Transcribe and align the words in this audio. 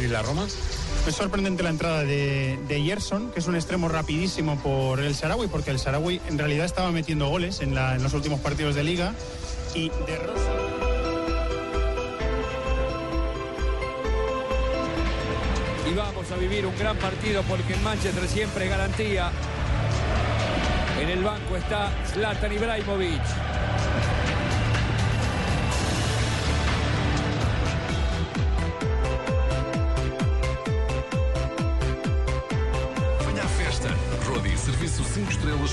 Y 0.00 0.08
la 0.08 0.22
Roma. 0.22 0.46
Es 1.06 1.14
sorprendente 1.16 1.62
la 1.62 1.70
entrada 1.70 2.04
de, 2.04 2.58
de 2.68 2.80
Gerson, 2.82 3.30
que 3.32 3.40
es 3.40 3.46
un 3.46 3.56
extremo 3.56 3.88
rapidísimo 3.88 4.56
por 4.62 5.00
el 5.00 5.14
Sarawi, 5.14 5.48
porque 5.48 5.70
el 5.70 5.78
Sarawi 5.78 6.20
en 6.28 6.38
realidad 6.38 6.64
estaba 6.64 6.92
metiendo 6.92 7.28
goles 7.28 7.60
en, 7.60 7.74
la- 7.74 7.96
en 7.96 8.02
los 8.02 8.14
últimos 8.14 8.40
partidos 8.40 8.74
de 8.76 8.84
liga. 8.84 9.14
Y 9.74 9.88
de 9.88 10.16
Rosa. 10.18 10.50
y 15.90 15.94
vamos 15.94 16.30
a 16.30 16.36
vivir 16.36 16.64
un 16.66 16.76
gran 16.78 16.96
partido 16.96 17.42
porque 17.42 17.74
en 17.74 17.82
Manchester 17.82 18.26
siempre 18.28 18.64
es 18.64 18.70
garantía. 18.70 19.30
En 21.00 21.08
el 21.08 21.22
banco 21.22 21.56
está 21.56 21.90
Zlatan 22.12 22.52
Ibrahimovic. 22.52 23.20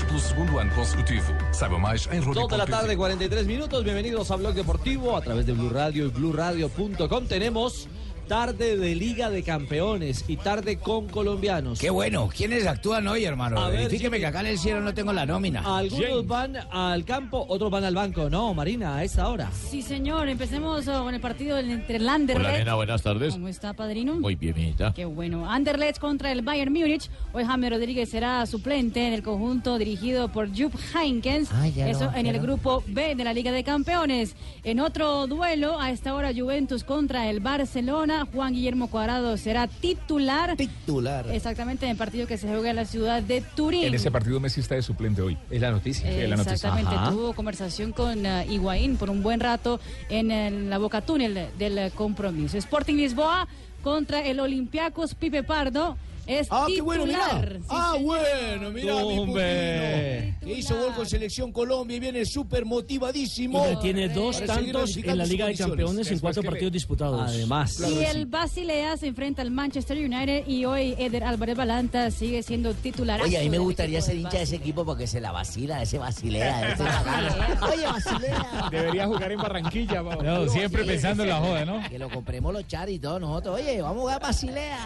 estrelas 0.00 0.02
pelo 0.04 0.18
segundo 0.18 0.58
ano 0.58 0.72
consecutivo. 0.74 1.34
Saiba 1.52 1.78
mais 1.78 2.06
em. 2.12 2.20
Dos 2.20 2.48
de 2.48 2.56
la 2.56 2.66
tarde, 2.66 2.96
43 2.96 3.46
minutos. 3.46 3.84
Bienvenidos 3.84 4.30
a 4.30 4.36
Blog 4.36 4.54
Deportivo 4.54 5.16
a 5.16 5.20
través 5.20 5.44
de 5.46 5.52
Blue 5.52 5.70
Radio 5.70 6.06
y 6.06 6.10
BlueRadio.com. 6.10 7.26
Tenemos 7.26 7.88
tarde 8.30 8.76
de 8.76 8.94
Liga 8.94 9.28
de 9.28 9.42
Campeones 9.42 10.24
y 10.28 10.36
tarde 10.36 10.78
con 10.78 11.08
colombianos. 11.08 11.80
Qué 11.80 11.90
bueno. 11.90 12.28
¿Quiénes 12.28 12.64
actúan 12.64 13.08
hoy, 13.08 13.24
hermano? 13.24 13.58
A 13.58 13.66
ver, 13.70 13.78
Verifíqueme 13.78 14.18
Jimmy. 14.18 14.20
que 14.20 14.26
acá 14.28 14.38
en 14.42 14.46
el 14.46 14.58
cielo 14.60 14.80
no 14.80 14.94
tengo 14.94 15.12
la 15.12 15.26
nómina. 15.26 15.62
Algunos 15.66 16.28
van 16.28 16.56
al 16.70 17.04
campo, 17.04 17.44
otros 17.48 17.72
van 17.72 17.82
al 17.82 17.96
banco. 17.96 18.30
No, 18.30 18.54
Marina, 18.54 18.94
a 18.94 19.02
esta 19.02 19.28
hora. 19.28 19.50
Sí, 19.50 19.82
señor. 19.82 20.28
Empecemos 20.28 20.86
oh, 20.86 21.02
con 21.02 21.12
el 21.12 21.20
partido 21.20 21.58
entre 21.58 21.96
el 21.96 22.08
Anderlecht. 22.08 22.70
buenas 22.72 23.02
tardes. 23.02 23.32
¿Cómo 23.32 23.48
está, 23.48 23.72
padrino? 23.72 24.14
Muy 24.14 24.36
bien, 24.36 24.54
mijita. 24.54 24.92
Qué 24.94 25.06
bueno. 25.06 25.50
Anderlecht 25.50 25.98
contra 25.98 26.30
el 26.30 26.42
Bayern 26.42 26.72
Múnich. 26.72 27.10
Hoy 27.32 27.42
James 27.44 27.70
Rodríguez 27.70 28.10
será 28.10 28.46
suplente 28.46 29.08
en 29.08 29.12
el 29.12 29.24
conjunto 29.24 29.76
dirigido 29.76 30.28
por 30.28 30.56
Jupp 30.56 30.76
Heynckes. 30.94 31.48
Ah, 31.50 31.66
ya 31.66 31.88
Eso 31.88 32.04
no, 32.04 32.16
en 32.16 32.26
ya 32.26 32.30
el 32.30 32.36
no. 32.36 32.42
grupo 32.44 32.84
B 32.86 33.16
de 33.16 33.24
la 33.24 33.32
Liga 33.32 33.50
de 33.50 33.64
Campeones. 33.64 34.36
En 34.62 34.78
otro 34.78 35.26
duelo, 35.26 35.80
a 35.80 35.90
esta 35.90 36.14
hora 36.14 36.30
Juventus 36.32 36.84
contra 36.84 37.28
el 37.28 37.40
Barcelona. 37.40 38.19
Juan 38.26 38.52
Guillermo 38.54 38.88
Cuadrado 38.88 39.36
será 39.36 39.66
titular. 39.66 40.56
Titular. 40.56 41.26
Exactamente 41.30 41.86
en 41.86 41.92
el 41.92 41.96
partido 41.96 42.26
que 42.26 42.36
se 42.38 42.48
juega 42.48 42.70
en 42.70 42.76
la 42.76 42.84
ciudad 42.84 43.22
de 43.22 43.40
Turín. 43.40 43.84
En 43.84 43.94
ese 43.94 44.10
partido 44.10 44.40
Messi 44.40 44.60
está 44.60 44.74
de 44.74 44.82
suplente 44.82 45.22
hoy. 45.22 45.36
Es 45.50 45.60
la 45.60 45.70
noticia. 45.70 46.10
Sí, 46.10 46.18
es 46.20 46.28
la 46.28 46.36
noticia. 46.36 46.54
Exactamente, 46.54 46.94
Ajá. 46.94 47.10
tuvo 47.10 47.32
conversación 47.34 47.92
con 47.92 48.24
eh, 48.26 48.46
Higuaín 48.48 48.96
por 48.96 49.10
un 49.10 49.22
buen 49.22 49.40
rato 49.40 49.80
en, 50.08 50.30
el- 50.30 50.70
la 50.70 50.78
boca 50.78 51.00
túnel 51.00 51.48
del 51.58 51.78
eh, 51.78 51.90
compromiso. 51.94 52.56
Sporting 52.58 52.94
Lisboa 52.94 53.46
contra 53.82 54.20
el 54.20 54.40
Olympiacos 54.40 55.14
Pipe 55.14 55.42
Pardo 55.42 55.96
es 56.38 56.48
Ah, 56.50 56.66
qué 56.68 56.80
bueno, 56.80 57.06
mirá. 57.06 57.40
Sí, 57.42 57.58
ah, 57.68 57.92
señor. 57.96 58.06
bueno, 58.06 58.70
mirá 58.70 58.94
mi 59.04 59.18
Hombre. 59.18 60.34
Que 60.40 60.52
hizo 60.54 60.76
gol 60.78 60.94
con 60.94 61.06
Selección 61.06 61.52
Colombia 61.52 61.96
y 61.96 62.00
viene 62.00 62.24
súper 62.24 62.64
motivadísimo. 62.64 63.66
Y 63.72 63.76
tiene 63.76 64.08
dos 64.08 64.44
tantos 64.44 64.96
en 64.96 65.18
la 65.18 65.24
Liga 65.26 65.46
de 65.46 65.54
Campeones 65.56 66.10
en 66.10 66.18
cuatro 66.18 66.42
partidos 66.42 66.72
disputados. 66.72 67.20
Además. 67.28 67.80
Y 67.80 68.04
el 68.04 68.26
Basilea 68.26 68.96
se 68.96 69.08
enfrenta 69.08 69.42
al 69.42 69.50
Manchester 69.50 69.98
United 69.98 70.46
y 70.46 70.64
hoy 70.64 70.94
Eder 70.98 71.24
Álvarez 71.24 71.56
Balanta 71.56 72.10
sigue 72.10 72.42
siendo 72.42 72.72
titular. 72.74 73.20
Oye, 73.22 73.38
a 73.38 73.42
mí 73.42 73.50
me 73.50 73.58
gustaría 73.58 74.00
ser 74.00 74.16
hincha 74.16 74.38
de 74.38 74.42
ese 74.44 74.56
equipo 74.56 74.84
porque 74.84 75.06
se 75.06 75.20
la 75.20 75.32
vacila, 75.32 75.82
ese 75.82 75.98
Basilea. 75.98 76.72
ese. 76.72 76.82
Oye, 77.72 77.86
Basilea. 77.86 78.68
Debería 78.70 79.06
jugar 79.06 79.32
en 79.32 79.38
Barranquilla, 79.38 80.02
No, 80.02 80.48
siempre 80.48 80.84
pensando 80.84 81.22
en 81.24 81.28
la 81.30 81.40
joda, 81.40 81.64
¿no? 81.64 81.88
Que 81.88 81.98
lo 81.98 82.08
compremos 82.10 82.52
los 82.52 82.66
char 82.66 82.88
y 82.88 82.98
todos 82.98 83.20
nosotros. 83.20 83.56
Oye, 83.60 83.80
vamos 83.82 83.98
a 83.98 84.00
jugar 84.00 84.20
Basilea. 84.22 84.78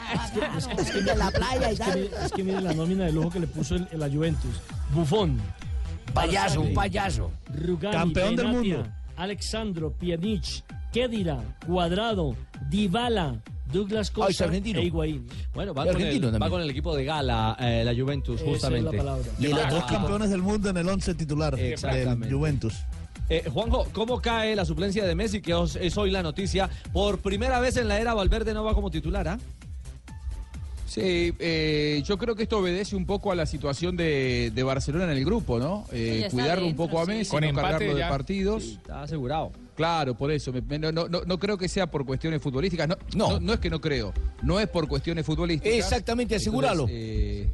La 1.16 1.30
playa 1.34 1.70
y 1.70 1.72
Es 1.74 1.78
que, 1.80 1.84
tal. 1.86 2.00
mi- 2.00 2.06
es 2.26 2.32
que 2.32 2.44
mire 2.44 2.60
la 2.60 2.72
nómina 2.74 3.04
de 3.04 3.12
lujo 3.12 3.30
que 3.30 3.40
le 3.40 3.46
puso 3.46 3.76
el, 3.76 3.88
la 3.92 4.08
Juventus. 4.08 4.60
Buffon, 4.92 5.38
Payaso, 6.12 6.60
un 6.60 6.74
payaso. 6.74 7.30
Rugani, 7.54 7.96
Campeón 7.96 8.36
del 8.36 8.48
mundo. 8.48 8.86
Alexandro, 9.16 9.92
Pjanic, 9.92 10.64
Kedira, 10.92 11.40
Cuadrado, 11.66 12.36
Dybala, 12.68 13.40
Douglas 13.72 13.98
Ah, 13.98 14.02
es 14.02 14.10
Costa 14.10 14.44
argentino. 14.44 14.78
e 14.80 14.84
Higuaín. 14.84 15.26
Bueno, 15.54 15.74
va, 15.74 15.82
con 15.84 15.96
el, 15.96 15.96
argentino 16.06 16.38
va 16.38 16.50
con 16.50 16.60
el 16.62 16.70
equipo 16.70 16.94
de 16.94 17.04
gala, 17.04 17.56
eh, 17.58 17.82
la 17.84 17.94
Juventus, 17.94 18.40
Esa 18.40 18.50
es 18.50 18.62
la 18.62 18.90
justamente. 18.90 19.02
Y 19.40 19.48
los 19.48 19.70
dos 19.70 19.84
campeones 19.84 20.30
del 20.30 20.42
mundo 20.42 20.70
en 20.70 20.76
el 20.76 20.88
11 20.88 21.14
titular 21.14 21.56
del 21.56 22.32
Juventus. 22.32 22.74
Eh, 23.28 23.42
Juanjo, 23.52 23.86
¿cómo 23.92 24.20
cae 24.20 24.54
la 24.54 24.66
suplencia 24.66 25.04
de 25.06 25.14
Messi, 25.14 25.40
que 25.40 25.54
os- 25.54 25.76
es 25.76 25.96
hoy 25.96 26.10
la 26.10 26.22
noticia? 26.22 26.68
Por 26.92 27.20
primera 27.20 27.58
vez 27.58 27.76
en 27.78 27.88
la 27.88 27.98
era 27.98 28.12
Valverde 28.12 28.52
no 28.52 28.62
va 28.64 28.74
como 28.74 28.90
titular, 28.90 29.26
¿ah? 29.26 29.38
Sí, 30.94 31.34
eh, 31.40 32.02
yo 32.04 32.16
creo 32.18 32.36
que 32.36 32.44
esto 32.44 32.58
obedece 32.58 32.94
un 32.94 33.04
poco 33.04 33.32
a 33.32 33.34
la 33.34 33.46
situación 33.46 33.96
de, 33.96 34.52
de 34.54 34.62
Barcelona 34.62 35.04
en 35.10 35.18
el 35.18 35.24
grupo, 35.24 35.58
¿no? 35.58 35.84
Eh, 35.90 36.26
Sí, 36.30 36.36
cuidarlo 36.36 36.66
un 36.66 36.76
poco 36.76 37.00
a 37.00 37.04
sí. 37.04 37.10
Messi, 37.10 37.30
Con 37.32 37.40
no 37.42 37.48
empate 37.48 37.68
cargarlo 37.72 37.94
de 37.96 38.02
partidos. 38.04 38.64
Está 38.64 39.02
asegurado. 39.02 39.50
Claro, 39.74 40.16
por 40.16 40.30
eso. 40.30 40.52
me- 40.52 40.60
me- 40.62 40.78
no, 40.78 40.92
no- 40.92 41.08
no- 41.08 41.38
creo 41.40 41.58
que 41.58 41.68
sea 41.68 41.88
por 41.90 42.06
cuestiones 42.06 42.40
futbolísticas. 42.40 42.86
No, 42.86 42.96
No. 43.16 43.30
no. 43.32 43.40
no 43.40 43.52
es 43.54 43.58
que 43.58 43.70
no 43.70 43.80
creo. 43.80 44.12
No 44.42 44.60
es 44.60 44.68
por 44.68 44.86
cuestiones 44.86 45.26
futbolísticas. 45.26 45.76
Exactamente, 45.76 46.36
asegúralo. 46.36 46.82
Entonces, 46.88 47.48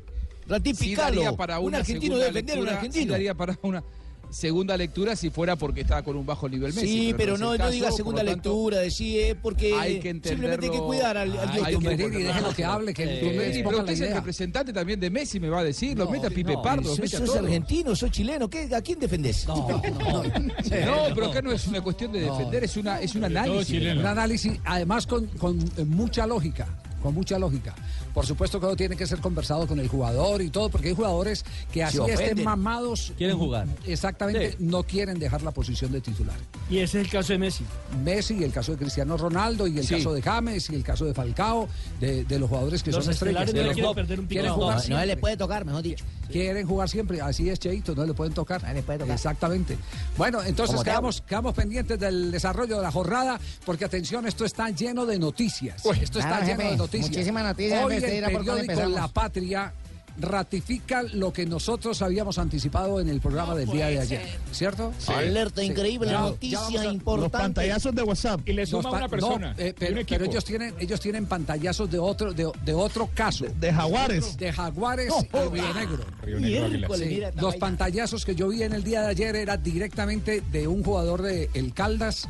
eh, 0.73 0.75
sí 0.75 0.95
daría 0.95 1.33
para 1.33 1.61
un 1.61 1.75
argentino 1.75 2.19
defender 2.19 2.59
a 2.59 2.61
un 2.61 2.69
argentino. 2.69 3.05
sí 3.05 3.09
daría 3.11 3.35
para 3.35 3.59
una 3.63 3.83
segunda 4.31 4.77
lectura 4.77 5.17
si 5.17 5.31
fuera 5.31 5.57
porque 5.57 5.81
estaba 5.83 6.03
con 6.03 6.17
un 6.17 6.25
bajo 6.27 6.49
nivel 6.49 6.73
Messi. 6.73 6.87
Sí, 6.87 7.15
pero 7.17 7.37
no, 7.37 7.53
no 7.53 7.59
caso, 7.59 7.71
diga 7.71 7.91
segunda 7.93 8.23
lo 8.23 8.31
tanto, 8.31 8.51
lectura, 8.51 8.79
decir, 8.79 9.19
eh, 9.21 9.35
porque 9.41 9.75
Hay 9.75 9.99
que 10.01 10.11
simplemente 10.13 10.67
hay 10.67 10.73
que 10.73 10.79
cuidar 10.79 11.17
al, 11.17 11.37
al 11.39 11.49
Hay 11.65 11.77
Dios 11.77 11.83
que 11.83 11.89
que 11.91 11.97
tiene. 11.97 12.25
déjelo 12.25 12.55
que 12.55 12.65
hable, 12.65 12.95
Eh, 12.97 13.63
pero 13.65 13.79
usted 13.79 13.93
es 13.93 14.01
el 14.01 14.15
representante 14.15 14.73
también 14.73 15.01
de 15.01 15.11
Messi, 15.11 15.41
me 15.41 15.49
va 15.49 15.61
a 15.61 15.65
decir, 15.65 15.97
lo 15.99 16.09
mete 16.11 16.29
a 16.29 16.31
Pipe 16.31 16.55
Pardo, 16.63 16.83
lo 16.83 16.89
Sos, 16.91 17.01
mete 17.01 17.17
a 17.17 17.19
sos 17.19 17.29
todos. 17.29 17.43
argentino, 17.45 17.95
sos 17.97 18.11
chileno, 18.11 18.49
¿qué, 18.49 18.69
¿a 18.75 18.81
quién 18.81 18.99
defendés? 18.99 19.47
No, 19.47 19.67
pero 21.15 21.27
acá 21.27 21.43
no 21.43 21.53
es 21.53 21.67
una 21.67 21.81
cuestión 21.81 22.13
de 22.13 22.21
defender, 22.21 22.65
es 22.65 22.77
una 22.77 23.01
es 23.01 23.15
un 23.15 23.25
análisis. 23.25 23.81
Un 23.81 24.07
análisis, 24.07 24.53
además 24.65 25.07
con, 25.07 25.27
con, 25.27 25.59
mucha 25.87 26.27
lógica, 26.27 26.67
con 27.03 27.15
mucha 27.15 27.39
lógica. 27.39 27.75
Por 28.15 28.27
supuesto 28.27 28.59
que 28.61 28.67
todo 28.67 28.77
tiene 28.77 28.97
que 28.97 29.07
ser 29.07 29.19
conversado 29.21 29.67
con 29.67 29.79
el 29.81 29.89
jugador 29.89 30.43
y 30.43 30.51
todo, 30.51 30.69
porque 30.69 30.89
hay 30.89 30.95
jugadores 30.95 31.45
que 31.73 31.83
así 31.85 31.99
estén 32.09 32.43
mamados. 32.45 33.13
Quieren 33.17 33.39
jugar. 33.39 33.67
Exactamente, 33.87 34.53
Sí. 34.53 34.57
no 34.61 34.83
quieren 34.83 35.19
dejar 35.19 35.43
la 35.43 35.51
posición 35.51 35.93
de 35.93 36.01
titular. 36.01 36.37
Y 36.69 36.79
ese 36.79 37.01
es 37.01 37.07
el 37.07 37.11
caso 37.11 37.33
de 37.33 37.39
Messi. 37.39 37.65
Messi 38.05 38.35
y 38.39 38.45
el 38.45 38.53
caso 38.53 38.73
de 38.73 38.79
Cristiano 38.79 39.17
Ronaldo 39.17 39.67
y 39.67 39.79
el 39.79 39.87
Sí. 39.87 39.97
caso 39.97 40.13
de 40.13 40.23
James 40.23 40.69
y 40.71 40.75
el 40.75 40.83
caso 40.83 41.05
de 41.05 41.15
Falcao, 41.15 41.69
de, 42.01 42.25
de 42.25 42.39
los 42.39 42.49
jugadores 42.49 42.83
que 42.83 42.91
Los 42.93 43.05
son 43.05 43.13
estrellas. 43.15 43.47
no 43.47 43.53
quieren 43.73 43.95
perder 43.95 44.21
un. 44.21 44.27
Quieren 44.27 44.49
No, 44.51 44.55
jugar 44.55 44.69
No, 44.71 44.75
no 44.77 44.81
siempre. 44.83 45.07
le 45.07 45.17
puede 45.17 45.37
tocar, 45.37 45.65
mejor 45.65 45.83
dicho. 45.83 46.05
Quieren 46.31 46.67
jugar 46.67 46.89
siempre, 46.89 47.21
así 47.21 47.49
es 47.49 47.59
Cheito, 47.59 47.95
no 47.95 48.05
le 48.07 48.15
pueden 48.15 48.33
tocar. 48.33 48.63
No 48.63 48.73
le 48.73 48.83
puede 48.83 49.01
tocar. 49.01 49.15
Exactamente. 49.15 49.77
Bueno, 50.17 50.43
entonces 50.43 50.81
quedamos, 50.83 51.23
quedamos 51.23 51.55
pendientes 51.55 51.99
del 51.99 52.31
desarrollo 52.31 52.77
de 52.77 52.83
la 52.83 52.93
jornada, 52.93 53.41
porque 53.65 53.85
atención, 53.85 54.27
esto 54.27 54.45
está 54.45 54.71
lleno 54.71 55.07
de 55.07 55.19
noticias. 55.19 55.85
esto 56.01 56.19
está 56.21 56.41
lleno 56.41 56.61
jefe, 56.61 56.71
de 56.71 56.77
noticias. 56.77 56.90
Muchísimas 56.99 57.45
noticias, 57.45 57.85
Hoy 57.85 57.95
el 57.97 58.03
periódico. 58.03 58.89
La 58.89 59.09
Patria 59.09 59.73
ratifica 60.19 61.03
lo 61.15 61.33
que 61.33 61.47
nosotros 61.47 62.03
habíamos 62.03 62.39
anticipado 62.39 63.01
en 63.01 63.09
el 63.09 63.21
programa 63.21 63.55
del 63.55 63.69
día 63.71 63.87
de 63.87 64.01
ayer, 64.01 64.23
¿cierto? 64.53 64.93
Alerta 65.09 65.63
Sí. 65.63 65.69
increíble, 65.69 66.13
noticia 66.13 66.61
vamos 66.61 66.81
a- 66.81 66.85
importante. 66.93 67.61
de 67.95 68.03
WhatsApp. 68.03 68.41
Y 68.47 68.53
le 68.53 68.63
Los 68.63 68.71
suma 68.71 68.91
una 68.91 69.01
no, 69.01 69.09
persona. 69.09 69.55
eh, 69.57 69.75
pero, 69.79 70.01
ellos 70.01 70.45
tienen 70.45 70.75
ellos 70.79 71.01
tienen 71.01 71.27
pantallazos 71.27 71.91
de 71.91 71.99
otro 71.99 72.33
de, 72.35 72.51
de 72.65 72.75
otro 72.75 73.09
caso. 73.15 73.47
De 73.59 73.73
Jaguares. 73.73 74.37
De 74.37 74.53
Jaguares 74.53 75.09
No, 75.09 75.47
y 75.47 75.49
Río 75.61 75.75
Negro. 75.75 76.05
Río 76.23 76.41
Negro 76.41 76.65
Águilas. 76.67 76.71
Miércoles, 76.81 77.09
Sí, 77.09 77.15
mira 77.15 77.29
esta 77.31 77.43
los 77.43 77.57
pantallazos 77.57 78.25
que 78.25 78.35
yo 78.35 78.49
vi 78.49 78.63
en 78.63 78.73
el 78.75 78.85
día 78.85 79.03
de 79.03 79.09
ayer 79.09 79.37
era 79.37 79.57
directamente 79.57 80.43
de 80.53 80.69
un 80.69 80.83
jugador 80.83 81.23
de 81.23 81.49
El 81.55 81.73
Caldas 81.73 82.29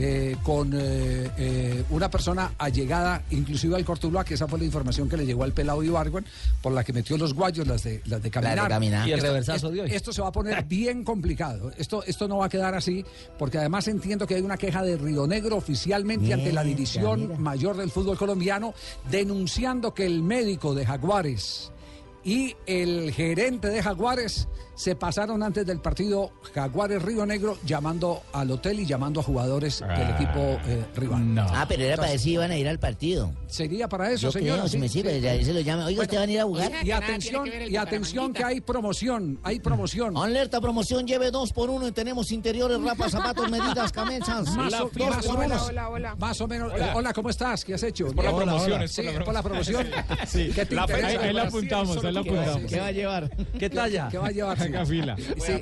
eh, 0.00 0.36
con 0.44 0.72
eh, 0.74 1.28
eh, 1.36 1.84
una 1.90 2.08
persona 2.08 2.52
allegada 2.56 3.20
inclusive 3.32 3.74
al 3.74 3.84
Cortuluá, 3.84 4.24
que 4.24 4.34
esa 4.34 4.46
fue 4.46 4.60
la 4.60 4.64
información 4.64 5.08
que 5.08 5.16
le 5.16 5.26
llegó 5.26 5.42
al 5.42 5.52
pelado 5.52 5.82
Ibargüen, 5.82 6.24
por 6.62 6.72
la 6.72 6.84
que 6.84 6.92
metió 6.92 7.18
los 7.18 7.34
guayos, 7.34 7.66
las 7.66 7.82
de, 7.82 8.00
las 8.06 8.22
de 8.22 8.30
caminar. 8.30 8.68
caminar. 8.68 9.08
Y 9.08 9.10
el 9.12 9.18
Esto- 9.18 9.26
reversazo 9.28 9.70
de 9.70 9.80
hoy. 9.82 9.90
Esto 9.92 10.12
se 10.12 10.22
va 10.22 10.28
a 10.28 10.32
poner 10.32 10.64
bien 10.68 11.02
complicado. 11.02 11.72
Esto, 11.76 12.04
esto 12.04 12.28
no 12.28 12.38
va 12.38 12.46
a 12.46 12.48
quedar 12.48 12.76
así, 12.76 13.04
porque 13.38 13.58
además 13.58 13.88
entiendo 13.88 14.24
que 14.24 14.36
hay 14.36 14.42
una 14.42 14.56
queja 14.56 14.82
de 14.84 14.96
Río 14.96 15.26
Negro 15.26 15.56
oficialmente 15.56 16.32
ante 16.32 16.52
la 16.52 16.62
División. 16.62 17.42
Mayor 17.42 17.76
del 17.76 17.90
Fútbol 17.90 18.16
Colombiano, 18.16 18.74
denunciando 19.10 19.92
que 19.94 20.06
el 20.06 20.22
médico 20.22 20.74
de 20.76 20.86
Jaguares 20.86 21.72
y 22.24 22.54
el 22.66 23.12
gerente 23.12 23.68
de 23.68 23.82
Jaguares 23.82 24.48
se 24.74 24.94
pasaron 24.94 25.42
antes 25.42 25.66
del 25.66 25.80
partido 25.80 26.30
Jaguares 26.54 27.02
Río 27.02 27.26
Negro 27.26 27.58
llamando 27.64 28.22
al 28.32 28.48
hotel 28.52 28.78
y 28.78 28.86
llamando 28.86 29.18
a 29.20 29.22
jugadores 29.24 29.80
del 29.80 29.90
Ah, 29.90 30.16
equipo 30.16 30.38
eh, 30.66 30.84
rival. 30.94 31.34
No. 31.34 31.46
Ah, 31.48 31.66
pero 31.68 31.82
era 31.82 31.96
para 31.96 32.10
decir 32.10 32.34
iban 32.34 32.52
a 32.52 32.56
ir 32.56 32.68
al 32.68 32.78
partido. 32.78 33.32
Sería 33.48 33.88
para 33.88 34.12
eso, 34.12 34.30
si 34.30 34.38
sí, 34.68 34.78
me 34.78 34.88
sirve, 34.88 35.20
sí. 35.20 35.26
ahí 35.26 35.44
se 35.44 35.52
lo 35.52 35.60
llama. 35.60 35.86
Oiga, 35.86 36.02
¿usted 36.02 36.18
van 36.18 36.28
a 36.28 36.32
ir 36.32 36.40
a 36.40 36.44
jugar? 36.44 36.72
Y 36.84 36.90
atención, 36.92 37.48
y 37.68 37.76
atención 37.76 38.32
que 38.32 38.44
hay 38.44 38.60
promoción, 38.60 39.40
hay 39.42 39.58
promoción. 39.58 40.16
Alerta 40.16 40.60
promoción, 40.60 41.06
lleve 41.08 41.32
dos 41.32 41.52
por 41.52 41.70
uno 41.70 41.88
y 41.88 41.92
tenemos 41.92 42.30
interiores, 42.30 42.80
rapas, 42.80 43.10
zapatos, 43.10 43.50
medidas, 43.50 43.90
camisas. 43.90 44.54
Más, 44.54 44.70
Dos 44.70 44.80
o, 44.82 44.88
por 44.90 45.10
más 45.10 45.26
o 45.26 45.30
uno. 45.30 45.38
menos. 45.40 45.68
hola, 45.68 45.88
hola. 45.88 46.14
Más 46.16 46.40
o 46.40 46.46
menos. 46.46 46.72
eh, 46.76 46.90
Hola, 46.94 47.12
¿cómo 47.12 47.30
estás? 47.30 47.64
¿Qué 47.64 47.74
has 47.74 47.82
hecho? 47.82 48.06
por 48.12 48.24
la 48.24 48.30
Hola, 48.32 48.44
promoción, 48.44 48.82
es 48.82 48.92
Sí, 48.92 49.02
por 49.02 49.12
la 49.14 49.24
por 49.24 49.34
la 49.34 49.42
promoción. 49.42 49.86
Sí. 50.26 50.50
¿Qué 50.54 50.66
te 50.66 50.74
La 50.76 50.82
interesa? 50.82 51.06
ahí, 51.08 51.16
ahí 51.16 51.32
la 51.32 51.42
Sí, 51.42 51.48
apuntamos, 51.48 51.96
ahí 52.08 52.14
la 52.14 52.22
sí, 52.22 52.28
apuntamos. 52.28 52.60
sí. 52.62 52.66
¿Qué 52.74 52.80
va 52.80 52.86
a 52.86 52.92
llevar? 52.92 53.30
¿Qué 53.58 53.70
talla? 53.70 54.08
¿Qué 54.10 54.18
va 54.18 54.26
a 54.26 54.30
llevar? 54.30 54.60
Haga 54.62 54.86
fila. 54.86 55.16
Sí. 55.16 55.52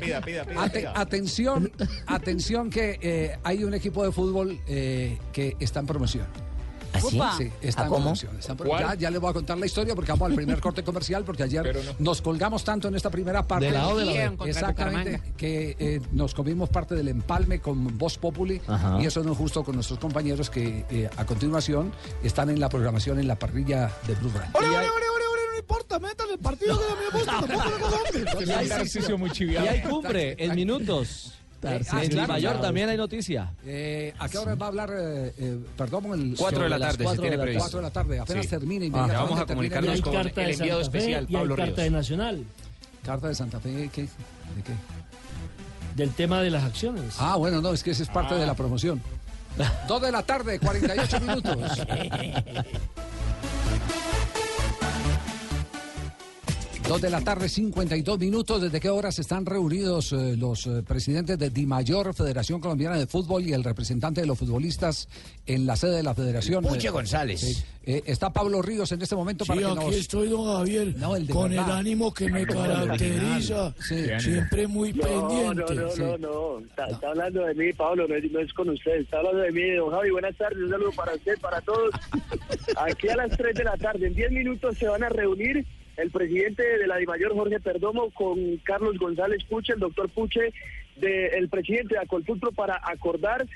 Ate- 0.56 0.86
atención, 0.94 1.70
atención 2.06 2.70
que 2.70 2.98
eh, 3.02 3.38
hay 3.44 3.64
un 3.64 3.74
equipo 3.74 4.04
de 4.04 4.12
fútbol 4.12 4.58
eh, 4.66 5.18
que 5.32 5.56
está 5.60 5.80
en 5.80 5.86
promoción. 5.86 6.26
¿Así? 6.92 7.20
Sí, 7.36 7.52
está 7.60 7.82
¿Ah, 7.82 7.84
en 7.84 7.90
promoción. 7.90 8.38
está 8.38 8.52
en 8.52 8.58
pro- 8.58 8.68
¿Cuál? 8.68 8.82
Ya, 8.82 8.94
ya 8.94 9.10
les 9.10 9.20
voy 9.20 9.28
a 9.28 9.32
contar 9.34 9.58
la 9.58 9.66
historia 9.66 9.94
porque 9.94 10.12
vamos 10.12 10.30
al 10.30 10.34
primer 10.34 10.60
corte 10.60 10.82
comercial 10.82 11.24
porque 11.24 11.42
ayer 11.42 11.76
no. 11.76 11.92
nos 11.98 12.22
colgamos 12.22 12.64
tanto 12.64 12.88
en 12.88 12.94
esta 12.94 13.10
primera 13.10 13.46
parte. 13.46 13.66
De 13.66 13.72
la 13.72 13.88
O 13.88 13.96
de 13.98 14.06
la 14.06 14.32
Exactamente, 14.46 15.20
que 15.36 15.76
eh, 15.78 16.00
nos 16.12 16.32
comimos 16.32 16.70
parte 16.70 16.94
del 16.94 17.08
empalme 17.08 17.60
con 17.60 17.98
Voz 17.98 18.16
Populi 18.16 18.62
Ajá. 18.66 18.98
y 19.02 19.04
eso 19.04 19.22
no 19.22 19.32
es 19.32 19.36
justo 19.38 19.62
con 19.62 19.74
nuestros 19.74 19.98
compañeros 19.98 20.48
que 20.48 20.86
eh, 20.88 21.10
a 21.18 21.26
continuación 21.26 21.92
están 22.22 22.48
en 22.48 22.60
la 22.60 22.70
programación 22.70 23.18
en 23.18 23.28
la 23.28 23.38
parrilla 23.38 23.92
de 24.06 24.14
Blue 24.14 24.30
Radio. 24.34 24.52
El 26.36 26.42
partido 26.42 26.78
que 26.78 26.84
me 27.04 27.18
gusta. 27.18 27.32
tampoco 27.40 27.70
lo 27.70 27.78
conozco. 27.80 28.38
Es 28.40 28.48
un 28.48 28.50
ejercicio 28.50 29.18
muy 29.18 29.30
Y 29.30 29.32
chiviado. 29.32 29.68
hay 29.70 29.80
cumbre 29.82 30.36
en 30.38 30.54
minutos. 30.54 31.32
Tarcisio. 31.60 32.00
en 32.02 32.10
Claro, 32.10 32.28
mayor 32.34 32.52
claro. 32.52 32.66
también 32.66 32.88
hay 32.90 32.96
noticia. 32.98 33.50
Eh, 33.64 34.12
¿A 34.18 34.28
qué 34.28 34.36
hora 34.38 34.54
va 34.54 34.66
a 34.66 34.68
hablar? 34.68 34.90
eh, 34.92 35.32
eh, 35.38 35.58
perdón, 35.76 36.04
el 36.12 36.34
Cuatro 36.36 36.62
de 36.64 36.68
la 36.68 36.78
tarde, 36.78 37.06
se 37.08 37.16
tiene 37.18 37.38
previsto. 37.38 37.60
Cuatro 37.62 37.78
de 37.78 37.82
la 37.82 37.90
tarde, 37.90 38.18
apenas 38.20 38.44
Sí. 38.44 38.50
termina 38.50 38.86
Ah, 38.92 39.06
vamos 39.14 39.40
a 39.40 39.42
Y 39.42 39.46
comunicarnos 39.46 40.00
con 40.02 40.12
carta 40.12 40.40
el 40.42 40.46
de 40.48 40.52
enviado 40.52 40.80
especial, 40.82 41.24
y 41.28 41.34
hay 41.34 41.40
Pablo 41.40 41.56
carta 41.56 41.64
Ríos. 41.72 41.84
de 41.84 41.90
Nacional 41.90 42.44
Carta 43.04 43.28
de 43.28 43.34
Santa 43.34 43.58
Fe, 43.58 43.88
¿qué? 43.92 44.02
¿De 44.02 44.08
qué? 44.64 44.72
del 45.96 46.10
tema 46.12 46.42
de 46.42 46.50
las 46.50 46.62
acciones. 46.62 47.14
Ah, 47.18 47.36
bueno, 47.36 47.62
no, 47.62 47.72
es 47.72 47.82
que 47.82 47.92
ese 47.92 48.02
es 48.02 48.10
parte 48.10 48.34
de 48.34 48.44
la 48.44 48.52
promoción. 48.54 49.00
Dos 49.88 50.02
de 50.02 50.12
la 50.12 50.22
tarde, 50.22 50.58
48 50.60 51.20
minutos. 51.20 51.56
Dos 56.88 57.00
de 57.02 57.10
la 57.10 57.20
tarde, 57.20 57.48
52 57.48 58.16
minutos. 58.20 58.62
¿Desde 58.62 58.78
qué 58.78 58.88
horas 58.90 59.18
están 59.18 59.44
reunidos 59.44 60.12
eh, 60.12 60.36
los 60.36 60.68
eh, 60.68 60.84
presidentes 60.86 61.36
de 61.36 61.50
Dimayor, 61.50 62.14
Federación 62.14 62.60
Colombiana 62.60 62.96
de 62.96 63.08
Fútbol, 63.08 63.42
y 63.44 63.52
el 63.52 63.64
representante 63.64 64.20
de 64.20 64.26
los 64.28 64.38
futbolistas 64.38 65.08
en 65.46 65.66
la 65.66 65.74
sede 65.74 65.96
de 65.96 66.02
la 66.04 66.14
Federación? 66.14 66.62
Puche 66.62 66.86
Eh, 66.86 66.90
González. 66.92 67.64
Eh, 67.82 68.02
está 68.06 68.32
Pablo 68.32 68.62
Ríos 68.62 68.92
en 68.92 69.02
este 69.02 69.16
momento 69.16 69.44
Sí, 69.44 69.48
para 69.48 69.60
que 69.62 69.66
aquí 69.66 69.74
nos... 69.86 69.94
estoy, 69.96 70.28
don 70.28 70.44
Javier, 70.44 70.94
No, 70.96 71.16
el 71.16 71.26
de 71.26 71.32
con 71.32 71.50
verdad. 71.50 71.70
el 71.70 71.76
ánimo 71.76 72.14
que 72.14 72.28
me 72.30 72.46
caracteriza, 72.46 73.74
Sí. 73.80 74.04
siempre 74.20 74.68
muy 74.68 74.92
No, 74.92 75.02
pendiente. 75.02 75.74
no, 75.74 75.96
no, 75.96 76.18
no, 76.18 76.18
no. 76.18 76.58
Está, 76.66 76.86
está 76.86 77.08
hablando 77.08 77.40
de 77.46 77.54
mí, 77.54 77.72
Pablo, 77.72 78.06
no 78.06 78.14
es, 78.14 78.30
no 78.30 78.38
es 78.38 78.52
con 78.52 78.70
usted. 78.70 79.00
Está 79.00 79.18
hablando 79.18 79.40
de 79.40 79.50
mí, 79.50 79.70
don 79.74 79.90
Javi. 79.90 80.10
Buenas 80.10 80.36
tardes, 80.36 80.58
un 80.62 80.70
saludo 80.70 80.92
para 80.92 81.14
usted, 81.14 81.36
para 81.40 81.60
todos. 81.62 81.90
Aquí 82.76 83.08
a 83.08 83.16
las 83.16 83.36
3 83.36 83.56
de 83.56 83.64
la 83.64 83.76
tarde, 83.76 84.06
en 84.06 84.14
10 84.14 84.30
minutos 84.30 84.78
se 84.78 84.86
van 84.86 85.02
a 85.02 85.08
reunir 85.08 85.66
el 85.96 86.10
presidente 86.10 86.62
de 86.62 86.86
la 86.86 86.96
DIMAYOR, 86.96 87.34
Jorge 87.34 87.60
Perdomo, 87.60 88.10
con 88.10 88.58
Carlos 88.58 88.98
González 88.98 89.44
Puche, 89.44 89.72
el 89.72 89.80
doctor 89.80 90.08
Puche, 90.10 90.52
de, 90.96 91.28
el 91.28 91.48
presidente 91.48 91.94
de 91.94 92.00
Acolfutro, 92.00 92.52
para 92.52 92.80
acordar 92.82 93.46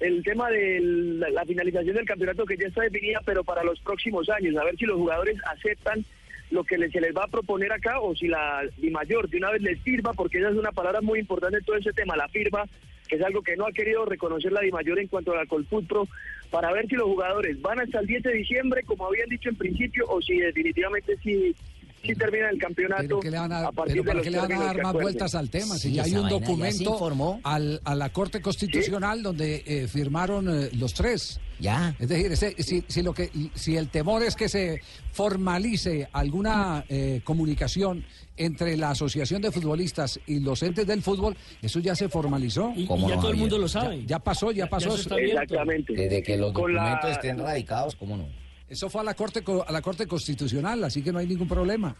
el 0.00 0.22
tema 0.24 0.50
de 0.50 0.80
la, 0.80 1.44
finalización 1.44 1.96
del 1.96 2.06
campeonato 2.06 2.46
que 2.46 2.56
ya 2.56 2.68
está 2.68 2.82
definida, 2.82 3.20
pero 3.24 3.44
para 3.44 3.62
los 3.62 3.78
próximos 3.80 4.28
años, 4.30 4.56
a 4.56 4.64
ver 4.64 4.76
si 4.76 4.86
los 4.86 4.96
jugadores 4.96 5.36
aceptan 5.44 6.04
lo 6.50 6.64
que 6.64 6.76
se 6.88 7.00
les 7.00 7.14
va 7.14 7.24
a 7.24 7.28
proponer 7.28 7.70
acá 7.72 8.00
o 8.00 8.16
si 8.16 8.26
la 8.26 8.62
DIMAYOR 8.78 9.28
de 9.28 9.36
una 9.36 9.50
vez 9.52 9.62
les 9.62 9.80
firma, 9.82 10.14
porque 10.14 10.38
esa 10.38 10.48
es 10.48 10.56
una 10.56 10.72
palabra 10.72 11.00
muy 11.00 11.20
importante 11.20 11.58
en 11.58 11.64
todo 11.64 11.76
ese 11.76 11.92
tema, 11.92 12.16
la 12.16 12.28
firma, 12.28 12.64
que 13.06 13.16
es 13.16 13.22
algo 13.22 13.42
que 13.42 13.56
no 13.56 13.66
ha 13.66 13.72
querido 13.72 14.04
reconocer 14.06 14.50
la 14.52 14.62
DIMAYOR 14.62 14.98
en 15.00 15.08
cuanto 15.08 15.32
a 15.32 15.36
la 15.36 15.46
Colfutro, 15.46 16.08
para 16.50 16.72
ver 16.72 16.88
si 16.88 16.96
los 16.96 17.06
jugadores 17.06 17.60
van 17.60 17.80
hasta 17.80 18.00
el 18.00 18.06
10 18.06 18.22
de 18.22 18.32
diciembre, 18.32 18.82
como 18.84 19.06
habían 19.06 19.28
dicho 19.28 19.50
en 19.50 19.56
principio, 19.56 20.06
o 20.08 20.20
si 20.22 20.38
definitivamente 20.38 21.16
sí, 21.22 21.54
sí 22.02 22.14
termina 22.14 22.48
el 22.50 22.58
campeonato 22.58 23.02
Pero 23.02 23.20
que 23.20 23.30
le 23.30 23.38
van 23.38 23.52
a, 23.52 23.66
a 23.68 23.72
partir 23.72 24.02
pero 24.04 24.18
de 24.18 24.22
qué 24.22 24.30
le 24.30 24.38
van 24.38 24.52
a 24.52 24.64
dar 24.64 24.82
más 24.82 24.92
vueltas 24.92 25.34
al 25.34 25.50
tema. 25.50 25.76
Si 25.76 25.92
ya 25.92 26.04
hay 26.04 26.14
un 26.14 26.24
ya 26.24 26.28
documento 26.30 26.92
informó. 26.94 27.40
al- 27.44 27.80
a 27.84 27.94
la 27.94 28.08
Corte 28.10 28.40
Constitucional 28.40 29.22
donde 29.22 29.62
eh, 29.66 29.86
firmaron 29.88 30.48
eh, 30.64 30.70
los 30.78 30.94
tres. 30.94 31.40
Ya. 31.58 31.94
Es 31.98 32.08
decir, 32.08 32.32
ese- 32.32 32.54
si, 32.62 32.84
si 32.88 33.02
lo 33.02 33.12
que, 33.12 33.30
si 33.54 33.76
el 33.76 33.88
temor 33.90 34.22
es 34.22 34.34
que 34.34 34.48
se 34.48 34.80
formalice 35.12 36.08
alguna 36.12 36.84
eh, 36.88 37.20
comunicación 37.22 38.04
entre 38.38 38.76
la 38.78 38.90
Asociación 38.90 39.42
de 39.42 39.52
Futbolistas 39.52 40.18
y 40.26 40.40
los 40.40 40.62
entes 40.62 40.86
del 40.86 41.02
fútbol, 41.02 41.36
eso 41.60 41.78
ya 41.80 41.94
se 41.94 42.08
formalizó. 42.08 42.72
Y, 42.74 42.84
y 42.84 42.86
ya 43.08 43.16
todo 43.20 43.30
el 43.30 43.36
mundo 43.36 43.58
lo 43.58 43.68
sabe. 43.68 44.00
Ya, 44.00 44.06
ya 44.06 44.18
pasó, 44.20 44.50
ya 44.50 44.66
pasó. 44.68 44.88
eso 44.88 44.96
está 45.02 45.14
abierto. 45.16 45.42
Exactamente. 45.42 45.92
Desde 45.92 46.22
que 46.22 46.36
los 46.38 46.48
la- 46.54 46.60
documentos 46.60 47.10
estén 47.10 47.38
radicados, 47.38 47.94
¿cómo 47.96 48.16
no? 48.16 48.26
Eso 48.70 48.88
fue 48.88 49.00
a 49.02 49.04
la 49.04 49.14
Corte 49.14 49.42
co- 49.42 49.64
a 49.66 49.72
la 49.72 49.82
Corte 49.82 50.06
Constitucional, 50.06 50.82
así 50.84 51.02
que 51.02 51.12
no 51.12 51.18
hay 51.18 51.26
ningún 51.26 51.48
problema. 51.48 51.94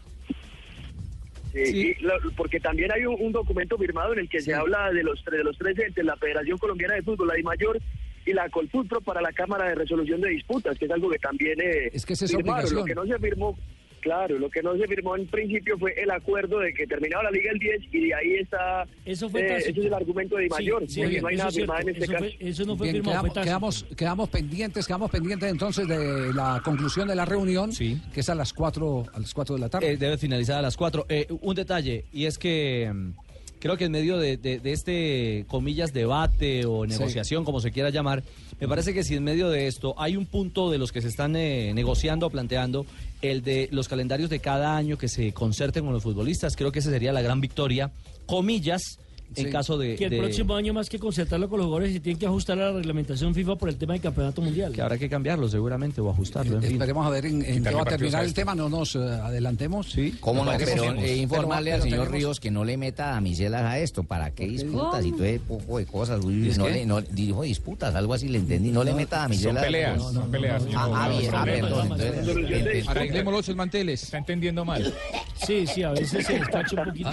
Sí, 1.53 1.95
y 1.99 2.07
porque 2.37 2.61
también 2.61 2.93
hay 2.93 3.05
un, 3.07 3.17
un 3.21 3.33
documento 3.33 3.77
firmado 3.77 4.13
en 4.13 4.21
el 4.21 4.29
que 4.29 4.41
se 4.41 4.55
habla 4.55 4.91
de 4.93 5.03
los, 5.03 5.23
de 5.25 5.43
los 5.43 5.59
tres 5.59 5.77
entes, 5.81 6.05
la 6.05 6.17
Federación 6.17 6.59
Colombiana 6.59 6.95
de 6.95 7.03
Fútbol, 7.03 7.27
la 7.27 7.35
DIMAYOR 7.35 7.81
y 8.25 8.33
la 8.33 8.49
Colfutro 8.51 9.01
para 9.01 9.21
la 9.21 9.33
Cámara 9.33 9.69
de 9.69 9.75
Resolución 9.75 10.21
de 10.21 10.29
Disputas, 10.29 10.79
que 10.79 10.85
es 10.85 10.91
algo 10.93 11.11
que 11.11 11.19
también 11.19 11.61
eh, 11.61 11.91
Es 11.93 12.07
que 12.07 12.13
esa 12.13 12.27
es 12.27 12.31
firmaron. 12.37 12.65
obligación. 12.67 12.79
Lo 12.81 12.85
que 12.87 12.95
no 12.95 13.05
se 13.17 13.19
firmó, 13.21 13.59
claro, 14.01 14.39
lo 14.39 14.51
que 14.51 14.63
no 14.63 14.77
se 14.77 14.87
firmó 14.87 15.17
en 15.17 15.27
principio 15.27 15.79
fue 15.79 15.93
el 15.97 16.11
acuerdo 16.11 16.59
de 16.59 16.73
que 16.73 16.87
terminaba 16.87 17.25
la 17.25 17.31
Liga 17.31 17.51
el 17.53 17.59
10 17.59 17.81
y 17.93 18.07
de 18.09 18.15
ahí 18.15 18.35
está, 18.41 18.87
Eso 19.05 19.29
fue 19.29 19.43
eh, 19.43 19.57
ese 19.59 19.71
es 19.71 19.77
el 19.79 19.95
argumento 19.95 20.37
de 20.37 20.45
DIMAYOR, 20.45 20.83
Sí, 20.87 20.95
sí, 20.95 21.01
porque 21.03 21.21
no 21.21 21.29
hay 21.29 21.35
eso 21.35 21.45
nada 21.45 21.51
firmado 21.53 21.81
en 21.83 21.89
este 21.91 22.05
Eso 22.05 22.13
caso. 22.13 22.25
fue- 22.25 22.49
eso 22.49 22.65
no 22.65 22.77
fue 22.77 22.87
Bien, 22.91 22.97
firmado, 23.05 23.23
quedamos, 23.23 23.45
quedamos, 23.45 23.87
quedamos 23.97 24.29
pendientes, 24.31 24.87
quedamos 24.87 25.11
pendientes 25.11 25.51
entonces 25.51 25.87
de 25.89 26.33
la 26.35 26.61
conclusión 26.65 27.09
de 27.09 27.15
la 27.15 27.25
reunión, 27.25 27.71
que 27.75 28.21
es 28.21 28.29
a 28.29 28.35
las 28.35 28.53
4 28.53 29.05
a 29.13 29.21
las 29.21 29.33
4 29.35 29.55
de 29.55 29.61
la 29.61 29.69
tarde. 29.69 29.93
Eh, 29.93 29.97
debe 29.97 30.19
finalizar 30.19 30.59
a 30.59 30.63
las 30.63 30.77
4. 30.77 31.07
un 31.43 31.55
detalle, 31.55 32.05
y 32.13 32.25
es 32.27 32.39
que 32.39 32.91
mm, 32.93 33.13
creo 33.61 33.77
que 33.77 33.85
en 33.85 33.93
medio 33.93 34.19
de, 34.19 34.37
de- 34.37 34.59
de 34.59 34.73
este, 34.73 35.45
comillas, 35.49 35.93
debate 35.93 36.67
o 36.67 36.85
Sí. 36.85 36.91
negociación, 36.91 37.45
como 37.45 37.61
se 37.61 37.71
quiera 37.71 37.91
llamar, 37.91 38.23
me 38.61 38.67
parece 38.67 38.93
que 38.93 39.05
si 39.05 39.15
en 39.15 39.23
medio 39.25 39.49
de 39.49 39.69
esto 39.69 39.95
hay 39.99 40.17
un 40.17 40.27
punto 40.27 40.71
de 40.71 40.79
los 40.79 40.91
que 40.93 41.01
se 41.01 41.09
están 41.09 41.37
eh, 41.37 41.73
negociando 41.75 42.27
o 42.27 42.31
planteando, 42.31 42.85
el 43.23 43.43
de 43.43 43.69
los 43.71 43.87
calendarios 43.89 44.29
de 44.31 44.41
cada 44.41 44.77
año 44.77 44.99
que 44.99 45.09
se 45.09 45.33
concerten 45.33 45.85
con 45.85 45.93
los 45.93 46.03
futbolistas, 46.03 46.57
creo 46.57 46.73
que 46.73 46.81
esa 46.81 46.91
sería 46.91 47.13
la 47.13 47.23
gran 47.23 47.41
victoria, 47.41 47.91
comillas, 48.27 48.99
en 49.37 49.45
Sí. 49.47 49.51
caso 49.51 49.79
de... 49.79 49.97
Que 49.97 50.05
el 50.05 50.11
de- 50.11 50.19
próximo 50.19 50.55
año, 50.57 50.73
más 50.75 50.89
que 50.89 50.99
concertarlo 50.99 51.49
con 51.49 51.59
los 51.59 51.67
jugadores, 51.67 51.93
se 51.93 52.01
tiene 52.01 52.19
que 52.19 52.27
ajustar 52.27 52.59
a 52.61 52.67
la 52.67 52.73
reglamentación 52.77 53.35
FIFA 53.35 53.57
por 53.57 53.69
el 53.69 53.77
tema 53.77 53.93
del 53.93 54.03
campeonato 54.03 54.43
mundial. 54.43 54.73
que 54.73 54.83
habrá 54.83 54.99
que 54.99 55.09
cambiarlo 55.09 55.49
seguramente 55.49 56.01
o 56.01 56.11
ajustarlo, 56.11 56.57
en 56.57 56.63
fin. 56.63 56.73
Esperemos 56.73 57.07
a 57.07 57.11
ver 57.11 57.27
en, 57.27 57.43
en 57.45 57.63
qué 57.65 57.71
va 57.71 57.83
a 57.83 57.85
terminar 57.85 58.23
a 58.23 58.25
el 58.25 58.35
tema, 58.35 58.55
no 58.55 58.69
nos 58.69 58.97
eh, 58.97 58.99
adelantemos. 58.99 59.91
Sí, 59.91 60.17
¿Cómo 60.21 60.45
no? 60.45 60.53
Pero 60.59 60.95
eh, 60.95 61.17
informarle 61.17 61.73
al 61.73 61.83
señor 61.83 62.11
Ríos 62.11 62.13
Ríos 62.13 62.41
que 62.41 62.51
no 62.51 62.65
le 62.65 62.77
meta 62.77 63.07
damiselas 63.11 63.63
a 63.63 63.79
esto. 63.79 64.03
¿Para 64.03 64.31
qué 64.33 64.47
disputas? 64.47 65.05
Y 65.05 65.13
todo 65.13 65.25
ese 65.25 65.41
poco 65.41 65.79
de 65.79 65.87
cosas. 65.87 66.25
Uy, 66.25 66.49
¿Es 66.49 66.59
no 66.59 66.69
le, 66.69 66.85
no, 66.85 67.01
dijo 67.01 67.43
disputas, 67.43 67.95
algo 67.95 68.15
así 68.15 68.29
le 68.29 68.39
entendí. 68.39 68.71
No, 68.71 68.83
le 68.85 68.95
meta. 68.95 69.29
Son 69.33 69.55
peleas, 69.57 70.03
son 70.03 70.31
peleas. 70.31 70.63
señor 70.63 70.77
Ah, 70.79 70.83
ah, 70.83 71.05
Abogado, 71.05 71.19
bien, 71.19 71.35
ah, 71.35 71.45
peleas. 71.45 71.61
perdón. 71.67 72.89
Arreglémoslo 72.89 73.39
ente- 73.39 73.49
los 73.49 73.57
manteles. 73.57 74.03
Está 74.03 74.19
entendiendo 74.19 74.65
mal. 74.65 74.93
Sí, 75.47 75.67
sí, 75.67 75.83
a 75.83 75.91
veces 75.93 76.27
se 76.27 76.33
despacha 76.39 76.77
un 76.81 76.85
poquito. 76.85 77.11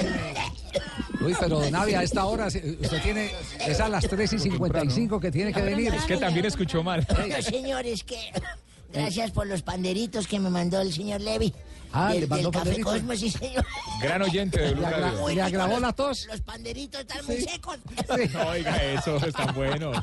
Uy, 1.22 1.34
pero 1.40 1.70
Navia, 1.72 2.00
a 2.00 2.04
esta 2.08 2.26
hora 2.26 2.50
se- 2.50 2.78
usted 2.82 3.02
tiene, 3.04 3.32
es 3.68 3.80
a 3.80 3.88
las 3.90 4.08
3 4.08 4.34
y 4.34 4.40
55 4.40 5.20
que 5.20 5.30
tiene 5.32 5.54
que 5.54 5.62
venir. 5.62 5.94
Es 5.94 6.04
que 6.06 6.18
también 6.18 6.46
escuchó 6.46 6.82
mal. 6.84 7.06
Bueno, 7.16 7.42
señores, 7.42 8.04
que 8.04 8.18
gracias 8.92 9.32
por 9.32 9.46
los 9.48 9.62
panderitos 9.62 10.26
que 10.28 10.40
me 10.40 10.50
mandó 10.50 10.82
el 10.82 10.92
señor 10.94 11.22
Levy. 11.22 11.54
Ah, 11.92 12.12
del, 12.12 12.22
¿le 12.22 12.28
mandó 12.28 12.52
del 12.52 12.64
Café? 12.66 12.82
Cosmos, 12.82 13.20
sí, 13.20 13.30
señor. 13.30 13.66
Gran 14.02 14.22
oyente 14.22 14.60
de 14.62 14.74
Blue 14.74 14.84
Radio. 14.84 15.28
le 15.30 15.42
agravó 15.42 15.74
Los- 15.74 15.82
la 15.82 15.94
tos. 15.94 16.28
Los 16.30 16.42
panderitos 16.42 17.02
están 17.02 17.26
muy 17.26 17.38
secos. 17.42 17.78
No, 18.34 18.48
oiga, 18.50 18.84
eso 18.84 19.16
están 19.18 19.56
buenos. 19.56 19.98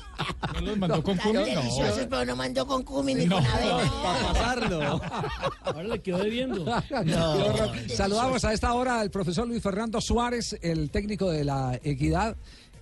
¿No 0.54 0.60
los 0.60 0.78
mandó 0.78 1.02
con 1.02 1.16
Están 1.16 1.32
culo? 1.32 1.44
deliciosos, 1.44 1.98
No. 2.02 2.08
pero 2.08 2.24
no 2.24 2.36
mandó 2.36 2.66
con 2.66 2.82
cumin 2.82 3.18
ni 3.18 3.26
No. 3.26 3.36
con 3.36 3.46
avena. 3.46 3.92
Para 4.02 4.32
pasarlo. 4.32 5.00
Ahora 5.62 5.82
le 5.84 6.00
quedó 6.02 6.18
debiendo. 6.18 6.64
Saludamos 7.94 8.44
a 8.44 8.52
esta 8.52 8.72
hora 8.72 9.00
al 9.00 9.10
profesor 9.10 9.46
Luis 9.46 9.62
Fernando 9.62 10.00
Suárez, 10.00 10.56
el 10.62 10.90
técnico 10.90 11.30
de 11.30 11.44
la 11.44 11.78
Equidad. 11.82 12.36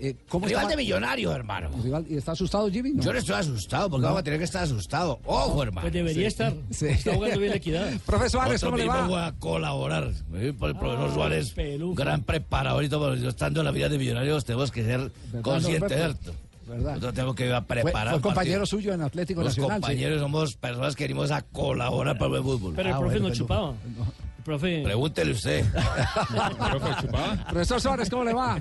Eh, 0.05 0.17
¿cómo 0.29 0.47
Rival 0.47 0.63
está? 0.65 0.71
de 0.77 0.83
Millonarios, 0.83 1.33
hermano. 1.33 1.71
Rival- 1.81 2.05
¿Y 2.09 2.17
está 2.17 2.33
asustado 2.33 2.69
Jimmy? 2.69 2.91
No. 2.91 3.03
Yo 3.05 3.13
no 3.13 3.19
estoy 3.21 3.37
asustado, 3.37 3.89
porque 3.89 4.05
vamos 4.05 4.19
a 4.19 4.23
tener 4.25 4.41
que 4.41 4.45
estar 4.47 4.65
asustado. 4.65 5.21
Ojo, 5.25 5.63
hermano. 5.63 5.83
Pues 5.83 5.93
debería 5.93 6.27
estar. 6.27 6.53
Sí. 6.71 6.87
Está 6.87 7.15
jugando 7.15 7.39
bien 7.39 7.51
la 7.51 7.57
equidad. 7.57 7.93
Profe 8.07 8.29
Suárez, 8.29 8.61
¿cómo 8.65 8.77
le 8.77 8.87
va? 8.87 9.07
voy 9.07 9.21
a 9.23 9.33
colaborar 9.39 10.11
¿eh? 10.35 10.53
por 10.59 10.71
el 10.71 10.77
profesor 10.77 11.09
Ah, 11.09 11.15
Suárez, 11.15 11.51
peluca. 11.53 12.03
gran 12.03 12.23
preparador 12.25 12.83
y 12.83 12.89
todo, 12.89 13.15
estando 13.15 13.61
en 13.61 13.67
la 13.67 13.71
vida 13.71 13.89
de 13.89 13.97
millonarios 13.99 14.45
tenemos 14.45 14.73
que 14.73 14.83
ser 14.85 15.13
conscientes, 15.41 15.83
Norberto? 15.91 16.23
¿cierto? 16.25 16.39
¿Verdad? 16.67 16.89
Nosotros 16.91 17.15
tenemos 17.15 17.35
que 17.37 17.47
ir 17.47 17.53
a 17.53 17.63
Fue, 17.63 17.77
preparar. 17.83 18.09
fue 18.09 18.17
un 18.17 18.23
compañero 18.23 18.67
suyo 18.67 18.93
en 18.95 19.03
Atlético 19.03 19.41
Los 19.43 19.51
Nacional. 19.51 19.77
sí. 19.77 19.81
compañeros 19.83 20.21
somos 20.21 20.55
personas 20.57 20.97
que 20.97 21.05
venimos 21.05 21.31
a 21.31 21.43
colaborar 21.43 22.19
para 22.19 22.27
el 22.37 22.43
buen 22.43 22.59
fútbol. 22.59 22.75
Pero 22.75 22.89
el 22.89 22.95
Ah, 22.95 22.99
profe 22.99 23.15
bueno, 23.21 23.29
no 23.29 23.35
chupaba. 23.35 23.71
El 24.39 24.45
profe. 24.45 24.83
Pregúntele 24.83 25.31
usted. 25.33 25.65
¿Profe 26.71 26.91
chupaba? 27.03 27.37
Profesor 27.51 27.81
Suárez, 27.81 28.11
¿cómo 28.11 28.25
le 28.25 28.33
va? 28.33 28.61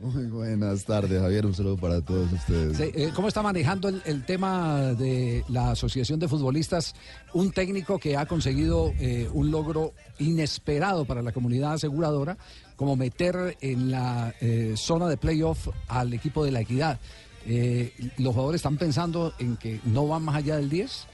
Muy 0.00 0.26
buenas 0.26 0.84
tardes, 0.84 1.20
Javier. 1.20 1.44
Un 1.44 1.54
saludo 1.54 1.76
para 1.76 2.00
todos 2.00 2.32
ustedes. 2.32 2.76
Sí, 2.76 2.84
eh, 2.94 3.10
¿Cómo 3.14 3.26
está 3.26 3.42
manejando 3.42 3.88
el, 3.88 4.00
el 4.04 4.24
tema 4.24 4.94
de 4.94 5.44
la 5.48 5.72
Asociación 5.72 6.20
de 6.20 6.28
Futbolistas? 6.28 6.94
Un 7.32 7.50
técnico 7.50 7.98
que 7.98 8.16
ha 8.16 8.26
conseguido 8.26 8.92
eh, 9.00 9.28
un 9.32 9.50
logro 9.50 9.94
inesperado 10.20 11.04
para 11.04 11.20
la 11.20 11.32
comunidad 11.32 11.72
aseguradora, 11.72 12.38
como 12.76 12.94
meter 12.94 13.56
en 13.60 13.90
la 13.90 14.32
eh, 14.40 14.74
zona 14.76 15.08
de 15.08 15.16
playoff 15.16 15.68
al 15.88 16.14
equipo 16.14 16.44
de 16.44 16.52
la 16.52 16.60
equidad. 16.60 17.00
Eh, 17.44 17.92
¿Los 18.18 18.34
jugadores 18.34 18.60
están 18.60 18.76
pensando 18.76 19.34
en 19.40 19.56
que 19.56 19.80
no 19.84 20.06
van 20.06 20.22
más 20.22 20.36
allá 20.36 20.56
del 20.56 20.70
10? 20.70 21.06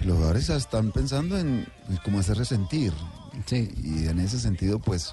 Los 0.00 0.16
jugadores 0.16 0.48
están 0.48 0.92
pensando 0.92 1.38
en 1.38 1.66
cómo 2.04 2.20
hacerse 2.20 2.46
sentir. 2.46 2.94
Y 3.50 4.06
en 4.06 4.18
ese 4.18 4.38
sentido, 4.38 4.78
pues, 4.78 5.12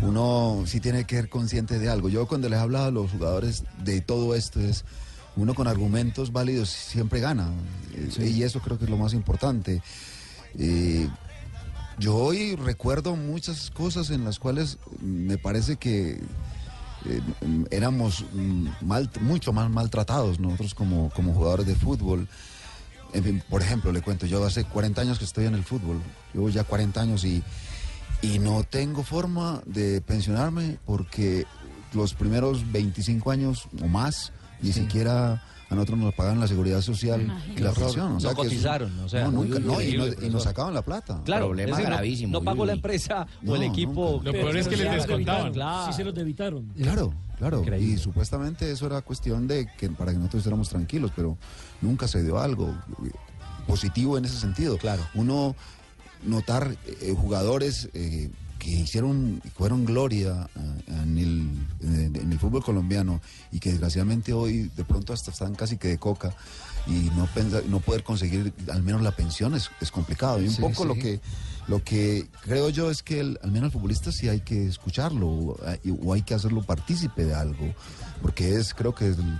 uno 0.00 0.64
sí 0.66 0.80
tiene 0.80 1.04
que 1.04 1.16
ser 1.16 1.28
consciente 1.28 1.78
de 1.78 1.88
algo. 1.88 2.08
Yo 2.08 2.26
cuando 2.26 2.48
les 2.48 2.58
he 2.58 2.62
hablado 2.62 2.86
a 2.86 2.90
los 2.90 3.10
jugadores 3.10 3.64
de 3.84 4.00
todo 4.00 4.34
esto 4.34 4.60
es, 4.60 4.84
uno 5.36 5.54
con 5.54 5.68
argumentos 5.68 6.32
válidos 6.32 6.70
siempre 6.70 7.20
gana. 7.20 7.50
Eh, 7.94 8.30
Y 8.30 8.42
eso 8.42 8.60
creo 8.60 8.78
que 8.78 8.84
es 8.84 8.90
lo 8.90 8.96
más 8.96 9.12
importante. 9.12 9.82
Eh, 10.58 11.08
yo 11.98 12.16
hoy 12.16 12.56
recuerdo 12.56 13.16
muchas 13.16 13.70
cosas 13.70 14.10
en 14.10 14.24
las 14.24 14.38
cuales 14.38 14.78
me 15.00 15.38
parece 15.38 15.76
que 15.76 16.20
eh, 17.04 17.20
éramos 17.70 18.24
mal, 18.80 19.10
mucho 19.20 19.52
más 19.52 19.70
maltratados 19.70 20.40
nosotros 20.40 20.74
como, 20.74 21.10
como 21.10 21.34
jugadores 21.34 21.66
de 21.66 21.74
fútbol. 21.74 22.28
En 23.12 23.24
fin, 23.24 23.42
por 23.48 23.60
ejemplo, 23.60 23.92
le 23.92 24.00
cuento, 24.00 24.24
yo 24.24 24.42
hace 24.44 24.64
40 24.64 25.02
años 25.02 25.18
que 25.18 25.26
estoy 25.26 25.44
en 25.44 25.54
el 25.54 25.64
fútbol, 25.64 26.00
llevo 26.32 26.48
ya 26.48 26.64
40 26.64 26.98
años 27.00 27.24
y, 27.24 27.42
y 28.22 28.38
no 28.38 28.62
tengo 28.64 29.02
forma 29.02 29.62
de 29.66 30.00
pensionarme 30.00 30.78
porque 30.86 31.44
los 31.92 32.14
primeros 32.14 32.70
25 32.72 33.30
años 33.30 33.68
o 33.82 33.86
más, 33.88 34.32
ni 34.62 34.72
siquiera 34.72 35.42
a 35.68 35.74
nosotros 35.74 35.98
nos 35.98 36.14
pagaban 36.14 36.38
la 36.38 36.46
seguridad 36.46 36.80
social 36.82 37.32
y 37.56 37.60
la 37.60 37.72
pensión. 37.72 38.18
no 38.22 38.34
cotizaron, 38.34 38.98
o 39.00 39.08
sea, 39.08 39.24
no, 39.24 39.30
nunca, 39.42 39.58
no, 39.58 39.80
y, 39.80 39.96
nos, 39.96 40.22
y 40.22 40.28
nos 40.28 40.42
sacaban 40.42 40.74
la 40.74 40.82
plata. 40.82 41.20
Claro, 41.24 41.54
es 41.58 41.66
decir, 41.66 42.28
no- 42.28 42.38
No, 42.40 42.44
pagó 42.44 42.64
la 42.66 42.74
empresa 42.74 43.26
o 43.46 43.56
el 43.56 43.62
equipo. 43.64 44.12
nunca. 44.12 44.24
Lo 44.26 44.32
peor 44.32 44.56
es 44.56 44.68
que 44.68 44.76
les 44.76 44.92
descontaban. 44.92 45.52
Claro. 45.52 45.86
Sí 45.90 45.96
se 45.96 46.04
los 46.04 46.14
debitaron. 46.14 46.66
Claro, 46.76 47.14
claro. 47.38 47.60
Increíble. 47.60 47.94
Y 47.94 47.98
supuestamente 47.98 48.70
eso 48.70 48.86
era 48.86 49.00
cuestión 49.00 49.46
de 49.48 49.66
que 49.78 49.88
para 49.90 50.12
que 50.12 50.18
nosotros 50.18 50.40
estuviéramos 50.40 50.68
tranquilos, 50.68 51.10
pero 51.16 51.36
nunca 51.80 52.06
se 52.06 52.22
dio 52.22 52.38
algo 52.38 52.74
positivo 53.66 54.18
en 54.18 54.24
ese 54.26 54.38
sentido. 54.38 54.76
Claro. 54.78 55.02
Uno 55.14 55.54
notar 56.24 56.76
eh, 57.00 57.14
jugadores 57.16 57.88
eh, 57.94 58.30
que 58.58 58.70
hicieron, 58.70 59.42
fueron 59.56 59.84
gloria 59.84 60.48
eh, 60.54 60.82
en, 60.88 61.18
el, 61.18 61.50
en, 61.80 62.16
en 62.16 62.32
el 62.32 62.38
fútbol 62.38 62.62
colombiano 62.62 63.20
y 63.50 63.58
que 63.58 63.70
desgraciadamente 63.70 64.32
hoy 64.32 64.70
de 64.76 64.84
pronto 64.84 65.12
hasta 65.12 65.30
están 65.32 65.54
casi 65.54 65.76
que 65.78 65.88
de 65.88 65.98
coca 65.98 66.34
y 66.86 67.10
no 67.16 67.26
pensa- 67.34 67.62
no 67.68 67.80
poder 67.80 68.02
conseguir 68.04 68.52
al 68.70 68.82
menos 68.82 69.02
la 69.02 69.10
pensión 69.16 69.54
es, 69.54 69.70
es 69.80 69.90
complicado. 69.90 70.40
Y 70.40 70.46
un 70.48 70.54
Sí, 70.54 70.62
poco 70.62 70.82
sí. 70.82 70.88
lo 70.88 70.94
que 70.94 71.20
lo 71.68 71.84
que 71.84 72.26
creo 72.42 72.70
yo 72.70 72.90
es 72.90 73.02
que 73.04 73.20
el- 73.20 73.38
al 73.42 73.52
menos 73.52 73.66
el 73.66 73.72
futbolista 73.72 74.10
sí 74.10 74.28
hay 74.28 74.40
que 74.40 74.66
escucharlo 74.66 75.28
o, 75.28 75.56
hay- 75.66 76.22
que 76.22 76.34
hacerlo 76.34 76.62
partícipe 76.62 77.24
de 77.24 77.34
algo, 77.34 77.72
porque 78.20 78.56
es 78.56 78.74
creo 78.74 78.94
que 78.94 79.08
es 79.10 79.18
el 79.18 79.38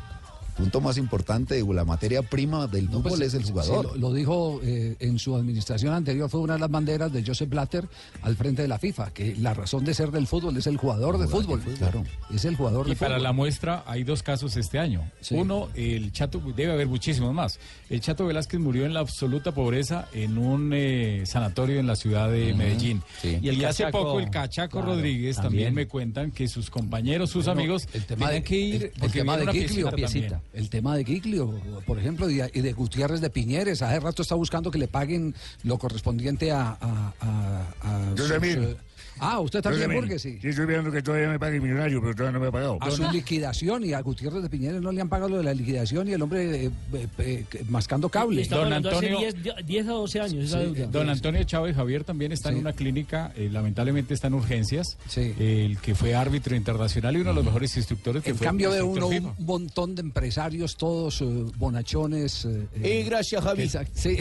punto 0.57 0.81
más 0.81 0.97
importante 0.99 1.61
o 1.63 1.73
la 1.73 1.85
materia 1.85 2.23
prima 2.23 2.67
del 2.67 2.87
No, 2.87 2.93
fútbol 2.99 3.19
pues, 3.19 3.21
es 3.23 3.35
el 3.35 3.45
sí, 3.45 3.51
jugador. 3.51 3.85
lo, 3.87 3.97
lo 3.97 4.13
dijo 4.13 4.61
eh, 4.63 4.97
en 5.01 5.19
su 5.19 5.35
administración 5.37 5.95
anterior, 5.95 6.29
fue 6.29 6.41
una 6.41 6.55
de 6.55 6.61
las 6.61 6.71
banderas 6.71 7.13
de 7.13 7.25
Joseph 7.25 7.49
Blatter 7.49 7.89
al 8.23 8.37
frente 8.37 8.63
de 8.63 8.69
la 8.69 8.79
FIFA, 8.79 9.11
que 9.13 9.35
la 9.37 9.55
razón 9.55 9.85
de 9.85 9.95
ser 9.95 10.11
del 10.11 10.27
fútbol 10.27 10.57
es 10.57 10.67
el 10.67 10.77
jugador 10.77 11.19
de 11.19 11.27
fútbol. 11.29 11.61
Claro. 11.79 12.05
Es 12.35 12.45
el 12.45 12.57
jugador 12.57 12.87
Y 12.87 12.91
de 12.91 12.97
para 12.97 13.15
fútbol. 13.15 13.23
la 13.23 13.33
muestra 13.33 13.83
hay 13.87 14.05
dos 14.05 14.23
casos 14.23 14.57
este 14.57 14.79
año. 14.79 15.11
Sí. 15.21 15.35
Uno, 15.35 15.69
el 15.75 16.13
Chato, 16.13 16.41
debe 16.55 16.73
haber 16.73 16.87
muchísimos 16.87 17.33
más. 17.35 17.59
El 17.91 18.01
Chato 18.01 18.27
Velázquez 18.27 18.61
murió 18.61 18.85
en 18.87 18.95
la 18.95 19.01
absoluta 19.01 19.53
pobreza 19.53 20.09
en 20.13 20.39
un 20.39 20.71
eh, 20.75 21.23
sanatorio 21.27 21.81
en 21.81 21.87
la 21.87 21.97
ciudad 21.97 22.31
de. 22.31 22.53
Medellín. 22.55 23.03
Sí. 23.21 23.39
Y, 23.41 23.47
Y 23.47 23.49
el 23.51 23.65
hace 23.65 23.87
poco 23.89 24.21
el 24.21 24.31
Cachaco 24.31 24.79
claro, 24.81 24.95
Rodríguez 24.95 25.37
también. 25.37 25.67
también. 25.69 25.75
me 25.75 25.89
cuentan 25.89 26.31
que 26.31 26.49
sus 26.49 26.69
compañeros, 26.71 27.31
sus 27.31 27.47
Bueno, 27.47 27.61
amigos, 27.61 27.89
el 27.95 28.05
tema 28.05 28.27
tenían 28.27 28.43
de, 28.43 28.49
que 28.49 28.57
ir 28.59 28.75
el- 28.75 28.83
el, 28.83 28.91
porque 29.01 29.19
tema 29.21 29.37
de 29.37 29.43
una 29.45 29.53
piecita. 29.93 30.42
El 30.53 30.69
tema 30.71 30.97
de 30.97 31.05
Giglio, 31.05 31.53
por 31.87 31.99
ejemplo, 31.99 32.29
y 32.31 32.37
de, 32.37 32.73
Gutiérrez 32.73 33.21
de 33.21 33.31
Piñeres, 33.31 33.81
hace 33.83 34.01
rato 34.01 34.23
está 34.23 34.35
buscando 34.35 34.71
que 34.71 34.79
le 34.79 34.89
paguen 34.89 35.35
lo 35.65 35.79
correspondiente 35.79 36.53
a, 36.53 36.77
a, 36.81 37.13
a- 37.21 37.67
a 37.83 38.15
Yo 38.15 38.25
sus, 38.25 38.33
también. 38.33 38.77
Ah, 39.23 39.41
usted 39.41 39.63
también, 39.63 39.93
Burgues, 39.93 40.21
sí. 40.23 40.39
Sí, 40.41 40.49
estoy 40.49 40.67
viendo 40.67 40.91
que 40.91 41.03
todavía 41.03 41.29
me 41.29 41.39
pague 41.39 41.61
millonario, 41.61 42.01
pero 42.01 42.15
todavía 42.15 42.33
no 42.39 42.41
me 42.41 42.49
ha 42.49 42.53
pagado. 42.53 42.79
A 42.81 42.91
su 42.91 43.03
liquidación 43.11 43.85
y 43.85 43.93
a 43.93 44.01
Gutiérrez 44.01 44.43
de 44.43 44.51
Piñeres 44.51 44.83
no 44.83 44.93
le 44.93 45.01
han 45.01 45.09
pagado 45.09 45.31
lo 45.31 45.37
de 45.39 45.45
la 45.45 45.55
liquidación 45.55 46.09
y 46.09 46.13
el 46.13 46.23
hombre 46.23 46.67
eh, 46.67 46.71
eh, 46.93 47.07
eh, 47.19 47.45
mascando 47.69 48.09
cable. 48.09 48.43
Estamos 48.43 48.65
Don 48.65 48.73
Antonio- 48.75 49.19
hace 49.19 49.33
10, 49.39 49.67
10 49.67 49.87
a 49.89 49.93
12 49.93 50.21
años 50.21 50.45
esa 50.45 50.59
Sí, 50.61 50.73
deuda. 50.73 50.87
Don 50.91 51.09
Antonio 51.09 51.43
Chávez 51.45 51.77
Javier 51.77 52.05
también 52.05 52.33
está 52.33 52.51
en 52.51 52.57
una 52.59 52.73
clínica, 52.73 53.33
eh, 53.37 53.49
lamentablemente 53.51 54.15
está 54.15 54.27
en 54.29 54.35
urgencias, 54.35 54.97
el 55.17 55.79
que 55.79 55.95
fue 55.95 56.15
árbitro 56.15 56.55
internacional 56.57 57.17
y 57.17 57.21
uno 57.21 57.31
de 57.31 57.37
los 57.37 57.45
mejores 57.45 57.77
instructores 57.77 58.23
que 58.23 58.31
En 58.31 58.37
fue 58.37 58.47
cambio 58.47 58.71
de 58.73 58.83
uno 58.83 59.09
un 59.09 59.35
montón 59.39 59.95
de 59.95 60.03
empresarios, 60.03 60.77
todos 60.77 61.21
eh, 61.23 61.25
bonachones. 61.57 62.45
eh, 62.45 62.67
eh, 62.83 63.01
Y 63.01 63.09
gracias, 63.09 63.43
Javi. 63.43 63.69
Sí. 63.69 64.17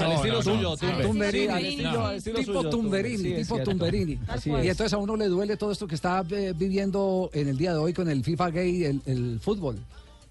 Al 0.00 0.12
estilo 0.12 0.42
suyo, 0.42 0.76
Tum- 0.76 1.02
Tumberini. 1.02 1.76
Tipo 2.22 2.68
Tumberini, 2.68 3.18
Sí, 3.18 3.34
tipo. 3.42 3.58
Tumberini. 3.60 4.18
Así 4.54 4.64
Y 4.66 4.68
es. 4.68 4.72
entonces 4.72 4.92
a 4.92 4.98
uno 4.98 5.16
le 5.16 5.26
duele 5.28 5.56
todo 5.56 5.72
esto 5.72 5.86
que 5.86 5.94
está 5.94 6.24
eh, 6.30 6.52
viviendo 6.56 7.30
en 7.32 7.48
el 7.48 7.56
día 7.56 7.72
de 7.72 7.78
hoy 7.78 7.92
con 7.92 8.08
el 8.08 8.22
FIFA 8.24 8.50
Gay, 8.50 8.84
el, 8.84 9.02
el 9.06 9.40
fútbol. 9.40 9.78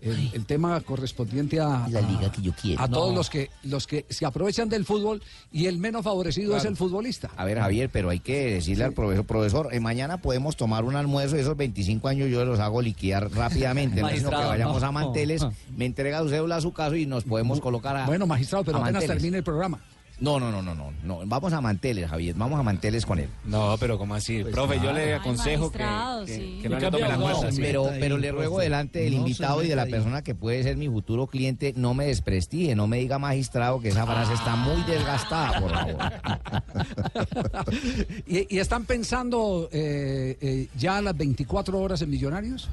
El, 0.02 0.30
el 0.34 0.46
tema 0.46 0.80
correspondiente 0.82 1.60
a, 1.60 1.88
La 1.90 2.02
liga 2.02 2.32
que 2.32 2.42
yo 2.42 2.52
quiero. 2.62 2.80
a 2.84 2.88
todos 2.88 3.10
No. 3.12 3.16
los 3.18 3.30
que 3.30 3.50
los 3.64 3.88
que 3.88 4.06
se 4.10 4.26
aprovechan 4.26 4.70
del 4.70 4.86
fútbol 4.86 5.20
y 5.52 5.66
el 5.66 5.80
menos 5.80 6.04
favorecido 6.04 6.56
es 6.56 6.66
el 6.66 6.76
futbolista. 6.76 7.32
A 7.38 7.46
ver, 7.46 7.58
Javier, 7.58 7.90
pero 7.92 8.10
hay 8.10 8.20
que 8.20 8.52
decirle 8.56 8.84
al 8.84 8.92
profesor, 8.94 9.26
profesor, 9.26 9.70
eh, 9.74 9.80
mañana 9.80 10.18
podemos 10.22 10.58
tomar 10.58 10.84
un 10.84 10.96
almuerzo, 10.96 11.38
esos 11.38 11.58
25 11.58 12.08
años 12.08 12.30
yo 12.30 12.46
los 12.46 12.60
hago 12.60 12.82
liquidar 12.84 13.32
rápidamente, 13.32 14.02
no 14.02 14.10
sino 14.10 14.20
que 14.20 14.24
Magistrado, 14.36 14.50
vayamos 14.50 14.82
no. 14.82 14.88
a 14.88 14.92
Manteles, 14.92 15.46
me 15.76 15.86
entrega 15.86 16.22
su 16.22 16.30
cédula 16.30 16.58
a 16.58 16.62
su 16.62 16.72
caso 16.72 16.96
y 16.96 17.08
nos 17.08 17.24
podemos 17.24 17.60
colocar 17.60 17.96
a 17.98 18.06
Bueno, 18.06 18.28
magistrado, 18.28 18.64
pero 18.66 18.78
a 18.78 18.82
apenas 18.82 19.02
Manteles. 19.02 19.18
termine 19.18 19.38
el 19.38 19.44
programa. 19.44 19.80
No, 20.20 20.40
no, 20.40 20.50
no, 20.50 20.62
no, 20.62 20.74
no, 20.74 20.94
no, 21.04 21.20
vamos 21.26 21.52
a 21.52 21.60
Manteles, 21.60 22.10
Javier, 22.10 22.36
vamos 22.38 22.58
a 22.58 22.64
Manteles 22.64 23.06
con 23.06 23.20
él. 23.20 23.28
No, 23.44 23.76
pero 23.80 23.98
¿cómo 23.98 24.16
así? 24.16 24.44
Profe, 24.46 24.80
yo 24.82 24.94
le 24.94 25.04
Ay, 25.04 25.12
aconsejo 25.12 25.72
que, 25.72 25.80
que- 26.26 26.34
sí. 26.36 26.60
que 26.62 26.70
no 26.70 26.80
le 26.80 26.90
tome 26.92 27.08
la 27.08 27.18
fuerza. 27.20 27.50
pero, 27.58 27.90
pero 28.00 28.18
le 28.18 28.32
ruego 28.32 28.60
delante 28.60 29.00
del 29.00 29.14
No 29.16 29.20
invitado 29.20 29.64
y 29.64 29.68
de 29.68 29.76
la 29.76 29.86
persona 29.86 30.24
que 30.24 30.34
puede 30.34 30.64
ser 30.64 30.78
mi 30.78 30.88
futuro 30.88 31.28
cliente, 31.28 31.74
no 31.76 31.94
me 31.94 32.06
desprestigie, 32.06 32.76
no 32.76 32.88
me 32.88 32.98
diga 32.98 33.20
magistrado 33.20 33.80
que 33.82 33.90
esa 33.90 34.06
frase 34.06 34.34
está 34.34 34.56
muy 34.56 34.82
desgastada, 34.84 35.60
por 35.60 35.72
favor. 35.72 35.98
¿Y, 38.26 38.56
y 38.56 38.60
están 38.60 38.86
pensando 38.86 39.70
eh, 39.72 40.38
eh, 40.42 40.68
ya 40.78 40.98
a 40.98 41.02
las 41.02 41.16
24 41.18 41.78
horas 41.80 42.02
en 42.02 42.10
Millonarios? 42.10 42.70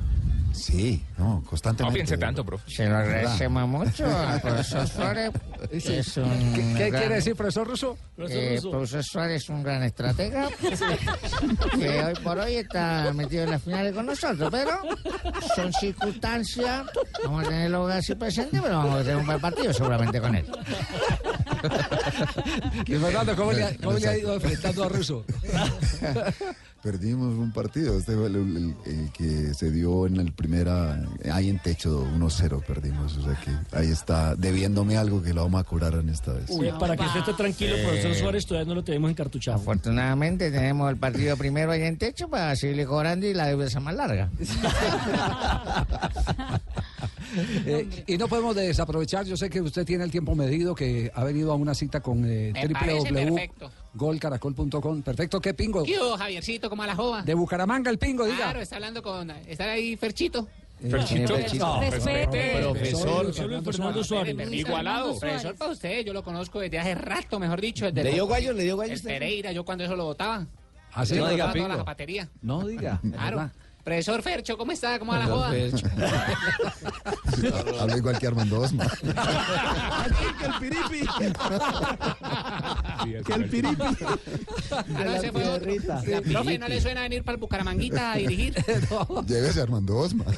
Sí, 0.52 1.04
no, 1.18 1.42
constantemente. 1.49 1.90
No 1.90 1.94
piense 1.94 2.18
tanto, 2.18 2.44
profe. 2.44 2.71
Se 2.71 2.87
lo 2.88 2.97
agradecemos 2.97 3.68
mucho 3.68 4.04
al 4.06 4.40
profesor 4.42 4.87
Suárez. 4.88 5.30
Sí. 5.80 5.94
Es 5.94 6.16
un 6.16 6.52
¿Qué, 6.54 6.61
qué 6.76 6.90
gran- 6.90 7.00
quiere 7.00 7.14
decir, 7.16 7.35
profesor 7.37 7.66
Russo? 7.68 7.97
Eh, 8.18 8.59
profesor 8.71 9.02
Suárez 9.04 9.42
es 9.44 9.49
un 9.49 9.62
gran 9.62 9.82
estratega 9.82 10.49
que 11.78 12.02
hoy 12.04 12.14
por 12.23 12.38
hoy 12.38 12.56
está 12.56 13.12
metido 13.14 13.44
en 13.44 13.50
las 13.50 13.62
finales 13.62 13.92
con 13.94 14.06
nosotros, 14.06 14.49
pero 14.50 14.71
son 15.56 15.73
circunstancias. 15.73 16.85
Vamos 17.25 17.44
a 17.44 17.49
tenerlo 17.49 17.87
así 17.88 18.14
presente, 18.14 18.61
pero 18.62 18.76
vamos 18.78 18.97
a 18.97 19.02
tener 19.02 19.16
un 19.16 19.26
buen 19.26 19.40
partido 19.40 19.73
seguramente 19.73 20.21
con 20.21 20.35
él. 20.35 20.47
Y 22.87 22.94
Fernando, 22.97 23.37
¿cómo 23.37 23.52
le, 23.52 23.62
ha- 23.64 23.76
cómo 23.76 23.92
le 23.99 24.09
ha 24.09 24.18
ido 24.18 24.35
enfrentando 24.35 24.85
a 24.85 24.88
Russo? 24.88 25.25
Perdimos 26.83 27.39
un 27.39 27.53
partido, 27.53 27.97
este 27.97 28.17
fue 28.17 28.27
el, 28.27 28.35
el- 28.37 28.75
el 28.87 29.12
que 29.12 29.55
se 29.55 29.71
dio 29.71 30.05
en 30.09 30.17
el 30.19 30.33
primera, 30.33 31.01
ahí 31.33 31.49
en 31.49 31.61
techo 31.61 32.05
1-0 32.17 32.61
perdimos, 32.67 33.17
o 33.19 33.23
sea 33.23 33.35
que 33.41 33.53
ahí 33.77 33.89
está 33.89 34.35
debiéndome 34.35 34.97
algo 34.97 35.23
que 35.23 35.33
lo 35.33 35.45
vamos 35.45 35.61
a 35.61 35.65
cobrar 35.65 35.95
en 35.95 36.09
esta 36.09 36.33
vez. 36.33 36.47
Uy, 36.49 36.73
para 36.81 36.97
que 36.97 37.05
usted 37.05 37.21
esté 37.21 37.35
tranquilo, 37.35 37.77
Eh. 37.77 37.83
profesor 37.85 38.15
Suárez, 38.17 38.47
todavía 38.47 38.69
no 38.69 38.75
lo 38.75 38.83
tenemos 38.83 39.11
encartuchado. 39.12 39.59
Afortunadamente 39.59 40.51
tenemos 40.51 40.91
el 40.91 40.97
partido 40.97 41.37
primero 41.37 41.71
ahí 41.71 41.83
en 41.83 41.99
techo 41.99 42.29
para 42.29 42.57
seguirle 42.57 42.85
cobrando 42.85 43.27
y 43.27 43.35
la 43.35 43.47
deuda 43.47 43.71
sea 43.71 43.81
más 43.81 43.95
larga. 43.95 44.29
Eh, 47.65 48.05
y 48.07 48.19
no 48.19 48.29
podemos 48.29 48.55
desaprovechar, 48.57 49.25
yo 49.25 49.37
sé 49.37 49.49
que 49.49 49.61
usted 49.61 49.85
tiene 49.85 50.05
el 50.05 50.11
tiempo 50.11 50.35
medido, 50.35 50.75
que 50.75 51.11
ha 51.15 51.25
venido 51.25 51.53
a 51.53 51.55
una 51.55 51.75
cita 51.75 52.01
con 52.01 52.25
eh, 52.27 52.53
www.golcaracol.com. 52.53 55.03
Perfecto, 55.03 55.41
¿qué 55.41 55.55
pingo? 55.55 55.85
¿Qué 55.85 55.99
hubo, 55.99 56.17
Javiercito? 56.17 56.69
¿Cómo 56.69 56.83
a 56.83 56.87
la 56.87 56.97
joda? 56.97 57.23
De 57.23 57.35
Bucaramanga 57.35 57.91
el 57.91 57.99
pingo, 57.99 58.25
diga. 58.25 58.37
Claro, 58.37 58.61
está 58.61 58.77
hablando 58.77 59.03
con... 59.03 59.31
Está 59.31 59.73
ahí 59.73 59.97
Ferchito. 59.97 60.49
Eh, 60.83 60.91
Ferchito. 60.91 61.35
Ferchito. 61.35 61.67
No. 61.67 61.81
Profesor. 62.73 63.35
Solo 63.35 63.62
Fernando 63.62 64.05
Suárez. 64.05 64.53
Igualado. 64.53 65.19
Profesor 65.19 65.55
para 65.55 65.71
usted, 65.71 66.05
yo 66.05 66.12
lo 66.12 66.23
conozco 66.23 66.61
desde 66.61 66.79
hace 66.79 66.95
rato, 66.95 67.39
mejor 67.39 67.61
dicho. 67.61 67.87
desde 67.87 68.05
¿Le 68.05 68.15
dio 68.15 68.27
gallo? 68.27 68.53
¿Le 68.53 68.65
dio 68.65 68.83
El 68.83 68.93
usted? 68.93 69.09
Pereira, 69.09 69.53
yo 69.53 69.65
cuando 69.65 69.85
eso 69.85 69.95
lo 69.95 70.05
votaba. 70.05 70.47
¿Ah, 70.93 71.07
sí? 71.07 71.15
Yo 71.15 71.23
No 71.23 71.27
lo 71.27 71.33
diga, 71.33 71.69
la 71.69 71.77
zapatería. 71.77 72.29
No 72.43 72.67
diga. 72.67 73.01
Claro. 73.01 73.51
Profesor 73.85 74.23
Fercho, 74.23 74.57
¿cómo 74.57 74.73
está? 74.73 74.99
¿Cómo 74.99 75.12
va 75.12 75.19
la 75.19 75.27
joda? 75.27 75.49
Habla 77.81 77.97
igual 77.97 78.19
que 78.19 78.27
Armando 78.29 78.61
Osma. 78.61 78.87
que 80.39 80.47
el 80.47 80.53
piripi. 80.61 81.01
Que 83.25 83.33
el 83.33 83.49
piripi. 83.49 83.83
Ah, 84.71 84.85
no, 85.05 85.15
ese 85.15 85.33
fue 85.33 85.49
otro. 85.49 85.71
La 86.07 86.21
profe, 86.21 86.59
¿no 86.59 86.69
le 86.69 86.81
suena 86.81 87.01
venir 87.03 87.25
para 87.25 87.35
el 87.35 87.41
Bucaramanguita 87.41 88.12
a 88.12 88.17
dirigir? 88.17 88.55
Llévese 89.27 89.61
a 89.61 89.62
Armando 89.65 89.99
Osma. 89.99 90.25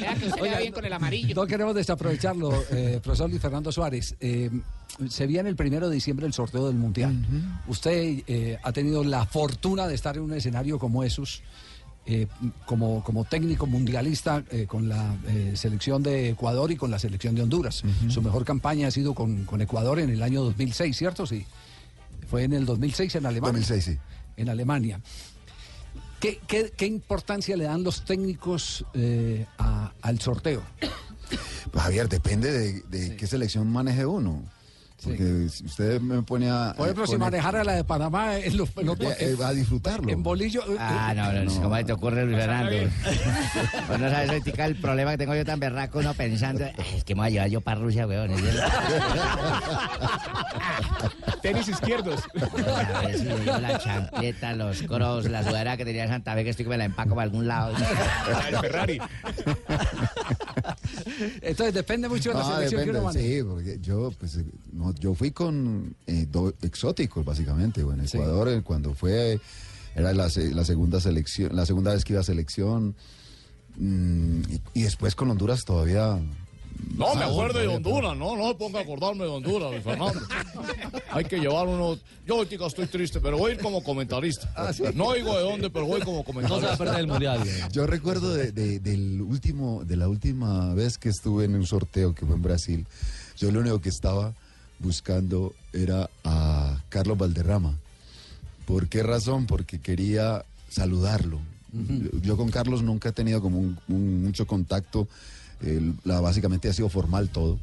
Vea 0.00 0.14
que 0.14 0.26
usted 0.28 0.42
le 0.42 0.52
va 0.52 0.58
bien 0.58 0.72
con 0.72 0.84
el 0.84 0.92
amarillo. 0.92 1.34
No 1.34 1.44
queremos 1.46 1.74
desaprovecharlo, 1.74 2.52
eh, 2.70 3.00
profesor 3.02 3.28
Luis 3.28 3.42
Fernando 3.42 3.72
Suárez. 3.72 4.14
Eh, 4.20 4.48
se 5.08 5.26
viene 5.26 5.48
el 5.48 5.56
primero 5.56 5.88
de 5.88 5.94
diciembre 5.94 6.26
el 6.26 6.32
sorteo 6.32 6.66
del 6.66 6.76
Mundial. 6.76 7.16
Usted 7.68 8.22
eh, 8.26 8.58
ha 8.62 8.72
tenido 8.72 9.02
la 9.04 9.24
fortuna 9.26 9.86
de 9.86 9.94
estar 9.94 10.16
en 10.16 10.22
un 10.24 10.32
escenario 10.34 10.78
como 10.78 11.04
esos, 11.04 11.42
eh, 12.06 12.26
como, 12.66 13.02
como 13.04 13.24
técnico 13.24 13.66
mundialista 13.66 14.44
eh, 14.50 14.66
con 14.66 14.88
la 14.88 15.16
eh, 15.28 15.52
selección 15.56 16.02
de 16.02 16.30
Ecuador 16.30 16.70
y 16.72 16.76
con 16.76 16.90
la 16.90 16.98
selección 16.98 17.34
de 17.34 17.42
Honduras. 17.42 17.82
Su 18.08 18.22
mejor 18.22 18.44
campaña 18.44 18.88
ha 18.88 18.90
sido 18.90 19.14
con, 19.14 19.44
con 19.44 19.60
Ecuador 19.60 19.98
en 20.00 20.10
el 20.10 20.22
año 20.22 20.42
2006, 20.42 20.96
¿cierto? 20.96 21.26
Sí. 21.26 21.44
Fue 22.28 22.44
en 22.44 22.52
el 22.52 22.66
2006 22.66 23.14
en 23.16 23.26
Alemania. 23.26 23.60
2006, 23.60 23.84
sí. 23.84 23.98
En 24.36 24.48
Alemania. 24.48 25.00
¿Qué, 26.20 26.38
qué- 26.46 26.72
qué 26.76 26.86
importancia 26.86 27.56
le 27.56 27.64
dan 27.64 27.82
los 27.82 28.04
técnicos 28.04 28.84
a- 29.58 29.92
al 30.02 30.20
sorteo? 30.20 30.62
Pues, 31.70 31.84
Javier, 31.84 32.08
depende 32.08 32.50
de, 32.50 32.80
de 32.90 33.14
qué 33.16 33.24
selección 33.28 33.70
maneje 33.70 34.04
uno. 34.04 34.42
Porque 35.02 35.48
si 35.50 35.64
usted 35.64 36.00
me 36.00 36.22
pone 36.22 36.50
a... 36.50 36.74
Por 36.76 36.86
ejemplo, 36.86 37.06
si 37.06 37.16
manejara 37.16 37.64
la 37.64 37.72
de 37.74 37.84
Panamá 37.84 38.36
en 38.38 38.56
los 38.56 38.68
en 38.76 38.86
los- 38.86 39.00
Eh, 39.00 39.16
eh, 39.20 39.34
va 39.40 39.48
a 39.48 39.52
disfrutarlo. 39.54 40.10
En 40.12 40.22
bolillo. 40.22 40.60
eh, 40.72 40.76
Ah, 40.78 41.12
no, 41.14 41.32
no, 41.32 41.62
¿cómo 41.62 41.84
te 41.84 41.92
ocurre, 41.92 42.24
Luis 42.26 42.36
Fernando? 42.38 42.70
Pues 43.86 43.98
no 44.00 44.10
sabes, 44.10 44.42
el 44.58 44.76
problema 44.76 45.12
que 45.12 45.18
tengo 45.18 45.34
yo 45.34 45.44
tan 45.44 45.58
berraco, 45.60 45.98
uno 46.00 46.12
pensando, 46.14 46.64
"Ay, 46.76 46.84
es 46.98 47.04
que 47.04 47.14
me 47.14 47.20
voy 47.22 47.28
a 47.28 47.30
llevar 47.30 47.48
yo 47.48 47.60
para 47.60 47.80
Rusia, 47.80 48.06
weón. 48.06 48.30
Tenis 51.42 51.68
izquierdos. 51.68 52.20
A 52.94 53.00
ver 53.06 53.18
si 53.18 53.24
me 53.24 53.36
llevo 53.38 53.58
la 53.58 53.78
chancleta, 53.78 54.52
los 54.54 54.82
cross, 54.82 55.24
la 55.30 55.42
sudadera 55.42 55.76
que 55.76 55.84
tenía 55.86 56.02
en 56.04 56.10
Santa 56.10 56.34
Fe, 56.34 56.44
que 56.44 56.50
estoy 56.50 56.64
que 56.66 56.70
me 56.70 56.76
la 56.78 56.84
empaco 56.84 57.10
para 57.14 57.22
algún 57.22 57.46
lado. 57.48 57.72
El 58.50 58.58
Ferrari. 58.58 59.00
Entonces 61.42 61.74
depende 61.74 62.08
mucho 62.08 62.30
de 62.30 62.34
la 62.36 62.40
Ah, 62.40 62.54
selección 62.56 62.70
que 62.70 62.76
depende, 62.86 62.98
uno 63.00 63.06
maneje. 63.08 63.36
sí, 63.38 63.42
porque 63.44 63.78
yo, 63.80 64.12
pues, 64.18 64.36
eh, 64.36 64.44
no, 64.72 64.94
yo 64.94 65.14
fui 65.14 65.30
con 65.30 65.94
eh, 66.06 66.26
exóticos, 66.62 67.24
básicamente. 67.24 67.82
Bueno, 67.82 68.02
Ecuador, 68.04 68.48
eh, 68.48 68.62
cuando 68.62 68.94
fue, 68.94 69.40
era 69.94 70.12
la, 70.12 70.28
la 70.52 70.64
segunda 70.64 71.00
selección, 71.00 71.54
la 71.54 71.66
segunda 71.66 71.92
vez 71.94 72.04
que 72.04 72.12
iba 72.14 72.20
a 72.20 72.24
selección. 72.24 72.94
mm, 73.76 74.40
y, 74.74 74.80
y 74.80 74.82
después 74.82 75.14
con 75.14 75.30
Honduras 75.30 75.64
todavía. 75.64 76.18
No 76.96 77.14
me 77.14 77.22
Ah, 77.22 77.26
acuerdo 77.28 77.58
de 77.60 77.66
Honduras, 77.68 78.16
no, 78.16 78.36
no 78.36 78.48
me 78.48 78.54
ponga 78.54 78.78
a 78.80 78.82
acordarme 78.82 79.24
de 79.24 79.30
Honduras, 79.30 79.70
Luis 79.70 79.82
Fernando. 79.82 80.20
Hay 81.10 81.24
que 81.24 81.38
llevar 81.38 81.66
uno. 81.66 81.98
Yo 82.26 82.34
ahorita 82.36 82.66
estoy 82.66 82.86
triste, 82.86 83.20
pero 83.20 83.38
voy 83.38 83.52
a 83.52 83.54
ir 83.54 83.60
como 83.60 83.82
comentarista. 83.82 84.52
No 84.94 85.12
digo 85.14 85.34
de 85.36 85.42
dónde, 85.42 85.70
pero 85.70 85.86
voy 85.86 86.00
como 86.02 86.22
comentarista. 86.24 86.76
Yo 87.72 87.86
recuerdo 87.86 88.34
de, 88.34 88.52
de- 88.52 88.80
del 88.80 89.22
último, 89.22 89.82
de 89.84 89.96
la 89.96 90.08
última 90.08 90.74
vez 90.74 90.98
que 90.98 91.08
estuve 91.08 91.46
en 91.46 91.54
un 91.54 91.66
sorteo 91.66 92.14
que 92.14 92.26
fue 92.26 92.34
en 92.36 92.42
Brasil. 92.42 92.86
Yo 93.38 93.50
lo 93.50 93.60
único 93.60 93.80
que 93.80 93.88
estaba 93.88 94.34
buscando 94.78 95.54
era 95.72 96.08
a 96.24 96.82
Carlos 96.90 97.16
Valderrama. 97.18 97.76
¿Por 98.66 98.88
qué 98.88 99.02
razón? 99.02 99.46
Porque 99.46 99.78
quería 99.80 100.44
saludarlo. 100.68 101.40
yo, 101.72 102.20
yo 102.20 102.36
con 102.36 102.50
Carlos 102.50 102.82
nunca 102.82 103.08
he 103.08 103.12
tenido 103.12 103.40
como 103.40 103.58
un- 103.58 103.78
un- 103.88 104.22
mucho 104.24 104.46
contacto. 104.46 105.08
El- 105.62 105.94
la, 106.04 106.20
básicamente 106.20 106.68
ha 106.68 106.72
sido 106.72 106.88
formal 106.88 107.28
todo. 107.30 107.58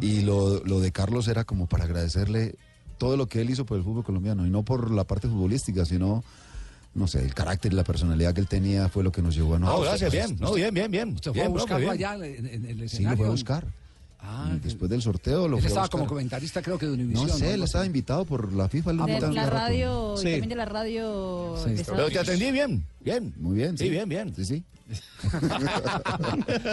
Y 0.00 0.22
lo, 0.22 0.62
lo 0.64 0.80
de 0.80 0.92
Carlos 0.92 1.28
era 1.28 1.44
como 1.44 1.66
para 1.66 1.84
agradecerle 1.84 2.54
todo 2.98 3.16
lo 3.16 3.26
que 3.26 3.40
él 3.40 3.50
hizo 3.50 3.64
por 3.66 3.76
el 3.78 3.84
fútbol 3.84 4.04
colombiano. 4.04 4.46
Y 4.46 4.50
no 4.50 4.62
por 4.62 4.90
la 4.90 5.04
parte 5.04 5.28
futbolística, 5.28 5.84
sino 5.84 6.22
no 6.94 7.08
sé, 7.08 7.24
el 7.24 7.34
carácter 7.34 7.72
y 7.72 7.76
la 7.76 7.82
personalidad 7.82 8.32
que 8.34 8.40
él 8.40 8.46
tenía 8.46 8.88
fue 8.88 9.02
lo 9.02 9.10
que 9.10 9.20
nos 9.20 9.34
llevó 9.34 9.56
a 9.56 9.58
No, 9.58 9.66
nosotros. 9.66 9.88
gracias, 10.00 10.12
bien. 10.12 10.36
No, 10.40 10.52
bien, 10.54 10.72
bien, 10.72 10.90
bien. 10.90 11.08
¿Usted 11.14 11.32
fue 11.32 11.40
Bien, 11.40 11.46
a 11.46 11.50
buscarlo 11.50 11.78
bien. 11.80 11.90
allá 11.90 12.14
en, 12.26 12.46
en 12.46 12.64
el 12.66 12.74
Sí, 12.74 12.78
lo 12.78 12.84
escenario? 12.84 13.16
fue 13.18 13.26
a 13.26 13.30
buscar. 13.30 13.66
Ah, 14.26 14.56
Después 14.62 14.90
del 14.90 15.02
sorteo 15.02 15.46
lo 15.48 15.58
Él 15.58 15.66
estaba 15.66 15.88
como 15.88 16.06
comentarista, 16.06 16.62
creo 16.62 16.78
que 16.78 16.86
de 16.86 16.92
Univisión. 16.92 17.26
No 17.28 17.34
sé, 17.34 17.46
él 17.48 17.52
Algo 17.54 17.64
estaba 17.66 17.84
invitado 17.86 18.24
por 18.24 18.52
la 18.52 18.68
FIFA. 18.68 18.92
lo 18.94 19.04
De 19.06 19.20
la 19.20 19.46
radio, 19.50 20.14
y 20.14 20.22
también 20.24 20.48
de 20.48 20.54
la 20.56 20.64
radio. 20.64 21.56
Sí. 21.62 21.70
de 21.74 21.84
Pero 21.84 22.08
te 22.08 22.18
atendí 22.18 22.50
bien, 22.50 22.84
bien. 23.00 23.34
Muy 23.36 23.54
bien, 23.56 23.76
Sí, 23.76 23.88
bien, 23.90 24.08
bien. 24.08 24.34
Sí, 24.34 24.44
sí. 24.44 24.64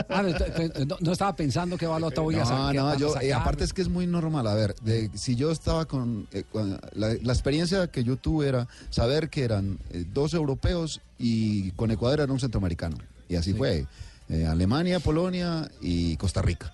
Ah, 0.10 0.22
no, 0.24 0.86
no, 0.86 0.98
no 1.00 1.12
estaba 1.12 1.36
pensando 1.36 1.78
qué 1.78 1.86
balota 1.88 2.22
voy 2.22 2.36
a 2.36 2.40
No, 2.40 2.46
sacar. 2.46 2.76
no, 2.76 2.98
yo, 2.98 3.20
eh, 3.22 3.34
aparte 3.34 3.64
es 3.64 3.74
que 3.74 3.82
es 3.82 3.90
muy 3.90 4.08
normal. 4.08 4.48
A 4.48 4.54
ver, 4.54 4.76
de- 4.82 5.10
si 5.16 5.36
yo 5.36 5.52
estaba 5.52 5.86
con. 5.86 6.28
eh, 6.32 6.44
la, 6.94 7.16
la 7.22 7.34
experiencia 7.34 7.88
que 7.88 8.04
yo 8.04 8.18
tuve 8.18 8.48
era 8.48 8.68
saber 8.90 9.30
que 9.30 9.44
eran 9.44 9.80
eh, 9.92 10.06
dos 10.14 10.34
europeos 10.34 11.02
y 11.18 11.72
con 11.72 11.92
Ecuador 11.92 12.20
era 12.22 12.32
un 12.34 12.40
centroamericano. 12.40 12.98
Y 13.30 13.36
así 13.36 13.54
fue. 13.54 13.86
eh, 14.30 14.46
Alemania, 14.46 15.00
Polonia 15.00 15.70
y 15.82 16.16
Costa 16.18 16.42
Rica. 16.42 16.72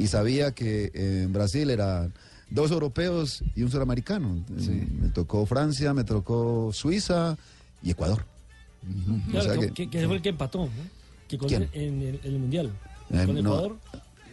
Y 0.00 0.06
sabía 0.06 0.52
que 0.52 0.90
eh, 0.94 1.22
en 1.24 1.32
Brasil 1.32 1.68
eran 1.70 2.12
dos 2.48 2.70
europeos 2.70 3.42
y 3.54 3.62
un 3.62 3.70
sudamericano. 3.70 4.44
Eh, 4.58 4.86
Me 5.00 5.08
tocó 5.10 5.44
Francia, 5.46 5.92
me 5.94 6.04
tocó 6.04 6.70
Suiza 6.72 7.36
y 7.82 7.90
Ecuador. 7.90 8.24
O 8.82 9.30
Claro, 9.30 9.44
sea 9.60 9.70
que, 9.72 9.88
que- 9.90 10.06
fue 10.06 10.16
el 10.16 10.22
que 10.22 10.30
empató, 10.30 10.60
¿no? 10.60 10.68
Que 11.28 11.36
con 11.38 11.48
¿Quién? 11.48 11.68
en 11.72 12.00
el, 12.02 12.20
en 12.24 12.32
el 12.34 12.38
Mundial. 12.38 12.72
Eh, 13.10 13.24
con 13.26 13.34
no, 13.34 13.40
Ecuador. 13.40 13.76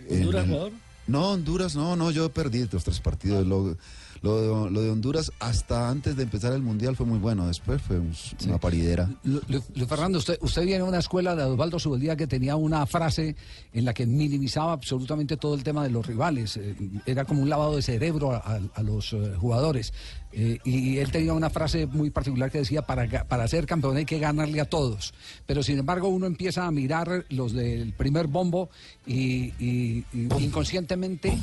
en 0.09 0.17
Honduras, 0.19 0.43
el- 0.45 0.49
Ecuador. 0.51 0.71
No, 1.07 1.31
Honduras, 1.31 1.75
no, 1.75 1.95
no, 1.95 2.11
yo 2.11 2.29
perdí 2.29 2.67
los 2.71 2.83
tres 2.83 2.99
partidos. 2.99 3.45
Lo, 3.47 3.75
lo 4.23 4.65
de, 4.65 4.71
lo 4.71 4.81
de 4.81 4.89
Honduras 4.89 5.31
hasta 5.39 5.89
antes 5.89 6.15
de 6.17 6.23
empezar 6.23 6.51
el 6.53 6.61
Mundial 6.63 6.95
fue 6.95 7.05
muy 7.05 7.19
bueno, 7.19 7.47
después 7.47 7.81
fue 7.81 7.99
un- 7.99 8.13
una 8.45 8.57
paridera. 8.57 9.09
Lu- 9.23 9.41
Lu- 9.47 9.63
Luis 9.75 9.87
Fernando, 9.87 10.17
usted, 10.17 10.37
usted 10.41 10.63
viene 10.63 10.83
de 10.83 10.89
una 10.89 10.97
escuela 10.99 11.35
de 11.35 11.43
Osvaldo 11.43 11.77
Subeldía 11.79 12.15
que 12.17 12.25
tenía 12.27 12.55
una 12.55 12.85
frase 12.87 13.35
en 13.73 13.85
la 13.85 13.93
que 13.93 14.05
minimizaba 14.07 14.73
absolutamente 14.73 15.37
todo 15.37 15.53
el 15.53 15.63
tema 15.63 15.83
de 15.83 15.91
los 15.91 16.05
rivales. 16.05 16.57
eh, 16.57 16.75
era 17.05 17.25
como 17.25 17.41
un 17.43 17.49
lavado 17.49 17.75
de 17.75 17.81
cerebro 17.83 18.31
a, 18.33 18.37
a- 18.37 18.59
a 18.73 18.83
los 18.83 19.13
eh, 19.13 19.35
jugadores. 19.39 19.93
Eh, 20.33 20.59
y 20.65 20.97
él 20.97 21.11
tenía 21.11 21.33
una 21.33 21.49
frase 21.49 21.85
muy 21.87 22.09
particular 22.09 22.51
que 22.51 22.59
decía, 22.59 22.81
para, 22.83 23.23
para 23.23 23.47
ser 23.47 23.65
campeón 23.65 23.97
hay 23.97 24.05
que 24.05 24.19
ganarle 24.19 24.59
a 24.61 24.65
todos. 24.65 25.13
Pero 25.45 25.63
sin 25.63 25.79
embargo 25.79 26.09
uno 26.09 26.25
empieza 26.27 26.65
a 26.67 26.71
mirar 26.71 27.25
los 27.29 27.53
del 27.53 27.93
primer 27.93 28.27
bombo 28.27 28.69
y, 29.05 29.53
y- 29.59 30.05
y 30.13 30.27
inconscientemente 30.39 31.37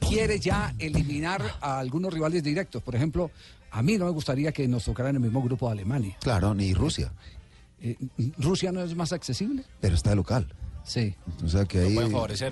quiere 0.00 0.40
ya 0.40 0.74
eliminar 0.78 1.42
a 1.60 1.78
algunos 1.78 2.12
rivales 2.12 2.42
directos. 2.42 2.82
Por 2.82 2.94
ejemplo, 2.96 3.30
a 3.70 3.82
mí 3.82 3.98
no 3.98 4.06
me 4.06 4.10
gustaría 4.12 4.50
que 4.52 4.66
nos 4.66 4.84
tocara 4.84 5.10
en 5.10 5.16
el 5.16 5.22
mismo 5.22 5.42
grupo 5.42 5.66
de 5.66 5.72
Alemania. 5.72 6.16
Claro, 6.20 6.54
ni 6.54 6.72
Rusia. 6.74 7.12
Eh, 7.82 7.96
¿Rusia 8.38 8.72
no 8.72 8.82
es 8.82 8.94
más 8.96 9.12
accesible? 9.12 9.62
Pero 9.80 9.94
está 9.94 10.10
de 10.10 10.16
local. 10.16 10.46
Sí. 10.86 11.14
O 11.44 11.48
sea 11.48 11.64
que 11.64 11.80
ahí... 11.80 11.98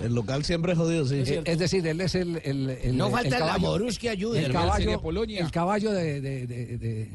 El 0.03 0.15
local 0.15 0.45
siempre 0.45 0.73
es 0.73 0.79
jodido, 0.79 1.07
sí. 1.07 1.23
Eh, 1.25 1.43
es 1.45 1.59
decir, 1.59 1.87
él 1.87 2.01
es 2.01 2.17
el. 2.17 2.41
el- 2.45 2.71
el- 2.71 2.97
No 2.97 3.07
el 3.07 3.13
falta 3.13 3.39
la 3.39 3.47
caballo- 3.47 3.69
Borus 3.69 3.97
que 3.99 4.11
ayude. 4.11 4.41
El 4.41 4.47
El 4.47 4.53
caballo, 4.53 4.77
Serie 4.85 4.99
Polonia. 4.99 5.41
el 5.41 5.51
caballo 5.53 5.93
de, 5.93 6.21
de- 6.21 6.47
de- 6.49 6.79
de- 6.79 7.11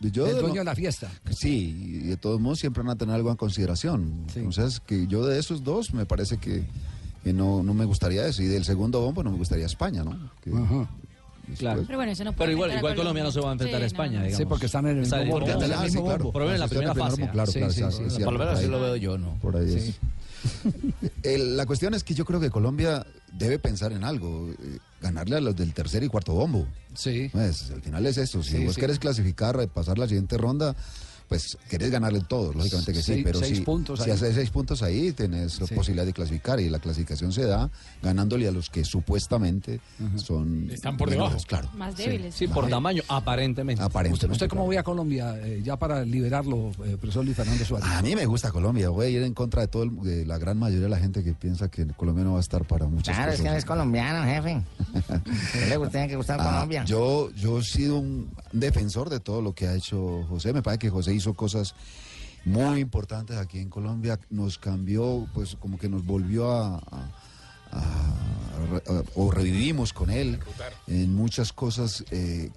Yo 0.00 0.24
de 0.26 0.32
dueño 0.34 0.46
lo- 0.48 0.54
de 0.60 0.64
la 0.64 0.74
fiesta. 0.76 1.10
Sí, 1.30 1.76
y 2.04 2.06
de 2.06 2.16
todos 2.16 2.40
modos 2.40 2.60
siempre 2.60 2.82
van 2.84 2.90
a 2.92 2.96
tener 2.96 3.14
algo 3.16 3.30
en 3.32 3.36
consideración. 3.36 4.24
Entonces, 4.36 4.78
que 4.80 5.08
yo 5.08 5.26
de 5.26 5.40
esos 5.40 5.64
dos 5.64 5.92
me 5.92 6.06
parece 6.06 6.38
que, 6.38 6.62
que 7.24 7.32
no, 7.32 7.64
no 7.64 7.74
me 7.74 7.84
gustaría 7.84 8.24
eso. 8.26 8.40
Y 8.42 8.46
del 8.46 8.64
segundo 8.64 9.00
bombo 9.00 9.24
no 9.24 9.32
me 9.32 9.38
gustaría 9.38 9.66
España, 9.66 10.04
¿no? 10.04 10.30
Que- 10.42 10.52
Claro. 11.56 11.84
Pero 11.86 11.98
bueno, 11.98 12.12
eso 12.12 12.24
no 12.24 12.30
Pero 12.32 12.38
puede 12.38 12.52
igual, 12.52 12.76
igual 12.76 12.94
Colombia 12.96 13.22
no 13.24 13.30
se 13.32 13.40
va 13.40 13.48
a 13.50 13.52
enfrentar 13.52 13.80
Sí, 13.80 13.84
a 13.84 13.86
España, 13.86 14.18
no, 14.18 14.24
digamos. 14.24 14.36
Sí, 14.38 14.44
porque 14.44 14.66
están 14.66 14.84
en 14.86 14.90
el 14.92 14.96
mismo 15.00 15.16
porque 15.16 15.30
bombo. 15.30 15.46
están 15.46 15.62
en 15.62 15.70
el 15.72 15.78
sí, 15.78 15.84
mismo 15.84 16.04
claro. 16.04 16.18
bombo. 16.18 16.32
Por 16.32 16.42
lo 16.42 16.46
menos 16.48 16.54
en 16.56 16.60
la 16.60 16.68
primera 16.68 16.94
fase. 16.94 17.28
claro, 17.30 17.52
Sí, 17.52 17.58
claro, 17.60 18.24
Por 18.24 18.32
lo 18.32 18.38
menos 18.38 18.54
así 18.54 18.64
ahí. 18.64 18.70
lo 18.70 18.80
veo 18.80 18.96
yo, 18.96 19.18
¿no? 19.18 19.38
Por 19.40 19.56
ahí 19.56 19.68
Sí. 19.70 19.76
es. 19.78 19.98
El- 21.22 21.56
la 21.56 21.66
cuestión 21.66 21.94
es 21.94 22.04
que 22.04 22.14
yo 22.14 22.24
creo 22.24 22.38
que 22.40 22.50
Colombia 22.50 23.06
debe 23.32 23.58
pensar 23.58 23.92
en 23.92 24.04
algo, 24.04 24.48
eh, 24.50 24.78
ganarle 25.00 25.36
a 25.36 25.40
los 25.40 25.56
del 25.56 25.72
tercer 25.74 26.02
y 26.02 26.08
cuarto 26.08 26.32
bombo. 26.32 26.66
Sí. 26.94 27.28
Pues, 27.32 27.70
al 27.70 27.82
final 27.82 28.06
es 28.06 28.18
eso. 28.18 28.42
Si 28.42 28.56
Sí, 28.56 28.64
vos 28.64 28.74
sí. 28.74 28.80
querés 28.80 28.98
clasificar, 28.98 29.58
eh, 29.60 29.68
pasar 29.68 29.98
la 29.98 30.06
siguiente 30.06 30.36
ronda, 30.38 30.74
pues 31.28 31.58
querés 31.68 31.90
ganarle 31.90 32.20
todos, 32.22 32.54
lógicamente 32.54 32.92
que 32.92 32.98
sí. 33.02 33.12
Seis- 33.12 33.24
pero 33.24 33.38
seis 33.38 33.58
si, 33.58 33.64
puntos 33.64 34.00
si 34.02 34.10
haces 34.10 34.34
seis 34.34 34.50
puntos 34.50 34.82
ahí, 34.82 35.12
tenés 35.12 35.60
la 35.60 35.66
Sí. 35.66 35.74
posibilidad 35.74 36.06
de 36.06 36.12
clasificar. 36.12 36.58
Y 36.60 36.68
la 36.70 36.78
clasificación 36.78 37.32
se 37.32 37.44
da 37.44 37.70
ganándole 38.02 38.48
a 38.48 38.50
los 38.52 38.70
que 38.70 38.84
supuestamente 38.84 39.80
son. 40.16 40.70
Están 40.70 40.96
por 40.96 41.10
menores, 41.10 41.32
debajo. 41.32 41.46
Claro. 41.48 41.68
Más 41.76 41.96
débiles. 41.96 42.34
Sí, 42.34 42.48
por 42.48 42.68
tamaño, 42.68 43.02
aparentemente. 43.08 43.82
Aparentemente. 43.82 44.32
¿Usted 44.32 44.48
cómo 44.48 44.66
ve 44.68 44.78
a 44.78 44.82
Colombia 44.82 45.36
eh, 45.44 45.60
ya 45.64 45.76
para 45.78 46.04
liberarlo, 46.04 46.70
eh, 46.84 46.96
profesor 47.00 47.24
Luis 47.24 47.36
Fernando 47.36 47.64
Suárez? 47.64 47.88
A 47.88 48.02
mí 48.02 48.14
me 48.16 48.26
gusta 48.26 48.50
Colombia, 48.50 48.88
voy 48.88 49.06
a 49.06 49.08
ir 49.10 49.22
en 49.22 49.34
contra 49.34 49.62
de 49.62 49.68
todo 49.68 49.82
el- 49.84 49.96
de 50.02 50.24
la 50.26 50.38
gran 50.38 50.58
mayoría 50.58 50.84
de 50.84 50.88
la 50.90 50.98
gente 50.98 51.22
que 51.22 51.34
piensa 51.34 51.68
que 51.68 51.86
Colombia 51.88 52.24
no 52.24 52.32
va 52.32 52.38
a 52.38 52.40
estar 52.40 52.64
para 52.64 52.86
muchas 52.86 53.14
Claro, 53.14 53.32
es 53.32 53.38
cosas. 53.38 53.44
que 53.44 53.52
él 53.52 53.58
es 53.58 53.64
colombiano, 53.64 54.24
jefe. 54.24 54.62
¿Qué 55.52 55.66
le 55.66 55.76
gusta, 55.76 55.92
tiene 55.92 56.08
que 56.08 56.16
gustar 56.16 56.38
Ah, 56.40 56.44
Colombia? 56.52 56.84
Yo, 56.84 57.30
yo 57.32 57.58
he 57.58 57.62
sido 57.64 57.98
un 57.98 58.30
defensor 58.52 59.10
de 59.10 59.20
todo 59.20 59.42
lo 59.42 59.54
que 59.54 59.66
ha 59.66 59.74
hecho 59.74 60.24
José. 60.28 60.52
Me 60.52 60.62
parece 60.62 60.78
que 60.78 60.90
José 60.90 61.12
hizo 61.18 61.34
cosas 61.34 61.74
muy 62.44 62.80
importantes 62.80 63.36
aquí 63.36 63.58
en 63.58 63.68
Colombia. 63.68 64.18
Nos 64.30 64.56
cambió, 64.58 65.26
pues 65.34 65.56
como 65.60 65.78
que 65.78 65.88
nos 65.88 66.04
volvió 66.04 66.50
a... 66.52 66.76
a- 66.78 67.10
a- 67.70 68.14
a- 68.92 69.02
o 69.14 69.30
revivimos 69.30 69.92
con 69.92 70.10
él 70.10 70.38
en 70.86 71.14
muchas 71.14 71.52
cosas. 71.52 72.04
eh, 72.10 72.50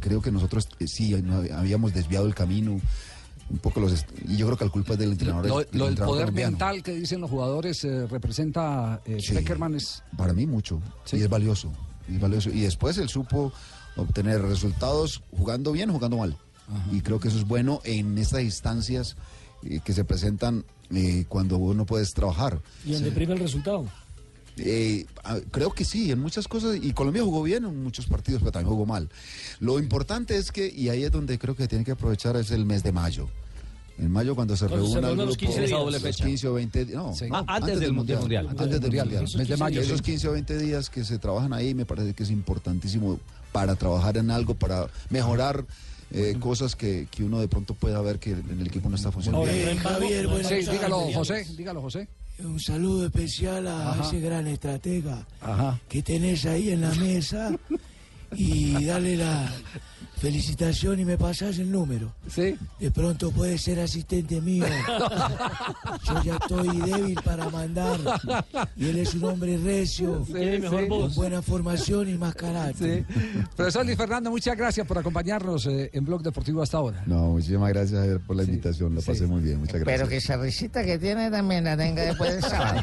creo 0.00 0.20
que 0.20 0.30
nosotros 0.32 0.68
eh, 0.80 0.86
sí 0.88 1.14
habíamos 1.54 1.94
desviado 1.94 2.26
el 2.26 2.34
camino. 2.34 2.80
Un 3.50 3.58
poco 3.58 3.80
los 3.80 4.04
y 4.26 4.36
yo 4.36 4.44
creo 4.44 4.58
que 4.58 4.64
la 4.66 4.70
culpa 4.70 4.92
es 4.92 4.98
del 4.98 5.12
entrenador. 5.12 5.46
Lo, 5.46 5.58
del 5.60 5.68
lo 5.72 5.84
del 5.84 5.88
entrenador 5.92 6.06
poder 6.06 6.24
colombiano. 6.26 6.50
mental 6.50 6.82
que 6.82 6.92
dicen 6.92 7.20
los 7.22 7.30
jugadores 7.30 7.82
eh, 7.84 8.06
representa 8.06 9.00
eh, 9.06 9.18
Sí. 9.22 9.32
Peckerman 9.32 9.74
es 9.74 10.02
Para 10.18 10.34
mí 10.34 10.46
mucho. 10.46 10.82
Y 11.12 11.16
es 11.22 11.28
valioso. 11.30 11.72
Y, 12.08 12.16
es 12.16 12.20
valioso. 12.20 12.50
y 12.50 12.60
después 12.60 12.98
él 12.98 13.08
supo 13.08 13.50
obtener 13.96 14.42
resultados 14.42 15.22
jugando 15.34 15.72
bien, 15.72 15.90
jugando 15.90 16.18
mal. 16.18 16.36
Y 16.92 17.00
creo 17.00 17.18
que 17.20 17.28
eso 17.28 17.38
es 17.38 17.46
bueno 17.46 17.80
en 17.84 18.18
estas 18.18 18.42
instancias 18.42 19.16
eh, 19.64 19.80
que 19.84 19.92
se 19.92 20.04
presentan 20.04 20.64
eh, 20.94 21.24
cuando 21.28 21.58
vos 21.58 21.74
no 21.76 21.86
puedes 21.86 22.12
trabajar. 22.14 22.60
Y 22.84 22.92
donde 22.92 23.10
prima 23.10 23.34
el 23.34 23.40
resultado. 23.40 23.86
Eh, 24.58 25.06
ah, 25.24 25.38
creo 25.50 25.70
que 25.72 25.84
sí, 25.84 26.10
en 26.10 26.18
muchas 26.18 26.48
cosas. 26.48 26.76
Y 26.82 26.92
Colombia 26.92 27.22
jugó 27.22 27.42
bien 27.42 27.64
en 27.64 27.82
muchos 27.82 28.06
partidos, 28.06 28.40
pero 28.40 28.52
también 28.52 28.70
jugó 28.70 28.86
mal. 28.86 29.08
Lo 29.60 29.78
importante 29.78 30.36
es 30.36 30.50
que, 30.52 30.68
y 30.68 30.88
ahí 30.88 31.04
es 31.04 31.12
donde 31.12 31.38
creo 31.38 31.54
que 31.56 31.68
tiene 31.68 31.84
que 31.84 31.92
aprovechar, 31.92 32.36
es 32.36 32.50
el 32.50 32.64
mes 32.64 32.82
de 32.82 32.92
mayo. 32.92 33.28
En 33.98 34.12
mayo 34.12 34.36
cuando 34.36 34.56
se 34.56 34.68
reúnan 34.68 35.16
los 35.16 35.36
grupo, 35.36 35.36
15 35.36 35.60
días. 35.66 35.70
Los 35.70 36.02
fecha. 36.02 36.24
15 36.24 36.48
o 36.48 36.54
20 36.54 36.84
días. 36.84 36.96
No, 36.96 37.14
Sí. 37.14 37.26
no, 37.28 37.36
Ah, 37.36 37.44
antes 37.48 37.80
del 37.80 37.92
Mundial. 37.92 38.48
Antes 38.48 38.70
del 38.70 38.80
Mundial. 38.80 39.12
Esos 39.12 39.36
mes 39.36 39.48
de 39.48 39.56
mayo, 39.56 39.80
Esos 39.80 39.98
sí. 39.98 40.04
15 40.04 40.28
o 40.28 40.32
20 40.32 40.58
días 40.58 40.88
que 40.90 41.04
se 41.04 41.18
trabajan 41.18 41.52
ahí 41.52 41.74
me 41.74 41.84
parece 41.84 42.14
que 42.14 42.22
es 42.22 42.30
importantísimo 42.30 43.18
para 43.50 43.74
trabajar 43.74 44.16
en 44.16 44.30
algo, 44.30 44.54
para 44.54 44.86
mejorar 45.10 45.64
eh, 46.10 46.36
cosas 46.40 46.74
que, 46.76 47.06
que 47.10 47.22
uno 47.24 47.38
de 47.40 47.48
pronto 47.48 47.74
pueda 47.74 48.00
ver 48.00 48.18
que 48.18 48.30
en 48.32 48.60
el 48.60 48.66
equipo 48.66 48.88
no 48.88 48.96
está 48.96 49.10
funcionando. 49.12 49.46
En 49.48 49.78
Javier, 49.78 50.26
buenas 50.26 50.48
Sí, 50.48 50.54
dígalo, 50.70 51.00
José, 51.12 51.46
dígalo, 51.56 51.82
José. 51.82 52.08
Un 52.40 52.60
saludo 52.60 53.06
especial 53.06 53.66
a 53.66 53.90
Ajá. 53.92 54.06
ese 54.06 54.20
gran 54.20 54.46
estratega 54.46 55.26
Ajá. 55.40 55.80
que 55.88 56.02
tenés 56.02 56.46
ahí 56.46 56.70
en 56.70 56.82
la 56.82 56.94
mesa 56.94 57.50
y 58.36 58.84
dale 58.84 59.16
la 59.16 59.52
felicitación 60.18 61.00
y 61.00 61.04
me 61.04 61.16
pasás 61.16 61.58
el 61.58 61.70
número. 61.70 62.12
Sí. 62.28 62.56
De 62.78 62.90
pronto 62.90 63.30
puede 63.30 63.56
ser 63.58 63.80
asistente 63.80 64.40
mío. 64.40 64.66
Yo 66.04 66.22
ya 66.22 66.36
estoy 66.36 66.80
débil 66.80 67.18
para 67.24 67.48
mandar. 67.48 67.98
Y 68.76 68.88
él 68.88 68.98
es 68.98 69.14
un 69.14 69.24
hombre 69.24 69.56
recio, 69.58 70.24
Tiene 70.26 70.58
mejor 70.58 70.88
con 70.88 71.14
buena 71.14 71.42
formación 71.42 72.08
y 72.08 72.14
más 72.14 72.34
carácter. 72.34 73.04
Profesor 73.56 73.84
Luis 73.84 73.96
Fernando, 73.96 74.30
muchas 74.30 74.56
gracias 74.56 74.86
por 74.86 74.98
acompañarnos 74.98 75.66
eh, 75.66 75.90
en 75.92 76.04
Blog 76.04 76.22
Deportivo 76.22 76.62
hasta 76.62 76.78
ahora. 76.78 77.02
No, 77.06 77.30
muchísimas 77.32 77.68
gracias 77.70 78.00
Javier, 78.00 78.20
por 78.20 78.36
la 78.36 78.42
invitación, 78.42 78.94
la 78.94 79.00
pasé 79.00 79.26
muy 79.26 79.42
bien, 79.42 79.60
muchas 79.60 79.80
gracias. 79.80 79.98
Pero 79.98 80.08
que 80.08 80.16
esa 80.16 80.36
risita 80.36 80.84
que 80.84 80.98
tiene 80.98 81.30
también 81.30 81.64
la 81.64 81.76
tenga 81.76 82.02
después 82.02 82.34
del 82.34 82.42
sábado. 82.42 82.82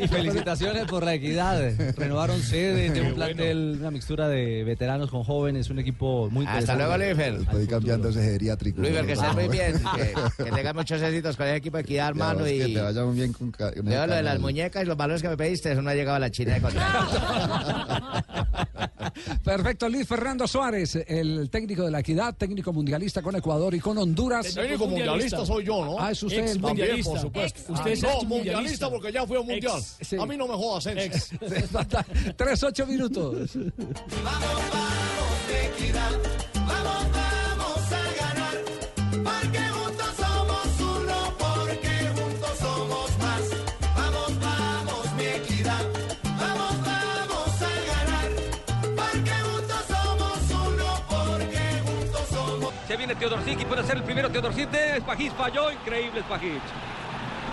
Y 0.00 0.08
felicitaciones 0.08 0.86
por 0.86 1.04
la 1.04 1.14
equidad. 1.14 1.72
Renovaron 1.96 2.40
sede, 2.42 2.90
tiene 2.90 3.08
un 3.08 3.14
plantel, 3.14 3.76
una 3.80 3.90
mixtura 3.90 4.28
de 4.28 4.64
veteranos 4.64 5.10
con 5.10 5.24
jóvenes, 5.24 5.67
un 5.70 5.78
equipo 5.78 6.28
muy 6.30 6.46
Hasta 6.46 6.74
luego, 6.74 6.96
Luisfer. 6.96 7.34
Estoy 7.34 7.66
cambiando 7.66 8.08
ese 8.08 8.22
geriátrico. 8.22 8.80
Luis, 8.80 8.98
que 9.02 9.12
estés 9.12 9.34
muy 9.34 9.48
bien. 9.48 9.74
Que, 9.94 10.14
que 10.44 10.50
tengas 10.50 10.74
muchos 10.74 11.02
éxitos 11.02 11.36
con 11.36 11.46
el 11.46 11.56
equipo 11.56 11.76
de 11.76 11.82
Equidad, 11.82 12.08
hermano. 12.08 12.48
Y 12.48 12.58
Que 12.58 12.68
te 12.68 12.80
vaya 12.80 13.04
muy 13.04 13.16
bien 13.16 13.32
con, 13.32 13.52
con 13.52 13.72
lo 13.84 14.14
de 14.14 14.22
las 14.22 14.38
muñecas 14.38 14.82
y 14.82 14.86
los 14.86 14.96
valores 14.96 15.22
que 15.22 15.28
me 15.28 15.36
pediste, 15.36 15.72
eso 15.72 15.82
no 15.82 15.90
ha 15.90 15.94
llegado 15.94 16.16
a 16.16 16.20
la 16.20 16.30
China 16.30 16.54
de. 16.54 16.60
Perfecto, 19.44 19.88
Luis 19.88 20.06
Fernando 20.06 20.46
Suárez, 20.46 20.96
el 21.06 21.48
técnico 21.50 21.84
de 21.84 21.90
la 21.90 22.00
equidad, 22.00 22.34
técnico 22.36 22.72
mundialista 22.72 23.22
con 23.22 23.34
Ecuador 23.36 23.74
y 23.74 23.80
con 23.80 23.98
Honduras. 23.98 24.46
El 24.46 24.54
técnico 24.54 24.86
mundialista 24.86 25.44
soy 25.44 25.64
yo, 25.64 25.84
¿no? 25.84 25.96
Ah, 25.98 26.10
es 26.10 26.22
usted 26.22 26.38
el 26.38 26.60
También, 26.60 26.62
mundialista. 26.62 27.10
por 27.10 27.20
supuesto. 27.20 27.60
Ex. 27.60 27.70
Usted 27.70 27.90
es 27.92 28.02
no, 28.02 28.22
mundialista 28.22 28.90
porque 28.90 29.12
ya 29.12 29.26
fui 29.26 29.36
a 29.36 29.40
un 29.40 29.46
mundial. 29.46 29.78
Ex, 29.78 30.08
sí. 30.08 30.16
A 30.20 30.26
mí 30.26 30.36
no 30.36 30.46
me 30.46 30.54
jodas, 30.54 30.86
ex. 30.86 31.30
Tres, 32.36 32.62
ocho 32.62 32.86
minutos. 32.86 33.50
Vamos, 36.54 37.06
vamos 37.12 37.92
a 37.92 38.02
ganar. 38.20 38.56
Porque 39.24 39.58
juntos 39.58 40.12
somos 40.16 40.80
uno, 40.80 41.32
porque 41.38 41.94
juntos 42.16 42.58
somos 42.58 43.18
más. 43.18 43.42
Vamos, 43.96 44.40
vamos, 44.40 45.12
mi 45.14 45.24
equidad. 45.24 45.84
Vamos, 46.38 46.74
vamos 46.82 47.62
a 47.62 47.72
ganar. 47.92 48.30
Porque 48.94 49.30
juntos 49.30 49.82
somos 49.88 50.38
uno, 50.66 50.88
porque 51.08 51.62
juntos 51.86 52.28
somos. 52.28 52.74
Se 52.86 52.96
viene 52.96 53.14
Teodorcic 53.14 53.60
y 53.60 53.64
puede 53.64 53.84
ser 53.84 53.96
el 53.96 54.02
primero 54.02 54.30
Teodorcic 54.30 54.70
de 54.70 55.00
Spajich. 55.00 55.32
Falló, 55.32 55.72
increíble 55.72 56.20
Spajich. 56.20 56.62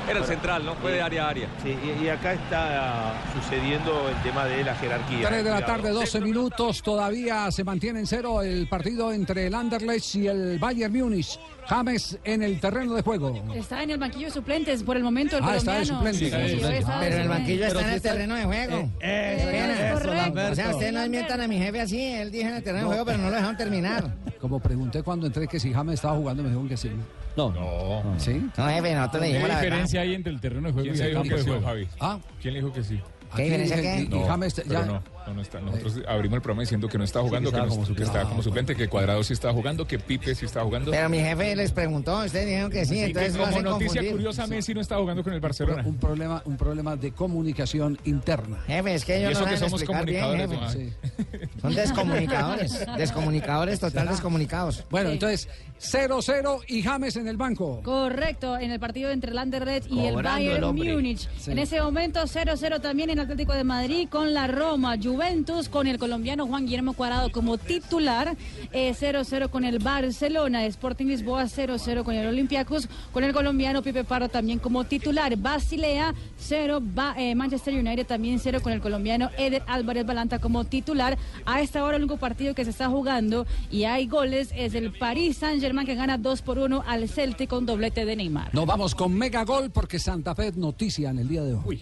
Era 0.08 0.20
el 0.20 0.26
central, 0.26 0.66
¿no? 0.66 0.76
Fue 0.76 0.92
de 0.92 1.02
área 1.02 1.26
a 1.26 1.30
área. 1.30 1.50
Sí, 1.64 1.76
y, 2.02 2.08
acá 2.10 2.34
está 2.34 3.14
sucediendo 3.34 4.08
el 4.10 4.16
tema 4.22 4.46
de 4.46 4.64
la 4.64 4.76
jerarquía. 4.76 5.28
3 5.28 5.44
de 5.44 5.50
la 5.50 5.66
tarde, 5.66 5.90
12 5.90 6.22
minutos. 6.22 6.84
Todavía 6.84 7.50
se 7.52 7.64
mantiene 7.64 8.00
en 8.00 8.08
cero 8.08 8.42
el 8.42 8.68
partido 8.68 9.12
entre 9.12 9.48
el 9.48 9.56
Anderlecht 9.56 10.16
y 10.16 10.28
el 10.28 10.60
Bayern 10.60 10.94
Múnich. 10.94 11.40
James 11.68 12.18
en 12.24 12.44
el 12.44 12.60
terreno 12.60 12.94
de 12.94 13.02
juego. 13.02 13.34
Está 13.56 13.84
en 13.84 13.90
el 13.92 13.98
banquillo 13.98 14.26
de 14.28 14.32
suplentes 14.32 14.84
por 14.84 14.98
el 14.98 15.04
momento 15.04 15.38
el 15.38 15.44
Ah, 15.44 15.56
está 15.56 15.80
de 15.80 15.88
colombiano. 15.88 16.18
Sí, 16.18 16.26
Está 16.26 16.38
de 16.38 16.48
sí, 16.50 16.54
suplente. 16.56 16.78
está 16.80 16.94
de 17.00 17.00
Pero 17.06 17.16
en 17.16 17.22
el 17.22 17.28
banquillo 17.30 17.66
está 17.66 17.82
en 17.82 17.90
el 17.90 18.02
terreno 18.02 18.36
de 18.36 18.44
juego. 18.46 18.90
Eh, 19.00 19.90
eso, 19.92 19.94
correcto. 20.06 20.52
O 20.52 20.56
sea, 20.56 20.70
ustedes 20.72 20.94
no 20.94 21.10
mientan 21.10 21.42
a 21.42 21.48
mi 21.48 21.58
jefe 21.58 21.82
así. 21.82 22.02
Él 22.04 22.32
dijo 22.32 22.48
en 22.50 22.56
el 22.56 22.64
terreno 22.64 22.84
de 22.86 22.88
juego, 22.90 23.06
pero 23.06 23.18
no 23.18 23.30
lo 23.30 23.36
dejaron 23.36 23.58
terminar. 23.58 24.14
Como 24.40 24.60
pregunté 24.60 25.02
cuando 25.04 25.28
entré 25.28 25.48
que 25.48 25.60
si 25.60 25.74
James 25.74 25.96
estaba 25.96 26.16
jugando, 26.18 26.44
me 26.44 26.50
dijeron 26.50 26.70
que 26.70 26.78
sí. 26.78 26.92
No, 27.36 27.52
no. 27.52 28.20
¿Sí? 28.20 28.42
No, 28.58 28.68
jefe, 28.70 28.94
nosotros 28.96 29.22
le 29.22 29.28
¿Qué 29.28 29.34
dijimos 29.34 29.50
la 29.50 29.62
diferencia 29.62 30.00
verdad. 30.00 30.10
hay 30.12 30.16
entre 30.16 30.34
el 30.34 30.40
terreno 30.42 30.68
de 30.68 30.74
juego 30.74 30.84
¿Quién 30.90 30.96
y 30.96 31.00
el 31.02 31.08
dijo 31.10 31.20
campo 31.22 31.30
que 31.30 31.36
de 31.36 31.44
sí, 31.44 31.50
juego? 31.50 31.66
Javi? 31.66 31.88
Ah. 32.00 32.20
¿Quién 32.42 32.54
le 32.54 32.60
dijo 32.62 32.74
que 32.74 32.84
sí? 32.84 33.00
¿Qué 33.36 33.44
diferencia 33.44 33.82
qué? 33.82 34.08
Y, 34.16 34.24
James 34.28 34.56
ya. 34.56 35.02
No, 35.28 35.34
no, 35.34 35.42
está. 35.42 35.60
Nosotros 35.62 36.02
abrimos 36.08 36.36
el 36.38 36.42
programa 36.42 36.62
diciendo 36.62 36.88
que 36.88 36.98
no 36.98 37.04
estaba 37.04 37.26
jugando, 37.26 37.50
que 37.52 37.56
que, 37.56 37.62
estaba 37.64 37.76
no- 37.80 37.84
como 37.86 37.96
que 37.96 38.04
estaba 38.04 38.30
como 38.30 38.44
suplente. 38.44 38.76
que 38.76 38.88
Cuadrado 38.88 39.24
sí 39.24 39.34
estaba 39.34 39.54
jugando, 39.54 39.86
que 39.88 40.00
Pipe 40.00 40.36
sí 40.36 40.46
estaba 40.46 40.66
jugando. 40.66 40.92
Pero 40.92 41.10
mi 41.10 41.20
jefe 41.20 41.56
les 41.56 41.72
preguntó, 41.72 42.24
ustedes 42.24 42.46
dijeron 42.46 42.72
que 42.72 42.86
sí, 42.86 43.00
entonces 43.00 43.38
como 43.38 43.46
noticia 43.62 43.88
confundir. 43.88 44.12
curiosa, 44.12 44.48
Messi 44.48 44.74
no 44.74 44.82
estaba 44.82 45.02
jugando 45.02 45.24
con 45.24 45.34
el 45.34 45.40
Barcelona. 45.40 45.84
Un 45.86 45.98
problema, 45.98 46.42
un 46.46 46.58
problema 46.58 46.96
de 46.96 47.12
comunicación 47.12 47.98
interna. 48.06 48.58
Jefe, 48.68 48.96
es 48.96 49.06
que 49.06 49.18
ellos 49.18 49.34
no 49.40 49.46
que 49.46 49.58
saben 49.58 49.60
somos 49.60 49.82
explicar 49.82 50.06
bien, 50.06 50.22
comunicadores, 50.22 50.72
jefe. 50.76 50.84
¿no? 50.84 51.42
Sí. 51.50 51.50
Son 51.62 51.74
descomunicadores, 51.76 52.86
descomunicadores, 52.98 53.80
total 53.80 54.02
¿Será? 54.04 54.12
descomunicados. 54.12 54.86
Bueno, 54.90 55.10
Sí. 55.10 55.14
entonces 55.14 55.50
0-0 55.80 56.62
y 56.68 56.82
James 56.82 57.16
en 57.16 57.28
el 57.28 57.38
banco. 57.38 57.82
Correcto, 57.84 58.58
en 58.58 58.72
el 58.72 58.80
partido 58.80 59.12
entre 59.12 59.32
el 59.32 59.38
Anderlecht 59.38 59.88
y 59.92 60.06
el 60.06 60.14
Cobrando 60.14 60.52
el 60.52 60.62
Bayern. 60.62 60.76
Múnich. 60.96 61.30
Sí. 61.38 61.52
En 61.52 61.60
ese 61.60 61.82
momento 61.82 62.22
0-0 62.28 62.80
también 62.82 63.10
en 63.10 63.20
Atlético 63.20 63.54
de 63.54 63.64
Madrid 63.64 64.08
con 64.10 64.34
la 64.34 64.48
Roma. 64.48 64.96
Juventus 65.16 65.70
con 65.70 65.88
el 65.88 65.98
colombiano 65.98 66.46
Juan 66.46 66.66
Guillermo 66.66 66.92
Cuadrado 66.92 67.32
como 67.32 67.58
titular, 67.58 68.36
eh, 68.74 68.94
0-0 68.94 69.50
con 69.50 69.64
el 69.64 69.80
Barcelona, 69.80 70.66
Sporting 70.66 71.06
Lisboa 71.06 71.46
0-0 71.46 72.04
con 72.04 72.16
el 72.16 72.28
Olympiacos, 72.28 72.90
con 73.14 73.24
el 73.24 73.32
colombiano 73.32 73.82
Pipe 73.82 74.04
Pardo 74.04 74.28
también 74.28 74.60
como 74.60 74.84
titular, 74.84 75.34
Basilea 75.38 76.14
0, 76.38 76.80
Ba- 76.82 77.16
eh, 77.18 77.34
Manchester 77.34 77.74
United 77.76 78.06
también 78.06 78.40
0 78.40 78.60
con 78.62 78.74
el 78.74 78.82
colombiano 78.82 79.30
Eder 79.38 79.64
Álvarez 79.68 80.06
Balanta 80.06 80.40
como 80.40 80.66
titular. 80.66 81.18
A 81.46 81.62
esta 81.62 81.82
hora 81.86 81.96
el 81.96 82.04
único 82.04 82.18
partido 82.18 82.54
que 82.54 82.66
se 82.66 82.72
está 82.72 82.90
jugando 82.90 83.46
y 83.72 83.86
hay 83.86 84.08
goles 84.08 84.50
es 84.54 84.76
el 84.76 84.92
Paris 84.92 85.38
Saint-Germain 85.38 85.86
que 85.88 85.96
gana 85.96 86.18
2 86.18 86.42
por 86.42 86.60
1 86.60 86.84
al 86.86 87.08
Celtic 87.08 87.50
con 87.50 87.66
doblete 87.66 88.04
de 88.04 88.18
Neymar. 88.18 88.54
Nos 88.54 88.66
vamos 88.66 88.94
con 88.96 89.14
Mega 89.14 89.46
Gol 89.46 89.72
porque 89.72 89.98
Santa 89.98 90.36
Fe 90.36 90.52
noticia 90.58 91.10
en 91.12 91.20
el 91.20 91.30
día 91.30 91.44
de 91.44 91.54
hoy. 91.54 91.82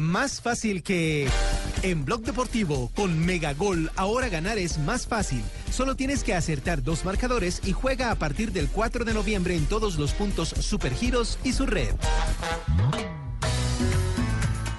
Más 0.00 0.40
fácil 0.40 0.82
que 0.82 1.28
en 1.82 2.06
Blog 2.06 2.22
Deportivo 2.22 2.90
con 2.94 3.18
Megagol. 3.18 3.90
Ahora 3.96 4.30
ganar 4.30 4.56
es 4.56 4.78
más 4.78 5.06
fácil. 5.06 5.42
Solo 5.70 5.94
tienes 5.94 6.24
que 6.24 6.34
acertar 6.34 6.82
dos 6.82 7.04
marcadores 7.04 7.60
y 7.66 7.72
juega 7.72 8.10
a 8.10 8.14
partir 8.14 8.50
del 8.50 8.68
4 8.68 9.04
de 9.04 9.12
noviembre 9.12 9.54
en 9.54 9.66
todos 9.66 9.98
los 9.98 10.12
puntos 10.12 10.48
Supergiros 10.48 11.38
y 11.44 11.52
su 11.52 11.66
red. 11.66 11.94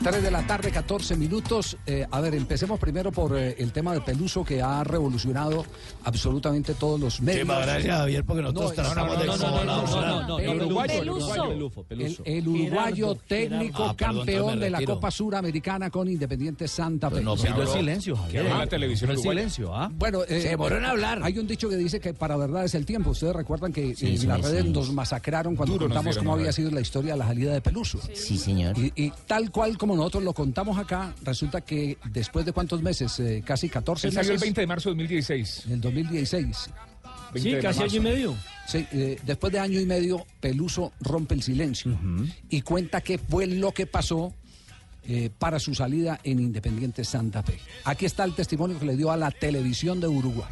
3 0.03 0.23
de 0.23 0.31
la 0.31 0.45
tarde, 0.47 0.71
14 0.71 1.15
minutos. 1.15 1.77
Eh, 1.85 2.05
a 2.09 2.19
ver, 2.21 2.33
empecemos 2.33 2.79
primero 2.79 3.11
por 3.11 3.37
eh, 3.37 3.55
el 3.59 3.71
tema 3.71 3.93
de 3.93 4.01
Peluso 4.01 4.43
que 4.43 4.61
ha 4.61 4.83
revolucionado 4.83 5.63
absolutamente 6.03 6.73
todos 6.73 6.99
los 6.99 7.21
medios. 7.21 7.45
más 7.47 7.61
gracias, 7.65 7.97
Javier, 7.97 8.23
porque 8.25 8.41
nosotros 8.41 8.73
tratamos 8.73 9.19
de 9.19 9.25
no, 9.27 10.39
El 10.39 10.61
uruguayo, 10.61 10.93
el 10.93 10.99
Peluso. 11.87 12.23
El, 12.25 12.37
el 12.37 12.47
uruguayo 12.47 13.07
Gerardo, 13.09 13.21
técnico 13.27 13.77
Gerardo. 13.77 13.89
Ah, 13.91 13.95
perdón, 13.97 14.15
campeón 14.17 14.59
de 14.59 14.69
la. 14.69 14.81
Copa 14.81 15.11
Suramericana 15.11 15.89
con 15.91 16.09
Independiente 16.09 16.67
Santa 16.67 17.09
Fe. 17.11 17.21
no, 17.21 17.35
pero 17.35 17.53
habló- 17.53 17.71
silencio, 17.73 18.15
Javier. 18.15 18.31
Que 18.31 18.37
habló 18.39 18.51
en 18.51 18.57
la 18.57 18.67
televisión 18.67 19.11
El 19.11 19.17
uruguaya. 19.17 19.39
silencio, 19.39 19.75
¿ah? 19.75 19.91
Bueno, 19.93 20.21
Se 20.27 20.49
demoró 20.49 20.77
en 20.77 20.85
hablar. 20.85 21.21
Hay 21.23 21.37
un 21.37 21.45
dicho 21.47 21.69
que 21.69 21.75
dice 21.77 21.99
que 21.99 22.13
para 22.15 22.35
verdad 22.35 22.65
es 22.65 22.73
el 22.75 22.85
tiempo. 22.85 23.11
Ustedes 23.11 23.35
recuerdan 23.35 23.71
que 23.71 23.95
Sí, 23.95 24.07
en 24.07 24.17
sí, 24.17 24.25
las 24.27 24.37
sí. 24.37 24.43
redes 24.47 24.65
nos 24.65 24.91
masacraron 24.91 25.55
cuando 25.55 25.77
contamos 25.77 26.17
cómo 26.17 26.31
a 26.31 26.35
había 26.35 26.51
sido 26.51 26.71
la 26.71 26.81
historia 26.81 27.13
de 27.13 27.19
la 27.19 27.27
salida 27.27 27.53
de 27.53 27.61
Peluso. 27.61 27.99
Sí, 28.13 28.37
señor. 28.37 28.75
Y 28.77 29.11
tal 29.27 29.51
cual 29.51 29.77
como 29.77 29.90
nosotros 29.95 30.23
lo 30.23 30.33
contamos 30.33 30.77
acá, 30.77 31.13
resulta 31.23 31.61
que 31.61 31.97
después 32.11 32.45
de 32.45 32.51
cuántos 32.51 32.81
meses, 32.81 33.19
Eh, 33.19 33.41
casi 33.45 33.69
14 33.69 34.07
Él 34.07 34.13
meses. 34.13 34.25
salió 34.25 34.33
el 34.35 34.39
20 34.41 34.61
de 34.61 34.67
marzo 34.67 34.89
de 34.89 34.95
2016. 34.95 35.63
En 35.67 35.71
el 35.73 35.81
2016. 35.81 36.69
20 37.33 37.49
Sí, 37.49 37.61
casi 37.61 37.83
año 37.83 37.95
y 37.95 37.99
medio. 37.99 38.35
Sí, 38.67 38.85
eh, 38.91 39.17
después 39.25 39.53
de 39.53 39.59
año 39.59 39.79
y 39.79 39.85
medio, 39.85 40.25
Peluso 40.39 40.91
rompe 40.99 41.33
el 41.35 41.41
silencio 41.43 41.97
y 42.49 42.61
cuenta 42.61 43.01
qué 43.01 43.17
fue 43.17 43.47
lo 43.47 43.71
que 43.73 43.85
pasó 43.85 44.33
eh, 45.03 45.29
para 45.39 45.57
su 45.59 45.73
salida 45.73 46.19
en 46.23 46.39
Independiente 46.39 47.03
Santa 47.05 47.41
Fe. 47.41 47.57
Aquí 47.85 48.05
está 48.05 48.23
el 48.23 48.33
testimonio 48.35 48.77
que 48.77 48.85
le 48.85 48.95
dio 48.97 49.11
a 49.11 49.17
la 49.17 49.31
televisión 49.31 49.99
de 49.99 50.07
Uruguay. 50.07 50.49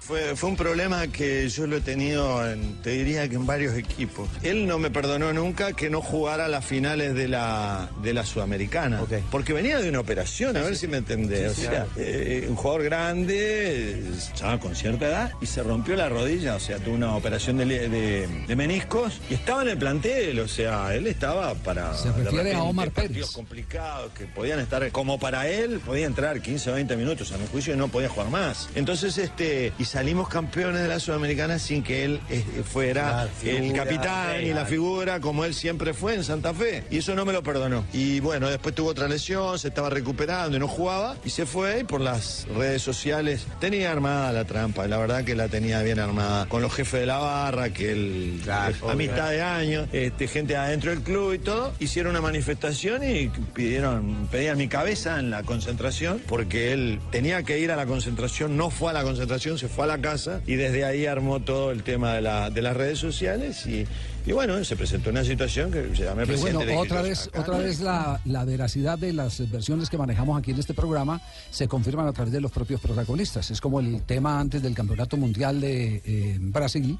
Fue, 0.00 0.34
fue 0.34 0.48
un 0.50 0.56
problema 0.56 1.06
que 1.08 1.48
yo 1.48 1.66
lo 1.66 1.76
he 1.76 1.80
tenido, 1.80 2.44
en- 2.50 2.80
te 2.82 2.90
diría 2.90 3.28
que 3.28 3.36
en 3.36 3.46
varios 3.46 3.74
equipos. 3.76 4.28
Él 4.42 4.66
no 4.66 4.78
me 4.78 4.90
perdonó 4.90 5.32
nunca 5.32 5.72
que 5.74 5.88
no 5.90 6.00
jugara 6.00 6.48
las 6.48 6.64
finales 6.64 7.14
de 7.14 7.28
la, 7.28 7.88
de 8.02 8.12
la 8.14 8.24
Sudamericana. 8.24 9.02
Porque 9.30 9.52
venía 9.52 9.78
de 9.78 9.88
una 9.88 10.00
operación, 10.00 10.56
a 10.56 10.62
ver 10.62 10.76
si 10.76 10.88
me 10.88 10.96
entendés. 10.96 11.52
Sí, 11.52 11.60
o 11.60 11.64
sea, 11.64 11.70
claro. 11.70 11.90
eh, 11.98 12.46
un 12.48 12.56
jugador 12.56 12.82
grande, 12.84 14.02
estaba 14.16 14.58
con 14.58 14.74
cierta 14.74 15.06
edad, 15.06 15.32
y 15.40 15.46
se 15.46 15.62
rompió 15.62 15.94
la 15.96 16.08
rodilla, 16.08 16.56
o 16.56 16.60
sea, 16.60 16.78
tuvo 16.78 16.94
una 16.94 17.14
operación 17.14 17.58
de, 17.58 17.66
li- 17.66 17.78
de- 17.78 18.26
de 18.48 18.56
meniscos, 18.56 19.20
y 19.30 19.34
estaba 19.34 19.62
en 19.62 19.68
el 19.68 19.78
plantel, 19.78 20.40
o 20.40 20.48
sea, 20.48 20.94
él 20.94 21.06
estaba 21.06 21.54
para... 21.54 21.94
Se 21.96 22.08
refiere 22.10 22.26
a 22.38 22.54
repente, 22.54 22.56
Omar 22.56 22.90
partidos 22.90 23.16
Pérez. 23.28 23.32
complicados 23.32 24.12
que 24.12 24.24
podían 24.26 24.58
estar 24.60 24.90
como 24.92 25.18
para 25.20 25.46
él 25.48 25.78
podía 25.80 26.06
entrar 26.06 26.40
15 26.40 26.70
o 26.70 26.74
20 26.74 26.96
minutos 26.96 27.30
a 27.32 27.38
mi 27.38 27.46
juicio 27.46 27.74
y 27.74 27.76
no 27.76 27.88
podía 27.88 28.08
jugar 28.08 28.30
más 28.30 28.68
entonces 28.74 29.18
este 29.18 29.72
y 29.78 29.84
salimos 29.90 30.28
campeones 30.28 30.82
de 30.82 30.86
la 30.86 31.00
sudamericana 31.00 31.58
sin 31.58 31.82
que 31.82 32.04
él 32.04 32.20
eh, 32.30 32.44
fuera 32.64 33.28
el 33.42 33.72
capitán 33.72 34.40
y 34.40 34.52
la 34.52 34.64
figura 34.64 35.18
como 35.18 35.44
él 35.44 35.52
siempre 35.52 35.94
fue 35.94 36.14
en 36.14 36.22
Santa 36.22 36.54
Fe. 36.54 36.84
Y 36.90 36.98
eso 36.98 37.16
no 37.16 37.24
me 37.24 37.32
lo 37.32 37.42
perdonó. 37.42 37.84
Y 37.92 38.20
bueno 38.20 38.48
después 38.48 38.72
tuvo 38.72 38.90
otra 38.90 39.08
lesión 39.08 39.58
se 39.58 39.66
estaba 39.66 39.90
recuperando 39.90 40.56
y 40.56 40.60
no 40.60 40.68
jugaba 40.68 41.16
y 41.24 41.30
se 41.30 41.44
fue 41.44 41.80
y 41.80 41.84
por 41.84 42.00
las 42.00 42.46
redes 42.56 42.82
sociales 42.82 43.48
tenía 43.58 43.90
armada 43.90 44.30
la 44.32 44.44
trampa. 44.44 44.86
La 44.86 44.96
verdad 44.96 45.24
que 45.24 45.34
la 45.34 45.48
tenía 45.48 45.82
bien 45.82 45.98
armada 45.98 46.46
con 46.46 46.62
los 46.62 46.72
jefes 46.72 47.00
de 47.00 47.06
la 47.06 47.18
barra 47.18 47.70
que 47.70 47.90
él 47.90 48.42
a 48.48 48.94
mitad 48.94 49.30
de 49.30 49.42
año 49.42 49.88
este, 49.90 50.28
gente 50.28 50.56
adentro 50.56 50.92
del 50.92 51.00
club 51.00 51.32
y 51.32 51.38
todo 51.40 51.72
hicieron 51.80 52.12
una 52.12 52.20
manifestación 52.20 53.02
y 53.02 53.28
pidieron 53.28 54.28
pedían 54.30 54.56
mi 54.56 54.68
cabeza 54.68 55.18
en 55.18 55.30
la 55.30 55.42
concentración 55.42 56.22
porque 56.28 56.72
él 56.72 57.00
tenía 57.10 57.42
que 57.42 57.58
ir 57.58 57.72
a 57.72 57.76
la 57.76 57.86
concentración 57.86 58.56
no 58.56 58.70
fue 58.70 58.90
a 58.90 58.92
la 58.92 59.02
concentración 59.02 59.58
se 59.58 59.66
fue 59.66 59.79
a 59.82 59.86
la 59.86 59.98
casa 60.00 60.40
y 60.46 60.54
desde 60.56 60.84
ahí 60.84 61.06
armó 61.06 61.40
todo 61.40 61.70
el 61.70 61.82
tema 61.82 62.14
de, 62.14 62.20
la, 62.22 62.50
de 62.50 62.62
las 62.62 62.76
redes 62.76 62.98
sociales 62.98 63.64
y, 63.66 63.86
y 64.26 64.32
bueno 64.32 64.62
se 64.64 64.76
presentó 64.76 65.10
una 65.10 65.24
situación 65.24 65.70
que 65.70 65.94
se 65.96 66.04
llamé 66.04 66.22
Que 66.22 66.28
presidente 66.28 66.64
bueno, 66.66 66.80
otra 66.80 66.98
"Lo 67.02 67.08
vez, 67.08 67.18
sacan". 67.20 67.42
otra 67.42 67.58
vez 67.58 67.80
la, 67.80 68.20
la 68.24 68.44
veracidad 68.44 68.98
de 68.98 69.12
las 69.12 69.50
versiones 69.50 69.88
que 69.90 69.96
manejamos 69.98 70.38
aquí 70.38 70.50
en 70.50 70.58
este 70.58 70.74
programa 70.74 71.20
se 71.50 71.68
confirman 71.68 72.06
a 72.06 72.12
través 72.12 72.32
de 72.32 72.40
los 72.40 72.50
propios 72.50 72.80
protagonistas. 72.80 73.50
Es 73.50 73.60
como 73.60 73.80
el 73.80 74.02
tema 74.02 74.38
antes 74.40 74.62
del 74.62 74.74
Campeonato 74.74 75.16
Mundial 75.16 75.60
de 75.60 76.02
eh, 76.04 76.36
Brasil 76.40 76.98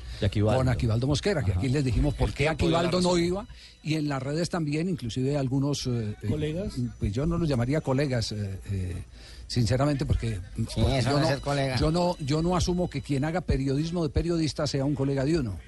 con 0.57 0.69
Aquivaldo 0.69 1.07
Mosquera, 1.07 1.43
que 1.43 1.53
aquí 1.53 1.69
les 1.69 1.85
dijimos 1.85 2.15
por 2.15 2.33
qué 2.33 2.45
de 2.45 2.49
la 2.49 2.53
Aquivaldo 2.53 3.01
no 3.01 3.19
iba 3.19 3.47
y 3.83 3.95
en 3.95 4.09
las 4.09 4.23
redes 4.23 4.49
también, 4.51 4.89
inclusive 4.89 5.37
algunos... 5.37 5.87
eh, 5.87 6.15
eh, 6.23 6.27
¿Colegas? 6.29 6.75
pues 6.99 7.13
yo 7.13 7.27
no 7.27 7.39
los 7.39 7.49
llamaría 7.49 7.81
colegas. 7.81 8.35
Sinceramente, 9.51 10.07
porque, 10.07 10.39
yo, 10.77 11.19
no 11.19 11.41
colega. 11.41 11.75
yo 11.75 11.91
no 11.91 12.17
yo 12.21 12.41
no 12.41 12.55
asumo 12.55 12.89
que 12.89 13.03
quien 13.03 13.25
haga 13.25 13.41
periodismo 13.41 14.05
de 14.05 14.09
periodista 14.09 14.65
sea 14.69 14.85
un 14.85 14.95
colega 14.95 15.25
de 15.25 15.41
uno. 15.41 15.59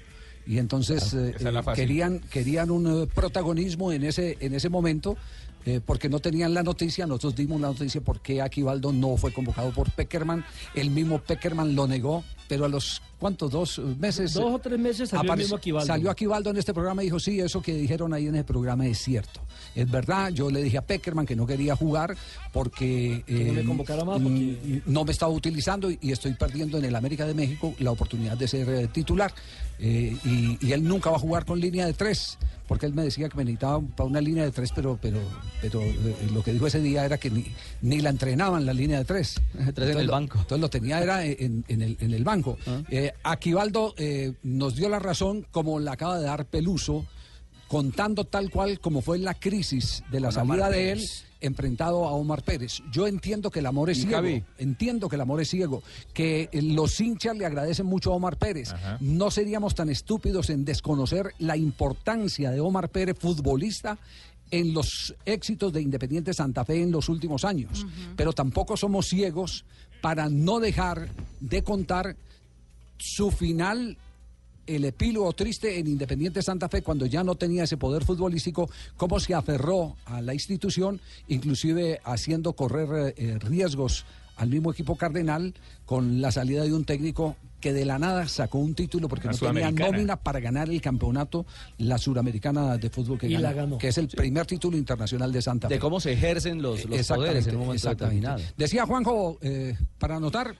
Y 0.47 0.57
entonces 0.57 1.09
Claro, 1.37 1.59
eh, 1.59 1.63
eh, 1.67 1.73
querían 1.75 2.19
querían 2.19 2.71
un 2.71 3.03
eh, 3.03 3.07
protagonismo 3.13 3.91
en 3.91 4.05
ese 4.05 4.37
en 4.39 4.53
ese 4.53 4.69
momento 4.69 5.17
eh, 5.65 5.79
porque 5.85 6.09
no 6.09 6.19
tenían 6.19 6.53
la 6.53 6.63
noticia. 6.63 7.05
Nosotros 7.05 7.35
dimos 7.35 7.59
la 7.61 7.67
noticia 7.67 8.01
porque 8.01 8.41
Aquivaldo 8.41 8.91
no 8.91 9.15
fue 9.17 9.31
convocado 9.31 9.71
por 9.71 9.91
Peckerman. 9.91 10.43
El 10.75 10.89
mismo 10.89 11.19
Peckerman 11.19 11.75
lo 11.75 11.87
negó, 11.87 12.23
pero 12.53 12.65
a 12.65 12.69
los 12.69 13.01
cuántos 13.17 13.49
dos 13.49 13.79
meses 13.99 14.33
Dos 14.33 14.53
o 14.53 14.59
tres 14.59 14.77
meses 14.77 15.09
salió 15.09 15.23
el 15.23 15.29
apareció- 15.29 15.45
mismo 15.45 15.57
Aquivaldo. 15.57 15.87
Salió 15.87 16.11
Aquivaldo 16.11 16.49
en 16.51 16.57
este 16.57 16.71
programa 16.73 17.01
y 17.01 17.05
dijo 17.07 17.19
sí, 17.19 17.39
eso 17.39 17.61
que 17.63 17.73
dijeron 17.73 18.13
ahí 18.13 18.27
en 18.27 18.35
ese 18.35 18.43
programa 18.43 18.85
es 18.85 18.99
cierto. 18.99 19.41
Es 19.73 19.89
verdad. 19.89 20.29
Yo 20.29 20.51
le 20.51 20.61
dije 20.61 20.77
a 20.77 20.81
Peckerman 20.85 21.25
que 21.25 21.35
no 21.35 21.47
quería 21.47 21.75
jugar 21.75 22.15
porque 22.51 23.23
Que 23.25 23.45
no 23.45 23.53
me 23.53 23.61
eh, 23.61 23.65
convocara 23.65 24.05
más, 24.05 24.21
porque- 24.21 24.81
mm, 24.85 24.91
no 24.93 25.03
me 25.05 25.11
estaba 25.11 25.31
utilizando 25.31 25.89
y, 25.89 25.97
y 26.01 26.11
estoy 26.11 26.33
perdiendo 26.33 26.77
en 26.77 26.85
el 26.85 26.95
América 26.95 27.25
de 27.25 27.33
México 27.33 27.73
la 27.79 27.91
oportunidad 27.91 28.37
de 28.37 28.47
ser 28.47 28.69
eh, 28.69 28.87
titular. 28.87 29.33
Eh, 29.79 30.15
y, 30.23 30.57
y 30.65 30.71
él 30.73 30.83
nunca 30.83 31.09
va 31.09 31.17
a 31.17 31.19
jugar 31.19 31.45
con 31.45 31.59
línea 31.59 31.85
de 31.87 31.93
tres, 31.93 32.37
porque 32.67 32.85
él 32.85 32.93
me 32.93 33.03
decía 33.03 33.27
que 33.27 33.35
me 33.35 33.43
necesitaba 33.43 33.81
para 33.81 34.07
una 34.07 34.21
línea 34.21 34.43
de 34.45 34.51
tres, 34.51 34.71
pero, 34.73 34.97
pero, 35.01 35.19
pero 35.61 35.81
eh, 35.81 36.15
lo 36.31 36.43
que 36.43 36.53
dijo 36.53 36.67
ese 36.67 36.79
día 36.79 37.03
era 37.03 37.17
que 37.17 37.29
ni, 37.31 37.45
ni 37.81 37.99
la 37.99 38.11
entrenaban 38.11 38.65
la 38.65 38.73
línea 38.73 38.99
de 38.99 39.05
tres. 39.05 39.35
Tres 39.73 39.89
en 39.89 39.99
el 39.99 40.07
banco. 40.09 40.37
entonces 40.39 40.61
lo 40.61 40.69
tenía 40.69 41.01
era 41.01 41.25
en, 41.25 41.65
en 41.67 41.81
el, 41.81 41.97
en 41.99 42.13
el 42.13 42.23
banco. 42.23 42.42
Eh, 42.89 43.13
Aquivaldo 43.23 43.93
eh, 43.97 44.33
nos 44.43 44.75
dio 44.75 44.89
la 44.89 44.99
razón, 44.99 45.45
como 45.51 45.79
la 45.79 45.93
acaba 45.93 46.19
de 46.19 46.25
dar 46.25 46.45
Peluso, 46.45 47.05
contando 47.67 48.25
tal 48.25 48.49
cual 48.49 48.79
como 48.79 49.01
fue 49.01 49.17
la 49.17 49.33
crisis 49.33 50.03
de 50.11 50.19
la 50.19 50.27
Con 50.27 50.47
salida 50.47 50.69
de 50.69 50.91
él 50.91 51.01
enfrentado 51.43 52.05
a 52.05 52.11
Omar 52.11 52.41
Pérez. 52.41 52.81
Yo 52.91 53.05
entiendo 53.05 53.51
que 53.51 53.59
el 53.59 53.65
amor 53.65 53.89
es 53.89 53.97
ciego. 53.97 54.13
Javi. 54.13 54.43
Entiendo 54.57 55.09
que 55.09 55.15
el 55.15 55.21
amor 55.21 55.41
es 55.41 55.49
ciego, 55.49 55.83
que 56.13 56.49
eh, 56.51 56.61
los 56.61 56.99
hinchas 56.99 57.35
le 57.37 57.45
agradecen 57.45 57.85
mucho 57.85 58.13
a 58.13 58.15
Omar 58.15 58.37
Pérez. 58.37 58.73
No 59.01 59.29
seríamos 59.29 59.75
tan 59.75 59.89
estúpidos 59.89 60.49
en 60.49 60.63
desconocer 60.63 61.33
la 61.39 61.57
importancia 61.57 62.49
de 62.49 62.61
Omar 62.61 62.89
Pérez, 62.89 63.17
futbolista, 63.19 63.97
en 64.51 64.73
los 64.73 65.15
éxitos 65.25 65.73
de 65.73 65.81
Independiente 65.81 66.33
Santa 66.33 66.63
Fe 66.63 66.81
en 66.81 66.91
los 66.91 67.09
últimos 67.09 67.43
años. 67.43 67.85
Pero 68.15 68.33
tampoco 68.33 68.77
somos 68.77 69.07
ciegos 69.07 69.65
para 70.01 70.29
no 70.29 70.59
dejar 70.59 71.09
de 71.39 71.63
contar 71.63 72.15
su 73.03 73.31
final 73.31 73.97
el 74.65 74.85
epílogo 74.85 75.33
triste 75.33 75.77
en 75.77 75.87
Independiente 75.87 76.41
Santa 76.41 76.69
Fe 76.69 76.81
cuando 76.81 77.05
ya 77.05 77.21
no 77.21 77.35
tenía 77.35 77.65
ese 77.65 77.75
poder 77.75 78.05
futbolístico, 78.05 78.69
cómo 78.95 79.19
se 79.19 79.33
aferró 79.33 79.97
a 80.05 80.21
la 80.21 80.33
institución, 80.33 81.01
inclusive 81.27 81.99
haciendo 82.05 82.53
correr 82.53 83.13
eh, 83.17 83.37
riesgos 83.39 84.05
al 84.37 84.47
mismo 84.47 84.71
equipo 84.71 84.95
cardenal 84.95 85.53
con 85.85 86.21
la 86.21 86.31
salida 86.31 86.63
de 86.63 86.71
un 86.71 86.85
técnico 86.85 87.35
que 87.59 87.73
de 87.73 87.83
la 87.83 87.99
nada 87.99 88.25
sacó 88.29 88.57
un 88.59 88.73
título 88.73 89.09
porque 89.09 89.27
La 89.27 89.33
no 89.33 89.37
tenía 89.37 89.71
nómina 89.71 90.15
para 90.15 90.39
ganar 90.39 90.69
el 90.69 90.81
campeonato, 90.81 91.45
la 91.79 91.97
suramericana 91.97 92.77
de 92.77 92.89
fútbol 92.89 93.19
que 93.19 93.27
Y 93.27 93.37
la 93.37 93.51
ganó, 93.51 93.55
ganó. 93.55 93.77
que 93.79 93.89
es 93.89 93.97
el 93.97 94.07
primer 94.07 94.45
título 94.45 94.77
internacional 94.77 95.31
de 95.33 95.41
Santa 95.41 95.67
Fe. 95.67 95.73
De 95.73 95.79
cómo 95.79 95.99
se 95.99 96.13
ejercen 96.13 96.61
los, 96.61 96.81
poderes 96.81 97.47
en 97.47 97.55
un 97.57 97.65
momento 97.65 97.89
determinado. 97.89 98.41
Decía 98.55 98.85
Juanjo, 98.85 99.39
eh, 99.41 99.77
para 99.97 100.15
anotar, 100.15 100.55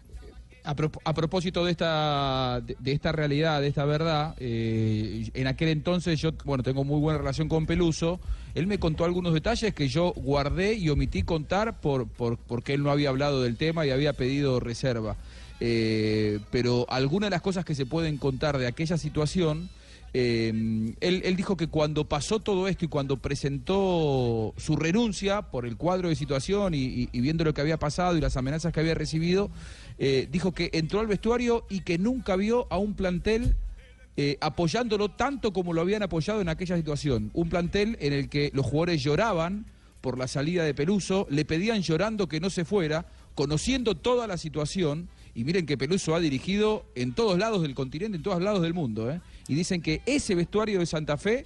A, 0.66 0.76
pro- 0.76 0.92
a 1.04 1.14
propósito 1.14 1.66
de 1.66 1.72
esta, 1.72 2.62
de, 2.62 2.92
esta 2.94 3.12
realidad, 3.12 3.60
de 3.60 3.68
esta 3.68 3.84
verdad, 3.84 4.34
eh, 4.40 5.30
en 5.34 5.48
aquel 5.48 5.68
entonces 5.68 6.22
yo, 6.22 6.32
bueno, 6.46 6.64
tengo 6.64 6.86
muy 6.86 7.02
buena 7.02 7.20
relación 7.20 7.50
con 7.50 7.66
Peluso. 7.66 8.22
Él 8.56 8.68
me 8.68 8.80
contó 8.80 9.04
algunos 9.04 9.34
detalles 9.34 9.74
que 9.74 9.90
yo 9.90 10.14
guardé 10.16 10.76
y 10.76 10.88
omití 10.88 11.24
contar 11.24 11.82
por, 11.82 12.08
por, 12.08 12.38
porque 12.38 12.74
él 12.76 12.82
no 12.84 12.92
había 12.92 13.10
hablado 13.10 13.42
del 13.42 13.58
tema 13.58 13.86
y 13.86 13.90
había 13.90 14.14
pedido 14.14 14.62
reserva. 14.62 15.18
Eh, 15.60 16.40
pero 16.50 16.86
algunas 16.90 17.28
de 17.28 17.32
las 17.32 17.42
cosas 17.42 17.66
que 17.66 17.76
se 17.76 17.86
pueden 17.86 18.18
contar 18.18 18.58
de 18.58 18.68
aquella 18.68 18.98
situación, 18.98 19.70
eh, 20.14 20.94
él, 21.02 21.36
dijo 21.36 21.58
que 21.58 21.68
cuando 21.68 22.06
pasó 22.06 22.40
todo 22.40 22.68
esto 22.68 22.86
y 22.86 22.88
cuando 22.88 23.18
presentó 23.18 24.54
su 24.58 24.76
renuncia 24.76 25.42
por 25.42 25.66
el 25.66 25.76
cuadro 25.76 26.10
de 26.10 26.16
situación 26.16 26.74
y 26.74 27.08
viendo 27.20 27.44
lo 27.44 27.54
que 27.54 27.62
había 27.62 27.78
pasado 27.78 28.16
y 28.16 28.22
las 28.22 28.38
amenazas 28.38 28.72
que 28.72 28.80
había 28.80 28.94
recibido, 28.94 29.50
eh, 29.98 30.28
dijo 30.32 30.52
que 30.52 30.70
entró 30.74 31.00
al 31.00 31.08
vestuario 31.08 31.66
y 31.70 31.82
que 31.82 31.98
nunca 31.98 32.36
vio 32.36 32.68
a 32.72 32.78
un 32.78 32.94
plantel 32.94 33.56
eh, 34.16 34.38
apoyándolo 34.42 35.10
tanto 35.10 35.54
como 35.54 35.74
lo 35.74 35.82
habían 35.82 36.04
apoyado 36.04 36.42
en 36.42 36.50
aquella 36.50 36.78
situación. 36.78 37.32
Un 37.34 37.50
plantel 37.50 37.98
en 38.00 38.14
el 38.14 38.30
que 38.30 38.52
los 38.54 38.66
jugadores 38.66 39.02
lloraban 39.04 39.66
por 40.02 40.18
la 40.18 40.28
salida 40.28 40.64
de 40.64 40.74
Peluso, 40.74 41.28
le 41.30 41.46
pedían 41.46 41.82
llorando 41.82 42.28
que 42.28 42.40
no 42.40 42.50
se 42.50 42.66
fuera, 42.66 43.06
conociendo 43.36 43.96
toda 43.96 44.28
la 44.28 44.38
situación, 44.38 45.08
y 45.34 45.46
miren 45.46 45.66
que 45.66 45.78
Peluso 45.78 46.14
ha 46.14 46.20
dirigido 46.20 46.86
en 46.96 47.14
todos 47.14 47.40
lados 47.40 47.62
del 47.62 47.74
continente, 47.74 48.18
en 48.18 48.24
todos 48.24 48.42
lados 48.42 48.62
del 48.62 48.74
mundo, 48.74 49.10
¿eh? 49.10 49.22
y 49.48 49.56
dicen 49.56 49.82
que 49.82 50.02
ese 50.06 50.36
vestuario 50.36 50.80
de 50.80 50.86
Santa 50.86 51.18
Fe 51.18 51.46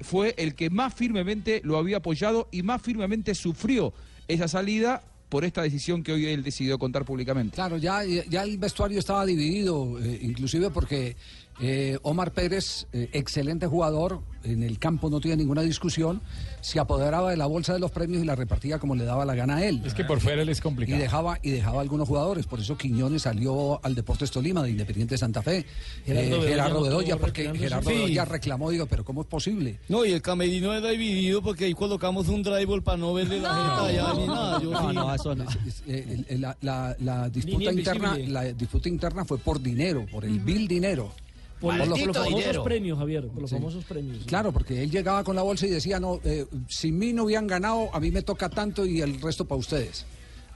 fue 0.00 0.34
el 0.36 0.56
que 0.56 0.68
más 0.68 0.94
firmemente 0.94 1.60
lo 1.62 1.78
había 1.78 1.98
apoyado 1.98 2.48
y 2.50 2.64
más 2.64 2.82
firmemente 2.82 3.36
sufrió 3.36 3.92
esa 4.26 4.48
salida 4.48 5.04
por 5.30 5.44
esta 5.44 5.62
decisión 5.62 6.02
que 6.02 6.12
hoy 6.12 6.26
él 6.26 6.42
decidió 6.42 6.78
contar 6.78 7.04
públicamente. 7.06 7.54
Claro, 7.54 7.78
ya, 7.78 8.04
ya 8.04 8.42
el 8.42 8.58
vestuario 8.58 8.98
estaba 8.98 9.24
dividido, 9.24 9.98
eh, 10.00 10.18
inclusive 10.22 10.70
porque 10.70 11.16
eh, 11.60 11.98
Omar 12.02 12.32
Pérez, 12.32 12.86
eh, 12.92 13.08
excelente 13.12 13.66
jugador, 13.66 14.20
en 14.44 14.62
el 14.62 14.78
campo 14.78 15.10
no 15.10 15.20
tiene 15.20 15.36
ninguna 15.36 15.60
discusión, 15.60 16.22
se 16.62 16.78
apoderaba 16.80 17.30
de 17.30 17.36
la 17.36 17.44
bolsa 17.44 17.74
de 17.74 17.78
los 17.78 17.90
premios 17.90 18.22
y 18.22 18.24
la 18.26 18.34
repartía 18.34 18.78
como 18.78 18.94
le 18.94 19.04
daba 19.04 19.26
la 19.26 19.34
gana 19.34 19.56
a 19.56 19.66
él. 19.66 19.82
Es 19.84 19.92
que 19.92 20.04
por 20.04 20.20
fuera 20.20 20.40
él 20.40 20.48
es 20.48 20.58
Y 20.58 20.62
complicado. 20.62 20.98
dejaba, 20.98 21.38
y 21.42 21.50
dejaba 21.50 21.82
algunos 21.82 22.08
jugadores, 22.08 22.46
por 22.46 22.60
eso 22.60 22.78
Quiñones 22.78 23.22
salió 23.22 23.84
al 23.84 23.94
Deportes 23.94 24.30
Tolima 24.30 24.62
de 24.62 24.70
Independiente 24.70 25.18
Santa 25.18 25.42
Fe. 25.42 25.66
Gerardo 26.06 26.26
Eh, 26.26 26.30
Bedoya 26.30 26.48
Gerardo 26.48 27.18
porque. 27.20 27.52
Gerardo 27.54 27.90
Sí. 27.90 27.96
Bedoya 27.96 28.24
reclamó, 28.24 28.70
digo, 28.70 28.86
pero 28.86 29.04
¿cómo 29.04 29.20
es 29.20 29.26
posible? 29.26 29.78
No, 29.90 30.06
y 30.06 30.12
el 30.12 30.22
camerino 30.22 30.72
era 30.72 30.88
dividido 30.88 31.42
porque 31.42 31.66
ahí 31.66 31.74
colocamos 31.74 32.28
un 32.28 32.42
drywall 32.42 32.82
para 32.82 32.96
no 32.96 33.12
verle 33.12 33.40
la 33.40 33.50
jeta 33.54 33.86
allá 33.86 34.14
ni 34.18 34.26
nada. 34.26 34.62
Yo 34.62 34.70
sí. 34.70 35.80
El- 35.86 36.40
la, 36.40 36.56
la- 36.62 36.96
la 37.00 37.28
disputa 37.28 37.58
Línea 37.58 37.72
interna, 37.72 38.08
invisible. 38.10 38.32
la 38.32 38.42
disputa 38.54 38.88
interna 38.88 39.24
fue 39.26 39.36
por 39.38 39.60
dinero, 39.60 40.06
por 40.10 40.24
el 40.24 40.40
bill 40.40 40.66
dinero. 40.66 41.12
Por, 41.60 41.74
los- 41.74 41.88
por 41.88 41.88
los 41.88 41.98
Maldito 41.98 42.14
famosos 42.14 42.38
dinero. 42.40 42.64
premios, 42.64 42.98
Javier, 42.98 43.28
por 43.28 43.40
los 43.42 43.50
Sí. 43.50 43.56
famosos 43.56 43.84
premios. 43.84 44.18
sí. 44.20 44.24
Claro, 44.24 44.52
porque 44.52 44.82
él 44.82 44.90
llegaba 44.90 45.22
con 45.24 45.36
la 45.36 45.42
bolsa 45.42 45.66
y 45.66 45.70
decía, 45.70 46.00
no, 46.00 46.18
eh, 46.24 46.46
si 46.68 46.90
mí 46.90 47.12
no 47.12 47.24
hubieran 47.24 47.46
ganado, 47.46 47.94
a 47.94 48.00
mí 48.00 48.10
me 48.10 48.22
toca 48.22 48.48
tanto 48.48 48.86
y 48.86 49.00
el 49.02 49.20
resto 49.20 49.44
para 49.44 49.58
ustedes. 49.58 50.06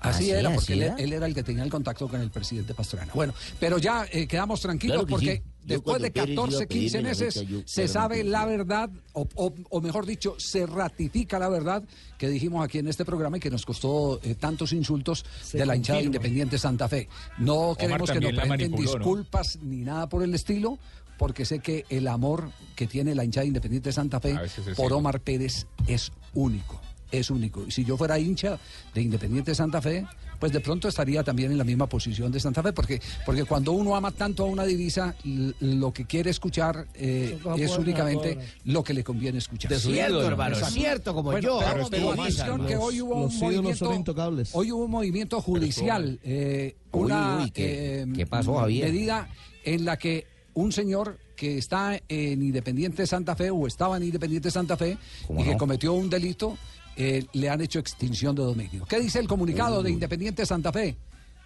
Así 0.00 0.24
¿Ah, 0.24 0.26
sí? 0.26 0.30
era, 0.32 0.50
porque 0.50 0.58
¿Así 0.58 0.72
él, 0.74 0.82
era? 0.82 0.94
él 0.96 1.12
era 1.14 1.26
el 1.26 1.34
que 1.34 1.42
tenía 1.42 1.62
el 1.64 1.70
contacto 1.70 2.08
con 2.08 2.20
el 2.20 2.30
presidente 2.30 2.74
Pastrana. 2.74 3.12
Bueno, 3.14 3.32
pero 3.58 3.78
ya 3.78 4.06
eh, 4.12 4.26
quedamos 4.26 4.60
tranquilos 4.60 4.96
Claro 4.96 5.06
que 5.06 5.10
porque 5.10 5.36
sí. 5.36 5.42
Después 5.66 6.02
de 6.02 6.10
Pérez 6.10 6.30
iba 6.30 6.42
a 6.42 6.46
14, 6.46 6.66
15 6.66 6.66
pedirme 6.98 7.02
la 7.02 7.08
meses 7.08 7.34
se 7.66 7.88
sabe 7.88 8.24
la 8.24 8.44
verdad, 8.46 8.90
o, 9.12 9.26
o- 9.34 9.54
o 9.70 9.80
mejor 9.80 10.06
dicho, 10.06 10.34
se 10.38 10.66
ratifica 10.66 11.38
la 11.38 11.48
verdad 11.48 11.82
que 12.18 12.28
dijimos 12.28 12.64
aquí 12.64 12.78
en 12.78 12.88
este 12.88 13.04
programa 13.04 13.36
y 13.36 13.40
que 13.40 13.50
nos 13.50 13.64
costó 13.64 14.20
eh, 14.22 14.34
tantos 14.34 14.72
insultos 14.72 15.24
Se 15.42 15.58
de 15.58 15.66
la 15.66 15.76
hinchada 15.76 15.98
confirma. 15.98 16.16
Independiente 16.16 16.58
Santa 16.58 16.88
Fe. 16.88 17.08
No 17.38 17.74
queremos 17.78 18.10
que 18.10 18.20
nos 18.20 18.32
presenten 18.32 18.70
disculpas 18.96 19.58
ni 19.62 19.78
nada 19.78 20.08
por 20.08 20.22
el 20.22 20.34
estilo, 20.34 20.78
porque 21.18 21.44
sé 21.44 21.60
que 21.60 21.84
el 21.88 22.08
amor 22.08 22.50
que 22.74 22.86
tiene 22.86 23.14
la 23.14 23.24
hinchada 23.24 23.46
Independiente 23.46 23.92
Santa 23.92 24.20
Fe 24.20 24.36
por. 24.76 24.92
Omar 24.92 25.20
Pérez 25.20 25.66
es 25.86 26.10
único, 26.34 26.80
es 27.18 27.30
único. 27.30 27.64
Y 27.66 27.70
si 27.70 27.84
yo 27.84 27.96
fuera 27.96 28.18
hincha 28.18 28.58
de 28.94 29.02
Independiente 29.02 29.54
Santa 29.54 29.80
Fe, 29.80 30.06
pues 30.40 30.52
de 30.52 30.60
pronto 30.60 30.88
estaría 30.88 31.22
también 31.22 31.52
en 31.52 31.58
la 31.58 31.64
misma 31.64 31.86
posición 31.88 32.30
de 32.32 32.40
Santa 32.40 32.62
Fe, 32.62 32.72
porque, 32.72 33.00
porque 33.24 33.44
cuando 33.44 33.72
uno 33.72 33.96
ama 33.96 34.10
tanto 34.10 34.42
a 34.44 34.46
una 34.46 34.64
divisa, 34.64 35.14
lo 35.60 35.92
que 35.92 36.04
quiere 36.06 36.30
escuchar 36.30 36.86
eh, 36.94 37.38
es 37.56 37.78
únicamente 37.78 38.38
lo 38.64 38.82
que 38.84 38.92
le 38.94 39.02
conviene 39.04 39.38
escuchar. 39.38 39.70
De 39.70 39.78
Cierto, 39.78 40.14
ídolo. 40.14 40.26
hermano, 40.28 40.54
Exacto. 40.56 40.74
cierto, 40.74 41.14
como 41.14 41.30
Bueno, 41.30 41.46
yo. 41.46 41.60
Pero, 41.88 41.88
Pero 41.90 42.66
que 42.66 42.76
hoy 42.76 43.00
hubo 43.00 43.20
los 43.22 43.34
un 43.34 43.40
movimiento, 43.40 43.84
son 43.86 43.94
intocables. 43.96 44.50
hoy 44.52 44.72
hubo 44.72 44.84
un 44.84 44.90
movimiento 44.90 45.40
judicial, 45.40 46.18
eh, 46.24 46.76
Uy, 46.92 47.02
una 47.04 47.38
uy, 47.44 47.50
¿qué- 47.50 48.02
eh, 48.02 48.06
qué 48.14 48.26
pasó, 48.26 48.56
Javier? 48.56 48.86
medida 48.92 49.28
en 49.64 49.84
la 49.84 49.96
que 49.96 50.26
un 50.54 50.72
señor 50.72 51.18
que 51.36 51.58
está 51.58 52.00
en 52.08 52.42
Independiente 52.42 53.06
Santa 53.06 53.34
Fe 53.34 53.50
o 53.50 53.66
estaba 53.66 53.96
en 53.96 54.04
Independiente 54.04 54.50
Santa 54.50 54.76
Fe 54.76 54.96
¿Cómo 55.26 55.40
y 55.40 55.44
que 55.44 55.56
cometió 55.56 55.92
un 55.92 56.08
delito, 56.08 56.56
eh, 56.96 57.26
le 57.32 57.48
han 57.48 57.60
hecho 57.60 57.78
extinción 57.78 58.34
de 58.34 58.42
dominio. 58.42 58.84
¿Qué 58.86 59.00
dice 59.00 59.18
el 59.18 59.28
comunicado 59.28 59.82
de 59.82 59.90
Independiente 59.90 60.46
Santa 60.46 60.72
Fe 60.72 60.96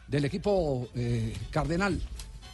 del 0.06 0.24
equipo 0.24 0.88
eh, 0.94 1.32
cardenal? 1.50 2.00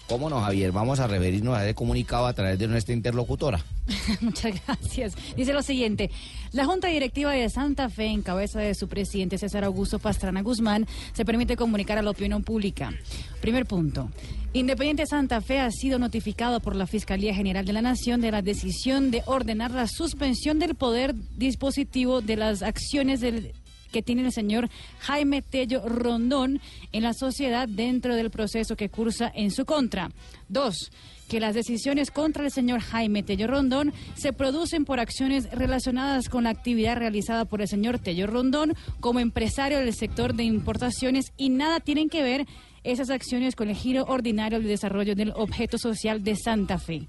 ¿Cómo 0.08 0.28
no, 0.28 0.40
Javier? 0.40 0.70
Vamos 0.70 1.00
a 1.00 1.06
referirnos 1.06 1.56
a 1.56 1.72
comunicado 1.72 2.26
a 2.26 2.34
través 2.34 2.58
de 2.58 2.68
nuestra 2.68 2.94
interlocutora. 2.94 3.64
Muchas 4.20 4.60
gracias. 4.66 5.14
Dice 5.34 5.54
lo 5.54 5.62
siguiente, 5.62 6.10
la 6.52 6.66
Junta 6.66 6.88
Directiva 6.88 7.32
de 7.32 7.48
Santa 7.48 7.88
Fe, 7.88 8.06
en 8.06 8.20
cabeza 8.20 8.60
de 8.60 8.74
su 8.74 8.86
presidente 8.86 9.38
César 9.38 9.64
Augusto 9.64 9.98
Pastrana 9.98 10.42
Guzmán, 10.42 10.86
se 11.14 11.24
permite 11.24 11.56
comunicar 11.56 11.96
a 11.96 12.02
la 12.02 12.10
opinión 12.10 12.44
pública. 12.44 12.92
Primer 13.40 13.64
punto. 13.64 14.10
Independiente 14.52 15.06
Santa 15.06 15.40
Fe 15.40 15.58
ha 15.58 15.70
sido 15.70 15.98
notificado 15.98 16.60
por 16.60 16.76
la 16.76 16.86
Fiscalía 16.86 17.34
General 17.34 17.64
de 17.64 17.72
la 17.72 17.82
Nación 17.82 18.20
de 18.20 18.30
la 18.30 18.42
decisión 18.42 19.10
de 19.10 19.22
ordenar 19.26 19.70
la 19.70 19.88
suspensión 19.88 20.58
del 20.58 20.74
poder 20.74 21.14
dispositivo 21.36 22.20
de 22.20 22.36
las 22.36 22.62
acciones 22.62 23.20
del 23.20 23.52
que 23.94 24.02
tiene 24.02 24.22
el 24.22 24.32
señor 24.32 24.68
Jaime 24.98 25.40
Tello 25.40 25.88
Rondón 25.88 26.60
en 26.90 27.04
la 27.04 27.14
sociedad 27.14 27.68
dentro 27.68 28.16
del 28.16 28.28
proceso 28.28 28.74
que 28.74 28.88
cursa 28.88 29.30
en 29.32 29.52
su 29.52 29.64
contra. 29.64 30.10
Dos, 30.48 30.90
que 31.28 31.38
las 31.38 31.54
decisiones 31.54 32.10
contra 32.10 32.44
el 32.44 32.50
señor 32.50 32.80
Jaime 32.80 33.22
Tello 33.22 33.46
Rondón 33.46 33.92
se 34.16 34.32
producen 34.32 34.84
por 34.84 34.98
acciones 34.98 35.48
relacionadas 35.52 36.28
con 36.28 36.42
la 36.42 36.50
actividad 36.50 36.96
realizada 36.96 37.44
por 37.44 37.62
el 37.62 37.68
señor 37.68 38.00
Tello 38.00 38.26
Rondón 38.26 38.74
como 38.98 39.20
empresario 39.20 39.78
del 39.78 39.94
sector 39.94 40.34
de 40.34 40.42
importaciones 40.42 41.32
y 41.36 41.50
nada 41.50 41.78
tienen 41.78 42.08
que 42.08 42.24
ver 42.24 42.46
esas 42.82 43.10
acciones 43.10 43.54
con 43.54 43.68
el 43.68 43.76
giro 43.76 44.06
ordinario 44.08 44.58
del 44.58 44.66
desarrollo 44.66 45.14
del 45.14 45.32
objeto 45.36 45.78
social 45.78 46.24
de 46.24 46.34
Santa 46.34 46.78
Fe. 46.78 47.06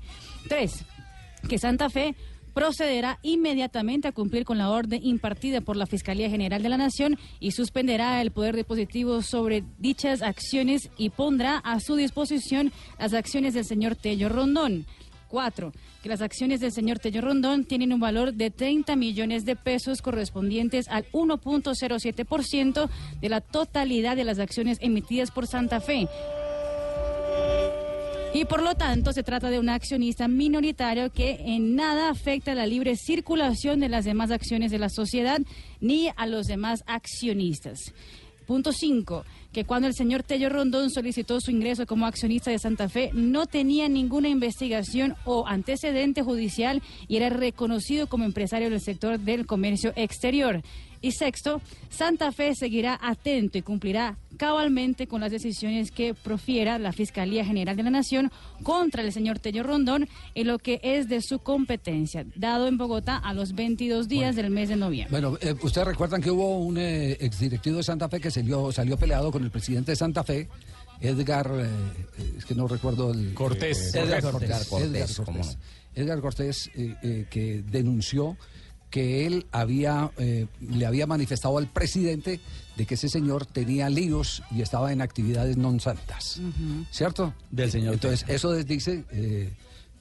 Tres, 0.48 0.86
que 1.50 1.58
Santa 1.58 1.89
Fe 1.89 2.15
procederá 2.56 3.20
inmediatamente 3.22 4.08
a 4.08 4.13
cumplir 4.13 4.46
con 4.46 4.58
la 4.58 4.70
orden 4.72 5.06
impartida 5.06 5.60
por 5.60 5.76
la 5.76 5.86
Fiscalía 5.86 6.30
General 6.30 6.63
de 6.63 6.70
la 6.70 6.78
Nación 6.78 7.20
y 7.41 7.52
suspenderá 7.52 8.22
el 8.22 8.32
poder 8.32 8.56
dispositivo 8.56 9.22
sobre 9.22 9.63
dichas 9.78 10.22
acciones 10.22 10.89
y 10.98 11.10
pondrá 11.10 11.58
a 11.58 11.82
su 11.82 11.98
disposición 11.98 12.72
las 12.98 13.13
acciones 13.13 13.54
del 13.54 13.65
señor 13.65 13.96
Tello 13.96 14.30
Rondón. 14.30 14.86
Cuatro, 15.28 15.74
que 16.02 16.08
las 16.08 16.22
acciones 16.22 16.62
del 16.62 16.72
señor 16.72 17.00
Tello 17.00 17.20
Rondón 17.20 17.65
tienen 17.65 17.91
un 17.91 18.00
valor 18.00 18.34
de 18.34 18.52
30 18.52 18.96
millones 18.96 19.44
de 19.44 19.58
pesos 19.58 20.02
correspondientes 20.02 20.88
al 20.88 21.06
1.07% 21.12 22.89
de 23.20 23.30
la 23.30 23.41
totalidad 23.41 24.15
de 24.15 24.24
las 24.24 24.39
acciones 24.39 24.78
emitidas 24.80 25.30
por 25.30 25.46
Santa 25.46 25.82
Fe. 25.82 26.08
Y 28.36 28.43
por 28.43 28.62
lo 28.62 28.76
tanto 28.76 29.13
se 29.13 29.24
trata 29.24 29.50
de 29.50 29.60
un 29.60 29.69
accionista 29.69 30.28
minoritario 30.28 31.10
que 31.10 31.39
en 31.45 31.74
nada 31.74 32.10
afecta 32.10 32.54
la 32.54 32.67
libre 32.67 32.98
circulación 32.98 33.80
de 33.80 33.88
las 33.88 34.04
demás 34.04 34.30
acciones 34.30 34.71
de 34.71 34.78
la 34.78 34.89
sociedad 34.89 35.39
ni 35.80 36.10
a 36.17 36.28
los 36.28 36.45
demás 36.45 36.84
accionistas. 36.86 37.93
Punto 38.45 38.74
5. 38.74 39.24
Que 39.54 39.63
cuando 39.63 39.88
el 39.88 39.93
señor 39.93 40.24
Tello 40.24 40.50
Rondón 40.50 40.89
solicitó 40.89 41.39
su 41.39 41.50
ingreso 41.50 41.86
como 41.86 42.08
accionista 42.08 42.52
de 42.52 42.60
Santa 42.60 42.89
Fe, 42.89 43.10
no 43.13 43.45
tenía 43.45 43.88
ninguna 43.88 44.28
investigación 44.28 45.15
o 45.24 45.48
antecedente 45.48 46.21
judicial 46.21 46.84
y 47.08 47.15
era 47.15 47.30
reconocido 47.30 48.08
como 48.08 48.26
empresario 48.26 48.69
del 48.69 48.82
sector 48.82 49.17
del 49.17 49.45
comercio 49.45 49.93
exterior. 49.95 50.62
Y 51.01 51.12
sexto, 51.12 51.62
Santa 51.89 52.31
Fe 52.31 52.55
seguirá 52.55 52.99
atento 53.01 53.58
y 53.58 53.62
cumplirá 53.62 54.17
cabalmente 54.38 55.08
con 55.08 55.21
las 55.21 55.31
decisiones 55.31 55.91
que 55.91 56.13
profiera 56.13 56.77
la 56.77 56.91
Fiscalía 56.91 57.45
General 57.45 57.75
de 57.75 57.84
la 57.84 57.89
Nación 57.89 58.31
contra 58.63 59.01
el 59.01 59.13
señor 59.13 59.39
Tello 59.39 59.63
Rondón 59.63 60.10
en 60.34 60.47
lo 60.47 60.60
que 60.60 60.79
es 60.84 61.08
de 61.08 61.21
su 61.21 61.39
competencia, 61.39 62.25
dado 62.36 62.67
en 62.67 62.77
Bogotá 62.77 63.15
a 63.17 63.34
los 63.34 63.53
22 63.53 64.08
días 64.08 64.36
del 64.36 64.49
mes 64.49 64.69
de 64.69 64.75
noviembre. 64.75 65.12
Bueno, 65.12 65.38
eh, 65.41 65.55
ustedes 65.62 65.88
recuerdan 65.88 66.21
que 66.21 66.31
hubo 66.31 66.60
un 66.60 66.77
eh, 66.77 67.13
exdirectivo 67.21 67.77
de 67.77 67.84
Santa 67.84 68.10
Fe 68.10 68.19
que 68.19 68.29
salió, 68.31 68.71
salió 68.71 68.97
peleado 68.97 69.31
con 69.31 69.43
el 69.43 69.51
presidente 69.51 69.91
de 69.93 69.95
Santa 69.95 70.23
Fe, 70.23 70.49
Edgar, 71.01 71.49
eh, 71.53 71.65
eh, 72.17 72.34
es 72.38 72.45
que 72.45 72.55
no 72.55 72.67
recuerdo 72.67 73.12
el... 73.12 73.34
Cortés. 73.34 73.93
eh, 73.95 73.99
Edgar 73.99 74.21
Cortés. 74.21 74.49
Cortés. 74.49 74.67
Cortés, 74.67 74.89
Edgar 74.89 75.25
Cortés, 75.25 75.55
no. 75.55 76.01
Edgar 76.01 76.19
Cortés, 76.21 76.71
eh, 76.75 76.95
eh, 77.03 77.25
que 77.29 77.63
denunció 77.69 78.38
que 78.89 79.26
él 79.26 79.45
había 79.52 80.12
eh, 80.17 80.48
le 80.62 80.86
había 80.86 81.06
manifestado 81.08 81.58
al 81.58 81.68
presidente 81.68 82.39
de 82.78 82.86
que 82.86 82.95
ese 82.95 83.09
señor 83.09 83.45
tenía 83.45 83.89
líos 83.89 84.43
y 84.51 84.62
estaba 84.62 84.91
en 84.93 85.01
actividades 85.01 85.57
non 85.57 85.80
santas. 85.80 86.39
¿Cierto? 86.91 87.34
Del 87.51 87.72
señor 87.72 87.95
Entonces, 87.95 88.24
eso 88.28 88.51
dice 88.55 89.03
eh, 89.12 89.51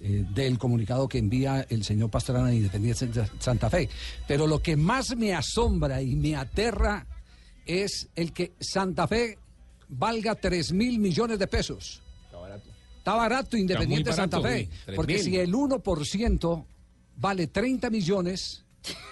eh, 0.00 0.24
del 0.34 0.58
comunicado 0.58 1.08
que 1.08 1.18
envía 1.18 1.66
el 1.70 1.82
señor 1.82 2.10
Pastrana 2.10 2.48
a 2.50 2.54
Independiente 2.54 2.98
Santa- 2.98 3.30
Santa 3.38 3.70
Fe. 3.70 3.88
Pero 4.26 4.46
lo 4.46 4.60
que 4.62 4.76
más 4.76 5.16
me 5.16 5.34
asombra 5.34 6.02
y 6.02 6.14
me 6.14 6.36
aterra 6.36 7.06
es 7.66 8.08
el 8.14 8.32
que 8.32 8.52
Santa 8.60 9.06
Fe 9.08 9.38
valga 9.88 10.34
3 10.34 10.72
mil 10.72 10.98
millones 10.98 11.38
de 11.38 11.46
pesos. 11.46 12.02
Está 12.98 13.14
barato 13.14 13.56
Independiente 13.56 14.10
Está 14.10 14.22
Santa 14.22 14.38
barato, 14.38 14.56
Fe. 14.56 14.68
sí, 14.70 14.90
3.000. 14.92 14.96
Porque 14.96 15.18
si 15.18 15.36
el 15.36 15.52
1% 15.52 16.64
vale 17.16 17.46
30 17.46 17.90
millones, 17.90 18.63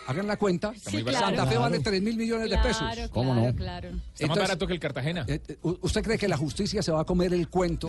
hagan 0.06 0.26
la 0.26 0.36
cuenta, 0.36 0.72
barato. 0.84 1.12
Santa 1.12 1.46
Fe 1.46 1.58
vale 1.58 1.78
3 1.80 2.02
mil 2.02 2.16
millones 2.16 2.44
de 2.50 2.56
Claro, 2.56 2.68
pesos. 2.68 3.10
claro, 3.12 3.54
claro. 3.56 3.88
Está 3.88 3.92
más 4.00 4.10
Entonces, 4.20 4.42
barato 4.42 4.66
que 4.66 4.72
el 4.72 4.80
Cartagena. 4.80 5.24
eh, 5.28 5.40
eh, 5.48 5.56
¿Usted 5.62 6.02
cree 6.02 6.18
que 6.18 6.28
la 6.28 6.36
justicia 6.36 6.82
se 6.82 6.92
va 6.92 7.00
a 7.00 7.04
comer 7.04 7.32
el 7.34 7.48
cuento 7.48 7.88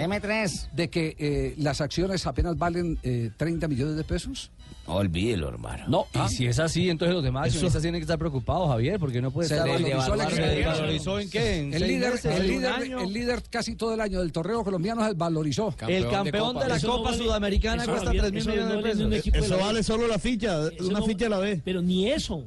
de 0.73 0.89
que 0.89 1.15
eh, 1.17 1.55
las 1.57 1.81
acciones 1.81 2.25
apenas 2.27 2.57
valen 2.57 2.97
eh, 3.03 3.31
30 3.37 3.67
millones 3.67 3.95
de 3.97 4.03
pesos? 4.03 4.51
Olvídelo, 4.85 5.47
hermano. 5.47 5.85
No, 5.87 6.07
y 6.25 6.29
si 6.29 6.45
es 6.45 6.59
así, 6.59 6.89
entonces 6.89 7.15
los 7.15 7.23
demás 7.23 7.47
Eso- 7.47 7.55
accionistas 7.55 7.81
tienen 7.81 7.99
que 8.01 8.03
estar 8.03 8.19
preocupados, 8.19 8.67
Javier, 8.69 8.99
porque 8.99 9.21
no 9.21 9.31
puede 9.31 9.47
Se 9.47 9.55
estar 9.55 9.69
desvalorizó 9.69 10.15
la 10.15 10.29
¿Se 10.29 10.41
desvalorizó 10.41 11.19
en 11.19 11.29
qué? 11.29 11.57
¿En 11.59 11.73
el 11.73 11.87
líder, 11.87 12.11
meses? 12.11 12.25
el, 12.25 12.31
¿En 12.33 12.41
un 12.41 12.47
líder, 12.47 12.71
año? 12.73 12.99
el 12.99 13.13
líder 13.13 13.43
casi 13.49 13.75
todo 13.75 13.93
el 13.93 14.01
año 14.01 14.19
del 14.19 14.31
torneo 14.33 14.63
colombiano 14.63 15.07
se 15.07 15.13
valorizó. 15.13 15.73
El 15.87 16.09
campeón 16.09 16.59
de 16.59 16.67
la 16.67 16.79
Copa 16.81 17.13
Sudamericana 17.13 17.85
cuesta 17.85 18.11
3 18.11 18.31
mil 18.33 18.45
millones 18.47 18.69
de 19.03 19.17
pesos. 19.21 19.35
Eso 19.45 19.57
vale 19.57 19.83
solo 19.83 20.07
la 20.07 20.19
ficha, 20.19 20.59
una 20.81 21.01
ficha 21.01 21.27
a 21.27 21.29
la 21.29 21.39
vez. 21.39 21.61
Pero 21.63 21.81
ni 21.81 22.09
eso. 22.11 22.43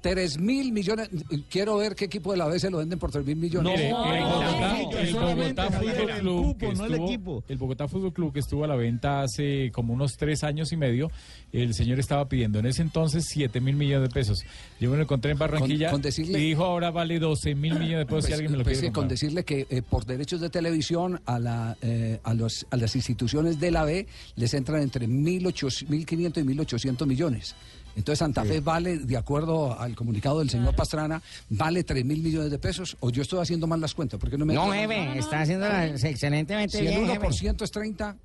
3 0.00 0.38
mil 0.38 0.72
millones. 0.72 1.08
Quiero 1.50 1.76
ver 1.76 1.94
qué 1.94 2.04
equipo 2.04 2.30
de 2.32 2.38
la 2.38 2.46
vez 2.46 2.62
se 2.62 2.70
lo 2.70 2.78
venden 2.78 2.98
por 2.98 3.10
3 3.10 3.24
mil 3.26 3.36
millones. 3.36 3.72
Mire, 3.72 3.88
el 3.88 4.24
Bogotá, 4.24 4.80
el 5.00 5.14
Bogotá 5.14 5.70
Fútbol 5.70 6.10
el 6.10 6.20
Club 6.20 6.42
cupo, 6.46 6.58
que 6.58 6.74
no 6.74 6.84
el 6.84 6.90
estuvo- 6.92 7.06
equipo. 7.08 7.44
el 7.48 7.56
Bogotá 7.58 7.88
Fútbol 7.88 8.12
Club 8.12 8.32
que 8.32 8.40
estuvo 8.40 8.64
a 8.64 8.68
la 8.68 8.76
venta 8.76 9.22
hace 9.22 9.70
como 9.72 9.92
unos 9.94 10.16
tres 10.16 10.44
años 10.44 10.72
y 10.72 10.76
medio, 10.76 11.10
el 11.52 11.74
señor 11.74 11.98
estaba 11.98 12.28
pidiendo 12.28 12.58
en 12.60 12.66
ese 12.66 12.82
entonces 12.82 13.26
7 13.28 13.60
mil 13.60 13.74
millones 13.76 14.08
de 14.08 14.14
pesos. 14.14 14.44
Yo 14.80 14.90
me 14.90 14.96
lo 14.96 15.02
encontré 15.02 15.32
en 15.32 15.38
Barranquilla 15.38 15.90
Con- 15.90 16.00
con 16.00 16.02
decirle- 16.02 16.38
y 16.38 16.48
dijo 16.48 16.64
ahora 16.64 16.90
vale 16.90 17.18
12 17.18 17.54
mil 17.54 17.74
millones 17.74 17.98
de 17.98 18.06
pesos 18.06 18.24
si 18.24 18.28
Pues, 18.28 18.32
alguien 18.34 18.52
me 18.52 18.58
lo 18.58 18.64
pues, 18.64 18.76
quiere 18.78 18.88
sí, 18.88 18.92
con 18.92 19.02
comprar. 19.02 19.10
decirle 19.10 19.44
que 19.44 19.66
eh, 19.68 19.82
por 19.82 20.04
derechos 20.06 20.40
de 20.40 20.50
televisión 20.50 21.20
a, 21.26 21.38
la, 21.38 21.76
eh, 21.82 22.20
a, 22.22 22.34
los, 22.34 22.66
a 22.70 22.76
las 22.76 22.94
instituciones 22.94 23.58
de 23.58 23.70
la 23.72 23.84
B 23.84 24.06
les 24.36 24.54
entran 24.54 24.82
entre 24.82 25.08
1.800 25.08 25.86
1.500 25.88 26.38
y 26.40 26.44
1.800 26.44 27.06
millones. 27.06 27.54
Entonces 27.98 28.20
Santa 28.20 28.44
Fe 28.44 28.60
vale, 28.60 28.98
de 28.98 29.16
acuerdo 29.16 29.78
al 29.78 29.96
comunicado 29.96 30.38
del 30.38 30.48
señor 30.48 30.74
Pastrana, 30.76 31.20
vale 31.50 31.82
3 31.82 32.04
mil 32.04 32.22
millones 32.22 32.50
de 32.50 32.58
pesos. 32.58 32.96
O 33.00 33.10
yo 33.10 33.22
estoy 33.22 33.40
haciendo 33.40 33.66
mal 33.66 33.80
las 33.80 33.92
cuentas. 33.92 34.20
¿Por 34.20 34.30
qué 34.30 34.38
no 34.38 34.46
me 34.46 34.54
No, 34.54 34.70
jefe, 34.72 35.18
está 35.18 35.40
haciendo 35.40 35.66
excelentemente 35.66 36.78
Si 36.78 36.86
el 36.86 36.94
bien, 37.04 37.20
1% 37.20 37.62
es 37.62 37.70
30, 37.72 38.16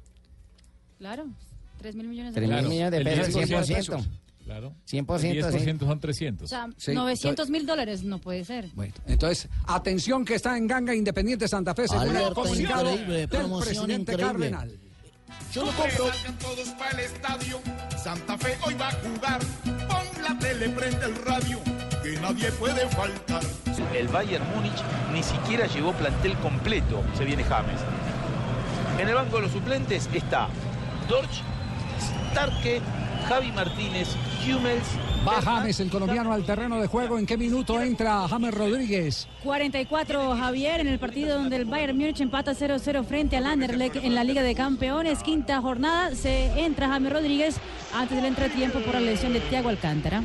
Claro, 0.99 1.25
3 1.79 1.95
mil 1.95 2.07
millones 2.07 2.35
de 2.35 2.41
3 2.41 2.47
mil 2.49 2.55
pesos. 2.57 2.69
millones 2.71 2.91
de 2.91 2.97
el 2.97 3.03
pesos, 3.03 3.35
10% 3.35 3.97
100%. 3.97 4.07
Claro. 4.45 4.75
100%, 4.85 5.23
El 5.23 5.43
10% 5.43 5.79
son 5.79 5.89
O 5.89 5.99
300. 5.99 6.49
sea, 6.49 6.67
Sí, 6.77 6.93
900 6.93 7.49
mil 7.49 7.65
dólares 7.65 8.03
no 8.03 8.19
puede 8.19 8.43
ser. 8.45 8.69
Bueno, 8.75 8.93
entonces, 9.07 9.47
atención 9.65 10.23
que 10.25 10.35
está 10.35 10.55
en 10.57 10.67
ganga 10.67 10.93
Independiente 10.93 11.47
Santa 11.47 11.73
Fe, 11.73 11.87
según 11.87 12.15
el 12.15 12.33
comunicado 12.33 12.95
del 12.95 13.27
presidente 13.27 14.11
increíble. 14.13 14.17
Cardenal. 14.51 14.79
Yo 15.53 15.65
lo 15.65 15.71
compro. 15.73 16.11
Salgan 16.11 16.37
todos 16.39 16.69
para 16.69 16.91
el 16.91 16.99
estadio. 17.01 17.59
Santa 17.95 18.37
Fe 18.39 18.57
hoy 18.65 18.73
va 18.73 18.87
a 18.87 18.91
jugar. 18.91 19.39
Pon 19.87 20.23
la 20.23 20.39
tele, 20.39 20.69
prende 20.69 21.05
el 21.05 21.15
radio. 21.23 21.59
Que 22.01 22.19
nadie 22.19 22.51
puede 22.53 22.87
faltar. 22.89 23.43
El 23.93 24.07
Bayern 24.07 24.43
Múnich 24.55 24.81
ni 25.11 25.21
siquiera 25.21 25.67
llevó 25.67 25.93
plantel 25.93 26.35
completo, 26.39 27.03
se 27.15 27.25
viene 27.25 27.43
James. 27.43 27.79
En 28.97 29.07
el 29.07 29.13
banco 29.13 29.35
de 29.35 29.43
los 29.43 29.51
suplentes 29.51 30.09
está 30.11 30.47
Dorch, 31.07 31.43
Starke, 32.31 32.81
Javi 33.23 33.51
Martínez, 33.51 34.09
Hummels. 34.45 34.87
Va 35.27 35.41
James, 35.41 35.79
el 35.79 35.89
colombiano, 35.89 36.33
al 36.33 36.45
terreno 36.45 36.81
de 36.81 36.87
juego. 36.87 37.17
¿En 37.17 37.25
qué 37.25 37.37
minuto 37.37 37.81
entra 37.81 38.27
James 38.27 38.53
Rodríguez? 38.53 39.27
44 39.43 40.35
Javier 40.35 40.81
en 40.81 40.87
el 40.87 40.99
partido 40.99 41.37
donde 41.37 41.55
el 41.55 41.65
Bayern 41.65 41.97
Múnich 41.97 42.19
empata 42.21 42.53
0-0 42.53 43.03
frente 43.05 43.37
al 43.37 43.45
Anderlecht 43.45 43.95
en 43.95 44.15
la 44.15 44.23
Liga 44.23 44.43
de 44.43 44.53
Campeones. 44.55 45.23
Quinta 45.23 45.61
jornada 45.61 46.13
se 46.15 46.47
entra 46.59 46.89
James 46.89 47.11
Rodríguez 47.11 47.55
antes 47.93 48.17
del 48.17 48.25
entretiempo 48.25 48.79
por 48.79 48.95
la 48.95 49.01
lesión 49.01 49.33
de 49.33 49.39
Thiago 49.39 49.69
Alcántara. 49.69 50.23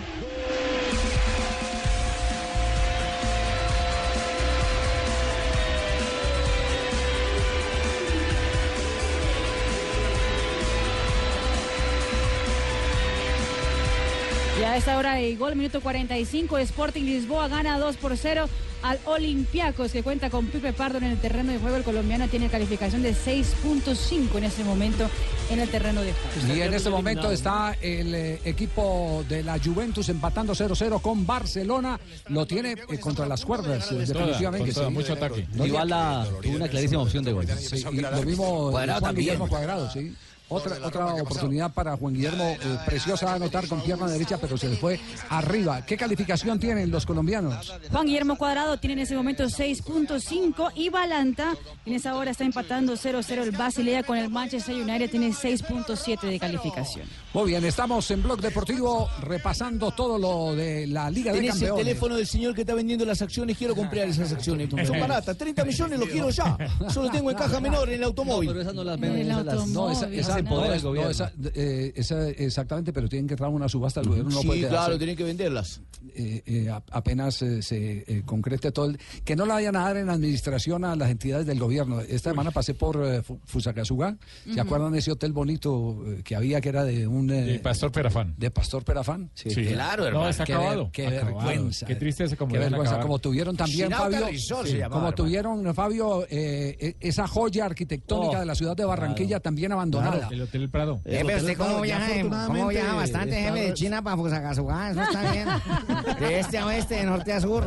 A 14.69 14.77
esta 14.77 14.99
hora 14.99 15.15
de 15.15 15.35
gol, 15.37 15.57
minuto 15.57 15.81
45, 15.81 16.59
Sporting 16.59 17.05
Lisboa 17.05 17.49
gana 17.49 17.79
2 17.79 17.97
por 17.97 18.17
0 18.17 18.49
al 18.83 18.99
Olympiacos, 19.07 19.93
que 19.93 20.03
cuenta 20.03 20.29
con 20.29 20.47
Pipe 20.47 20.73
Pardo 20.75 20.99
en 20.99 21.05
el 21.05 21.19
terreno 21.19 21.53
de 21.53 21.59
juego. 21.59 21.77
El 21.77 21.83
colombiano 21.85 22.29
tiene 22.29 22.49
calificación 22.49 23.03
de 23.03 23.15
6.5 23.15 24.37
en 24.37 24.45
este 24.45 24.65
momento 24.65 25.09
en 25.51 25.61
el 25.61 25.69
terreno 25.71 26.03
de 26.03 26.13
juego. 26.13 26.55
Y 26.55 26.61
en 26.61 26.75
este 26.75 26.91
momento 26.91 27.33
está 27.33 27.77
el 27.81 28.15
eh, 28.15 28.41
equipo 28.45 29.25
de 29.27 29.43
la 29.43 29.59
Juventus 29.59 30.09
empatando 30.11 30.53
0-0 30.53 31.01
con 31.01 31.27
Barcelona. 31.27 31.99
Lo 32.29 32.47
tiene 32.47 32.73
eh, 32.73 33.01
contra 33.01 33.27
las 33.27 33.45
cuerdas, 33.45 33.91
eh, 33.91 33.97
definitivamente. 34.07 34.67
con 34.67 34.75
toda, 34.75 34.89
sí. 34.89 34.95
mucho 34.95 35.13
ataque. 35.15 35.49
No, 35.55 35.65
tuvo 35.65 36.57
una 36.57 36.69
clarísima 36.69 37.03
opción 37.03 37.25
de 37.25 37.33
gol. 37.33 37.47
Sí, 37.59 37.85
y 37.91 38.01
lo 38.01 38.23
mismo 38.23 38.71
Cuadrado 38.71 39.01
Juan 39.01 39.09
también. 39.09 39.25
Guillermo 39.25 39.49
Cuadrado, 39.49 39.91
sí. 39.91 40.15
Otra, 40.51 40.77
otra 40.83 41.07
oportunidad 41.15 41.71
para 41.73 41.97
Juan 41.97 42.15
Guillermo, 42.15 42.45
eh, 42.45 42.79
preciosa 42.87 43.35
anotar 43.35 43.69
con 43.69 43.83
pierna 43.83 44.07
derecha, 44.07 44.39
pero 44.39 44.57
se 44.57 44.69
le 44.69 44.77
fue 44.77 44.99
arriba. 45.29 45.85
¿Qué 45.85 45.97
calificación 45.97 46.59
tienen 46.59 46.91
los 46.91 47.05
colombianos? 47.05 47.73
Juan 47.93 48.07
Guillermo 48.07 48.37
Cuadrado 48.39 48.79
tiene 48.79 48.95
en 48.95 48.99
ese 49.01 49.15
momento 49.15 49.45
6.5 49.45 50.73
y 50.75 50.89
Balanta 50.89 51.55
en 51.85 51.93
esa 51.95 52.15
hora 52.17 52.31
está 52.31 52.45
empatando 52.45 52.95
0-0 52.95 53.43
el 53.43 53.51
Basilea 53.51 54.03
con 54.03 54.17
el 54.17 54.31
Manchester 54.31 54.75
United, 54.75 55.11
tiene 55.11 55.31
6.7 55.33 56.21
de 56.23 56.39
calificación. 56.39 57.07
Muy 57.35 57.51
bien, 57.51 57.65
estamos 57.65 58.11
en 58.11 58.23
Blog 58.23 58.41
Deportivo 58.41 59.09
repasando 59.21 59.91
todo 59.91 60.19
lo 60.19 60.55
de 60.57 60.87
la 60.87 61.11
Liga 61.11 61.33
de 61.33 61.39
Tenés 61.41 61.55
el 61.57 61.61
Campeones. 61.61 61.85
teléfono 61.87 62.17
del 62.17 62.27
señor 62.27 62.55
que 62.55 62.63
está 62.63 62.75
vendiendo 62.75 63.05
las 63.05 63.21
acciones. 63.21 63.57
Quiero 63.59 63.75
comprar 63.75 64.09
esas 64.09 64.33
acciones. 64.33 64.69
Son 64.87 64.99
baratas. 64.99 65.37
30 65.37 65.65
millones 65.65 65.99
lo 65.99 66.07
quiero 66.07 66.31
ya. 66.31 66.57
Solo 66.93 67.11
tengo 67.11 67.31
en 67.31 67.37
caja 67.37 67.61
menor 67.61 67.89
en 67.89 67.97
el 67.97 68.05
automóvil. 68.05 68.49
pero 68.49 68.63
esas 68.63 68.75
no 68.75 68.83
las 68.85 68.95
En 68.95 69.01
venden, 69.03 69.29
las- 69.47 69.67
No, 69.69 69.91
esa- 69.91 70.38
en 70.39 70.47
poder 70.47 70.71
del 70.73 70.81
gobierno. 70.83 71.11
esa- 71.11 71.33
eh, 71.55 71.93
esa- 71.97 72.29
exactamente, 72.29 72.93
pero 72.93 73.09
tienen 73.09 73.27
que 73.27 73.35
entrar 73.35 73.49
a 73.49 73.53
una 73.53 73.69
subasta. 73.69 74.01
El 74.01 74.09
gobierno 74.09 74.31
no 74.31 74.43
puede 74.43 74.61
Sí, 74.61 74.67
quedarse. 74.67 74.77
claro, 74.87 74.99
tienen 74.99 75.17
que 75.17 75.25
venderlas. 75.25 75.81
eh, 76.15 76.43
eh, 76.47 76.71
apenas 76.93 77.43
eh, 77.43 77.61
se 77.63 78.05
eh, 78.07 78.23
concrete 78.25 78.71
todo 78.73 78.87
el, 78.87 78.99
que 79.25 79.37
no 79.37 79.47
la 79.47 79.55
vayan 79.55 79.77
a 79.77 79.85
dar 79.85 79.97
en 79.97 80.09
administración 80.11 80.85
a 80.85 80.95
las 80.97 81.11
entidades 81.11 81.47
del 81.47 81.59
gobierno. 81.59 82.01
Esta 82.01 82.31
semana 82.31 82.51
pasé 82.51 82.75
por 82.75 83.05
eh, 83.05 83.23
Fu- 83.23 83.39
Fusagasugá, 83.45 84.17
¿se 84.45 84.53
Ujú. 84.53 84.61
acuerdan 84.61 84.93
de 84.93 84.99
ese 85.01 85.11
hotel 85.13 85.33
bonito 85.33 85.99
que 86.25 86.35
había 86.37 86.61
que 86.61 86.69
era 86.71 86.85
de 86.85 87.07
un 87.07 87.31
eh, 87.31 87.43
De 87.45 87.59
Pastor 87.59 87.91
Perafán. 87.93 88.35
de 88.37 88.51
Pastor 88.51 88.85
Perafán? 88.85 89.31
Sí. 89.35 89.49
Claro, 89.51 90.07
hermano. 90.07 90.25
No, 90.25 90.31
está 90.31 90.45
Qué 90.45 90.55
acabado. 90.55 90.85
ver- 90.85 90.93
Qué 90.93 91.07
Acabado. 91.09 91.47
vergüenza. 91.49 91.87
Qué 91.87 91.95
tristeza 91.97 92.37
como 92.37 92.53
Qué 92.53 92.59
vergüenza. 92.59 92.91
acabar. 92.91 93.03
Como 93.07 93.19
tuvieron 93.19 93.57
también, 93.57 93.91
Fabio. 93.91 94.27
Sí, 94.29 94.47
llamaba, 94.49 94.65
como 94.89 94.97
hermano. 95.09 95.15
tuvieron, 95.15 95.75
Fabio, 95.75 96.27
esa 96.29 97.27
joya 97.27 97.67
arquitectónica 97.67 98.37
Oh, 98.39 98.41
de 98.41 98.47
la 98.47 98.55
ciudad 98.55 98.77
de 98.77 98.85
Barranquilla 98.85 99.41
también 99.41 99.73
abandonada. 99.73 100.19
Claro, 100.28 100.28
el 100.31 100.43
Hotel 100.43 100.63
El 100.63 100.71
Prado. 100.71 101.01
Eh, 101.05 101.23
pero 101.27 101.39
usted 101.39 101.57
cómo 101.57 101.81
viaja, 101.81 102.09
cómo 102.47 102.69
viaja 102.69 102.95
bastante, 102.95 103.35
jefe, 103.41 103.61
de 103.61 103.75
China 103.75 104.03
para 104.03 104.17
Fusagasugá, 104.17 104.91
eso 104.91 105.03
está 105.03 105.33
bien. 105.33 105.49
De 106.19 106.41
este 106.41 106.59
a 106.59 106.67
oeste, 106.67 106.97
de 106.97 107.05
norte 107.05 107.33
a 107.33 107.41
sur. 107.41 107.67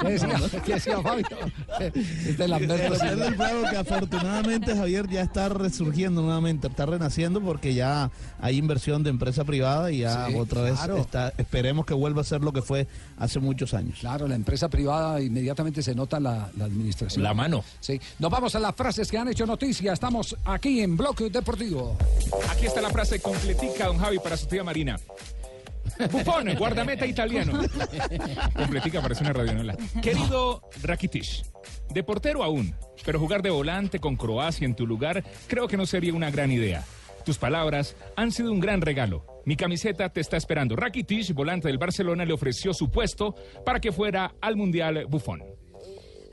¿Qué 0.00 0.08
decía, 0.08 0.28
qué 0.64 0.74
decía 0.74 1.00
Fabio? 1.00 1.26
Es 1.80 2.38
de 2.38 2.48
Lamberto 2.48 2.86
El 2.86 2.92
Hotel 2.92 3.18
del 3.18 3.34
Prado 3.36 3.62
que 3.70 3.76
afortunadamente 3.76 4.76
Javier 4.76 5.08
ya 5.08 5.22
está 5.22 5.48
resurgiendo 5.48 6.22
nuevamente, 6.22 6.68
está 6.68 6.86
renaciendo 6.86 7.40
porque 7.40 7.74
ya 7.74 8.10
hay 8.40 8.56
inversión 8.56 9.02
de 9.02 9.10
empresa 9.10 9.44
privada 9.44 9.90
y 9.90 9.98
ya 9.98 10.26
Sí, 10.26 10.34
otra 10.34 10.62
vez 10.62 10.74
claro. 10.74 10.98
está, 10.98 11.32
esperemos 11.36 11.86
que 11.86 11.94
vuelva 11.94 12.20
a 12.22 12.24
ser 12.24 12.40
lo 12.42 12.52
que 12.52 12.62
fue 12.62 12.86
hace 13.18 13.38
muchos 13.40 13.74
años. 13.74 13.98
Claro, 14.00 14.26
la 14.28 14.34
empresa 14.34 14.68
privada 14.68 15.20
inmediatamente 15.20 15.82
se 15.82 15.94
nota 15.94 16.18
la, 16.20 16.50
la 16.56 16.64
administración. 16.64 17.22
La 17.22 17.34
mano. 17.34 17.64
Sí. 17.80 18.00
Nos 18.18 18.30
vamos 18.30 18.54
a 18.54 18.60
las 18.60 18.74
frases 18.74 19.10
que 19.10 19.15
han 19.18 19.28
hecho 19.28 19.46
noticia. 19.46 19.92
Estamos 19.92 20.36
aquí 20.44 20.80
en 20.80 20.96
Bloque 20.96 21.30
Deportivo. 21.30 21.96
Aquí 22.50 22.66
está 22.66 22.80
la 22.80 22.90
frase 22.90 23.20
completica, 23.20 23.86
don 23.86 23.98
Javi, 23.98 24.18
para 24.18 24.36
su 24.36 24.46
tía 24.46 24.64
Marina. 24.64 24.98
Buffon, 26.10 26.54
guardameta 26.56 27.06
italiano. 27.06 27.60
Completica, 28.54 29.00
parece 29.00 29.22
una 29.22 29.32
radionola. 29.32 29.76
Querido 30.02 30.62
Rakitic, 30.82 31.46
de 31.90 32.02
portero 32.02 32.42
aún, 32.42 32.74
pero 33.04 33.18
jugar 33.18 33.42
de 33.42 33.50
volante 33.50 33.98
con 33.98 34.16
Croacia 34.16 34.66
en 34.66 34.74
tu 34.74 34.86
lugar 34.86 35.24
creo 35.46 35.68
que 35.68 35.76
no 35.76 35.86
sería 35.86 36.12
una 36.12 36.30
gran 36.30 36.52
idea. 36.52 36.84
Tus 37.24 37.38
palabras 37.38 37.96
han 38.14 38.30
sido 38.30 38.52
un 38.52 38.60
gran 38.60 38.80
regalo. 38.82 39.24
Mi 39.46 39.56
camiseta 39.56 40.08
te 40.10 40.20
está 40.20 40.36
esperando. 40.36 40.76
Rakitic, 40.76 41.32
volante 41.32 41.68
del 41.68 41.78
Barcelona, 41.78 42.24
le 42.24 42.32
ofreció 42.32 42.74
su 42.74 42.90
puesto 42.90 43.34
para 43.64 43.80
que 43.80 43.92
fuera 43.92 44.34
al 44.40 44.56
Mundial 44.56 45.06
Buffon. 45.08 45.42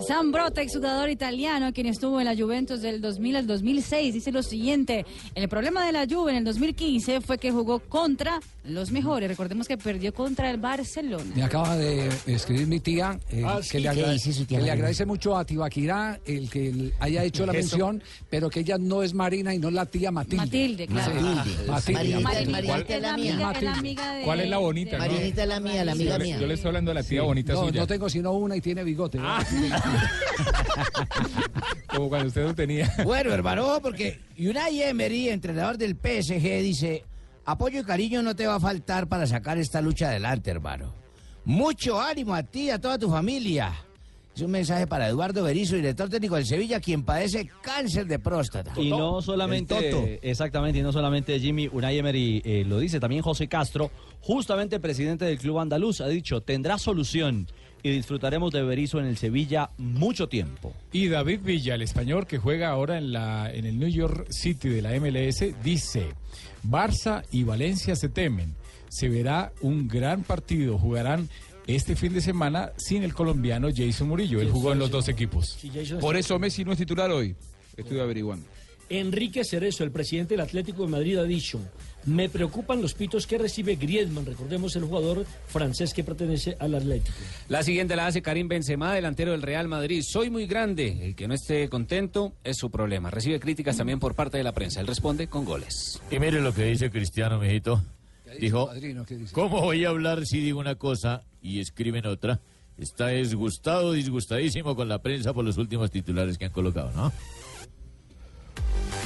Sam 0.07 0.31
Brotta, 0.31 0.61
exjugador 0.61 1.09
italiano, 1.09 1.71
quien 1.73 1.87
estuvo 1.87 2.19
en 2.19 2.25
la 2.25 2.35
Juventus 2.35 2.81
del 2.81 2.99
2000 3.01 3.35
al 3.37 3.47
2006, 3.47 4.13
dice 4.13 4.31
lo 4.31 4.43
siguiente: 4.43 5.05
El 5.35 5.47
problema 5.47 5.85
de 5.85 5.91
la 5.91 6.05
Juve 6.09 6.31
en 6.31 6.37
el 6.37 6.43
2015 6.43 7.21
fue 7.21 7.37
que 7.37 7.51
jugó 7.51 7.79
contra 7.79 8.39
los 8.65 8.91
mejores. 8.91 9.29
Recordemos 9.29 9.67
que 9.67 9.77
perdió 9.77 10.13
contra 10.13 10.49
el 10.49 10.57
Barcelona. 10.57 11.31
Me 11.35 11.43
acaba 11.43 11.75
de 11.77 12.09
escribir 12.27 12.67
mi 12.67 12.79
tía 12.79 13.19
eh, 13.29 13.43
Ah, 13.45 13.57
que, 13.57 13.63
sí, 13.63 13.77
le, 13.77 13.83
¿qué 13.83 13.89
agra- 13.89 14.11
dice 14.11 14.33
su 14.33 14.45
tía 14.45 14.59
que 14.59 14.65
le 14.65 14.71
agradece 14.71 15.05
mucho 15.05 15.37
a 15.37 15.45
Tibaquirá 15.45 16.19
el 16.25 16.49
que 16.49 16.91
haya 16.99 17.23
hecho 17.23 17.45
la 17.45 17.53
mención, 17.53 18.01
pero 18.29 18.49
que 18.49 18.61
ella 18.61 18.77
no 18.77 19.03
es 19.03 19.13
Marina 19.13 19.53
y 19.53 19.59
no 19.59 19.69
la 19.71 19.85
tía 19.85 20.11
Matilde. 20.11 20.37
Matilde, 20.37 20.87
claro. 20.87 21.13
Sí. 21.13 21.23
Matilde. 21.23 21.67
Matilde. 21.67 21.93
Marinita, 21.93 22.29
Matilde. 22.29 22.95
es 22.95 23.01
la 23.01 23.13
amiga, 23.13 23.51
es 23.51 23.61
la 23.63 23.73
amiga 23.73 24.13
de... 24.15 24.23
¿Cuál 24.23 24.39
es 24.41 24.49
la 24.49 24.57
bonita? 24.57 24.97
no? 24.97 25.03
Marinita 25.05 25.43
es 25.43 25.49
la 25.49 25.59
mía, 25.59 25.85
la 25.85 25.91
amiga 25.91 26.11
yo, 26.13 26.17
le- 26.17 26.23
mía. 26.25 26.39
yo 26.39 26.47
le 26.47 26.53
estoy 26.55 26.67
hablando 26.69 26.91
a 26.91 26.93
la 26.93 27.03
tía 27.03 27.21
Sí. 27.21 27.25
bonita 27.27 27.53
no, 27.53 27.67
suya. 27.67 27.81
no 27.81 27.87
tengo 27.87 28.09
sino 28.09 28.31
una 28.33 28.55
y 28.55 28.61
tiene 28.61 28.83
bigote. 28.83 29.19
Como 31.87 32.09
cuando 32.09 32.27
usted 32.27 32.43
no 32.43 32.55
tenía. 32.55 32.91
Bueno, 33.03 33.31
hermano, 33.31 33.79
porque 33.81 34.19
Unai 34.37 34.81
Emery, 34.81 35.29
entrenador 35.29 35.77
del 35.77 35.95
PSG, 35.95 36.61
dice, 36.61 37.03
apoyo 37.45 37.81
y 37.81 37.83
cariño 37.83 38.21
no 38.23 38.35
te 38.35 38.47
va 38.47 38.55
a 38.55 38.59
faltar 38.59 39.07
para 39.07 39.27
sacar 39.27 39.57
esta 39.57 39.81
lucha 39.81 40.09
adelante, 40.09 40.51
hermano. 40.51 40.93
Mucho 41.45 42.01
ánimo 42.01 42.33
a 42.33 42.43
ti 42.43 42.63
y 42.63 42.69
a 42.69 42.79
toda 42.79 42.97
tu 42.97 43.09
familia. 43.09 43.73
Es 44.35 44.41
un 44.41 44.49
mensaje 44.49 44.87
para 44.87 45.07
Eduardo 45.07 45.43
Berizzo, 45.43 45.75
director 45.75 46.09
técnico 46.09 46.35
del 46.35 46.47
Sevilla, 46.47 46.79
quien 46.79 47.03
padece 47.03 47.47
cáncer 47.61 48.07
de 48.07 48.17
próstata. 48.17 48.73
Y 48.77 48.89
no 48.89 49.21
solamente, 49.21 50.19
exactamente, 50.23 50.79
y 50.79 50.81
no 50.81 50.91
solamente 50.91 51.39
Jimmy 51.39 51.69
Unai 51.71 51.99
Emery 51.99 52.41
eh, 52.43 52.63
lo 52.65 52.79
dice, 52.79 52.99
también 52.99 53.21
José 53.21 53.47
Castro, 53.47 53.91
justamente 54.21 54.79
presidente 54.79 55.25
del 55.25 55.37
club 55.37 55.59
andaluz, 55.59 56.01
ha 56.01 56.07
dicho, 56.07 56.41
tendrá 56.41 56.79
solución 56.79 57.47
y 57.83 57.91
disfrutaremos 57.91 58.51
de 58.51 58.63
Berizzo 58.63 58.99
en 58.99 59.05
el 59.05 59.17
Sevilla 59.17 59.69
mucho 59.77 60.27
tiempo. 60.27 60.73
Y 60.93 61.09
David 61.09 61.41
Villa, 61.43 61.75
el 61.75 61.81
español 61.81 62.25
que 62.25 62.37
juega 62.37 62.69
ahora 62.69 62.97
en, 62.97 63.11
la, 63.11 63.53
en 63.53 63.65
el 63.65 63.77
New 63.77 63.89
York 63.89 64.25
City 64.31 64.69
de 64.69 64.81
la 64.81 64.97
MLS, 64.99 65.43
dice, 65.61 66.07
Barça 66.63 67.23
y 67.29 67.43
Valencia 67.43 67.95
se 67.95 68.07
temen. 68.07 68.55
Se 68.89 69.09
verá 69.09 69.51
un 69.61 69.87
gran 69.87 70.23
partido. 70.23 70.77
Jugarán 70.77 71.29
este 71.67 71.95
fin 71.95 72.13
de 72.13 72.21
semana 72.21 72.71
sin 72.77 73.03
el 73.03 73.13
colombiano 73.13 73.67
Jason 73.75 74.07
Murillo. 74.07 74.39
Él 74.39 74.49
jugó 74.49 74.71
en 74.71 74.79
los 74.79 74.89
dos 74.89 75.09
equipos. 75.09 75.57
Por 75.99 76.15
eso 76.15 76.39
Messi 76.39 76.63
no 76.63 76.71
es 76.71 76.77
titular 76.77 77.11
hoy. 77.11 77.35
Estoy 77.75 77.99
averiguando. 77.99 78.45
Enrique 78.89 79.43
Cerezo, 79.43 79.83
el 79.83 79.91
presidente 79.91 80.35
del 80.35 80.41
Atlético 80.41 80.83
de 80.83 80.89
Madrid, 80.89 81.17
ha 81.17 81.23
dicho: 81.23 81.59
Me 82.05 82.27
preocupan 82.27 82.81
los 82.81 82.93
pitos 82.93 83.25
que 83.25 83.37
recibe 83.37 83.75
Griezmann, 83.75 84.25
recordemos 84.25 84.75
el 84.75 84.83
jugador 84.83 85.25
francés 85.47 85.93
que 85.93 86.03
pertenece 86.03 86.57
al 86.59 86.75
Atlético. 86.75 87.17
La 87.47 87.63
siguiente 87.63 87.95
la 87.95 88.07
hace 88.07 88.21
Karim 88.21 88.47
Benzema, 88.47 88.93
delantero 88.93 89.31
del 89.31 89.41
Real 89.41 89.67
Madrid. 89.67 90.03
Soy 90.05 90.29
muy 90.29 90.45
grande. 90.45 91.07
El 91.07 91.15
que 91.15 91.27
no 91.27 91.33
esté 91.33 91.69
contento 91.69 92.33
es 92.43 92.57
su 92.57 92.69
problema. 92.69 93.09
Recibe 93.09 93.39
críticas 93.39 93.77
también 93.77 93.99
por 93.99 94.15
parte 94.15 94.37
de 94.37 94.43
la 94.43 94.51
prensa. 94.51 94.81
Él 94.81 94.87
responde 94.87 95.27
con 95.27 95.45
goles. 95.45 96.01
Y 96.11 96.19
mire 96.19 96.41
lo 96.41 96.53
que 96.53 96.65
dice 96.65 96.91
Cristiano, 96.91 97.39
mijito. 97.39 97.81
Dijo, 98.39 98.67
Padrino, 98.67 99.05
¿qué 99.05 99.15
dice? 99.15 99.33
¿cómo 99.33 99.61
voy 99.61 99.85
a 99.85 99.89
hablar 99.89 100.25
si 100.25 100.39
digo 100.39 100.59
una 100.59 100.75
cosa 100.75 101.21
y 101.41 101.59
escriben 101.59 102.05
otra? 102.05 102.39
Está 102.77 103.09
disgustado, 103.09 103.93
disgustadísimo 103.93 104.75
con 104.75 104.89
la 104.89 104.99
prensa 104.99 105.33
por 105.33 105.45
los 105.45 105.57
últimos 105.57 105.91
titulares 105.91 106.37
que 106.37 106.45
han 106.45 106.51
colocado, 106.51 106.91
¿no? 106.95 107.11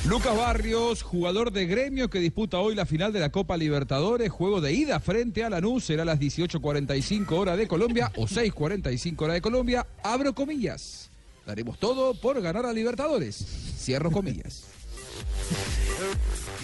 Lucas 0.05 0.37
Barrios, 0.37 1.03
jugador 1.03 1.51
de 1.51 1.65
gremio 1.65 2.09
que 2.09 2.19
disputa 2.19 2.59
hoy 2.59 2.75
la 2.75 2.85
final 2.85 3.11
de 3.11 3.19
la 3.19 3.29
Copa 3.29 3.57
Libertadores, 3.57 4.31
juego 4.31 4.61
de 4.61 4.71
ida 4.73 4.99
frente 5.01 5.43
a 5.43 5.49
Lanús, 5.49 5.83
será 5.83 6.03
a 6.03 6.05
las 6.05 6.19
18.45 6.19 7.31
hora 7.33 7.57
de 7.57 7.67
Colombia 7.67 8.11
o 8.15 8.25
6.45 8.25 9.21
hora 9.21 9.33
de 9.33 9.41
Colombia, 9.41 9.85
abro 10.03 10.33
comillas. 10.33 11.09
Daremos 11.45 11.77
todo 11.77 12.13
por 12.13 12.41
ganar 12.41 12.65
a 12.65 12.73
Libertadores. 12.73 13.35
Cierro 13.77 14.11
comillas. 14.11 14.63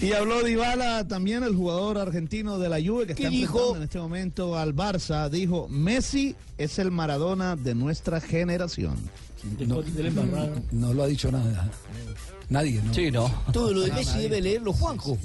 Y 0.00 0.12
habló 0.12 0.42
Dybala, 0.42 1.06
también 1.08 1.42
el 1.42 1.54
jugador 1.54 1.98
argentino 1.98 2.58
de 2.58 2.68
la 2.68 2.76
Juve 2.82 3.06
que 3.06 3.14
¿Qué 3.14 3.24
está 3.24 3.30
dijo? 3.30 3.58
enfrentando 3.58 3.76
en 3.76 3.82
este 3.84 3.98
momento 3.98 4.58
al 4.58 4.74
Barça. 4.74 5.28
Dijo, 5.28 5.68
Messi 5.68 6.34
es 6.58 6.78
el 6.78 6.90
Maradona 6.90 7.56
de 7.56 7.74
nuestra 7.74 8.20
generación. 8.20 8.96
No, 9.66 9.82
no 10.72 10.94
lo 10.94 11.02
ha 11.02 11.06
dicho 11.06 11.30
nada. 11.30 11.70
Nadie, 12.48 12.80
¿no? 12.82 12.92
Sí, 12.92 13.10
no. 13.10 13.30
Todo 13.52 13.72
lo 13.72 13.80
de 13.80 13.92
Messi 13.92 14.18
debe 14.20 14.40
leerlo 14.40 14.72
Juanjo. 14.72 15.18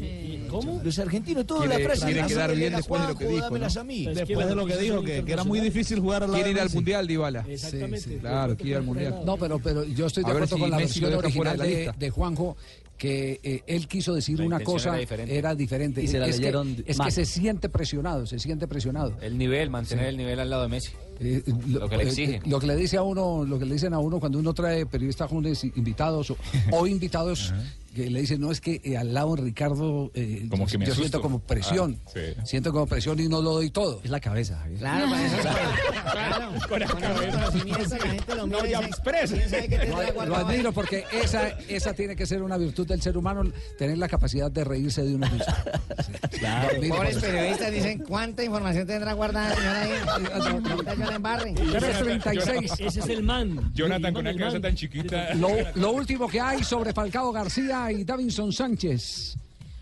¿Cómo? 0.50 0.82
Los 0.84 0.98
argentinos, 1.00 1.46
toda 1.46 1.66
la 1.66 1.80
frase 1.80 2.06
quiere 2.06 2.26
quedar 2.28 2.56
bien 2.56 2.76
después 2.76 3.02
de 3.02 3.08
lo 3.10 3.16
que 3.16 3.28
dijo, 3.28 3.44
dámelas 3.44 3.76
¿no? 3.76 3.82
a 3.82 3.84
mí. 3.84 4.06
Después 4.06 4.48
de 4.48 4.56
lo 4.56 4.66
que 4.66 4.78
dijo, 4.78 5.02
que, 5.02 5.24
que 5.24 5.34
era 5.34 5.44
muy 5.44 5.60
difícil 5.60 6.00
jugar 6.00 6.26
Quiere 6.28 6.52
ir 6.52 6.60
al. 6.60 6.70
Mundial, 6.70 7.08
Dybala. 7.08 7.46
Exactamente. 7.48 8.18
Claro, 8.20 8.56
quiere 8.56 8.72
ir 8.72 8.78
al 8.78 8.84
Mundial. 8.84 9.22
No, 9.26 9.38
pero, 9.38 9.60
pero 9.60 9.84
yo 9.84 10.06
estoy 10.08 10.24
de 10.24 10.30
acuerdo 10.30 10.56
si 10.56 10.62
con 10.62 10.70
la 10.70 10.78
Messi 10.78 11.00
versión 11.02 11.20
original 11.20 11.58
de 11.58 11.92
de 11.98 12.10
Juanjo, 12.10 12.58
que 13.00 13.40
eh, 13.42 13.64
él 13.66 13.88
quiso 13.88 14.14
decir 14.14 14.38
La 14.40 14.46
una 14.46 14.60
cosa, 14.60 14.90
era 14.90 14.98
diferente. 15.00 15.38
era 15.38 15.56
diferente. 15.56 16.04
Y 16.04 16.08
se 16.08 16.20
la 16.20 16.28
es 16.28 16.40
que, 16.40 16.84
es 16.86 17.00
que 17.00 17.12
se 17.12 17.26
siente 17.26 17.70
presionado, 17.70 18.28
se 18.28 18.38
siente 18.38 18.68
presionado. 18.68 19.16
El 19.22 19.38
nivel, 19.38 19.70
mantener 19.72 20.04
Sí. 20.06 20.10
el 20.10 20.18
nivel 20.18 20.40
al 20.40 20.50
lado 20.50 20.64
de 20.64 20.68
Messi. 20.68 20.92
Eh, 21.22 21.42
Lo 21.70 21.90
que 21.90 21.98
le 21.98 22.04
eh, 22.04 22.08
exigen. 22.08 22.42
lo 22.46 22.60
que 22.60 22.68
le 22.68 22.76
dice 22.76 22.98
a 22.98 23.04
uno, 23.04 23.44
lo 23.46 23.58
que 23.58 23.66
le 23.66 23.74
dicen 23.74 23.94
a 23.94 24.00
uno 24.00 24.20
cuando 24.20 24.38
uno 24.40 24.54
trae 24.54 24.86
periodistas 24.86 25.30
jóvenes 25.30 25.64
invitados 25.64 26.30
o, 26.32 26.38
o 26.72 26.86
invitados 26.88 27.54
que 27.94 28.10
le 28.10 28.22
dicen 28.22 28.40
no 28.42 28.52
es 28.52 28.62
que 28.62 28.82
eh, 28.84 28.98
al 28.98 29.14
lado 29.14 29.36
de 29.36 29.42
Ricardo 29.44 30.12
eh, 30.14 30.46
Como 30.50 30.66
yo, 30.66 30.72
que 30.72 30.78
me 30.78 30.86
yo 30.86 30.92
asusto. 30.92 31.04
siento 31.04 31.22
como 31.22 31.40
presión, 31.40 32.00
Ah, 32.06 32.10
sí. 32.14 32.20
siento 32.46 32.72
como 32.72 32.88
presión 32.88 33.20
y 33.20 33.28
no 33.28 33.42
lo 33.42 33.54
doy 33.54 33.70
todo. 33.72 34.00
Es 34.04 34.10
la 34.10 34.20
cabeza, 34.20 34.58
Javier. 34.60 34.80
Claro, 34.80 35.10
para 35.10 35.26
eso 35.26 35.38
claro. 36.12 36.52
Con 36.70 36.80
la 36.80 36.88
Con 36.88 37.02
cabeza. 37.02 37.98
la 37.98 38.12
gente 38.12 38.36
lo 38.36 38.48
mira 38.48 38.68
y 38.68 38.72
ya 38.72 38.80
expresa. 38.82 39.36
¿quién 39.36 39.50
sabe 39.50 39.68
qué 39.70 39.86
Lo, 40.26 40.36
admiro 40.36 40.72
porque 40.72 41.06
esa, 41.12 41.48
esa 41.68 41.94
tiene 41.94 42.16
que 42.16 42.26
ser 42.26 42.42
una 42.44 42.58
virtud 42.58 42.88
del 42.88 43.02
ser 43.02 43.18
humano, 43.18 43.44
tener 43.78 43.98
la 43.98 44.08
capacidad 44.08 44.52
de 44.52 44.64
reírse 44.64 45.04
de 45.04 45.16
uno 45.16 45.28
mismo. 45.30 45.46
Sí. 46.06 46.42
Lo 46.42 46.48
admiro 46.48 46.96
por 46.96 46.98
Pobres 47.06 47.18
periodistas 47.18 47.72
dicen, 47.72 48.00
¿cuánta 48.08 48.44
información 48.44 48.86
tendrá 48.88 49.14
guardada, 49.14 49.56
señora 49.56 49.82
ahí? 49.82 49.92
Embarre. 51.16 51.54
336. 51.54 52.72
Ese 52.80 53.00
es 53.00 53.08
el 53.08 53.24
man. 53.24 53.72
Jonathan 53.74 54.14
con 54.14 54.28
una 54.28 54.36
cabeza 54.38 54.60
tan 54.60 54.76
chiquita. 54.76 55.34
Lo, 55.36 55.50
lo 55.76 55.92
último 55.92 56.28
que 56.28 56.40
hay 56.40 56.64
sobre 56.64 56.94
Falcao 56.94 57.32
García 57.32 57.89
y 57.92 58.04
Davinson 58.04 58.52
Sánchez. 58.54 59.36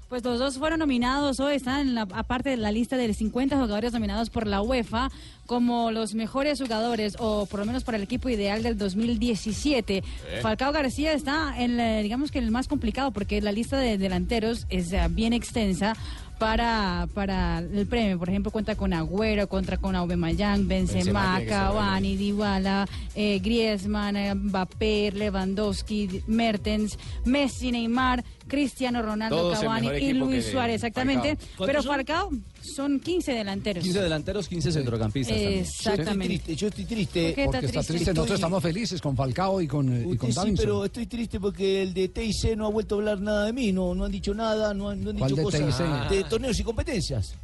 Pues 0.09 0.23
los 0.23 0.39
dos 0.39 0.57
fueron 0.57 0.79
nominados 0.79 1.41
hoy, 1.41 1.55
están 1.55 1.81
en 1.81 1.95
la, 1.95 2.03
aparte 2.13 2.49
de 2.49 2.55
la 2.55 2.71
lista 2.71 2.95
de 2.95 3.13
50 3.13 3.55
jugadores 3.57 3.91
nominados 3.91 4.29
por 4.29 4.47
la 4.47 4.61
UEFA 4.61 5.09
como 5.45 5.91
los 5.91 6.13
mejores 6.13 6.61
jugadores 6.61 7.15
o 7.19 7.45
por 7.45 7.59
lo 7.59 7.65
menos 7.65 7.83
para 7.83 7.97
el 7.97 8.03
equipo 8.03 8.29
ideal 8.29 8.63
del 8.63 8.77
2017. 8.77 10.03
Falcao 10.41 10.71
García 10.71 11.11
está 11.11 11.53
en, 11.61 11.75
la- 11.75 11.97
digamos 11.99 12.31
que 12.31 12.39
el 12.39 12.51
más 12.51 12.69
complicado 12.69 13.11
porque 13.11 13.41
la 13.41 13.51
lista 13.51 13.77
de 13.77 13.97
delanteros 13.97 14.65
es 14.69 14.93
eh, 14.93 15.01
bien 15.09 15.33
extensa. 15.33 15.93
Para, 16.39 17.07
para 17.15 17.59
el 17.59 17.88
premio, 17.88 18.19
por 18.19 18.29
ejemplo, 18.29 18.51
cuenta 18.51 18.75
con 18.75 18.93
Agüero, 18.93 19.47
contra 19.47 19.77
con 19.77 19.95
Aubameyang, 19.95 20.67
Benzema 20.67 21.39
Benzema, 21.39 21.49
Cavani, 21.49 22.15
Dybala, 22.15 22.88
eh, 23.15 23.39
Griezmann, 23.39 24.15
eh, 24.15 24.35
Mbappé, 24.35 25.11
Lewandowski, 25.13 26.23
Mertens, 26.27 26.99
Messi, 27.25 27.71
Neymar, 27.71 28.23
Cristiano 28.47 29.01
Ronaldo, 29.01 29.35
Todos 29.37 29.59
Cavani 29.59 29.89
y 29.99 30.13
Luis 30.13 30.45
Suárez, 30.47 30.75
exactamente. 30.75 31.35
Falcao. 31.35 31.47
Pero 31.65 31.83
¿Cuántos 31.83 31.85
Falcao 31.85 32.29
son 32.61 32.99
15 32.99 33.31
delanteros. 33.33 33.83
15 33.83 34.01
delanteros, 34.01 34.47
15 34.47 34.71
centrocampistas. 34.71 35.35
también. 35.37 35.59
Exactamente. 35.59 36.55
Yo 36.55 36.67
estoy 36.67 36.85
triste. 36.85 37.27
¿Por 37.27 37.35
qué 37.35 37.45
Porque 37.45 37.57
está 37.57 37.67
está 37.67 37.79
triste? 37.79 37.93
triste, 37.93 38.13
nosotros 38.13 38.35
estamos 38.39 38.63
felices 38.63 39.01
con 39.01 39.15
Falcao 39.15 39.61
y 39.61 39.67
con, 39.67 39.93
eh, 39.93 40.05
y 40.11 40.17
con 40.17 40.29
Usted 40.29 40.41
sí, 40.43 40.53
pero 40.57 40.85
estoy 40.85 41.05
triste 41.07 41.39
porque 41.39 41.83
el 41.83 41.93
de 41.93 42.09
TIC 42.09 42.55
no 42.57 42.65
ha 42.67 42.69
vuelto 42.69 42.95
a 42.95 42.97
hablar 42.99 43.19
nada 43.21 43.45
de 43.45 43.53
mí, 43.53 43.71
no, 43.71 43.93
no 43.95 44.05
han 44.05 44.11
dicho 44.11 44.33
nada, 44.33 44.73
no 44.73 44.89
han, 44.89 45.03
no 45.03 45.11
han 45.11 45.17
¿Cuál 45.17 45.29
dicho 45.31 45.37
de 45.37 45.43
cosas 45.43 45.77
TIC? 46.09 46.09
de 46.17 46.23
torneos 46.25 46.59
y 46.59 46.63
competencias. 46.63 47.35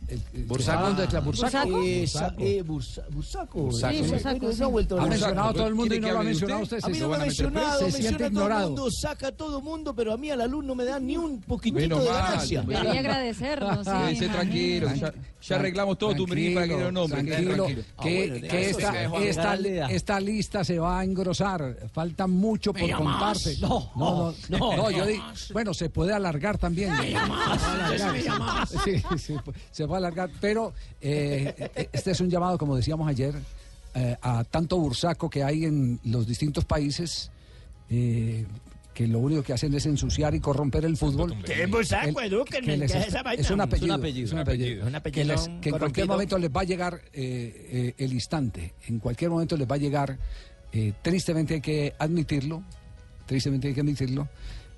Bursaco. 0.48 0.78
¿Hablando 0.80 1.02
de 1.06 1.12
la 1.14 1.20
Bursaco? 1.22 1.70
¿Bursaco? 1.70 2.40
Eh, 2.40 2.64
no 4.60 4.66
ha 4.66 4.68
vuelto 4.70 4.96
a 4.96 5.00
Ha 5.00 5.04
hablar. 5.04 5.20
mencionado 5.20 5.50
a 5.50 5.54
todo 5.54 5.68
el 5.68 5.76
mundo 5.76 5.96
y 5.96 6.00
¿Quiere 6.00 6.08
no 6.08 6.14
lo 6.14 6.20
ha 6.20 6.24
mencionado 6.24 6.62
usted? 6.64 6.78
usted. 6.78 6.88
A 6.88 6.92
mí 6.92 6.96
se- 6.96 7.02
no 7.02 7.10
me 7.10 7.16
ha 7.16 7.20
mencionado, 7.20 7.78
Se 7.80 7.84
menciona 7.86 8.08
siente 8.08 8.16
a 8.16 8.18
todo 8.18 8.28
el 8.28 8.34
ignorado. 8.34 8.68
mundo, 8.70 8.88
saca 8.92 9.28
a 9.28 9.32
todo 9.32 9.58
el 9.58 9.64
mundo, 9.64 9.96
pero 9.96 10.14
a 10.14 10.18
mí 10.18 10.30
a 10.30 10.36
la 10.36 10.48
luz 10.48 10.64
no 10.66 10.76
me 10.76 10.86
da 10.86 10.93
ni 11.00 11.18
un 11.18 11.42
poquitito 11.42 11.80
Menos 11.82 12.04
de 12.04 12.10
ganancia. 12.10 12.62
Debería 12.62 13.00
agradecernos. 13.00 13.88
sí. 14.18 14.28
Tranquilo, 14.28 14.94
ya, 14.96 15.14
ya 15.42 15.56
arreglamos 15.56 15.98
todo 15.98 16.16
tu 16.16 16.28
mini 16.28 16.54
para 16.54 16.68
que 16.68 16.78
no 16.78 16.92
nombre. 16.92 17.24
Tranquilo, 17.24 17.66
tranquilo. 17.66 17.84
que, 18.02 18.24
Ah, 18.24 18.38
bueno, 18.40 18.48
que 18.48 18.70
eso 18.70 19.90
esta, 19.90 20.20
lista 20.20 20.64
se 20.64 20.80
va 20.80 21.00
a 21.00 21.04
engrosar. 21.04 21.78
Falta 21.94 22.28
mucho 22.28 22.74
por 22.74 22.90
contarse. 22.92 23.58
No, 23.60 23.92
no, 23.96 24.34
no, 24.50 24.58
no, 24.58 24.76
no, 24.78 24.92
yo 24.92 25.06
digo, 25.06 25.24
bueno, 25.54 25.74
se 25.74 25.90
puede 25.90 26.14
alargar 26.14 26.58
también. 26.58 26.96
Se 26.96 27.04
puede 27.04 28.30
alargar. 28.30 28.68
Sí, 28.68 29.04
sí, 29.18 29.36
se 29.72 29.88
puede 29.88 29.98
alargar, 29.98 30.30
pero 30.42 30.74
eh, 31.02 31.88
este 31.92 32.12
es 32.12 32.20
un 32.22 32.30
llamado, 32.30 32.58
como 32.58 32.76
decíamos 32.76 33.08
ayer, 33.08 33.36
eh, 33.96 34.18
a 34.22 34.44
tanto 34.44 34.78
bursaco 34.78 35.30
que 35.30 35.44
hay 35.44 35.66
en 35.66 36.00
los 36.06 36.26
distintos 36.28 36.66
países. 36.66 37.30
eh, 37.90 38.46
que 38.94 39.08
lo 39.08 39.20
único 39.20 39.42
que 39.44 39.54
hacen 39.54 39.74
es 39.74 39.86
ensuciar 39.86 40.36
y 40.36 40.40
corromper 40.40 40.86
el 40.86 40.96
fútbol. 40.98 41.32
Ustedes 41.32 41.68
muy 41.68 41.84
saco, 41.86 42.22
El- 42.22 42.28
edúquenme, 42.34 42.68
que 42.74 42.78
les 42.78 42.92
¿qué 42.92 42.98
es 43.00 43.04
es, 43.04 43.10
esa 43.10 43.24
vaina? 43.24 43.42
es 43.42 43.50
un 43.52 43.62
apellido. 43.62 43.86
Es 43.88 43.92
un 43.94 44.00
apellido. 44.00 44.26
es 44.28 44.34
un 44.34 44.40
apellido. 44.40 44.86
Un 44.86 44.92
Que, 44.92 44.98
apellido 44.98 45.26
les- 45.36 45.50
que 45.62 45.70
en 45.70 45.78
cualquier 45.80 46.08
momento 46.08 46.38
les 46.38 46.50
va 46.52 46.62
a 46.62 46.64
llegar 46.64 47.02
eh, 47.14 47.68
eh, 47.72 47.94
el 47.98 48.14
instante. 48.14 48.74
En 48.88 49.00
cualquier 49.00 49.32
momento 49.32 49.58
les 49.58 49.68
va 49.68 49.76
a 49.76 49.80
llegar, 49.80 50.18
eh, 50.72 50.94
tristemente 51.02 51.56
hay 51.56 51.62
que 51.62 51.94
admitirlo, 51.98 52.64
tristemente 53.26 53.68
hay 53.70 53.74
que 53.74 53.82
admitirlo, 53.82 54.28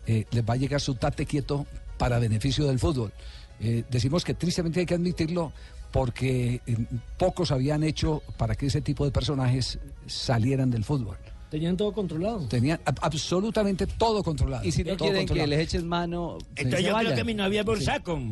eh, 0.08 0.26
les 0.32 0.44
va 0.44 0.54
a 0.54 0.58
llegar 0.58 0.80
su 0.80 0.96
tate 0.96 1.26
quieto 1.26 1.66
para 1.98 2.18
beneficio 2.20 2.66
del 2.68 2.80
fútbol. 2.80 3.12
Eh, 3.60 3.84
decimos 3.90 4.24
que 4.24 4.34
tristemente 4.34 4.80
hay 4.82 4.86
que 4.86 4.94
admitirlo 4.96 5.52
porque 5.92 6.62
eh, 6.68 6.78
pocos 7.18 7.52
habían 7.52 7.84
hecho 7.84 8.22
para 8.38 8.56
que 8.56 8.66
ese 8.68 8.82
tipo 8.82 9.04
de 9.06 9.12
personajes 9.12 9.80
salieran 10.08 10.70
del 10.72 10.84
fútbol. 10.84 11.18
Tenían 11.50 11.78
todo 11.78 11.94
controlado. 11.94 12.48
Tenían 12.48 12.80
ab- 12.86 12.98
absolutamente 13.02 13.86
todo 13.88 14.24
controlado. 14.24 14.66
Y 14.66 14.72
si 14.72 14.84
no 14.84 14.98
Todo 14.98 15.10
quieren 15.10 15.28
que 15.28 15.48
les 15.48 15.60
eches 15.60 15.84
mano, 15.84 16.38
Entonces 16.56 16.84
yo 16.86 16.94
vayan. 16.94 17.14
creo 17.14 17.16
que 17.16 17.24
mi 17.24 17.34
novia 17.34 17.62
es 17.62 17.66
por 17.66 17.80
Sí. 17.80 17.86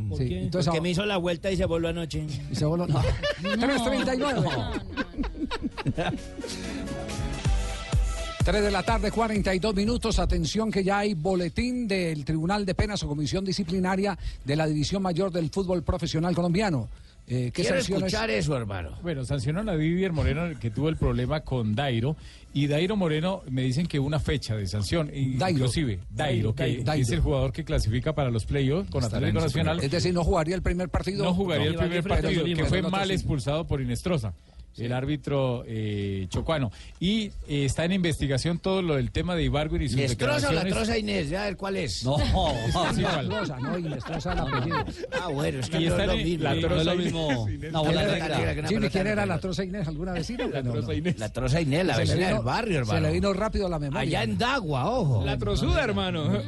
¿Por 0.09 0.18
Sí, 0.18 0.28
qué? 0.30 0.41
entonces 0.41 0.66
Porque 0.68 0.82
me 0.82 0.89
hizo 0.89 1.05
la 1.05 1.18
vuelta 1.18 1.51
y 1.51 1.55
se 1.57 1.66
voló 1.66 1.88
anoche. 1.89 2.26
Y 2.51 2.55
se 2.55 2.66
voló. 2.66 2.88
No. 2.88 2.99
339. 3.41 4.49
3 8.43 8.64
de 8.64 8.72
la 8.72 8.84
tarde, 8.84 9.11
42 9.11 9.76
minutos. 9.76 10.20
Atención 10.20 10.72
que 10.72 10.84
ya 10.84 10.99
hay 10.99 11.14
boletín 11.14 11.88
del 11.88 12.26
Tribunal 12.26 12.66
de 12.66 12.74
Penas 12.76 13.03
o 13.03 13.07
Comisión 13.07 13.45
Disciplinaria 13.45 14.18
de 14.43 14.55
la 14.55 14.66
División 14.68 15.01
Mayor 15.01 15.32
del 15.32 15.49
Fútbol 15.49 15.84
Profesional 15.84 16.36
Colombiano. 16.36 16.89
Eh, 17.26 17.51
¿Qué 17.53 17.61
Quiero 17.63 17.78
sanciones? 17.78 18.07
escuchar 18.07 18.30
eso, 18.30 18.57
hermano. 18.57 18.97
Bueno, 19.01 19.24
sancionaron 19.24 19.69
a 19.69 19.76
Vivier 19.76 20.11
Moreno 20.11 20.59
que 20.59 20.69
tuvo 20.69 20.89
el 20.89 20.97
problema 20.97 21.39
con 21.39 21.74
Dairo 21.74 22.17
y 22.53 22.67
Dairo 22.67 22.97
Moreno 22.97 23.43
me 23.49 23.61
dicen 23.61 23.88
que 23.88 23.97
una 23.97 24.19
fecha 24.19 24.55
de 24.57 24.67
sanción, 24.67 25.09
inclusive 25.13 25.99
Dairo, 26.09 26.53
que, 26.53 26.63
Dairo. 26.63 26.84
que 26.93 26.99
es 27.01 27.09
el 27.11 27.21
jugador 27.21 27.53
que 27.53 27.63
clasifica 27.63 28.13
para 28.13 28.30
los 28.30 28.45
playoffs 28.45 28.89
con 28.89 29.03
Estará 29.03 29.28
Atlético 29.28 29.41
Nacional. 29.45 29.80
Es 29.82 29.91
decir, 29.91 30.13
no 30.13 30.24
jugaría 30.24 30.55
el 30.55 30.61
primer 30.61 30.89
partido. 30.89 31.24
No 31.24 31.34
jugaría 31.34 31.67
el 31.69 31.76
primer 31.78 32.03
partido, 32.03 32.43
que 32.43 32.65
fue 32.65 32.82
mal 32.82 33.09
expulsado. 33.09 33.13
expulsado 33.13 33.67
por 33.67 33.82
Inestrosa, 33.82 34.34
el 34.78 34.91
árbitro 34.93 35.63
eh, 35.67 36.26
chocuano. 36.30 36.71
Y 36.99 37.26
eh, 37.47 37.65
está 37.65 37.86
en 37.86 37.91
investigación 37.93 38.59
todo 38.59 38.82
lo 38.82 38.95
del 38.95 39.11
tema 39.11 39.36
de 39.36 39.43
Ibargüen 39.43 39.82
y 39.84 39.89
sus 39.89 39.97
¿Inestrosa 39.97 40.49
o 40.49 40.51
la 40.53 40.65
troza 40.65 40.97
Inés? 40.97 41.30
Ya, 41.30 41.43
a 41.43 41.45
ver 41.45 41.57
cuál 41.57 41.78
es. 41.78 42.03
No, 42.03 42.17
Es 42.19 42.95
sí, 42.95 43.01
igual. 43.01 43.26
Inestrosa, 43.26 43.59
no, 43.59 43.78
Inestrosa 43.78 44.34
el 44.34 44.39
apellido. 44.39 44.86
Ah, 45.21 45.28
bueno, 45.28 45.59
es 45.59 45.69
que 45.69 45.78
Y 45.82 45.86
no 45.86 45.91
está 45.91 46.03
es 46.03 46.07
lo 46.09 46.15
mismo. 46.17 46.43
la 46.43 46.55
No 46.55 46.61
troza 46.61 46.80
es 46.80 46.86
lo 46.86 46.93
Inés. 46.93 47.05
mismo. 47.05 47.49
Inés. 47.49 47.69
Una 47.69 47.80
bola 47.80 48.03
negra. 48.05 48.67
Jimmy, 48.67 48.89
¿quién 48.89 49.07
era 49.07 49.26
la 49.26 49.39
troza 49.39 49.63
Inés? 49.63 49.88
¿Alguna 49.88 50.13
vecina? 50.13 50.47
La 50.47 50.63
troza 50.63 50.93
Inés. 50.93 51.19
La 51.19 51.30
troza 51.30 51.61
Inés, 51.61 51.86
la 51.86 51.97
vecina 51.97 52.28
del 52.28 52.39
barrio, 52.39 52.80
hermano. 52.80 52.99
Se 52.99 53.05
le 53.07 53.13
vino 53.13 53.34
rápido 53.34 53.67
a 53.67 53.69
la 53.69 53.80
memoria. 53.80 54.01
Allá 54.01 54.24
en 54.24 54.38
Dagua, 54.38 54.89
ojo. 54.89 55.26
La 55.26 55.38
trozuda, 55.38 55.84
hermano. 55.84 56.41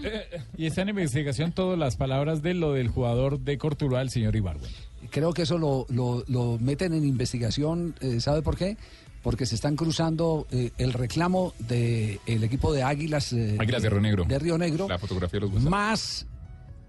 Y 0.57 0.65
está 0.65 0.81
en 0.81 0.89
investigación 0.89 1.51
todas 1.51 1.77
las 1.77 1.95
palabras 1.95 2.41
de 2.41 2.53
lo 2.53 2.73
del 2.73 2.87
jugador 2.87 3.39
de 3.39 3.57
Cortuluá, 3.57 4.01
el 4.01 4.09
señor 4.09 4.35
Ibargüen. 4.35 4.71
Creo 5.15 5.31
que 5.33 5.43
eso 5.43 5.57
lo, 5.57 5.85
lo- 5.87 6.25
lo 6.27 6.57
meten 6.59 6.93
en 6.93 7.05
investigación, 7.05 7.95
eh, 8.01 8.19
¿sabe 8.19 8.41
por 8.41 8.57
qué? 8.57 8.75
Porque 9.23 9.45
se 9.45 9.55
están 9.55 9.77
cruzando 9.77 10.45
eh, 10.51 10.71
el 10.77 10.91
reclamo 10.91 11.53
del 11.59 12.19
equipo 12.43 12.73
de 12.73 12.83
Águilas, 12.83 13.31
eh, 13.31 13.55
Águilas 13.57 13.81
de 13.81 13.89
Río 13.89 14.01
Negro. 14.01 14.25
de 14.27 14.37
Río 14.39 14.57
Negro, 14.57 14.89
La 14.89 14.99
fotografía 14.99 15.39
de 15.39 15.45
los 15.45 15.51
WhatsApp. 15.55 15.69
más 15.71 16.25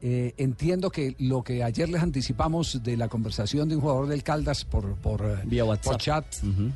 eh, 0.03 0.35
entiendo 0.39 0.91
que 0.91 1.15
lo 1.21 1.45
que 1.45 1.63
ayer 1.63 1.89
les 1.89 2.03
anticipamos 2.03 2.83
de 2.83 2.97
la 2.97 3.07
conversación 3.09 3.69
de 3.69 3.77
un 3.77 3.81
jugador 3.81 4.09
del 4.09 4.25
Caldas 4.25 4.65
por, 4.65 4.97
por, 4.97 5.23
eh, 5.23 5.61
por 5.85 5.97
chat 5.99 6.27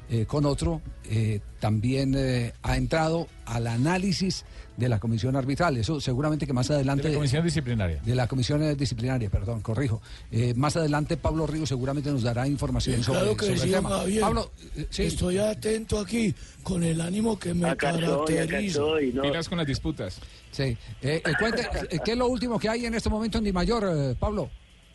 eh, 0.09 0.25
con 0.27 0.47
otro, 0.47 0.81
eh, 1.11 1.41
también 1.59 2.15
eh, 2.17 2.53
ha 2.63 2.77
entrado 2.77 3.27
al 3.45 3.67
análisis 3.67 4.45
de 4.81 4.89
la 4.89 4.99
comisión 4.99 5.37
arbitral. 5.37 5.76
Eso 5.76 6.01
seguramente 6.01 6.47
que 6.47 6.53
más 6.53 6.70
adelante... 6.70 7.05
De 7.05 7.11
la 7.11 7.16
comisión 7.16 7.45
disciplinaria. 7.45 8.01
De 8.05 8.14
la 8.14 8.26
comisión 8.26 8.62
eh, 8.62 8.74
disciplinaria, 8.74 9.31
perdón, 9.31 9.61
corrijo. 9.61 10.03
Eh, 10.33 10.55
más 10.55 10.76
adelante 10.76 11.16
Pablo 11.16 11.47
Río 11.47 11.66
seguramente 11.66 12.11
nos 12.11 12.22
dará 12.22 12.49
información 12.49 13.03
sobre, 13.05 13.20
Claro 13.20 13.37
que 13.37 13.45
sobre 13.45 13.55
el 13.55 13.61
sí, 13.61 13.70
tema. 13.70 13.89
Javier. 13.91 14.20
Pablo, 14.22 14.51
eh, 14.76 14.87
sí. 14.91 15.03
Estoy 15.05 15.39
atento 15.39 16.01
aquí 16.01 16.35
con 16.62 16.83
el 16.83 17.01
ánimo 17.01 17.39
que 17.39 17.55
me 17.55 17.76
caracteriza. 17.76 18.81
Miras 19.22 19.49
con 19.49 19.59
las 19.59 19.66
disputas. 19.66 20.20
Sí. 20.51 20.76
Eh, 21.03 21.22
eh, 21.24 21.33
cuente, 21.39 21.68
¿qué 22.05 22.12
es 22.12 22.18
lo 22.18 22.26
último 22.26 22.59
que 22.59 22.68
hay 22.68 22.87
en 22.87 22.95
este 22.95 23.09
momento 23.09 23.39
en 23.39 23.45
Di 23.45 23.53
Mayor, 23.53 23.85
eh, 23.87 24.16
Pablo? 24.18 24.51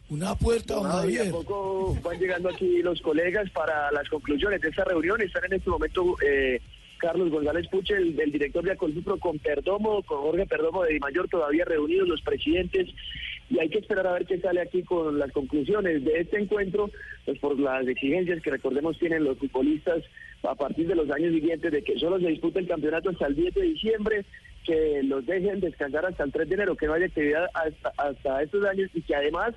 Una 0.10 0.36
puerta, 0.36 0.76
No, 0.76 1.10
y 1.10 1.18
a 1.18 1.32
poco 1.32 1.98
van 2.04 2.20
llegando 2.20 2.50
aquí 2.50 2.82
los 2.84 3.02
colegas 3.02 3.50
para 3.50 3.92
las 3.92 4.08
conclusiones 4.08 4.62
de 4.62 4.70
esta 4.70 4.84
reunión. 4.84 5.20
Están 5.22 5.46
en 5.46 5.54
este 5.54 5.70
momento 5.70 6.16
eh, 6.22 6.62
Carlos 7.06 7.30
González 7.30 7.68
Puche, 7.68 7.94
el, 7.96 8.20
el 8.20 8.32
director 8.32 8.64
de 8.64 8.72
Acolsupro, 8.72 9.20
con 9.20 9.38
Perdomo, 9.38 10.02
con 10.02 10.22
Jorge 10.22 10.48
Perdomo 10.48 10.84
de 10.84 10.94
Di 10.94 11.00
Mayor, 11.00 11.28
todavía 11.30 11.64
reunidos 11.64 12.08
los 12.08 12.20
presidentes. 12.24 12.90
Y 13.48 13.60
hay 13.60 13.70
que 13.70 13.78
esperar 13.78 14.08
a 14.08 14.14
ver 14.14 14.26
qué 14.26 14.40
sale 14.40 14.60
aquí 14.60 14.82
con 14.82 15.20
las 15.20 15.32
conclusiones 15.32 16.04
de 16.04 16.22
este 16.22 16.42
encuentro, 16.42 16.90
pues 17.24 17.38
por 17.38 17.60
las 17.60 17.88
exigencias 17.88 18.42
que 18.42 18.50
recordemos 18.50 18.98
tienen 18.98 19.24
los 19.24 19.38
futbolistas 19.38 20.04
a 20.42 20.56
partir 20.56 20.88
de 20.88 20.96
los 20.96 21.08
años 21.12 21.32
siguientes 21.32 21.72
de 21.72 21.84
que 21.84 22.00
solo 22.00 22.20
se 22.20 22.30
disputa 22.30 22.58
el 22.58 22.68
campeonato 22.68 23.12
hasta 23.12 23.28
el 23.28 23.36
10 23.36 23.54
de 23.54 23.62
diciembre, 23.62 24.26
que 24.66 25.04
los 25.04 25.24
dejen 25.28 25.60
descansar 25.60 26.08
hasta 26.08 26.24
el 26.24 26.32
3 26.32 26.50
de 26.50 26.56
enero, 26.56 26.76
que 26.76 26.88
no 26.88 26.94
haya 26.94 27.06
actividad 27.06 27.46
hasta, 27.54 27.94
hasta 27.98 28.42
estos 28.42 28.66
años 28.66 28.90
y 28.96 29.04
que 29.04 29.14
además 29.14 29.54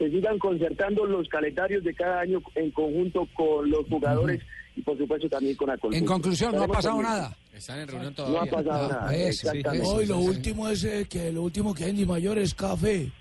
se 0.00 0.10
sigan 0.10 0.38
concertando 0.38 1.04
los 1.04 1.28
calendarios 1.28 1.84
de 1.84 1.92
cada 1.92 2.20
año 2.20 2.40
en 2.54 2.70
conjunto 2.70 3.28
con 3.34 3.70
los 3.70 3.86
jugadores 3.86 4.40
y 4.74 4.80
por 4.80 4.96
supuesto 4.96 5.28
también 5.28 5.54
con 5.56 5.68
Acolfut. 5.68 5.94
En 5.94 6.06
conclusión, 6.06 6.56
no 6.56 6.62
ha 6.62 6.68
pasado 6.68 6.96
pendientes. 6.96 7.20
nada. 7.20 7.36
Están 7.52 7.80
en 7.80 7.88
reunión 7.88 8.14
No 8.16 8.40
ha 8.40 8.46
pasado 8.46 8.88
nada. 8.88 9.06
Ah, 9.06 9.14
eso, 9.14 9.50
sí, 9.50 9.58
exactamente. 9.58 9.86
No, 9.86 10.00
y 10.00 10.06
lo 10.06 10.18
último 10.18 10.68
es 10.70 10.84
eh, 10.84 11.06
que 11.06 11.30
lo 11.30 11.42
último 11.42 11.74
que 11.74 11.84
hay 11.84 11.90
en 11.90 11.96
Di 11.96 12.06
Mayor 12.06 12.38
es 12.38 12.54
café. 12.54 13.12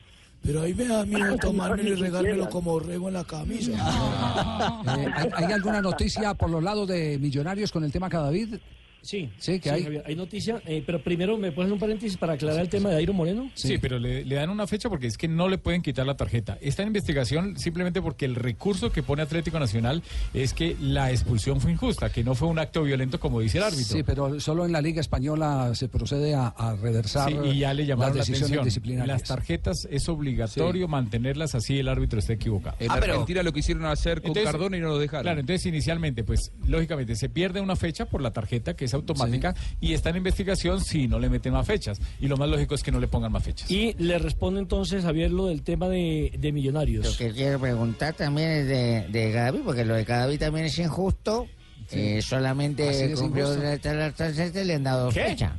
Pero 0.42 0.62
ahí 0.62 0.74
me 0.74 0.86
da 0.86 1.06
miedo 1.06 1.36
tomármelo 1.42 1.90
y 1.90 1.96
regármelo 1.96 2.50
como 2.50 2.80
rego 2.80 3.10
en 3.10 3.16
la 3.16 3.26
camisa. 3.26 3.72
Eh, 4.98 5.08
¿hay, 5.16 5.30
hay 5.34 5.52
alguna 5.52 5.82
noticia 5.82 6.34
por 6.34 6.50
los 6.50 6.64
lados 6.64 6.88
de 6.88 7.18
Millonarios 7.20 7.72
con 7.72 7.84
el 7.84 7.92
tema 7.92 8.10
Cadavid? 8.10 8.56
Sí, 9.02 9.30
Sí, 9.38 9.60
que 9.60 9.72
hay. 9.72 9.84
Javier, 9.84 10.04
hay 10.06 10.16
noticia, 10.16 10.62
eh, 10.66 10.84
pero 10.86 11.02
primero 11.02 11.38
me 11.38 11.52
pones 11.52 11.72
un 11.72 11.80
paréntesis 11.80 12.18
para 12.18 12.34
aclarar 12.34 12.62
el 12.62 12.70
tema 12.70 12.90
de 12.90 12.98
Airo 12.98 13.14
Moreno. 13.14 13.50
Sí, 13.56 13.78
pero 13.78 13.98
le, 14.00 14.26
le 14.26 14.36
dan 14.36 14.50
una 14.50 14.68
fecha 14.68 14.90
porque 14.90 15.08
es 15.08 15.18
que 15.18 15.28
no 15.28 15.48
le 15.48 15.58
pueden 15.58 15.82
quitar 15.82 16.06
la 16.06 16.16
tarjeta. 16.18 16.58
Está 16.62 16.82
en 16.84 16.90
investigación 16.90 17.58
simplemente 17.58 18.02
porque 18.02 18.26
el 18.26 18.36
recurso 18.36 18.92
que 18.92 19.02
pone 19.04 19.22
Atlético 19.22 19.60
Nacional 19.60 20.04
es 20.34 20.54
que 20.54 20.76
la 20.82 21.12
expulsión 21.12 21.62
fue 21.62 21.72
injusta, 21.72 22.10
que 22.12 22.24
no 22.24 22.36
fue 22.36 22.48
un 22.48 22.60
acto 22.60 22.84
violento 22.84 23.20
como 23.20 23.40
dice 23.40 23.58
el 23.60 23.64
árbitro. 23.66 23.96
Sí, 23.98 24.04
pero 24.04 24.40
solo 24.40 24.66
en 24.66 24.72
la 24.72 24.82
Liga 24.82 25.02
Española 25.02 25.72
se 25.76 25.88
procede 25.88 26.36
a, 26.36 26.48
a 26.48 26.76
reversar 26.76 27.30
Sí, 27.32 27.38
y 27.54 27.60
ya 27.60 27.74
le 27.74 27.86
llamaron 27.86 28.18
las 28.18 28.28
la 28.28 28.32
decisiones 28.32 28.44
atención. 28.44 28.66
disciplinarias. 28.66 29.20
Las 29.22 29.28
tarjetas 29.28 29.88
es 29.90 30.10
obligatorio 30.10 30.88
mantenerlas 30.88 31.56
así 31.56 31.80
el 31.80 31.88
árbitro 31.88 32.20
está 32.20 32.34
equivocado. 32.34 32.76
En 32.80 32.92
Argentina 32.92 33.44
lo 33.44 33.54
quisieron 33.54 33.86
hacer 33.86 34.22
con 34.22 34.30
Entonces, 34.32 34.52
Cardona 34.52 34.78
y 34.78 34.82
no 34.82 34.90
lo 34.90 35.00
dejaron. 35.00 35.24
Claro, 35.24 35.40
entonces 35.40 35.66
inicialmente, 35.66 36.24
pues 36.24 36.52
lógicamente 36.68 37.16
se 37.16 37.30
pierde 37.30 37.62
una 37.62 37.76
fecha 37.76 38.06
por 38.06 38.22
la 38.22 38.32
tarjeta 38.32 38.76
que 38.76 38.88
es 38.90 38.94
automática 38.96 39.56
y 39.80 39.94
está 39.94 40.10
en 40.10 40.18
investigación 40.18 40.84
si 40.84 41.08
no 41.08 41.20
le 41.20 41.30
meten 41.30 41.54
más 41.54 41.66
fechas. 41.66 42.00
Y 42.20 42.28
lo 42.28 42.38
más 42.38 42.50
lógico 42.50 42.76
es 42.76 42.84
que 42.84 42.92
no 42.92 43.00
le 43.00 43.08
pongan 43.08 43.32
más 43.32 43.44
fechas. 43.44 43.70
Y 43.72 43.94
le 43.98 44.18
responde 44.20 44.60
entonces 44.60 45.04
Javier 45.04 45.32
lo 45.32 45.46
del 45.48 45.62
tema 45.62 45.88
de, 45.88 46.32
de 46.38 46.48
Lo 46.50 46.54
millonarios. 46.54 47.18
que 47.18 47.32
quiero 47.32 47.60
preguntar 47.60 48.14
también 48.14 48.50
es 48.50 48.68
de, 48.68 49.08
de 49.10 49.32
Gaby, 49.32 49.60
porque 49.64 49.86
lo 49.86 49.96
de 49.96 50.04
Gaby 50.04 50.38
también 50.38 50.66
es 50.66 50.78
injusto. 50.80 51.48
Eh, 51.92 52.22
solamente 52.22 53.14
cumplió 53.16 53.46
injusto. 53.54 53.64
la, 53.64 53.94
la, 53.94 54.14
la- 54.18 54.50
la- 54.54 54.64
le 54.64 54.74
han 54.76 54.84
dado 54.84 55.10
¿Qué? 55.10 55.22
fecha. 55.22 55.58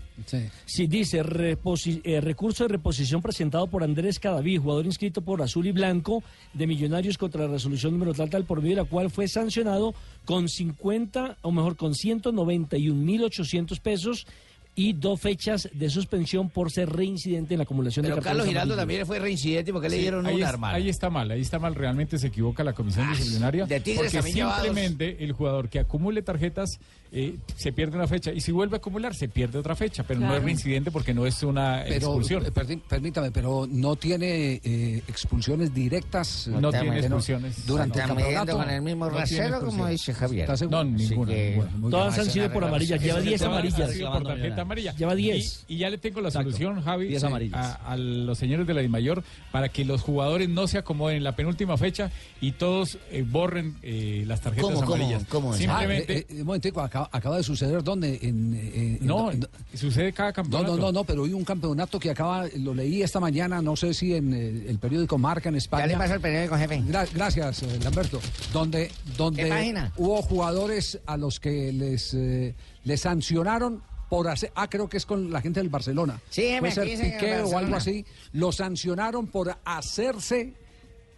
Sí, 0.66 0.86
dice 0.86 1.22
reposi- 1.24 2.02
eh, 2.04 2.20
recurso 2.20 2.64
de 2.64 2.68
reposición 2.68 3.22
presentado 3.22 3.66
por 3.68 3.82
Andrés 3.82 4.18
Cadaví, 4.18 4.58
jugador 4.58 4.84
inscrito 4.86 5.22
por 5.22 5.40
Azul 5.42 5.66
y 5.66 5.72
Blanco 5.72 6.22
de 6.52 6.66
Millonarios 6.66 7.16
contra 7.16 7.46
la 7.46 7.52
resolución 7.52 7.92
número 7.94 8.12
tal 8.12 8.28
tal 8.28 8.44
por 8.44 8.60
medio 8.60 8.76
de 8.76 8.82
la 8.82 8.88
cual 8.88 9.10
fue 9.10 9.26
sancionado 9.28 9.94
con 10.26 10.48
50, 10.48 11.38
o 11.40 11.50
mejor, 11.52 11.76
con 11.76 11.94
191.800 11.94 13.80
pesos 13.80 14.26
y 14.74 14.92
dos 14.94 15.20
fechas 15.20 15.68
de 15.72 15.90
suspensión 15.90 16.48
por 16.48 16.70
ser 16.70 16.88
reincidente 16.90 17.54
en 17.54 17.58
la 17.58 17.64
acumulación 17.64 18.02
Pero 18.04 18.16
de 18.16 18.22
Carlos 18.22 18.46
Giraldo 18.46 18.74
amarillos. 18.74 18.80
también 18.82 19.06
fue 19.06 19.18
reincidente 19.18 19.72
porque 19.72 19.88
le 19.88 19.98
dieron 19.98 20.24
ahí 20.26 20.36
un 20.36 20.44
arma. 20.44 20.70
Ahí 20.72 20.88
está 20.88 21.10
mal, 21.10 21.30
ahí 21.30 21.40
está 21.40 21.58
mal. 21.58 21.74
Realmente 21.74 22.18
se 22.18 22.28
equivoca 22.28 22.64
la 22.64 22.72
comisión 22.72 23.10
disciplinaria. 23.10 23.66
de 23.66 23.80
Tigres 23.80 24.12
porque 24.14 24.32
simplemente 24.32 25.22
el 25.24 25.32
jugador 25.32 25.68
que 25.68 25.80
acumule 25.80 26.22
tarjetas 26.22 26.78
eh, 27.12 27.34
se 27.56 27.72
pierde 27.72 27.96
una 27.96 28.06
fecha 28.06 28.32
y 28.32 28.40
si 28.40 28.52
vuelve 28.52 28.76
a 28.76 28.78
acumular 28.78 29.14
se 29.16 29.28
pierde 29.28 29.58
otra 29.58 29.74
fecha, 29.74 30.04
pero 30.04 30.20
no 30.20 30.34
es 30.34 30.42
reincidente 30.42 30.90
porque 30.92 31.12
no 31.12 31.26
es 31.26 31.42
una 31.42 31.82
Pero, 31.84 31.96
expulsión. 31.96 32.46
eh, 32.46 32.52
permítame, 32.88 33.32
pero 33.32 33.66
no 33.68 33.96
tiene 33.96 34.60
eh, 34.64 35.02
expulsiones 35.08 35.74
directas. 35.74 36.46
No 36.48 36.70
tiene 36.70 37.00
expulsiones. 37.00 37.66
Durante 37.66 38.00
el 38.00 38.06
campeonato. 38.06 38.56
con 38.56 38.70
el 38.70 38.80
mismo 38.82 39.06
No 39.06 39.18
rasero, 39.18 39.60
como 39.60 39.88
dice 39.88 40.14
Javier. 40.14 40.48
No, 40.70 40.84
ninguna, 40.84 41.32
que- 41.32 41.62
ninguna. 41.74 41.90
Todas 41.90 42.18
han 42.18 42.30
sido 42.30 42.52
por 42.52 42.64
amarillas, 42.64 43.02
lleva 43.02 43.20
10 43.20 43.42
amarillas. 43.42 43.90
por 44.12 44.22
tarjeta 44.22 44.64
amarilla. 44.70 44.94
Lleva 44.96 45.14
10. 45.14 45.64
Y, 45.68 45.74
y 45.74 45.78
ya 45.78 45.90
le 45.90 45.98
tengo 45.98 46.20
la 46.20 46.28
Exacto. 46.28 46.50
solución, 46.50 46.80
Javi, 46.82 47.06
10 47.08 47.20
sí, 47.20 47.26
amarillas. 47.26 47.56
a, 47.82 47.92
a 47.92 47.96
los 47.96 48.38
señores 48.38 48.66
de 48.66 48.74
la 48.74 48.80
DIMAYOR 48.80 49.22
para 49.52 49.68
que 49.68 49.84
los 49.84 50.00
jugadores 50.02 50.48
no 50.48 50.66
se 50.68 50.78
acomoden 50.78 51.16
en 51.18 51.24
la 51.24 51.34
penúltima 51.36 51.76
fecha 51.76 52.10
y 52.40 52.52
todos 52.52 52.98
eh, 53.10 53.24
borren 53.28 53.76
eh, 53.82 54.24
las 54.26 54.40
tarjetas 54.40 54.70
¿Cómo, 54.70 54.80
cómo, 54.82 54.94
amarillas. 54.94 55.24
cómo 55.28 55.52
es? 55.54 55.58
Simplemente. 55.58 56.12
Ah, 56.12 56.18
eh, 56.18 56.26
eh, 56.28 56.40
un 56.40 56.46
momentico, 56.46 56.80
acaba, 56.80 57.08
acaba 57.12 57.36
de 57.36 57.42
suceder 57.42 57.82
dónde? 57.82 58.18
En, 58.22 58.54
eh, 58.54 58.98
en- 59.00 59.06
No, 59.06 59.30
en- 59.30 59.46
sucede 59.74 60.12
cada 60.12 60.30
no, 60.30 60.34
campeonato. 60.34 60.76
no, 60.76 60.82
no, 60.82 60.92
no, 60.92 61.04
pero 61.04 61.24
hay 61.24 61.32
un 61.32 61.44
campeonato 61.44 61.98
que 61.98 62.10
acaba, 62.10 62.46
lo 62.58 62.74
leí 62.74 63.02
esta 63.02 63.20
mañana, 63.20 63.60
no 63.60 63.76
sé 63.76 63.92
si 63.94 64.14
en 64.14 64.32
eh, 64.34 64.66
el 64.68 64.78
periódico 64.78 65.18
Marca 65.18 65.48
en 65.48 65.56
España. 65.56 65.86
Ya 65.86 65.92
le 65.92 65.98
paso 65.98 66.14
el 66.14 66.20
periódico, 66.20 66.56
jefe. 66.56 66.80
Gra- 66.82 67.08
gracias, 67.12 67.62
eh, 67.62 67.78
Lamberto. 67.82 68.20
Donde, 68.52 68.90
donde 69.16 69.90
hubo 69.96 70.22
jugadores 70.22 70.98
a 71.06 71.16
los 71.16 71.40
que 71.40 71.72
les, 71.72 72.14
eh, 72.14 72.54
les 72.84 73.00
sancionaron 73.00 73.82
por 74.10 74.28
hacer, 74.28 74.50
ah, 74.56 74.68
creo 74.68 74.88
que 74.88 74.96
es 74.96 75.06
con 75.06 75.30
la 75.30 75.40
gente 75.40 75.60
del 75.60 75.68
Barcelona. 75.70 76.20
Sí, 76.28 76.56
Puede 76.58 76.72
ser 76.72 76.84
Piqué 76.84 77.40
o 77.42 77.56
algo 77.56 77.76
así. 77.76 78.04
Lo 78.32 78.50
sancionaron 78.50 79.28
por 79.28 79.56
hacerse 79.64 80.52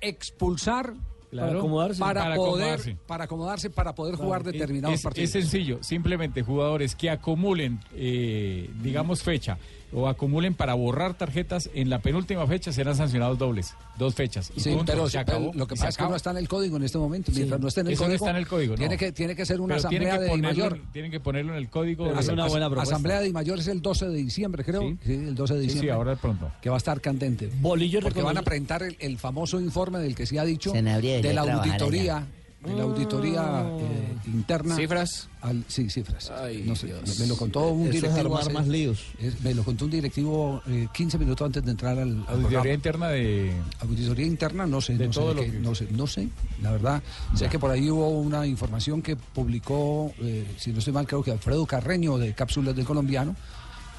expulsar 0.01 0.93
Claro. 1.31 1.67
para, 1.67 1.95
Para 1.95 2.35
poder 2.37 2.65
acomodarse. 2.75 2.97
para 3.07 3.25
acomodarse 3.25 3.71
para 3.71 3.95
poder 3.95 4.17
jugar 4.17 4.45
determinados 4.45 4.97
es, 4.97 5.03
partidos. 5.03 5.35
Es 5.35 5.43
sencillo, 5.45 5.79
simplemente 5.83 6.43
jugadores 6.43 6.95
que 6.95 7.09
acumulen, 7.09 7.81
eh, 7.95 8.69
digamos, 8.83 9.23
fecha 9.23 9.57
o 9.93 10.09
acumulen 10.09 10.55
para 10.55 10.75
borrar 10.75 11.15
tarjetas 11.15 11.69
en 11.75 11.91
la 11.91 12.01
penúltima 12.01 12.47
fecha 12.47 12.73
serán 12.73 12.97
sancionados 12.97 13.39
dobles, 13.39 13.75
dos 13.99 14.15
fechas. 14.15 14.51
Y 14.57 14.61
Sí, 14.61 14.71
punto, 14.71 14.93
pero, 14.93 15.09
se 15.09 15.19
pero 15.25 15.39
acabó, 15.39 15.53
lo 15.55 15.67
que 15.67 15.75
pasa 15.75 15.89
es 15.89 15.97
que 15.97 16.03
no 16.05 16.17
está 16.17 16.31
en 16.31 16.37
el 16.39 16.49
código 16.49 16.77
en 16.77 16.85
este 16.85 16.99
momento. 16.99 17.31
Mientras 17.35 17.61
no 17.61 17.69
esté 17.69 17.81
en 17.83 17.87
el 17.89 17.93
Eso 17.93 18.03
no 18.03 18.07
código, 18.09 18.25
está 18.25 18.31
en 18.31 18.37
el 18.37 18.47
código, 18.49 18.75
tiene 18.77 18.95
no. 18.95 18.99
que 18.99 19.13
tiene 19.13 19.37
que 19.37 19.47
ser 19.47 19.61
una 19.61 19.75
Pero 19.77 19.79
asamblea 19.89 20.19
de 20.19 20.29
ponerlo 20.29 20.49
mayor. 20.49 20.77
en- 20.79 20.93
Tienen 20.93 21.11
que 21.11 21.21
ponerlo 21.21 21.53
en 21.53 21.59
el 21.59 21.69
código. 21.69 22.07
Asa- 22.15 22.35
de- 22.35 22.43
asa- 22.43 22.81
Asamblea 22.83 23.21
de 23.21 23.33
Mayor 23.33 23.59
es 23.59 23.69
el 23.69 23.83
12 23.83 24.07
de 24.09 24.17
diciembre, 24.17 24.65
creo. 24.65 24.83
Sí. 24.83 24.99
Sí, 25.05 25.13
el 25.13 25.35
12 25.35 25.55
de 25.55 25.61
Sí, 25.61 25.67
sí, 25.69 25.75
diciembre. 25.75 25.93
ahora 25.93 26.17
pronto. 26.17 26.51
Que 26.61 26.69
va 26.71 26.77
a 26.77 26.79
estar 26.79 27.01
candente. 27.01 27.51
Bolillo 27.61 28.01
Porque 28.01 28.23
van 28.23 28.39
a 28.39 28.43
presentar 28.43 28.83
el, 28.83 28.97
el 29.01 29.19
famoso 29.19 29.61
informe 29.61 29.99
del 29.99 30.15
que 30.15 30.27
se 30.27 30.39
ha 30.39 30.45
dicho 30.45 30.73
de 30.73 31.33
la 31.35 31.41
auditoría. 31.43 32.17
allá. 32.19 32.27
De 32.65 32.75
la 32.77 32.85
auditoría 32.85 33.65
eh, 33.81 34.17
interna. 34.27 34.77
¿Cifras? 34.77 35.29
al- 35.41 35.65
sí, 35.67 35.91
cifras. 35.91 36.31
Ay, 36.31 36.63
No 36.65 36.77
sé, 36.77 36.87
Dios. 36.87 37.19
me 37.19 37.27
lo 37.27 37.37
contó 37.37 37.69
un 37.71 37.89
Eso 37.89 37.97
es 37.97 38.03
directivo. 38.15 38.39
hace- 38.39 38.53
más 38.53 38.69
líos. 38.69 39.05
es- 39.19 39.41
me 39.43 39.53
lo 39.53 39.65
contó 39.65 39.85
un 39.87 39.91
directivo 39.91 40.63
eh, 40.69 40.87
15 40.95 41.19
minutos 41.19 41.45
antes 41.45 41.65
de 41.65 41.71
entrar 41.73 41.99
al, 41.99 42.03
al 42.03 42.09
Auditoría 42.29 42.39
programa. 42.61 42.73
interna 42.75 43.09
de... 43.09 43.53
Auditoría 43.81 44.27
interna, 44.27 44.67
no 44.67 44.81
sé, 44.81 44.97
De 44.97 45.07
no, 45.09 45.13
sé 45.13 45.19
todo 45.21 45.35
de 45.35 45.47
lo 45.47 45.53
que- 45.53 45.59
no 45.59 45.75
sé, 45.75 45.89
no 45.91 46.07
sé, 46.07 46.29
la 46.63 46.71
verdad. 46.71 47.03
Sé 47.35 47.49
que 47.49 47.59
por 47.59 47.73
ahí 47.73 47.91
hubo 47.91 48.09
una 48.21 48.47
información 48.47 49.03
que 49.03 49.17
publicó, 49.17 50.13
eh, 50.21 50.47
si 50.57 50.71
no 50.73 50.79
estoy 50.79 50.93
mal, 50.93 51.07
creo 51.09 51.23
que 51.25 51.33
Alfredo 51.33 51.67
Carreño 51.67 52.17
de 52.17 52.33
Cápsulas 52.33 52.77
del 52.77 52.85
Colombiano, 52.85 53.35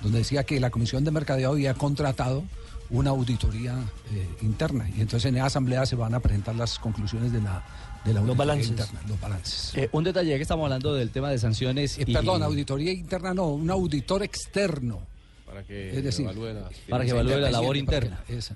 donde 0.02 0.20
decía 0.20 0.46
que 0.46 0.60
la 0.62 0.70
Comisión 0.70 1.04
de 1.04 1.12
Mercadeo 1.12 1.52
había 1.52 1.74
contratado 1.74 2.44
una 2.90 3.10
auditoría 3.10 3.76
eh, 4.14 4.28
interna 4.42 4.88
y 4.90 5.02
entonces 5.02 5.26
en 5.26 5.36
esa 5.38 5.48
asamblea 5.48 5.86
se 5.86 5.96
van 5.98 6.14
a 6.14 6.20
presentar 6.22 6.56
las 6.56 6.78
conclusiones 6.80 7.32
de 7.34 7.42
la, 7.42 7.64
de 8.06 8.14
la 8.14 8.20
auditoría 8.20 8.38
balances. 8.38 8.70
interna, 8.70 9.02
los 9.08 9.20
balances. 9.22 9.72
Eh, 9.76 9.90
un 9.92 10.04
detalle, 10.04 10.30
ya 10.32 10.36
que 10.38 10.42
estamos 10.42 10.64
hablando 10.66 10.94
del 10.94 11.10
tema 11.10 11.30
de 11.32 11.38
sanciones. 11.40 11.98
Eh, 11.98 12.06
y- 12.08 12.14
Perdón, 12.14 12.44
auditoría 12.44 12.92
interna 12.92 13.34
no, 13.34 13.48
un 13.50 13.70
auditor 13.70 14.24
externo. 14.24 15.02
Para 15.46 15.64
que 15.64 15.96
Es 15.98 16.04
decir, 16.04 16.26
evalúe 16.26 16.54
la- 16.54 16.70
Para 16.90 17.04
que 17.06 17.12
evalúe 17.12 17.38
la 17.38 17.52
labor 17.52 17.78
interna. 17.78 18.24
esa. 18.28 18.56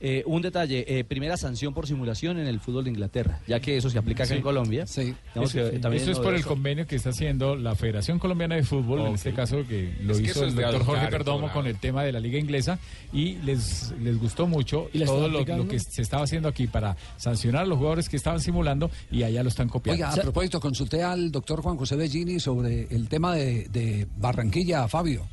Eh, 0.00 0.22
un 0.26 0.40
detalle, 0.40 0.84
eh, 0.88 1.04
primera 1.04 1.36
sanción 1.36 1.74
por 1.74 1.86
simulación 1.86 2.38
en 2.38 2.46
el 2.46 2.58
fútbol 2.58 2.84
de 2.84 2.90
Inglaterra, 2.90 3.40
ya 3.46 3.60
que 3.60 3.76
eso 3.76 3.90
se 3.90 3.98
aplica 3.98 4.22
acá 4.24 4.30
Sí. 4.32 4.36
en 4.38 4.42
Colombia. 4.42 4.86
Sí. 4.86 5.14
Eso, 5.34 5.58
que 5.70 5.78
también 5.78 6.02
eso 6.02 6.12
es 6.12 6.18
por 6.18 6.34
el 6.34 6.44
convenio 6.44 6.86
que 6.86 6.96
está 6.96 7.10
haciendo 7.10 7.54
la 7.54 7.74
Federación 7.74 8.18
Colombiana 8.18 8.54
de 8.54 8.62
Fútbol, 8.62 9.00
en 9.06 9.14
este 9.14 9.32
caso 9.34 9.58
que 9.68 9.94
lo 10.02 10.12
Es 10.14 10.20
hizo 10.20 10.44
el 10.44 10.54
doctor 10.54 10.84
Jorge 10.84 11.06
Perdomo 11.08 11.52
con 11.52 11.66
el 11.66 11.78
tema 11.78 12.02
de 12.02 12.12
la 12.12 12.20
liga 12.20 12.38
inglesa 12.38 12.78
y 13.12 13.34
les, 13.42 13.92
les 14.00 14.18
gustó 14.18 14.46
mucho 14.46 14.88
¿Y 14.92 14.98
la 14.98 15.06
todo 15.06 15.28
lo, 15.28 15.44
lo 15.44 15.68
que 15.68 15.78
se 15.78 16.00
estaba 16.02 16.24
haciendo 16.24 16.48
aquí 16.48 16.66
para 16.66 16.96
sancionar 17.18 17.62
a 17.62 17.66
los 17.66 17.76
jugadores 17.76 18.08
que 18.08 18.16
estaban 18.16 18.40
simulando 18.40 18.90
y 19.10 19.22
allá 19.22 19.42
lo 19.42 19.48
están 19.50 19.68
copiando. 19.68 20.04
Oiga, 20.06 20.14
a 20.14 20.22
propósito, 20.22 20.60
consulté 20.60 21.02
al 21.02 21.30
doctor 21.30 21.60
Juan 21.62 21.76
José 21.76 21.96
Bellini 21.96 22.40
sobre 22.40 22.86
el 22.90 23.08
tema 23.08 23.34
de, 23.34 23.68
de 23.68 24.06
Barranquilla, 24.16 24.88
Fabio. 24.88 25.26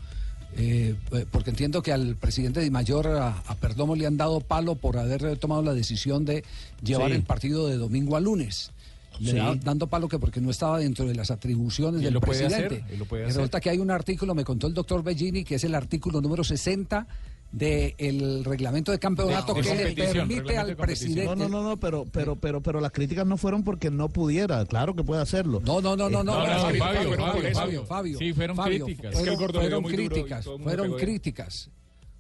Eh, 0.60 0.96
porque 1.32 1.52
entiendo 1.52 1.82
que 1.84 1.92
al 1.94 2.16
presidente 2.16 2.60
de 2.62 2.72
Mayor, 2.72 3.08
a, 3.08 3.44
a 3.46 3.56
Perdomo, 3.56 3.96
le 3.96 4.08
han 4.08 4.18
dado 4.18 4.40
palo 4.42 4.76
por 4.76 4.98
haber 4.98 5.38
tomado 5.38 5.62
la 5.62 5.74
decisión 5.74 6.26
de 6.26 6.44
llevar 6.84 7.10
Sí. 7.12 7.16
el 7.18 7.24
partido 7.24 7.68
de 7.68 7.78
domingo 7.78 8.16
a 8.16 8.20
lunes. 8.20 8.72
Le 9.20 9.32
Sí. 9.32 9.38
da- 9.38 9.56
dando 9.56 9.88
palo 9.88 10.08
que 10.08 10.20
porque 10.20 10.42
no 10.42 10.50
estaba 10.52 10.80
dentro 10.80 11.06
de 11.08 11.16
las 11.16 11.32
atribuciones 11.32 12.02
del 12.02 12.14
lo 12.14 12.22
puede 12.22 12.40
presidente. 12.48 12.82
hacer, 12.84 12.94
y 12.96 12.98
lo 12.98 13.06
puede 13.06 13.24
Y 13.24 13.26
hacer. 13.26 13.38
resulta 13.38 13.60
que 13.60 13.70
hay 13.70 13.78
un 13.80 13.92
artículo, 13.92 14.34
me 14.36 14.44
contó 14.44 14.68
el 14.68 14.74
doctor 14.74 15.04
Bellini, 15.04 15.44
que 15.44 15.56
es 15.56 15.64
el 15.64 15.74
artículo 15.76 16.22
número 16.22 16.44
60 16.44 17.08
del 17.52 18.44
reglamento 18.44 18.92
de 18.92 19.00
campeonato 19.00 19.54
De- 19.54 19.62
de 19.62 19.68
que 19.70 19.76
le 19.76 19.84
permite 19.96 20.42
reglamento 20.42 20.60
al 20.60 20.76
presidente. 20.76 21.26
No, 21.26 21.36
no, 21.36 21.50
no, 21.50 21.64
no, 21.64 21.78
pero, 21.78 22.06
pero, 22.12 22.36
pero, 22.36 22.62
pero 22.62 22.82
las 22.82 22.92
críticas 22.92 23.26
no 23.26 23.38
fueron 23.38 23.64
porque 23.64 23.90
no 23.90 24.10
pudiera. 24.10 24.66
Claro 24.66 24.96
que 24.96 25.04
puede 25.04 25.22
hacerlo. 25.22 25.62
No, 25.66 25.82
no, 25.82 25.96
no, 25.96 26.10
no, 26.10 26.24
no, 26.24 26.46
no, 26.46 26.46
Fabio, 26.78 27.86
Fabio, 27.86 28.20
Sí, 28.20 28.34
fueron 28.34 28.56
Fabio, 28.58 28.86
críticas. 28.86 29.16
fueron- 29.16 30.94
críticas. 30.98 31.70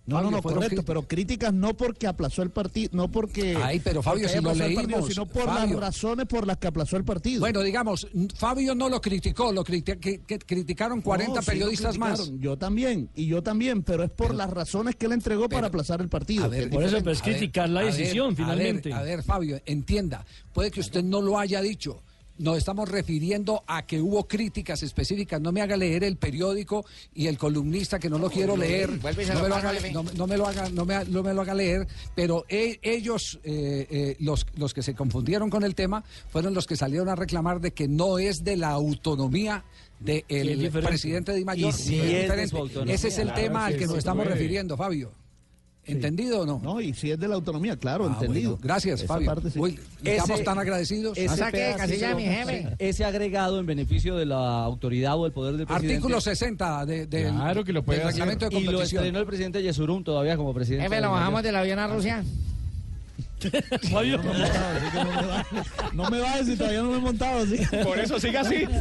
No, 0.07 0.21
no, 0.21 0.23
Fabio, 0.23 0.37
no, 0.37 0.41
correcto, 0.61 0.83
pero 0.85 1.01
críticas 1.05 1.53
no 1.53 1.75
porque 1.75 2.07
aplazó 2.07 2.41
el 2.41 2.49
partido, 2.49 2.89
no 2.93 3.11
porque. 3.11 3.57
Ay, 3.61 3.81
pero 3.81 4.01
Fabio, 4.01 4.29
si 4.29 4.39
lo 4.39 4.51
el 4.51 4.57
partido, 4.59 4.67
leímos, 4.87 5.07
sino 5.09 5.25
por 5.25 5.43
Fabio. 5.45 5.73
las 5.75 5.79
razones 5.81 6.25
por 6.27 6.47
las 6.47 6.57
que 6.57 6.67
aplazó 6.67 6.95
el 6.95 7.03
partido. 7.03 7.41
Bueno, 7.41 7.61
digamos, 7.61 8.07
Fabio 8.35 8.73
no 8.73 8.87
lo 8.87 9.01
criticó, 9.01 9.51
lo 9.51 9.65
criti- 9.65 9.99
que- 9.99 10.19
que 10.21 10.39
criticaron 10.39 11.01
40 11.01 11.35
No, 11.35 11.41
sí 11.41 11.45
lo 11.45 11.51
periodistas 11.51 11.97
más. 11.97 12.31
Yo 12.39 12.57
también, 12.57 13.09
y 13.15 13.25
yo 13.27 13.43
también, 13.43 13.83
pero 13.83 14.03
es 14.03 14.09
por 14.09 14.33
las 14.33 14.49
razones 14.49 14.95
que 14.95 15.07
él 15.07 15.11
entregó 15.11 15.49
para 15.49 15.67
aplazar 15.67 15.99
el 15.99 16.07
partido. 16.07 16.49
Ver, 16.49 16.69
Por 16.69 16.83
eso, 16.83 16.95
diferente. 16.97 17.03
pero 17.03 17.11
es 17.13 17.21
A 17.21 17.25
ver, 17.25 17.33
criticar 17.37 17.69
la 17.69 17.79
a 17.81 17.83
ver, 17.83 17.93
decisión, 17.93 18.25
a 18.25 18.27
ver, 18.29 18.35
finalmente. 18.37 18.93
A 18.93 19.01
ver, 19.01 19.23
Fabio, 19.23 19.59
entienda, 19.65 20.25
puede 20.53 20.71
que 20.71 20.79
usted 20.79 21.03
no 21.03 21.21
lo 21.21 21.37
haya 21.37 21.61
dicho. 21.61 22.01
Nos 22.39 22.57
estamos 22.57 22.89
refiriendo 22.89 23.63
a 23.67 23.85
que 23.85 23.99
hubo 23.99 24.27
críticas 24.27 24.83
específicas. 24.83 25.41
No 25.41 25.51
me 25.51 25.61
haga 25.61 25.75
leer 25.75 26.03
el 26.03 26.17
periódico 26.17 26.85
y 27.13 27.27
el 27.27 27.37
columnista 27.37 27.97
que 27.99 28.09
no 28.09 28.19
lo 28.19 28.29
quiero 28.29 28.55
leer. 28.55 28.91
No 28.91 29.41
me 29.41 29.49
lo 29.49 29.55
haga, 29.55 29.73
jefe. 29.73 29.91
no, 29.91 30.03
no 30.03 30.27
me 30.27 30.37
lo 30.37 30.47
haga, 30.47 30.69
no 30.69 30.85
me, 30.85 31.05
no 31.05 31.23
me 31.23 31.33
lo 31.33 31.41
haga 31.41 31.53
leer. 31.53 31.87
Pero 32.15 32.45
e- 32.47 32.79
ellos, 32.83 33.39
eh, 33.43 33.87
eh, 33.89 34.15
los, 34.19 34.45
los 34.55 34.73
que 34.73 34.83
se 34.83 34.93
confundieron 34.93 35.49
con 35.49 35.63
el 35.63 35.73
tema, 35.75 36.03
fueron 36.31 36.53
los 36.53 36.67
que 36.67 36.75
salieron 36.75 37.09
a 37.09 37.15
reclamar 37.15 37.59
de 37.59 37.71
que 37.71 37.87
no 37.87 38.19
es 38.19 38.43
de 38.43 38.55
la 38.57 38.69
autonomía 38.69 39.63
del 39.99 40.23
diferente. 40.27 40.81
presidente 40.87 41.31
de 41.33 41.43
Mayor. 41.43 41.73
Es 41.73 41.87
de. 41.87 42.27
Ese 42.93 43.07
es 43.07 43.17
el 43.17 43.27
Claro 43.29 43.41
tema 43.41 43.65
al 43.65 43.77
que 43.77 43.87
nos 43.87 43.97
estamos 43.97 44.27
refiriendo, 44.27 44.77
Fabio. 44.77 45.11
¿Entendido 45.87 46.41
o 46.41 46.45
no? 46.45 46.59
No, 46.63 46.81
y 46.81 46.93
si 46.93 47.11
es 47.11 47.19
de 47.19 47.27
la 47.27 47.35
autonomía, 47.35 47.77
claro, 47.77 48.05
Ah, 48.05 48.13
entendido. 48.19 48.51
bueno, 48.51 48.63
gracias, 48.63 48.99
Esa 49.01 49.07
Fabio. 49.13 49.25
parte 49.27 49.49
sí. 49.49 49.59
Uy, 49.59 49.79
Ese- 50.03 50.15
estamos 50.17 50.43
tan 50.43 50.59
agradecidos. 50.59 51.17
ese 51.17 51.45
que 51.51 51.73
Casilla, 51.77 52.15
mi 52.15 52.23
jefe. 52.23 52.67
Ese 52.79 53.05
agregado 53.05 53.59
en 53.59 53.65
beneficio 53.65 54.15
de 54.17 54.25
la 54.25 54.63
autoridad 54.63 55.17
o 55.17 55.23
del 55.23 55.33
poder 55.33 55.55
del 55.57 55.65
presidente. 55.65 55.95
Artículo 55.95 56.19
60 56.21 56.85
de, 56.85 57.07
del- 57.07 57.33
Claro 57.33 57.63
que 57.63 57.73
lo 57.73 57.83
puede 57.83 57.99
del 57.99 58.07
reglamento 58.09 58.49
de 58.49 58.55
Y 58.55 58.63
lo 58.63 58.71
competición. 58.73 59.03
estrenó 59.03 59.19
el 59.19 59.25
presidente 59.25 59.63
Yesurum 59.63 60.03
todavía 60.03 60.35
como 60.37 60.53
presidente. 60.53 60.83
Jefe, 60.83 60.95
de 60.95 61.01
lo 61.01 61.07
la 61.07 61.13
bajamos 61.13 61.43
del 61.43 61.55
avión 61.55 61.79
a 61.79 61.87
Rusia. 61.87 62.23
Fabio, 63.91 64.17
No 64.17 64.33
me 64.33 64.91
que 64.91 65.03
no 65.03 65.11
me 65.21 65.27
bajes. 65.27 65.67
No 65.93 66.09
me 66.09 66.19
bajes 66.19 66.45
si 66.47 66.55
todavía 66.55 66.81
no 66.81 66.89
me 66.91 66.97
he 66.97 67.01
montado 67.01 67.43
así. 67.43 67.57
Por 67.83 67.99
eso 67.99 68.19
siga 68.19 68.41
así. 68.41 68.65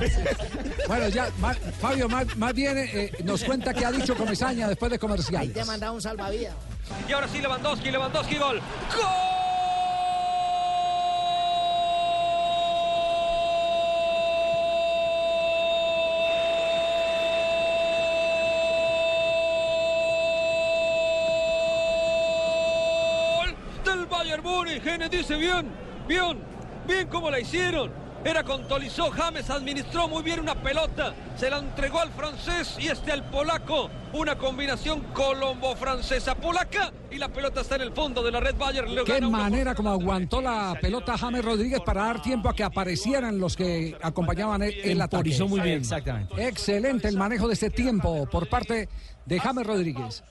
Bueno, 0.89 1.09
ya, 1.09 1.29
más- 1.41 1.59
Fabio, 1.81 2.09
más, 2.09 2.37
más 2.37 2.55
bien 2.55 2.79
eh, 2.79 3.11
nos 3.25 3.43
cuenta 3.43 3.75
qué 3.75 3.85
ha 3.85 3.91
dicho 3.91 4.15
Comesaña 4.15 4.69
después 4.69 4.89
de 4.91 4.95
Ahí 4.95 5.01
comerciales. 5.01 5.53
te 5.53 5.61
ha 5.61 5.65
mandado 5.65 5.95
un 5.95 6.01
salvavidas. 6.01 6.55
Y 7.09 7.13
ahora 7.13 7.27
sí 7.27 7.41
Lewandowski, 7.41 7.91
Lewandowski, 7.91 8.37
gol. 8.37 8.61
¡Gol! 8.95 9.36
Gene 24.87 25.09
dice 25.09 25.35
bien, 25.35 25.67
bien, 26.07 26.39
bien 26.87 27.09
como 27.09 27.29
la 27.29 27.41
hicieron. 27.41 27.91
Era 28.25 28.45
con 28.45 28.69
Tolizó, 28.69 29.11
James 29.11 29.51
administró 29.51 30.07
muy 30.07 30.23
bien 30.23 30.39
una 30.39 30.55
pelota, 30.55 31.13
se 31.37 31.51
la 31.51 31.59
entregó 31.59 31.99
al 31.99 32.13
francés 32.13 32.77
y 32.79 32.87
este 32.87 33.11
al 33.11 33.25
polaco. 33.29 33.91
Una 34.13 34.39
combinación 34.39 35.01
colombo-francesa 35.13 36.37
polaca 36.37 36.93
y 37.11 37.17
la 37.17 37.29
pelota 37.29 37.63
está 37.63 37.75
en 37.75 37.83
el 37.83 37.93
fondo 37.93 38.23
de 38.23 38.31
la 38.31 38.39
red 38.39 38.55
Bayern. 38.55 38.95
Le 38.95 39.03
Qué 39.03 39.21
manera 39.23 39.75
como 39.75 39.91
aguantó 39.91 40.41
la 40.41 40.79
pelota 40.81 41.19
James 41.19 41.45
Rodríguez 41.45 41.81
para 41.85 42.05
dar 42.05 42.23
tiempo 42.23 42.49
a 42.49 42.55
que 42.55 42.63
aparecieran 42.63 43.41
los 43.41 43.57
que 43.57 43.97
acompañaban 44.01 44.63
el, 44.63 44.73
el 44.85 45.03
ataque. 45.03 45.37
Muy 45.49 45.61
bien. 45.61 45.79
Exactamente. 45.79 46.47
Excelente 46.47 47.09
el 47.09 47.17
manejo 47.17 47.49
de 47.49 47.55
este 47.55 47.71
tiempo 47.71 48.29
por 48.31 48.49
parte 48.49 48.89
de 49.25 49.41
James 49.41 49.67
Rodríguez. 49.67 50.23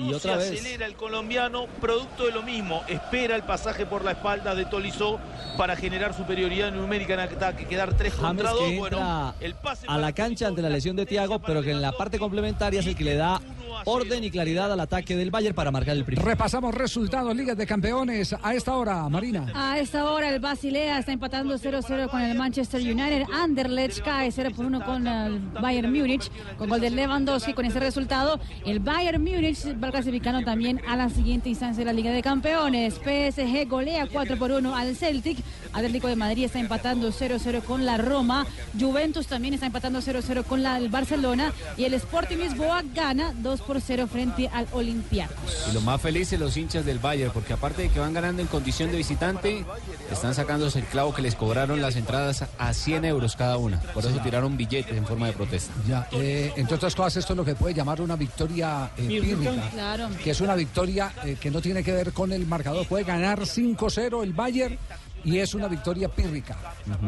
Y 0.00 0.08
se 0.10 0.14
otra 0.14 0.36
vez. 0.36 0.50
acelera 0.52 0.86
el 0.86 0.94
colombiano, 0.94 1.66
producto 1.80 2.26
de 2.26 2.32
lo 2.32 2.42
mismo. 2.42 2.82
Espera 2.88 3.36
el 3.36 3.42
pasaje 3.42 3.86
por 3.86 4.04
la 4.04 4.12
espalda 4.12 4.54
de 4.54 4.64
Tolizó 4.64 5.18
para 5.56 5.76
generar 5.76 6.14
superioridad 6.14 6.72
numérica 6.72 7.14
en 7.14 7.20
ataque, 7.20 7.66
quedar 7.66 7.94
3 7.94 8.12
James 8.14 8.26
contra 8.26 8.50
2. 8.50 8.60
que 8.60 8.78
Bueno, 8.78 8.96
entra 8.98 9.34
el 9.40 9.54
pase 9.54 9.86
a 9.88 9.98
la 9.98 10.12
cancha 10.12 10.46
ante 10.48 10.62
la 10.62 10.70
lesión 10.70 10.96
de 10.96 11.06
Tiago, 11.06 11.38
pero 11.40 11.62
que 11.62 11.70
en 11.72 11.82
la 11.82 11.92
parte 11.92 12.18
complementaria 12.18 12.80
es 12.80 12.86
el 12.86 12.96
que 12.96 13.04
le 13.04 13.14
da 13.16 13.40
orden 13.84 14.24
y 14.24 14.30
claridad 14.30 14.72
al 14.72 14.80
ataque 14.80 15.16
del 15.16 15.30
Bayern 15.30 15.54
para 15.54 15.70
marcar 15.70 15.96
el 15.96 16.04
primero. 16.04 16.26
Repasamos 16.26 16.74
resultados, 16.74 17.34
Ligas 17.36 17.56
de 17.56 17.66
Campeones 17.66 18.34
a 18.40 18.54
esta 18.54 18.76
hora, 18.76 19.08
Marina. 19.08 19.52
A 19.54 19.78
esta 19.78 20.10
hora 20.10 20.28
el 20.28 20.40
Basilea 20.40 20.98
está 20.98 21.12
empatando 21.12 21.54
0-0 21.56 22.10
con 22.10 22.20
el 22.22 22.36
Manchester 22.36 22.80
United. 22.80 23.24
Anderlecht 23.32 24.00
cae 24.02 24.30
0 24.30 24.50
por 24.54 24.66
1 24.66 24.84
con 24.84 25.06
el 25.06 25.38
Bayern 25.60 25.92
Múnich 25.92 26.30
con 26.56 26.68
gol 26.68 26.80
de 26.80 26.90
Lewandowski. 26.90 27.52
Con 27.52 27.64
ese 27.64 27.80
resultado, 27.80 28.40
el 28.64 28.80
Bayern 28.80 29.22
Múnich 29.22 29.58
va 29.82 29.90
clasificando 29.90 30.42
también 30.42 30.80
a 30.86 30.96
la 30.96 31.08
siguiente 31.08 31.48
instancia 31.48 31.80
de 31.80 31.84
la 31.84 31.92
Liga 31.92 32.12
de 32.12 32.22
Campeones. 32.22 32.94
PSG 32.94 33.68
golea 33.68 34.06
4 34.10 34.36
por 34.36 34.52
1 34.52 34.74
al 34.74 34.96
Celtic. 34.96 35.38
Atlético 35.72 36.08
de 36.08 36.16
Madrid 36.16 36.44
está 36.44 36.58
empatando 36.58 37.10
0-0 37.12 37.62
con 37.62 37.86
la 37.86 37.96
Roma. 37.96 38.46
Juventus 38.78 39.26
también 39.26 39.54
está 39.54 39.66
empatando 39.66 40.00
0-0 40.00 40.44
con 40.44 40.62
la, 40.62 40.78
el 40.78 40.88
Barcelona. 40.88 41.52
Y 41.76 41.84
el 41.84 41.94
Sporting 41.94 42.38
Lisboa 42.38 42.82
gana 42.94 43.32
2 43.38 43.59
por 43.60 43.80
0 43.80 44.06
frente 44.10 44.48
al 44.52 44.66
Olympiacos. 44.72 45.66
Y 45.70 45.74
lo 45.74 45.80
más 45.80 46.00
felices 46.00 46.38
los 46.38 46.56
hinchas 46.56 46.84
del 46.84 46.98
Bayern, 46.98 47.32
porque 47.32 47.52
aparte 47.52 47.82
de 47.82 47.88
que 47.88 47.98
van 48.00 48.12
ganando 48.12 48.42
en 48.42 48.48
condición 48.48 48.90
de 48.90 48.96
visitante, 48.96 49.64
están 50.10 50.34
sacándose 50.34 50.78
el 50.80 50.84
clavo 50.86 51.14
que 51.14 51.22
les 51.22 51.34
cobraron 51.34 51.80
las 51.80 51.96
entradas 51.96 52.44
a 52.58 52.72
100 52.74 53.04
euros 53.04 53.36
cada 53.36 53.56
una. 53.56 53.80
Por 53.80 54.04
eso 54.04 54.18
tiraron 54.22 54.56
billetes 54.56 54.96
en 54.96 55.06
forma 55.06 55.26
de 55.26 55.32
protesta. 55.32 55.72
Ya, 55.88 56.08
eh, 56.12 56.52
entre 56.56 56.76
otras 56.76 56.94
cosas, 56.94 57.18
esto 57.18 57.32
es 57.32 57.36
lo 57.36 57.44
que 57.44 57.54
puede 57.54 57.74
llamar 57.74 58.00
una 58.00 58.16
victoria 58.16 58.90
eh, 58.96 59.06
pírrica, 59.06 59.52
Claro. 59.72 60.08
que 60.22 60.30
es 60.30 60.40
una 60.40 60.54
victoria 60.54 61.12
eh, 61.24 61.36
que 61.40 61.50
no 61.50 61.60
tiene 61.60 61.82
que 61.84 61.92
ver 61.92 62.12
con 62.12 62.32
el 62.32 62.46
marcador. 62.46 62.86
Puede 62.86 63.04
ganar 63.04 63.40
5-0 63.40 64.22
el 64.22 64.32
Bayern 64.32 64.78
y 65.24 65.38
es 65.38 65.54
una 65.54 65.68
victoria 65.68 66.08
pírrica. 66.08 66.56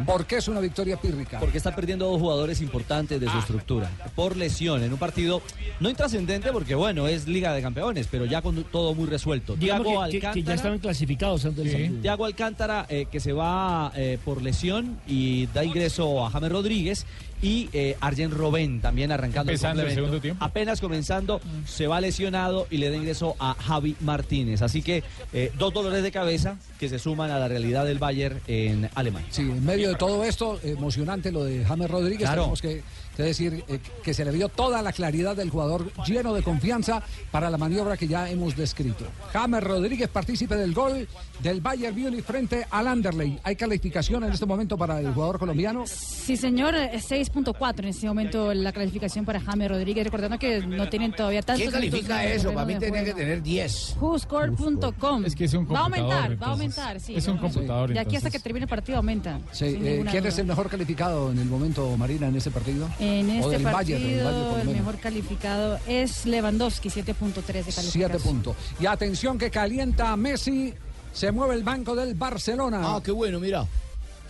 ¿Por 0.07 0.27
qué 0.27 0.37
es 0.37 0.49
una 0.49 0.61
victoria 0.61 0.97
pírrica? 0.97 1.41
Porque 1.41 1.59
está 1.59 1.75
perdiendo 1.75 2.07
dos 2.09 2.21
jugadores 2.21 2.61
importantes 2.61 3.21
de 3.21 3.27
su 3.27 3.37
Ah. 3.37 3.41
estructura. 3.41 3.91
Por 4.15 4.37
lesión, 4.37 4.83
en 4.83 4.93
un 4.93 4.99
partido 4.99 5.43
no 5.81 5.89
intrascendente, 5.91 6.53
porque 6.53 6.75
bueno, 6.75 7.09
es 7.09 7.27
Liga 7.27 7.53
de 7.55 7.63
Campeones, 7.63 8.09
pero 8.11 8.25
ya 8.25 8.43
con 8.43 8.63
todo 8.65 8.95
muy 8.95 9.07
resuelto. 9.07 9.57
Digamos 9.57 9.87
Thiago 9.87 10.01
que- 10.11 10.17
Alcántara. 10.17 10.45
ya 10.47 10.55
estaban 10.55 10.79
clasificados 10.79 11.45
antes 11.45 11.65
del 11.65 11.73
partido. 11.73 12.01
Thiago 12.03 12.25
Alcántara, 12.27 12.87
eh, 12.89 13.07
que 13.11 13.21
se 13.21 13.33
va 13.33 13.93
eh, 13.95 14.19
por 14.25 14.43
lesión 14.43 14.99
y 15.07 15.47
da 15.47 15.65
ingreso 15.65 16.25
a 16.27 16.31
James 16.31 16.51
Rodríguez. 16.53 17.07
Y 17.43 17.69
eh, 17.73 17.97
Arjen 18.01 18.31
Robben 18.31 18.81
también 18.81 19.11
arrancando 19.11 19.51
Empezando 19.51 19.83
el 19.83 19.93
segundo 19.93 20.21
tiempo. 20.21 20.43
Apenas 20.45 20.81
comenzando, 20.81 21.41
se 21.67 21.89
va 21.89 22.01
lesionado 22.01 22.69
y 22.71 22.79
le 22.79 22.89
da 22.89 22.97
ingreso 22.97 23.35
a 23.41 23.55
Javi 23.55 23.97
Martínez. 24.01 24.63
Así 24.63 24.81
que 24.81 25.03
eh, 25.33 25.51
dos 25.59 25.75
dolores 25.75 26.03
de 26.05 26.13
cabeza 26.13 26.57
que 26.79 26.89
se 26.89 26.99
suman 27.01 27.31
a 27.33 27.39
la 27.39 27.49
realidad 27.49 27.85
del 27.85 27.99
Bayern 27.99 28.41
en 28.47 28.89
Alemania. 28.95 29.29
Sí, 29.31 29.43
en 29.43 29.65
medio 29.65 29.89
de 29.89 29.97
todo 29.97 30.23
esto, 30.25 30.61
emocionante 30.63 31.33
lo 31.33 31.45
de 31.45 31.65
James 31.65 31.91
Rodríguez. 31.91 32.29
Claro. 32.29 32.43
Tenemos 32.43 32.63
que, 32.63 32.83
que 33.17 33.23
decir 33.23 33.65
eh, 33.69 33.79
que 34.03 34.15
se 34.15 34.25
le 34.25 34.31
vio 34.31 34.49
toda 34.49 34.81
la 34.83 34.93
claridad 34.93 35.37
del 35.37 35.51
jugador 35.51 35.93
lleno 36.07 36.33
de 36.35 36.43
confianza 36.43 37.03
para 37.31 37.51
la 37.51 37.59
maniobra 37.59 37.97
que 37.97 38.09
ya 38.09 38.29
hemos 38.31 38.57
descrito. 38.57 39.05
James 39.33 39.63
Rodríguez, 39.63 40.09
partícipe 40.09 40.57
del 40.57 40.73
gol 40.75 41.07
del 41.41 41.61
Bayern 41.61 41.99
Múnich 42.01 42.25
frente 42.25 42.67
al 42.71 42.87
Anderlecht. 42.89 43.41
¿Hay 43.45 43.57
calificación 43.57 44.25
en 44.25 44.33
este 44.33 44.47
momento 44.47 44.77
para 44.79 45.01
el 45.01 45.13
jugador 45.13 45.39
colombiano? 45.39 45.85
Sí, 45.87 46.37
señor, 46.37 46.75
eh, 46.75 46.93
6.4 46.99 47.81
en 47.81 47.85
este 47.89 48.07
momento 48.07 48.55
la 48.55 48.73
clasificación 48.73 49.25
para 49.25 49.41
James 49.41 49.69
Rodríguez, 49.69 50.05
recordando 50.05 50.39
que 50.39 50.61
no 50.67 50.89
tienen 50.89 51.13
todavía 51.13 51.43
tantos 51.43 51.61
¿Quién 51.63 51.73
califica 51.73 52.25
eso? 52.25 52.53
Para 52.53 52.67
mí 52.67 52.77
tiene 52.79 53.05
que 53.05 53.15
tener 53.15 53.43
10. 53.43 53.97
WhoScore.com. 54.01 55.25
Es 55.25 55.35
que 55.35 55.45
es 55.45 55.55
un 55.55 55.67
Va 55.67 55.81
a 55.81 55.83
computador, 55.85 56.13
aumentar, 56.13 56.19
va 56.19 56.25
a 56.25 56.27
entonces. 56.33 56.79
aumentar, 56.79 57.01
sí. 57.01 57.15
Es 57.17 57.29
un 57.29 57.39
computador, 57.39 57.93
De 57.93 57.99
aquí 57.99 58.17
hasta 58.17 58.29
entonces. 58.29 58.33
que 58.33 58.39
termine 58.43 58.65
el 58.65 58.69
partido 58.71 58.99
aumenta. 58.99 59.41
Sí, 59.53 59.65
eh, 59.67 60.05
¿Quién 60.11 60.27
es 60.27 60.35
duda. 60.35 60.41
el 60.43 60.47
mejor 60.49 60.69
calificado 60.69 61.31
en 61.33 61.39
el 61.39 61.47
momento, 61.47 61.97
Marina, 61.97 62.29
en 62.29 62.37
este 62.37 62.51
partido? 62.51 62.89
En 63.03 63.31
este 63.31 63.59
partido, 63.59 63.73
Bayern, 63.73 64.03
del 64.03 64.25
Bayern, 64.25 64.69
el 64.69 64.77
mejor 64.77 64.99
calificado 64.99 65.79
es 65.89 66.25
Lewandowski, 66.25 66.89
7.3 66.89 67.35
de 67.35 67.43
calificación. 67.43 67.91
Siete 67.91 68.19
puntos. 68.21 68.57
Y 68.79 68.87
atención 68.87 69.39
que 69.39 69.51
calienta 69.51 70.13
a 70.13 70.17
Messi. 70.17 70.73
Se 71.13 71.33
mueve 71.33 71.57
el 71.57 71.65
banco 71.65 71.97
del 71.97 72.15
Barcelona. 72.15 72.81
Ah, 72.83 73.01
qué 73.05 73.11
bueno, 73.11 73.41
mira. 73.41 73.67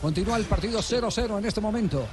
Continúa 0.02 0.36
el 0.36 0.44
partido 0.46 0.80
0-0 0.80 1.38
en 1.38 1.44
este 1.44 1.60
momento. 1.60 2.04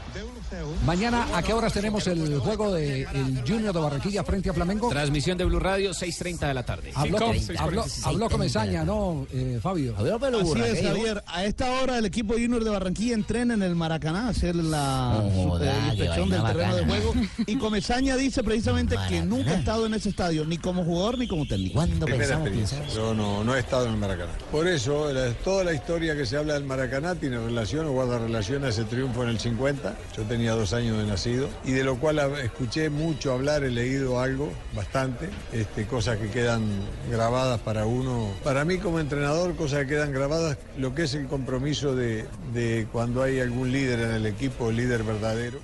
Mañana, 0.85 1.25
¿a 1.35 1.41
qué 1.41 1.53
horas 1.53 1.73
tenemos 1.73 2.05
el 2.05 2.37
juego 2.39 2.71
del 2.71 3.07
Junior 3.47 3.73
de 3.73 3.79
Barranquilla 3.79 4.23
frente 4.23 4.51
a 4.51 4.53
Flamengo? 4.53 4.89
Transmisión 4.89 5.37
de 5.39 5.45
Blue 5.45 5.59
Radio, 5.59 5.89
6.30 5.91 6.47
de 6.47 6.53
la 6.53 6.63
tarde. 6.63 6.91
Habló, 6.93 7.17
habló, 7.57 7.85
habló 8.03 8.29
Comesaña, 8.29 8.83
¿no, 8.83 9.25
eh, 9.33 9.59
Fabio? 9.61 9.95
Así 10.39 10.51
es, 10.61 10.81
Javier. 10.87 11.23
A 11.25 11.45
esta 11.45 11.81
hora 11.81 11.97
el 11.97 12.05
equipo 12.05 12.33
Junior 12.35 12.63
de 12.63 12.69
Barranquilla 12.69 13.15
entrena 13.15 13.55
en 13.55 13.63
el 13.63 13.75
Maracaná 13.75 14.27
a 14.27 14.29
hacer 14.29 14.55
la 14.55 15.23
super- 15.33 15.71
qué 15.71 15.87
inspección 15.89 16.29
del 16.29 16.43
terreno 16.43 16.75
de 16.75 16.85
juego. 16.85 17.13
Y 17.47 17.57
Comesaña 17.57 18.15
dice 18.17 18.43
precisamente 18.43 18.95
que 19.09 19.21
nunca 19.23 19.49
ha 19.51 19.55
estado 19.55 19.87
en 19.87 19.95
ese 19.95 20.09
estadio, 20.09 20.45
ni 20.45 20.59
como 20.59 20.83
jugador 20.85 21.17
ni 21.17 21.27
como 21.27 21.47
técnico. 21.47 21.79
Primera 22.05 22.35
experiencia. 22.35 22.85
Yo 22.95 23.15
no, 23.15 23.43
no 23.43 23.55
he 23.55 23.59
estado 23.59 23.85
en 23.87 23.93
el 23.93 23.97
Maracaná. 23.97 24.31
Por 24.51 24.67
eso, 24.67 25.11
la- 25.11 25.33
toda 25.33 25.63
la 25.63 25.73
historia 25.73 26.15
que 26.15 26.27
se 26.27 26.37
habla 26.37 26.53
del 26.53 26.65
Maracaná 26.65 27.15
tiene 27.15 27.37
relación 27.39 27.78
o 27.85 27.91
guarda 27.91 28.19
relación 28.19 28.63
a 28.63 28.69
ese 28.69 28.83
triunfo 28.83 29.23
en 29.23 29.29
el 29.29 29.39
50. 29.39 29.95
Yo 30.15 30.23
tenía 30.23 30.53
dos 30.53 30.73
años 30.73 30.97
de 30.97 31.05
nacido 31.05 31.49
y 31.63 31.71
de 31.71 31.83
lo 31.83 31.97
cual 31.97 32.19
escuché 32.43 32.89
mucho 32.89 33.33
hablar, 33.33 33.63
he 33.63 33.69
leído 33.69 34.19
algo, 34.19 34.51
bastante, 34.75 35.29
este, 35.51 35.85
cosas 35.85 36.17
que 36.17 36.29
quedan 36.29 36.63
grabadas 37.09 37.59
para 37.61 37.85
uno. 37.85 38.29
Para 38.43 38.65
mí 38.65 38.77
como 38.77 38.99
entrenador, 38.99 39.55
cosas 39.55 39.81
que 39.81 39.87
quedan 39.87 40.11
grabadas, 40.11 40.57
lo 40.77 40.95
que 40.95 41.03
es 41.03 41.13
el 41.13 41.27
compromiso 41.27 41.95
de, 41.95 42.25
de 42.53 42.87
cuando 42.91 43.23
hay 43.23 43.39
algún 43.39 43.71
líder 43.71 43.99
en 43.99 44.11
el 44.11 44.25
equipo, 44.25 44.71
líder 44.71 45.03
verdadero. 45.03 45.59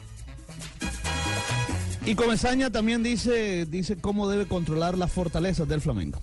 Y 2.06 2.14
Comesaña 2.14 2.70
también 2.70 3.02
dice, 3.02 3.66
dice 3.66 3.98
cómo 3.98 4.30
debe 4.30 4.46
controlar 4.46 4.96
las 4.96 5.12
fortalezas 5.12 5.68
del 5.68 5.82
Flamengo. 5.82 6.22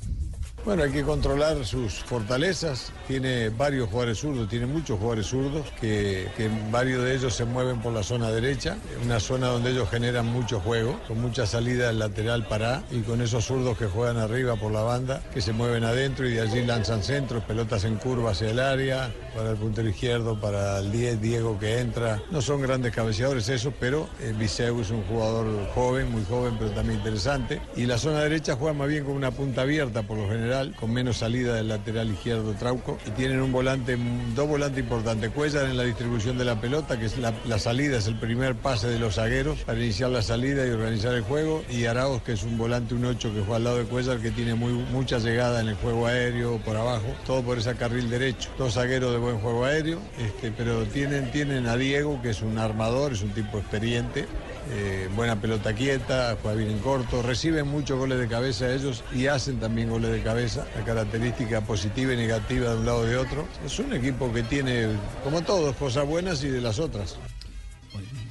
Bueno, 0.64 0.84
hay 0.84 0.92
que 0.92 1.02
controlar 1.02 1.64
sus 1.64 1.94
fortalezas. 1.94 2.92
Tiene 3.08 3.48
varios 3.48 3.88
jugadores 3.88 4.18
zurdos, 4.18 4.48
tiene 4.48 4.66
muchos 4.66 4.96
jugadores 4.96 5.26
zurdos, 5.26 5.66
que, 5.80 6.28
varios 6.70 7.02
de 7.02 7.16
ellos 7.16 7.34
se 7.34 7.44
mueven 7.44 7.80
por 7.80 7.92
la 7.92 8.04
zona 8.04 8.30
derecha, 8.30 8.76
una 9.04 9.18
zona 9.18 9.48
donde 9.48 9.72
ellos 9.72 9.90
generan 9.90 10.26
mucho 10.26 10.60
juego, 10.60 11.00
con 11.08 11.20
mucha 11.20 11.46
salida 11.46 11.92
lateral 11.92 12.46
para 12.46 12.84
y 12.92 13.00
con 13.00 13.20
esos 13.20 13.44
zurdos 13.44 13.76
que 13.76 13.86
juegan 13.86 14.18
arriba 14.18 14.54
por 14.54 14.70
la 14.70 14.82
banda, 14.82 15.20
que 15.34 15.40
se 15.40 15.52
mueven 15.52 15.82
adentro 15.82 16.28
y 16.28 16.34
de 16.34 16.42
allí 16.42 16.64
lanzan 16.64 17.02
centros, 17.02 17.42
pelotas 17.42 17.82
en 17.82 17.96
curva 17.96 18.30
hacia 18.30 18.50
el 18.50 18.60
área, 18.60 19.12
para 19.34 19.50
el 19.50 19.56
puntero 19.56 19.88
izquierdo, 19.88 20.38
para 20.38 20.78
el 20.78 20.92
10, 20.92 21.20
Diego 21.20 21.58
que 21.58 21.78
entra. 21.78 22.22
No 22.30 22.42
son 22.42 22.62
grandes 22.62 22.94
cabeceadores 22.94 23.48
esos, 23.48 23.72
pero 23.78 24.08
eh, 24.20 24.34
Viseu 24.38 24.80
es 24.80 24.90
un 24.90 25.02
jugador 25.04 25.46
joven, 25.74 26.10
muy 26.10 26.24
joven, 26.24 26.56
pero 26.58 26.70
también 26.70 26.98
interesante. 26.98 27.60
Y 27.76 27.86
la 27.86 27.98
zona 27.98 28.20
derecha 28.20 28.56
juega 28.56 28.74
más 28.74 28.88
bien 28.88 29.04
con 29.04 29.14
una 29.14 29.30
punta 29.30 29.62
abierta 29.62 30.02
por 30.02 30.18
lo 30.18 30.28
general, 30.28 30.74
con 30.78 30.92
menos 30.92 31.18
salida 31.18 31.54
del 31.54 31.68
lateral 31.68 32.10
izquierdo 32.10 32.52
Trauco. 32.54 32.98
Y 33.06 33.10
tienen 33.10 33.40
un 33.40 33.52
volante, 33.52 33.96
dos 34.34 34.48
volantes 34.48 34.82
importantes. 34.82 35.30
Cuellar 35.30 35.66
en 35.66 35.76
la 35.76 35.84
distribución 35.84 36.38
de 36.38 36.44
la 36.44 36.60
pelota, 36.60 36.98
que 36.98 37.06
es 37.06 37.16
la, 37.18 37.58
salida, 37.58 37.98
es 37.98 38.06
el 38.06 38.16
primer 38.16 38.54
pase 38.54 38.88
de 38.88 38.98
los 38.98 39.14
zagueros 39.16 39.60
para 39.60 39.78
iniciar 39.78 40.10
la 40.10 40.22
salida 40.22 40.66
y 40.66 40.70
organizar 40.70 41.14
el 41.14 41.22
juego. 41.22 41.62
Y 41.70 41.86
Arauz, 41.86 42.22
que 42.22 42.32
es 42.32 42.42
un 42.42 42.58
volante, 42.58 42.94
un 42.94 43.04
8 43.04 43.32
que 43.32 43.40
juega 43.40 43.56
al 43.56 43.64
lado 43.64 43.78
de 43.78 43.84
Cuellar, 43.84 44.18
que 44.18 44.30
tiene 44.30 44.54
muy, 44.54 44.72
mucha 44.72 45.18
llegada 45.18 45.60
en 45.60 45.68
el 45.68 45.74
juego 45.76 46.06
aéreo, 46.06 46.58
por 46.58 46.76
abajo, 46.76 47.06
todo 47.26 47.42
por 47.42 47.58
ese 47.58 47.74
carril 47.74 48.10
derecho. 48.10 48.50
Dos 48.58 48.74
zagueros 48.74 49.12
de 49.12 49.21
buen 49.22 49.38
juego 49.38 49.64
aéreo, 49.64 50.00
este, 50.18 50.50
pero 50.50 50.84
tienen, 50.84 51.30
tienen 51.30 51.66
a 51.66 51.76
Diego, 51.76 52.20
que 52.20 52.30
es 52.30 52.42
un 52.42 52.58
armador, 52.58 53.12
es 53.12 53.22
un 53.22 53.30
tipo 53.30 53.58
experiente. 53.58 54.26
eh, 54.70 55.08
buena 55.16 55.40
pelota 55.40 55.74
quieta, 55.74 56.36
juega 56.40 56.56
bien 56.56 56.70
en 56.70 56.78
corto, 56.78 57.20
reciben 57.20 57.66
muchos 57.66 57.98
goles 57.98 58.18
de 58.20 58.28
cabeza 58.28 58.72
ellos 58.72 59.02
y 59.12 59.26
hacen 59.26 59.58
también 59.58 59.90
goles 59.90 60.12
de 60.12 60.22
cabeza, 60.22 60.66
la 60.76 60.84
característica 60.84 61.60
positiva 61.62 62.12
y 62.12 62.16
negativa 62.16 62.70
de 62.70 62.76
un 62.76 62.86
lado 62.86 63.04
y 63.06 63.10
de 63.10 63.16
otro. 63.16 63.46
Es 63.66 63.78
un 63.80 63.92
equipo 63.92 64.32
que 64.32 64.42
tiene, 64.44 64.86
como 65.24 65.42
todos, 65.42 65.74
cosas 65.76 66.06
buenas 66.06 66.44
y 66.44 66.48
de 66.48 66.60
las 66.60 66.78
otras. 66.78 67.16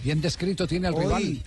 Bien 0.04 0.22
descrito 0.22 0.66
tiene 0.68 0.88
al 0.88 0.94
Hoy- 0.96 1.02
rival. 1.04 1.38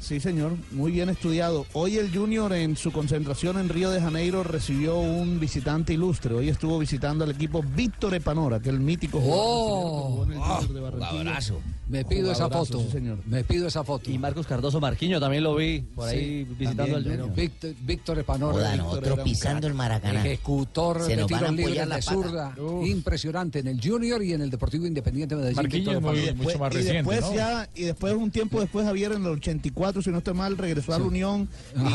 Sí, 0.00 0.20
señor, 0.20 0.52
muy 0.72 0.92
bien 0.92 1.08
estudiado. 1.08 1.66
Hoy 1.72 1.96
el 1.96 2.14
Junior 2.14 2.52
en 2.52 2.76
su 2.76 2.92
concentración 2.92 3.58
en 3.58 3.68
Río 3.68 3.90
de 3.90 4.00
Janeiro 4.00 4.42
recibió 4.44 4.98
un 4.98 5.40
visitante 5.40 5.92
ilustre. 5.94 6.34
Hoy 6.34 6.48
estuvo 6.48 6.78
visitando 6.78 7.24
al 7.24 7.30
equipo 7.30 7.62
Víctor 7.62 8.14
Epanora, 8.14 8.60
que 8.60 8.68
es 8.68 8.74
el 8.74 8.80
mítico 8.80 9.18
¡Oh! 9.18 9.22
jugador 9.22 9.96
que 9.96 10.10
jugó 10.10 10.24
en 10.24 10.32
el 10.32 10.38
Junior 10.38 10.72
de 10.74 10.80
Barranquilla. 10.80 11.10
Jugadorazo. 11.10 11.60
Me 11.88 12.04
pido 12.04 12.32
esa 12.32 12.48
foto. 12.50 12.80
sí, 12.80 12.88
señor. 12.90 13.18
Me 13.26 13.44
pido 13.44 13.68
esa 13.68 13.84
foto. 13.84 14.10
Y 14.10 14.18
Marcos 14.18 14.46
Cardoso 14.46 14.80
Marquiño 14.80 15.20
también 15.20 15.44
lo 15.44 15.54
vi 15.54 15.80
por 15.80 16.08
ahí 16.08 16.18
Sí, 16.18 16.54
visitando 16.58 16.94
también, 16.94 17.12
al 17.12 17.18
Junior. 17.20 17.36
Víctor, 17.36 17.74
Víctor 17.82 18.18
Epanora. 18.18 18.54
Jodan, 18.54 18.72
Víctor 18.78 18.98
otro 19.12 19.24
pisando 19.24 19.66
el 19.68 19.74
Maracaná. 19.74 20.20
Ejecutor 20.26 21.02
Se 21.02 21.08
de 21.10 21.16
nos 21.18 21.30
van 21.30 21.44
a 21.44 21.46
tiros 21.48 21.56
libres 21.56 21.78
de 21.78 21.86
la 21.86 22.02
zurda. 22.02 22.54
Impresionante 22.84 23.58
en 23.60 23.68
el 23.68 23.80
Junior 23.80 24.22
y 24.22 24.32
en 24.32 24.42
el 24.42 24.50
Deportivo 24.50 24.86
Independiente 24.86 25.34
de 25.36 25.40
Medellín. 25.42 25.56
Marquinhos 25.56 26.02
muy- 26.02 26.34
mucho 26.34 26.58
más 26.58 26.72
y 26.72 26.76
reciente, 26.78 26.96
después 27.12 27.20
¿no? 27.20 27.34
ya, 27.36 27.68
y 27.74 27.82
después 27.82 28.14
un 28.14 28.30
tiempo 28.30 28.60
después 28.60 28.84
Javier 28.84 29.12
en 29.12 29.24
el 29.24 29.40
94, 29.56 30.02
si 30.02 30.10
no 30.10 30.18
estoy 30.18 30.34
mal, 30.34 30.56
regresó 30.56 30.94
a 30.94 30.98
la 30.98 31.04
Unión 31.04 31.48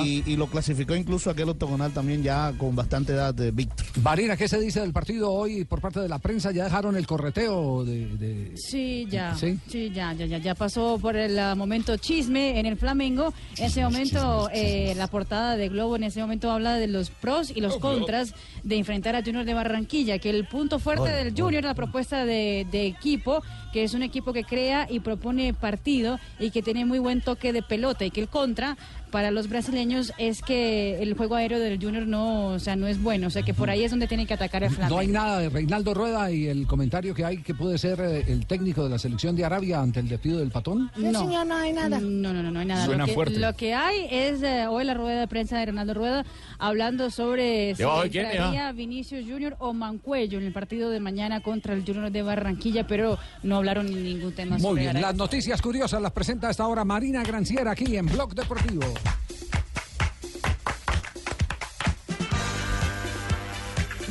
y, 0.04 0.24
y 0.26 0.36
lo 0.36 0.48
clasificó 0.48 0.96
incluso 0.96 1.30
aquel 1.30 1.50
octogonal 1.50 1.92
también 1.92 2.24
ya 2.24 2.54
con 2.58 2.76
bastante 2.76 3.14
edad 3.14 3.34
de 3.34 3.52
Víctor. 3.52 3.86
Marina, 4.04 4.36
¿qué 4.38 4.48
se 4.48 4.60
dice 4.60 4.82
del 4.82 4.92
partido 4.94 5.32
hoy 5.32 5.64
por 5.66 5.80
parte 5.82 6.00
de 6.00 6.10
la 6.10 6.20
prensa? 6.20 6.52
¿Ya 6.52 6.64
dejaron 6.64 6.96
el 6.96 7.06
correteo 7.08 7.84
de...? 7.86 8.06
de- 8.18 8.52
Sí, 8.56 9.08
ya. 9.10 9.36
¿Sí? 9.36 9.60
Sí, 9.70 9.92
ya, 9.94 10.14
ya, 10.14 10.26
ya, 10.26 10.38
ya 10.40 10.56
pasó 10.56 10.98
por 11.00 11.16
el 11.16 11.38
ah, 11.40 11.56
momento 11.56 11.98
chisme 11.98 12.60
en 12.60 12.66
el 12.66 12.78
Flamengo. 12.78 13.34
En 13.58 13.66
ese 13.66 13.84
momento, 13.84 14.50
eh, 14.54 14.94
la 14.98 15.08
portada 15.08 15.56
de 15.58 15.70
Globo 15.70 15.96
en 15.96 16.04
ese 16.04 16.22
momento 16.22 16.52
habla 16.52 16.76
de 16.76 16.88
los 16.88 17.10
pros 17.10 17.52
y 17.56 17.62
los 17.62 17.78
contras 17.78 18.34
de 18.64 18.78
enfrentar 18.78 19.16
a 19.16 19.24
Junior 19.24 19.46
de 19.46 19.54
Barranquilla, 19.54 20.20
que 20.20 20.30
el 20.30 20.48
punto 20.48 20.80
fuerte 20.80 21.10
del 21.10 21.30
Junior 21.36 21.64
es 21.64 21.66
la 21.66 21.76
propuesta 21.76 22.26
de, 22.26 22.66
de 22.72 22.86
equipo, 22.88 23.42
que 23.74 23.84
es 23.84 23.94
un 23.94 24.04
equipo 24.04 24.34
que 24.34 24.44
crea 24.44 24.88
y 24.90 25.00
propone 25.00 25.54
partido 25.54 26.20
y 26.40 26.52
que 26.52 26.62
tiene 26.62 26.86
muy 26.86 27.00
buen 27.00 27.22
toque 27.22 27.51
de 27.52 27.62
pelota 27.62 28.06
y 28.06 28.12
que 28.12 28.22
el 28.22 28.30
contra 28.30 28.78
para 29.12 29.32
los 29.32 29.50
brasileños 29.50 30.14
es 30.18 30.42
que 30.42 31.02
el 31.02 31.14
juego 31.14 31.36
aéreo 31.36 31.60
del 31.60 31.80
Junior 31.82 32.08
no, 32.08 32.48
o 32.48 32.60
sea, 32.60 32.76
no 32.76 32.88
es 32.88 33.02
bueno, 33.02 33.28
o 33.28 33.30
sea, 33.30 33.44
que 33.44 33.54
por 33.54 33.70
ahí 33.70 33.84
es 33.84 33.92
donde 33.92 34.08
tiene 34.08 34.26
que 34.26 34.34
atacar 34.34 34.64
el 34.64 34.70
Flamengo. 34.70 34.96
No 34.96 35.02
hay 35.02 35.08
nada 35.08 35.40
de 35.40 35.50
Reinaldo 35.50 35.94
Rueda 35.94 36.32
y 36.32 36.48
el 36.48 36.66
comentario 36.66 37.14
que 37.14 37.26
hay 37.26 37.38
que 37.38 37.54
puede 37.54 37.78
ser 37.78 38.00
eh, 38.00 38.24
el 38.28 38.46
técnico 38.46 38.84
de 38.84 38.90
la 38.90 38.98
selección 38.98 39.36
de 39.36 39.46
Arabia 39.46 39.82
ante 39.82 40.00
el 40.00 40.08
despido 40.08 40.40
del 40.40 40.50
patón. 40.50 40.92
No, 40.96 41.20
señor, 41.20 41.46
no 41.46 41.56
hay 41.56 41.74
nada. 41.74 42.00
No, 42.00 42.34
no, 42.34 42.42
no, 42.42 42.52
no 42.52 42.60
hay 42.60 42.66
nada. 42.66 42.86
Suena 42.86 43.04
lo, 43.04 43.08
que, 43.08 43.14
fuerte. 43.14 43.40
lo 43.40 43.54
que 43.54 43.74
hay 43.74 44.08
es 44.10 44.42
eh, 44.42 44.68
hoy 44.68 44.84
la 44.86 44.94
rueda 44.94 45.20
de 45.20 45.28
prensa 45.28 45.60
de 45.60 45.68
Ronaldo 45.68 45.94
Rueda 45.94 46.26
hablando 46.58 47.10
sobre 47.10 47.76
si 47.76 47.80
¿Debajo 47.80 48.04
de 48.04 48.10
quién, 48.10 48.26
entraría 48.26 48.72
Vinicius 48.72 49.26
Junior 49.28 49.56
o 49.60 49.74
Mancuello 49.74 50.40
en 50.40 50.46
el 50.46 50.54
partido 50.54 50.90
de 50.90 51.00
mañana 51.00 51.42
contra 51.42 51.74
el 51.74 51.86
Junior 51.86 52.12
de 52.12 52.22
Barranquilla, 52.22 52.88
pero 52.88 53.18
no 53.44 53.58
hablaron 53.58 53.88
ni 53.88 53.96
ningún 53.96 54.34
tema 54.34 54.58
Muy 54.58 54.62
sobre 54.62 54.82
bien, 54.82 54.90
Arabia. 54.92 55.08
las 55.08 55.16
noticias 55.18 55.62
curiosas 55.62 56.02
las 56.02 56.12
presenta 56.12 56.48
a 56.48 56.52
esta 56.52 56.68
hora 56.68 56.86
Marina 56.86 57.24
Granciera 57.24 57.72
aquí 57.72 57.98
en 57.98 58.06
Blog 58.06 58.34
Deportivo. 58.34 58.82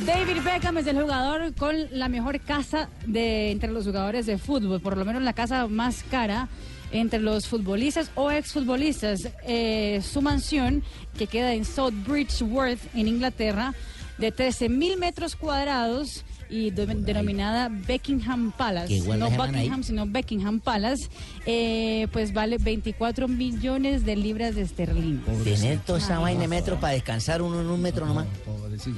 David 0.05 0.41
Beckham 0.43 0.77
es 0.79 0.87
el 0.87 0.99
jugador 0.99 1.53
con 1.53 1.75
la 1.91 2.09
mejor 2.09 2.39
casa 2.39 2.89
de 3.05 3.51
entre 3.51 3.71
los 3.71 3.85
jugadores 3.85 4.25
de 4.25 4.39
fútbol, 4.39 4.81
por 4.81 4.97
lo 4.97 5.05
menos 5.05 5.21
la 5.21 5.33
casa 5.33 5.67
más 5.67 6.03
cara 6.09 6.49
entre 6.91 7.19
los 7.19 7.47
futbolistas 7.47 8.11
o 8.15 8.31
exfutbolistas. 8.31 9.29
Eh, 9.45 10.01
su 10.03 10.21
mansión, 10.21 10.83
que 11.17 11.27
queda 11.27 11.53
en 11.53 11.65
South 11.65 11.93
Bridgeworth, 12.07 12.79
en 12.95 13.07
Inglaterra, 13.07 13.75
de 14.17 14.31
13 14.31 14.69
mil 14.69 14.97
metros 14.97 15.35
cuadrados 15.35 16.25
y 16.51 16.69
de- 16.71 16.85
denominada 16.85 17.69
Buckingham 17.69 18.51
Palace. 18.51 18.99
No. 19.17 19.29
Buckingham, 19.31 19.83
sino 19.83 20.05
Buckingham 20.05 20.59
Palace, 20.59 21.07
eh, 21.45 22.07
pues 22.11 22.33
vale 22.33 22.57
24 22.59 23.27
millones 23.27 24.05
de 24.05 24.15
libras 24.15 24.55
de 24.55 24.61
esterlina. 24.63 25.21
Tener 25.43 25.79
toda 25.79 25.99
esa 25.99 26.19
vaina 26.19 26.41
de 26.41 26.47
metro 26.47 26.79
para 26.79 26.93
descansar 26.93 27.41
uno 27.41 27.61
en 27.61 27.67
un 27.67 27.81
metro 27.81 28.05
nomás. 28.05 28.27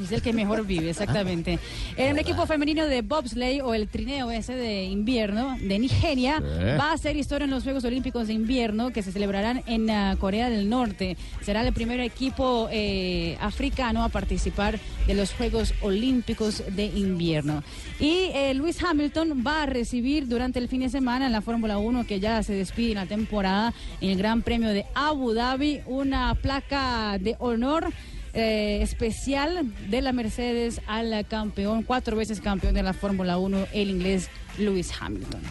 Es 0.04 0.12
el 0.12 0.22
que 0.22 0.34
mejor 0.34 0.66
vive, 0.66 0.89
exactamente. 0.89 1.60
El 1.97 2.18
equipo 2.18 2.45
femenino 2.45 2.86
de 2.86 3.01
bobsleigh 3.01 3.62
o 3.62 3.74
el 3.74 3.88
trineo 3.88 4.32
ese 4.32 4.56
de 4.56 4.84
invierno 4.86 5.58
de 5.62 5.78
Nigeria 5.80 6.39
Sí. 6.39 6.64
va 6.80 6.91
a 6.91 6.93
hacer 6.93 7.16
historia 7.18 7.45
en 7.45 7.51
los 7.51 7.64
Juegos 7.64 7.84
Olímpicos 7.84 8.28
de 8.28 8.34
Invierno 8.34 8.91
que 8.91 9.04
se 9.04 9.12
celebrarán 9.12 9.62
en 9.68 9.89
ah, 9.89 10.16
Corea 10.20 10.49
del 10.49 10.70
Norte. 10.70 11.18
Será 11.41 11.66
el 11.68 11.74
primer 11.74 11.99
equipo 11.99 12.68
eh, 12.72 13.38
africano 13.41 14.04
a 14.04 14.10
participar 14.10 14.80
de 15.06 15.14
los 15.14 15.34
Juegos 15.34 15.74
Olímpicos 15.82 16.64
de 16.76 16.86
Invierno. 16.86 17.43
Y 18.00 18.30
eh, 18.34 18.54
Lewis 18.54 18.82
Hamilton 18.84 19.44
va 19.46 19.64
a 19.64 19.66
recibir 19.66 20.28
durante 20.28 20.60
el 20.60 20.68
fin 20.68 20.82
de 20.82 20.89
semana 20.89 21.26
en 21.26 21.32
la 21.32 21.41
Fórmula 21.41 21.78
1 21.78 22.06
que 22.06 22.20
ya 22.20 22.41
se 22.44 22.54
despide 22.54 22.91
en 22.91 22.96
la 22.96 23.06
temporada 23.06 23.74
en 24.02 24.12
el 24.12 24.18
Gran 24.18 24.41
Premio 24.41 24.70
de 24.70 24.86
Abu 24.94 25.34
Dhabi 25.34 25.82
una 25.86 26.36
placa 26.36 27.18
de 27.20 27.36
honor 27.39 27.91
eh, 28.34 28.80
especial 28.82 29.72
de 29.89 30.02
la 30.02 30.12
Mercedes 30.12 30.82
al 30.88 31.26
campeón, 31.28 31.84
cuatro 31.84 32.18
veces 32.18 32.41
campeón 32.41 32.74
de 32.74 32.82
la 32.82 32.94
Fórmula 32.94 33.38
1, 33.38 33.68
el 33.74 33.89
inglés 33.89 34.30
Lewis 34.58 34.91
Hamilton. 35.00 35.41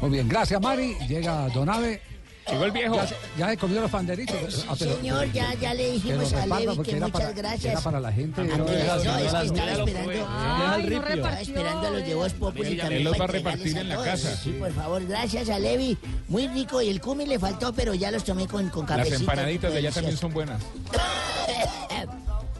Muy 0.00 0.10
bien, 0.10 0.28
gracias 0.28 0.60
Mari. 0.60 0.94
Llega 1.08 1.48
Donave. 1.48 2.09
Llegó 2.48 2.64
el 2.64 2.72
viejo. 2.72 2.96
Ya, 2.96 3.06
se- 3.06 3.14
ya 3.38 3.48
se 3.50 3.56
comió 3.56 3.80
los 3.80 3.90
panderitos. 3.90 4.66
Ah, 4.68 4.74
pero- 4.78 4.96
Señor, 4.96 5.32
ya, 5.32 5.54
ya 5.54 5.74
le 5.74 5.92
dijimos 5.92 6.32
a 6.32 6.46
Levi 6.46 6.78
que 6.82 6.90
era 6.96 7.06
muchas 7.06 7.10
para- 7.20 7.32
gracias. 7.32 7.72
Era 7.72 7.80
para 7.80 8.00
la 8.00 8.12
gente. 8.12 8.40
Ah, 8.40 8.44
no 8.56 8.64
es 8.66 8.70
que 8.70 9.26
estaba 9.26 9.42
esperando. 9.44 9.84
Ay, 10.28 10.86
no 10.86 11.06
Estaba 11.06 11.40
esperando 11.40 11.86
a 11.86 11.90
los 11.90 12.04
de 12.06 12.14
Voz 12.14 12.32
Populi 12.32 12.76
también 12.76 12.92
Él 13.00 13.04
los 13.04 13.12
va 13.12 13.16
a 13.16 13.18
para 13.26 13.32
repartir 13.34 13.76
en 13.78 13.88
la 13.88 14.02
casa. 14.02 14.36
Sí, 14.36 14.50
por 14.58 14.72
favor, 14.72 15.06
gracias 15.06 15.48
a 15.48 15.58
Levi. 15.58 15.96
Muy 16.28 16.48
rico. 16.48 16.82
Y 16.82 16.88
el 16.88 17.00
cumi 17.00 17.26
le 17.26 17.38
faltó, 17.38 17.72
pero 17.72 17.94
ya 17.94 18.10
los 18.10 18.24
tomé 18.24 18.46
con, 18.48 18.68
con 18.70 18.86
Las 18.86 18.96
cafecito. 18.98 19.20
empanaditas 19.20 19.72
de 19.72 19.78
allá 19.78 19.92
también 19.92 20.16
son 20.16 20.32
buenas. 20.32 20.60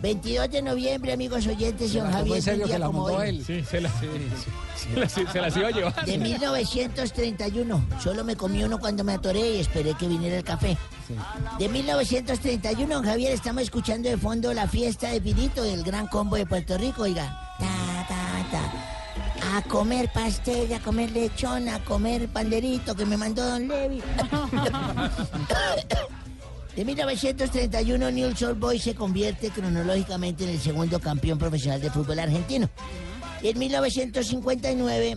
22 0.03 0.51
de 0.51 0.62
noviembre, 0.62 1.12
amigos 1.12 1.46
oyentes, 1.46 1.94
y 1.94 1.98
don 1.98 2.11
Javier. 2.11 2.42
serio 2.42 2.66
que 2.66 2.78
la 2.78 2.88
hoy. 2.88 3.28
él. 3.28 3.44
Sí, 3.44 3.62
se 3.62 3.80
la- 3.82 3.90
Se 3.90 4.98
las, 4.98 5.12
se 5.12 5.40
las 5.40 5.57
iba 5.57 5.70
llevando. 5.70 6.03
De 6.03 6.16
1931. 6.18 7.84
Solo 8.03 8.24
me 8.24 8.34
comí 8.34 8.64
uno 8.64 8.78
cuando 8.78 9.05
me 9.05 9.12
atoré 9.12 9.57
y 9.57 9.61
esperé 9.61 9.92
que 9.94 10.09
viniera 10.09 10.38
el 10.38 10.44
café. 10.44 10.76
De 11.59 11.68
1931, 11.68 12.94
don 12.94 13.05
Javier, 13.05 13.32
estamos 13.32 13.62
escuchando 13.62 14.09
de 14.09 14.16
fondo 14.16 14.55
la 14.55 14.66
fiesta 14.68 15.11
de 15.11 15.20
Pirito 15.20 15.62
del 15.62 15.82
Gran 15.82 16.07
Combo 16.07 16.36
de 16.36 16.46
Puerto 16.46 16.78
Rico. 16.78 17.03
Oiga, 17.03 17.26
ta, 17.59 18.07
ta, 18.09 18.46
ta. 18.51 19.57
A 19.59 19.62
comer 19.62 20.11
pastel, 20.12 20.72
a 20.72 20.80
comer 20.80 21.11
lechón, 21.11 21.68
a 21.68 21.80
comer 21.84 22.28
panderito 22.28 22.94
que 22.94 23.05
me 23.05 23.16
mandó 23.16 23.44
don 23.46 23.68
Levi. 23.68 24.01
De 26.76 26.84
1931, 26.84 28.10
Newell's 28.10 28.42
Old 28.42 28.58
Boys 28.60 28.82
se 28.82 28.94
convierte 28.94 29.50
cronológicamente 29.50 30.44
en 30.44 30.50
el 30.50 30.60
segundo 30.60 31.00
campeón 31.00 31.38
profesional 31.38 31.80
de 31.80 31.90
fútbol 31.90 32.18
argentino. 32.18 32.68
En 33.42 33.58
1959 33.58 35.16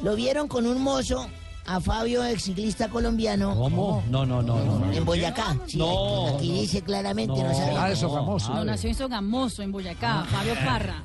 lo 0.00 0.16
vieron 0.16 0.48
con 0.48 0.66
un 0.66 0.80
mozo 0.82 1.26
a 1.66 1.80
Fabio, 1.80 2.24
ex 2.24 2.44
ciclista 2.44 2.88
colombiano. 2.88 3.54
¿Cómo? 3.54 4.02
No, 4.10 4.24
no, 4.26 4.42
no. 4.42 4.64
no. 4.64 4.92
En 4.92 5.04
Boyacá. 5.04 5.56
Sí, 5.66 5.78
No, 5.78 6.28
aquí, 6.36 6.48
no. 6.48 6.54
dice 6.60 6.82
claramente, 6.82 7.40
no, 7.40 7.48
No. 7.48 7.54
sabe. 7.54 7.76
Ah, 7.76 7.90
eso, 7.90 8.10
famoso. 8.12 8.52
No, 8.54 8.64
nació 8.64 8.88
en 8.88 8.96
Sogamoso, 8.96 9.62
en 9.62 9.70
Boyacá, 9.70 10.24
Fabio 10.24 10.54
Parra. 10.64 11.04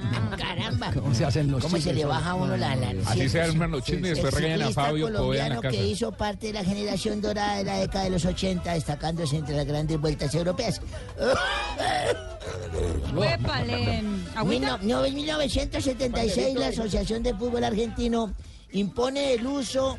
Caramba. 0.38 0.92
¿Cómo 0.92 1.14
se 1.14 1.24
hacen 1.24 1.50
los 1.50 1.62
¿Cómo 1.62 1.76
se 1.78 1.92
le 1.92 2.04
baja 2.04 2.30
a 2.30 2.34
uno 2.34 2.56
la... 2.56 2.74
la 2.76 2.92
Así 3.06 3.28
se 3.28 3.40
arman 3.40 3.70
los 3.70 3.82
chismes 3.84 4.10
y 4.12 4.14
después 4.14 4.34
regañan 4.34 4.62
a 4.68 4.70
Fabio, 4.72 5.10
la 5.10 5.18
colombiano 5.18 5.60
casa. 5.60 5.76
que 5.76 5.86
hizo 5.86 6.12
parte 6.12 6.46
de 6.48 6.52
la 6.54 6.64
generación 6.64 7.20
dorada 7.20 7.56
de 7.58 7.64
la 7.64 7.78
década 7.78 8.04
de 8.04 8.10
los 8.10 8.24
80, 8.24 8.72
destacándose 8.72 9.36
entre 9.36 9.56
las 9.56 9.66
grandes 9.66 10.00
vueltas 10.00 10.34
europeas. 10.34 10.80
Huépale. 13.14 14.02
¿Agüita? 14.34 14.44
Mil 14.78 14.88
no- 14.88 15.00
no, 15.00 15.04
en 15.04 15.14
1976 15.14 16.54
la 16.58 16.68
Asociación 16.68 17.22
de 17.22 17.34
Fútbol 17.34 17.64
Argentino 17.64 18.32
impone 18.72 19.34
el 19.34 19.46
uso 19.46 19.98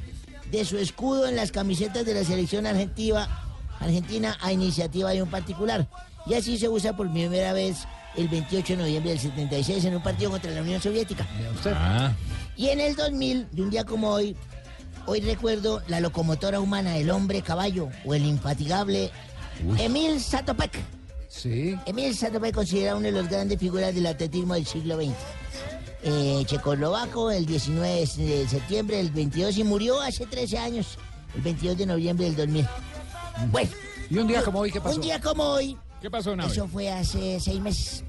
de 0.49 0.65
su 0.65 0.77
escudo 0.77 1.27
en 1.27 1.35
las 1.35 1.51
camisetas 1.51 2.05
de 2.05 2.13
la 2.13 2.23
selección 2.23 2.65
argentina, 2.65 3.27
argentina 3.79 4.37
a 4.41 4.51
iniciativa 4.51 5.11
de 5.11 5.21
un 5.21 5.29
particular. 5.29 5.87
Y 6.25 6.33
así 6.35 6.57
se 6.57 6.69
usa 6.69 6.95
por 6.95 7.11
primera 7.11 7.53
vez 7.53 7.77
el 8.15 8.27
28 8.27 8.73
de 8.73 8.77
noviembre 8.77 9.11
del 9.11 9.19
76 9.19 9.85
en 9.85 9.95
un 9.95 10.03
partido 10.03 10.31
contra 10.31 10.51
la 10.51 10.61
Unión 10.61 10.81
Soviética. 10.81 11.27
Ah. 11.73 12.13
Y 12.55 12.69
en 12.69 12.79
el 12.79 12.95
2000, 12.95 13.47
de 13.51 13.61
un 13.61 13.69
día 13.69 13.83
como 13.83 14.09
hoy, 14.09 14.35
hoy 15.05 15.21
recuerdo 15.21 15.81
la 15.87 15.99
locomotora 15.99 16.59
humana, 16.59 16.97
el 16.97 17.09
hombre 17.09 17.41
caballo 17.41 17.89
o 18.05 18.13
el 18.13 18.25
infatigable 18.25 19.11
Emil 19.77 20.19
Satopek. 20.19 20.79
Sí. 21.29 21.77
Emil 21.85 22.15
Satopek 22.15 22.53
considerado 22.53 22.97
una 22.97 23.07
de 23.07 23.13
las 23.13 23.29
grandes 23.29 23.59
figuras 23.59 23.95
del 23.95 24.05
atletismo 24.05 24.55
del 24.55 24.65
siglo 24.65 24.97
XX. 24.97 25.15
Eh, 26.03 26.43
checoslovaco, 26.45 27.31
el 27.31 27.45
19 27.45 28.07
de 28.17 28.47
septiembre 28.47 28.97
del 28.97 29.11
22 29.11 29.57
y 29.57 29.63
murió 29.63 30.01
hace 30.01 30.25
13 30.25 30.57
años, 30.57 30.97
el 31.35 31.41
22 31.41 31.77
de 31.77 31.85
noviembre 31.85 32.25
del 32.25 32.35
2000. 32.35 32.67
Bueno. 33.51 33.71
¿Y 34.09 34.17
un 34.17 34.27
día 34.27 34.43
como 34.43 34.59
hoy 34.59 34.71
qué 34.71 34.81
pasó? 34.81 34.95
Un 34.95 35.01
día 35.01 35.21
como 35.21 35.43
hoy. 35.43 35.77
¿Qué 36.01 36.09
pasó, 36.09 36.35
Nave? 36.35 36.51
Eso 36.51 36.67
fue 36.67 36.89
hace 36.91 37.39
seis 37.39 37.59
meses. 37.61 38.03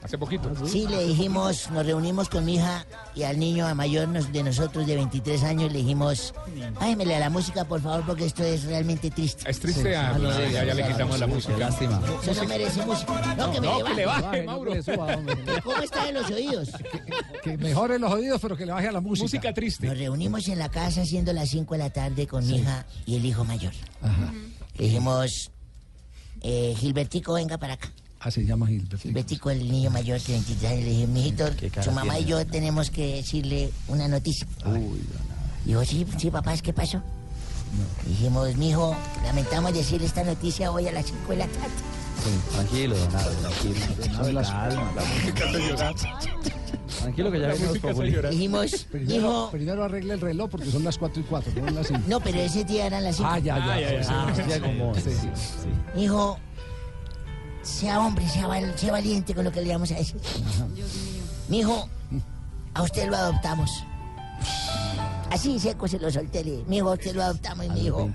Hace 0.00 0.16
poquito. 0.16 0.48
Sí, 0.64 0.86
le 0.88 1.08
dijimos, 1.08 1.68
nos 1.72 1.84
reunimos 1.84 2.28
con 2.28 2.44
mi 2.44 2.54
hija 2.54 2.86
y 3.16 3.24
al 3.24 3.36
niño 3.36 3.66
a 3.66 3.74
mayor 3.74 4.06
nos- 4.06 4.32
de 4.32 4.44
nosotros 4.44 4.86
de 4.86 4.94
23 4.94 5.42
años 5.42 5.72
le 5.72 5.78
dijimos, 5.78 6.32
bájemele 6.78 7.16
a 7.16 7.18
la 7.18 7.30
música 7.30 7.64
por 7.64 7.80
favor 7.82 8.06
porque 8.06 8.26
esto 8.26 8.44
es 8.44 8.62
realmente 8.62 9.10
triste. 9.10 9.50
Es 9.50 9.58
triste, 9.58 9.96
ah, 9.96 10.16
no, 10.16 10.30
ya, 10.48 10.62
ya 10.64 10.72
le 10.72 10.86
quitamos 10.86 11.18
la 11.18 11.26
música. 11.26 11.56
Lástima. 11.58 12.00
Eso 12.22 12.42
no 12.44 12.48
merece 12.48 12.86
música. 12.86 13.34
No, 13.36 13.50
que 13.50 13.60
me 13.60 13.66
No, 13.66 13.78
le 13.78 13.84
que 13.86 13.94
le 13.94 14.06
baje. 14.06 14.22
baje, 14.22 14.42
Mauro. 14.44 14.72
¿Cómo 15.64 15.82
está 15.82 16.08
en 16.08 16.14
los 16.14 16.30
oídos? 16.30 16.70
Que 17.42 17.56
mejore 17.58 17.98
los 17.98 18.12
oídos, 18.12 18.40
pero 18.40 18.56
que 18.56 18.66
le 18.66 18.72
baje 18.72 18.86
a 18.88 18.92
la 18.92 19.00
música. 19.00 19.24
Música 19.24 19.52
triste. 19.52 19.86
Nos 19.88 19.98
reunimos 19.98 20.46
en 20.48 20.58
la 20.60 20.68
casa 20.68 21.04
siendo 21.04 21.32
las 21.32 21.48
5 21.48 21.74
de 21.74 21.78
la 21.78 21.90
tarde 21.90 22.26
con 22.28 22.46
mi 22.46 22.56
hija 22.58 22.86
y 23.04 23.16
el 23.16 23.24
hijo 23.24 23.44
mayor. 23.44 23.72
Le 24.78 24.84
dijimos, 24.84 25.50
eh, 26.48 26.74
Gilbertico, 26.78 27.34
venga 27.34 27.58
para 27.58 27.74
acá. 27.74 27.90
Ah, 28.20 28.30
se 28.30 28.44
llama 28.44 28.68
Gilbert. 28.68 29.02
Gilbertico, 29.02 29.50
el 29.50 29.68
niño 29.68 29.90
mayor 29.90 30.20
de 30.20 30.32
23 30.32 30.70
años, 30.72 30.84
le 30.84 30.90
dije, 30.90 31.06
mijito, 31.08 31.44
su 31.82 31.90
mamá 31.90 32.20
y 32.20 32.24
yo 32.24 32.46
tenemos 32.46 32.90
que 32.90 33.16
decirle 33.16 33.72
una 33.88 34.06
noticia. 34.06 34.46
Dijo, 35.64 35.84
sí, 35.84 36.06
sí, 36.16 36.30
papás, 36.30 36.62
¿qué 36.62 36.72
pasó? 36.72 37.02
Dijimos, 38.06 38.56
mijo, 38.56 38.96
lamentamos 39.24 39.74
decir 39.74 40.00
esta 40.02 40.22
noticia 40.22 40.70
hoy 40.70 40.86
a 40.86 40.92
las 40.92 41.06
5 41.06 41.30
de 41.30 41.36
la 41.36 41.46
tarde. 41.48 41.74
tranquilo, 42.52 42.96
don 42.96 43.16
Abe, 43.16 43.34
tranquilo. 43.42 44.42
Calma. 44.42 44.86
Tranquilo 47.00 47.30
que 47.32 47.40
ya 47.40 47.48
venimos 47.48 47.78
Populi. 47.78 48.14
Dijimos, 48.30 48.86
hijo, 49.08 49.48
primero 49.50 49.84
arregle 49.84 50.14
el 50.14 50.20
reloj 50.20 50.50
porque 50.50 50.70
son 50.70 50.84
las 50.84 50.96
4 50.98 51.20
y 51.20 51.24
4, 51.24 51.52
no 51.62 51.70
las 51.70 51.86
5. 51.88 52.00
no, 52.06 52.20
pero 52.20 52.38
ese 52.40 52.64
día 52.64 52.86
eran 52.86 53.02
las 53.04 53.16
5. 53.16 53.28
Ah, 53.30 53.38
ya, 53.38 53.58
ya. 53.58 53.64
Ah, 53.70 54.02
sí, 54.04 54.12
ah, 54.12 54.32
sí, 54.34 54.42
sí, 54.42 54.50
sí, 54.52 54.60
como- 54.60 54.94
sí, 54.94 55.00
sí. 55.10 56.00
Hijo, 56.00 56.38
sea 57.62 58.00
hombre, 58.00 58.28
sea, 58.28 58.46
val- 58.46 58.74
sea 58.78 58.92
valiente 58.92 59.34
con 59.34 59.44
lo 59.44 59.50
que 59.52 59.60
le 59.62 59.72
vamos 59.72 59.90
a 59.90 59.96
decir. 59.96 60.16
Mi 61.48 61.58
hijo, 61.60 61.88
a 62.74 62.82
usted 62.82 63.08
lo 63.08 63.16
adoptamos. 63.16 63.70
Así 65.30 65.58
seco 65.58 65.86
se 65.88 65.98
lo 65.98 66.10
solté. 66.10 66.44
le- 66.44 66.64
Mi 66.66 66.78
hijo, 66.78 66.92
usted 66.92 67.14
lo 67.14 67.22
adoptamos 67.22 67.66
y 67.66 67.70
mi 67.70 67.80
hijo 67.86 68.10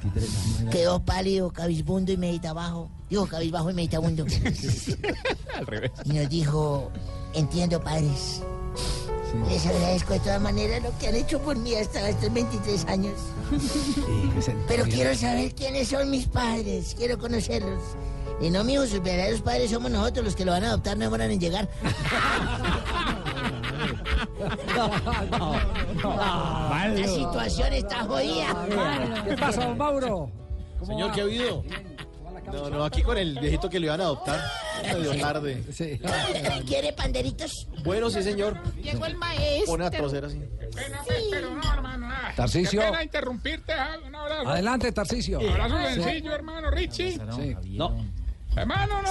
quedó 0.72 1.00
pálido, 1.04 1.52
cabizbundo 1.52 2.12
y 2.12 2.18
meditabajo. 2.18 2.90
Digo, 3.10 3.28
cabizbajo 3.28 3.70
y 3.70 3.74
meditabundo. 3.74 4.26
Al 5.56 5.68
revés. 5.68 5.92
Y 6.06 6.14
nos 6.14 6.30
dijo, 6.30 6.90
entiendo, 7.34 7.82
padres. 7.82 8.42
Les 9.50 9.66
agradezco 9.66 10.14
de 10.14 10.20
todas 10.20 10.42
maneras 10.42 10.84
lo 10.84 10.98
que 11.00 11.08
han 11.08 11.16
hecho 11.16 11.40
por 11.40 11.56
mí 11.58 11.74
hasta 11.76 12.10
estos 12.10 12.34
23 12.34 12.86
años. 12.88 13.14
Pero 14.68 14.84
quiero 14.86 15.16
saber 15.16 15.54
quiénes 15.56 15.88
son 15.90 16.10
mis 16.10 16.28
padres. 16.28 16.96
Quiero 16.98 17.18
conocerlos. 17.18 17.82
Y 18.42 18.50
no, 18.50 18.64
mijo, 18.64 18.86
sus 18.88 19.02
verdaderos 19.04 19.42
padres 19.42 19.70
somos 19.72 19.92
nosotros 19.92 20.26
los 20.26 20.36
que 20.36 20.44
lo 20.46 20.52
van 20.52 20.64
a 20.64 20.70
adoptar, 20.70 20.98
no 20.98 21.04
demoran 21.06 21.30
en 21.32 21.40
llegar. 21.40 21.70
La 26.04 27.08
situación 27.08 27.74
está 27.74 28.04
jodida. 28.04 29.24
¿Qué 29.28 29.38
pasa, 29.38 29.66
don 29.66 29.78
Mauro? 29.78 30.32
Señor, 30.86 31.12
¿qué 31.12 31.22
ha 31.22 31.24
habido? 31.24 31.64
No, 32.52 32.70
no, 32.70 32.84
aquí 32.84 33.02
con 33.04 33.18
el 33.18 33.40
viejito 33.40 33.70
que 33.70 33.80
lo 33.80 33.86
iban 33.86 34.02
a 34.02 34.06
adoptar. 34.06 34.40
Medio 34.84 35.16
tarde. 35.20 35.64
¿Quiere 36.68 36.92
panderitos? 36.94 37.68
Bueno, 37.84 38.10
sí, 38.10 38.24
señor. 38.24 38.58
Llegó 38.82 39.06
el 39.06 39.16
maestro. 39.16 39.68
Pone 39.74 39.86
a 39.86 39.92
toser 39.92 40.26
así. 40.26 40.42
Pero 41.30 41.56
no, 41.56 41.74
hermano. 41.74 42.08
ah, 42.12 42.32
Tarcisio. 42.36 42.80
Qué 42.82 42.86
pena 42.88 43.04
interrumpirte. 43.04 43.74
ah, 43.74 43.96
Un 44.06 44.16
abrazo. 44.16 44.50
Adelante, 44.50 44.92
Tarcisio. 44.92 45.40
Un 45.40 45.50
abrazo 45.50 45.78
Sí. 45.78 46.02
sencillo, 46.02 46.34
hermano 46.34 46.72
Richie. 46.72 47.12
Sí. 47.36 47.56
No. 47.70 48.04
Hermano, 48.56 49.02
no. 49.02 49.10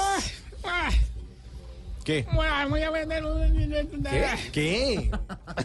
Ah, 2.00 2.04
¿Qué? 2.04 2.26
Muy, 2.32 2.46
muy 2.68 2.82
a 2.82 2.90
vender. 2.90 3.22
¿Qué? 4.10 4.50
¿Qué? 4.52 5.10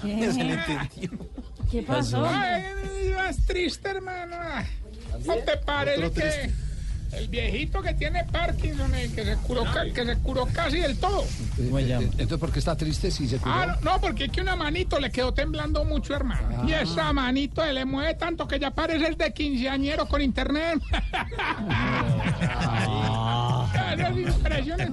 Se 0.32 0.44
le 0.44 0.54
entendió. 0.54 1.10
¿Qué 1.72 1.82
pasó? 1.82 2.26
Ay, 2.28 2.64
es 3.30 3.46
triste, 3.46 3.90
hermano. 3.90 4.36
ah. 4.40 4.64
¿No 5.26 5.36
te 5.38 5.58
parece 5.58 6.12
que 6.12 6.52
el 7.18 7.28
viejito 7.30 7.82
que 7.82 7.94
tiene 7.94 8.26
Parkinson, 8.26 8.94
el 8.96 9.14
que 9.16 9.24
se 9.24 9.36
curó, 9.38 9.64
ca- 9.64 9.86
que 9.94 10.06
se 10.06 10.18
curó 10.18 10.46
casi 10.48 10.80
del 10.80 10.98
todo? 10.98 11.24
Eh, 11.58 12.10
Entonces, 12.18 12.38
¿por 12.38 12.52
qué 12.52 12.60
está 12.60 12.76
triste 12.76 13.10
si 13.10 13.28
se 13.28 13.38
curó? 13.38 13.54
Ah, 13.54 13.78
no, 13.82 13.92
no, 13.94 14.02
porque 14.02 14.26
es 14.26 14.32
que 14.32 14.42
una 14.42 14.58
manito 14.58 15.00
le 15.00 15.10
quedó 15.12 15.34
temblando 15.34 15.86
mucho, 15.86 16.14
hermano. 16.14 16.50
Ah. 16.58 16.66
Y 16.68 16.74
esa 16.74 17.14
manito 17.14 17.64
se 17.64 17.72
le 17.72 17.86
mueve 17.86 18.14
tanto 18.16 18.46
que 18.48 18.60
ya 18.60 18.72
parece 18.72 19.08
el 19.08 19.16
de 19.18 19.32
quinceañero 19.34 20.06
con 20.08 20.22
internet. 20.22 20.80
Esas 23.96 24.18
impresiones. 24.18 24.90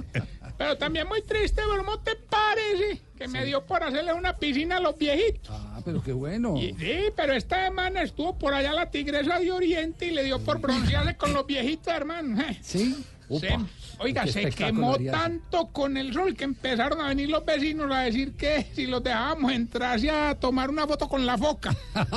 Pero 0.57 0.77
también 0.77 1.07
muy 1.07 1.21
triste, 1.21 1.61
¿cómo 1.77 1.99
te 1.99 2.15
parece 2.15 3.01
que 3.17 3.27
me 3.27 3.43
dio 3.45 3.65
por 3.65 3.83
hacerle 3.83 4.13
una 4.13 4.35
piscina 4.37 4.77
a 4.77 4.79
los 4.79 4.97
viejitos? 4.97 5.49
Ah, 5.57 5.81
pero 5.83 6.01
qué 6.03 6.13
bueno. 6.13 6.55
Y- 6.57 6.73
sí, 6.75 7.05
pero 7.15 7.33
esta 7.33 7.65
semana 7.65 8.01
estuvo 8.03 8.37
por 8.37 8.53
allá 8.53 8.71
la 8.73 8.89
tigresa 8.91 9.39
de 9.39 9.51
Oriente 9.51 10.07
y 10.07 10.11
le 10.11 10.23
dio 10.23 10.39
por 10.39 10.59
broncearse 10.59 11.15
con 11.17 11.33
los 11.33 11.45
viejitos, 11.45 11.93
hermano. 11.93 12.43
¿Sí? 12.61 13.03
Se- 13.39 13.57
oiga, 13.99 14.25
se 14.27 14.41
quemó 14.51 14.95
tanto 15.11 15.67
con 15.67 15.97
el 15.97 16.13
sol 16.13 16.35
que 16.35 16.43
empezaron 16.43 17.01
a 17.01 17.07
venir 17.09 17.29
los 17.29 17.45
vecinos 17.45 17.91
a 17.91 17.99
decir 18.01 18.33
que 18.35 18.67
si 18.73 18.85
los 18.87 19.03
dejábamos 19.03 19.51
entrar 19.51 19.99
a 20.11 20.35
tomar 20.35 20.69
una 20.69 20.85
foto 20.87 21.07
con 21.07 21.25
la 21.25 21.37
foca. 21.37 21.75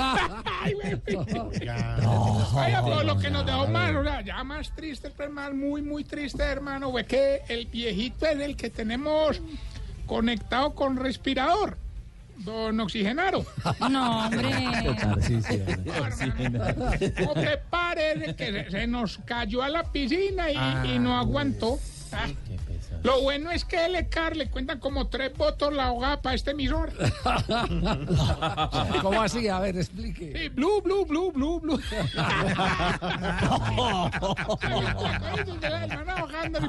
Ay, 0.63 0.73
güey. 0.75 1.01
Oiga, 2.55 2.83
pero 2.85 3.03
lo 3.05 3.19
que 3.19 3.31
nos 3.31 3.47
dejó 3.47 3.67
más, 3.69 3.95
o 3.95 4.03
sea, 4.03 4.25
ya 4.25 4.43
más 4.45 4.75
triste, 4.75 5.11
pues 5.11 5.31
más 5.31 5.53
muy, 5.55 5.83
muy 5.83 6.05
triste, 6.05 6.43
hermano, 6.43 6.91
fue 6.91 7.05
que 7.05 7.43
el 7.49 7.67
viejito 7.67 8.27
es 8.27 8.39
el 8.41 8.57
que 8.57 8.71
tenemos 8.71 9.41
conectado 10.07 10.75
con 10.75 10.97
respirador. 10.97 11.79
Don 12.39 12.81
Oxigenaro. 12.81 13.45
No, 13.91 14.27
hombre. 14.27 14.51
¿Cómo 17.19 17.35
te 17.35 17.59
parece 17.71 18.35
que 18.37 18.71
se, 18.71 18.87
nos 18.87 19.19
cayó 19.25 19.63
a 19.63 19.69
la 19.69 19.85
piscina 19.85 20.51
y, 20.51 20.95
y 20.95 20.99
no 20.99 21.17
aguantó? 21.19 21.79
Ah. 22.13 22.27
Lo 23.03 23.21
bueno 23.21 23.51
es 23.51 23.65
que 23.65 23.89
LECAR 23.89 24.37
le 24.37 24.49
cuentan 24.49 24.79
como 24.81 25.09
tres 25.09 25.33
votos 25.37 25.73
la 25.73 25.87
ahogada 25.87 26.23
para 26.23 26.35
este 26.35 26.53
emisor. 26.53 26.93
¿Cómo 29.03 29.23
así? 29.23 29.49
A 29.49 29.61
ver, 29.61 29.77
explique. 29.77 30.33
Sí, 30.37 30.49
blue, 30.49 30.81
blue, 30.83 31.05
blue, 31.05 31.31
blue, 31.33 31.61
blue. 31.61 31.79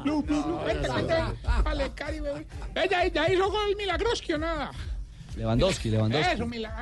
Blue, 0.02 0.22
blue, 0.22 0.42
blue. 0.42 0.58
Vente, 0.64 0.88
vente, 0.92 1.14
pa' 1.64 1.74
LECAR 1.74 2.14
y 2.14 2.20
ve- 2.20 2.46
ve, 2.74 3.10
Ya, 3.12 3.28
hizo 3.32 3.50
gol 3.50 3.74
Milagroski 3.76 4.32
o 4.34 4.38
nada. 4.38 4.70
Lewandowski, 5.38 5.90
Lewandowski. 5.90 6.36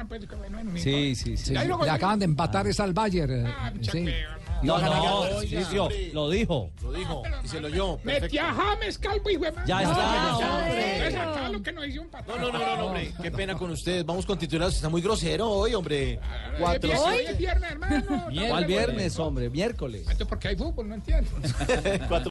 Pues, 0.09 0.27
que 0.27 0.35
bueno, 0.35 0.57
bueno, 0.63 0.79
Sí, 0.79 1.15
sí, 1.15 1.37
sí. 1.37 1.53
Le 1.55 1.91
acaban 1.91 2.19
de 2.19 2.25
empatar 2.25 2.67
es 2.67 2.81
al 2.81 2.93
Bayern. 2.93 3.47
eh, 3.47 3.55
sí. 3.83 4.07
No, 4.63 4.79
no, 4.79 4.81
ganando. 4.81 5.41
sí, 5.43 5.49
sí, 5.49 6.11
lo 6.15 6.31
dijo. 6.31 6.71
Lo 6.83 6.93
dijo. 6.93 7.23
Y 7.45 7.49
se 7.49 7.61
lo 7.61 7.69
oyó. 7.69 7.99
Metí 8.03 8.39
a 8.39 8.55
James 8.55 8.99
Calvo 8.99 9.29
y 9.29 9.37
fue 9.37 9.53
Ya 9.67 9.83
está, 9.83 10.37
hombre. 10.39 11.09
Esa 11.09 11.31
acá 11.31 11.49
lo 11.51 11.63
que 11.63 11.73
nos 11.73 11.87
hizo 11.87 12.01
un 12.01 12.09
patrón. 12.09 12.41
No, 12.41 12.51
no, 12.51 12.59
no, 12.59 12.77
no, 12.77 12.87
hombre. 12.87 13.13
Qué 13.21 13.31
pena 13.31 13.55
con 13.55 13.71
usted. 13.71 14.05
Vamos 14.07 14.25
con 14.25 14.39
titulares. 14.39 14.77
Está 14.77 14.89
muy 14.89 15.03
grosero 15.03 15.49
hoy, 15.51 15.75
hombre. 15.75 16.19
Cuatro. 16.59 16.91
Hoy 17.03 17.17
es 17.29 17.37
viernes, 17.37 17.71
hermano. 17.71 18.27
¿Cuál 18.49 18.65
viernes, 18.65 19.19
hombre? 19.19 19.51
Miércoles. 19.51 20.01
Entonces, 20.03 20.27
porque 20.27 20.49
hay 20.49 20.57
fútbol, 20.57 20.89
no 20.89 20.95
entiendo. 20.95 21.31
Cuatro. 22.09 22.31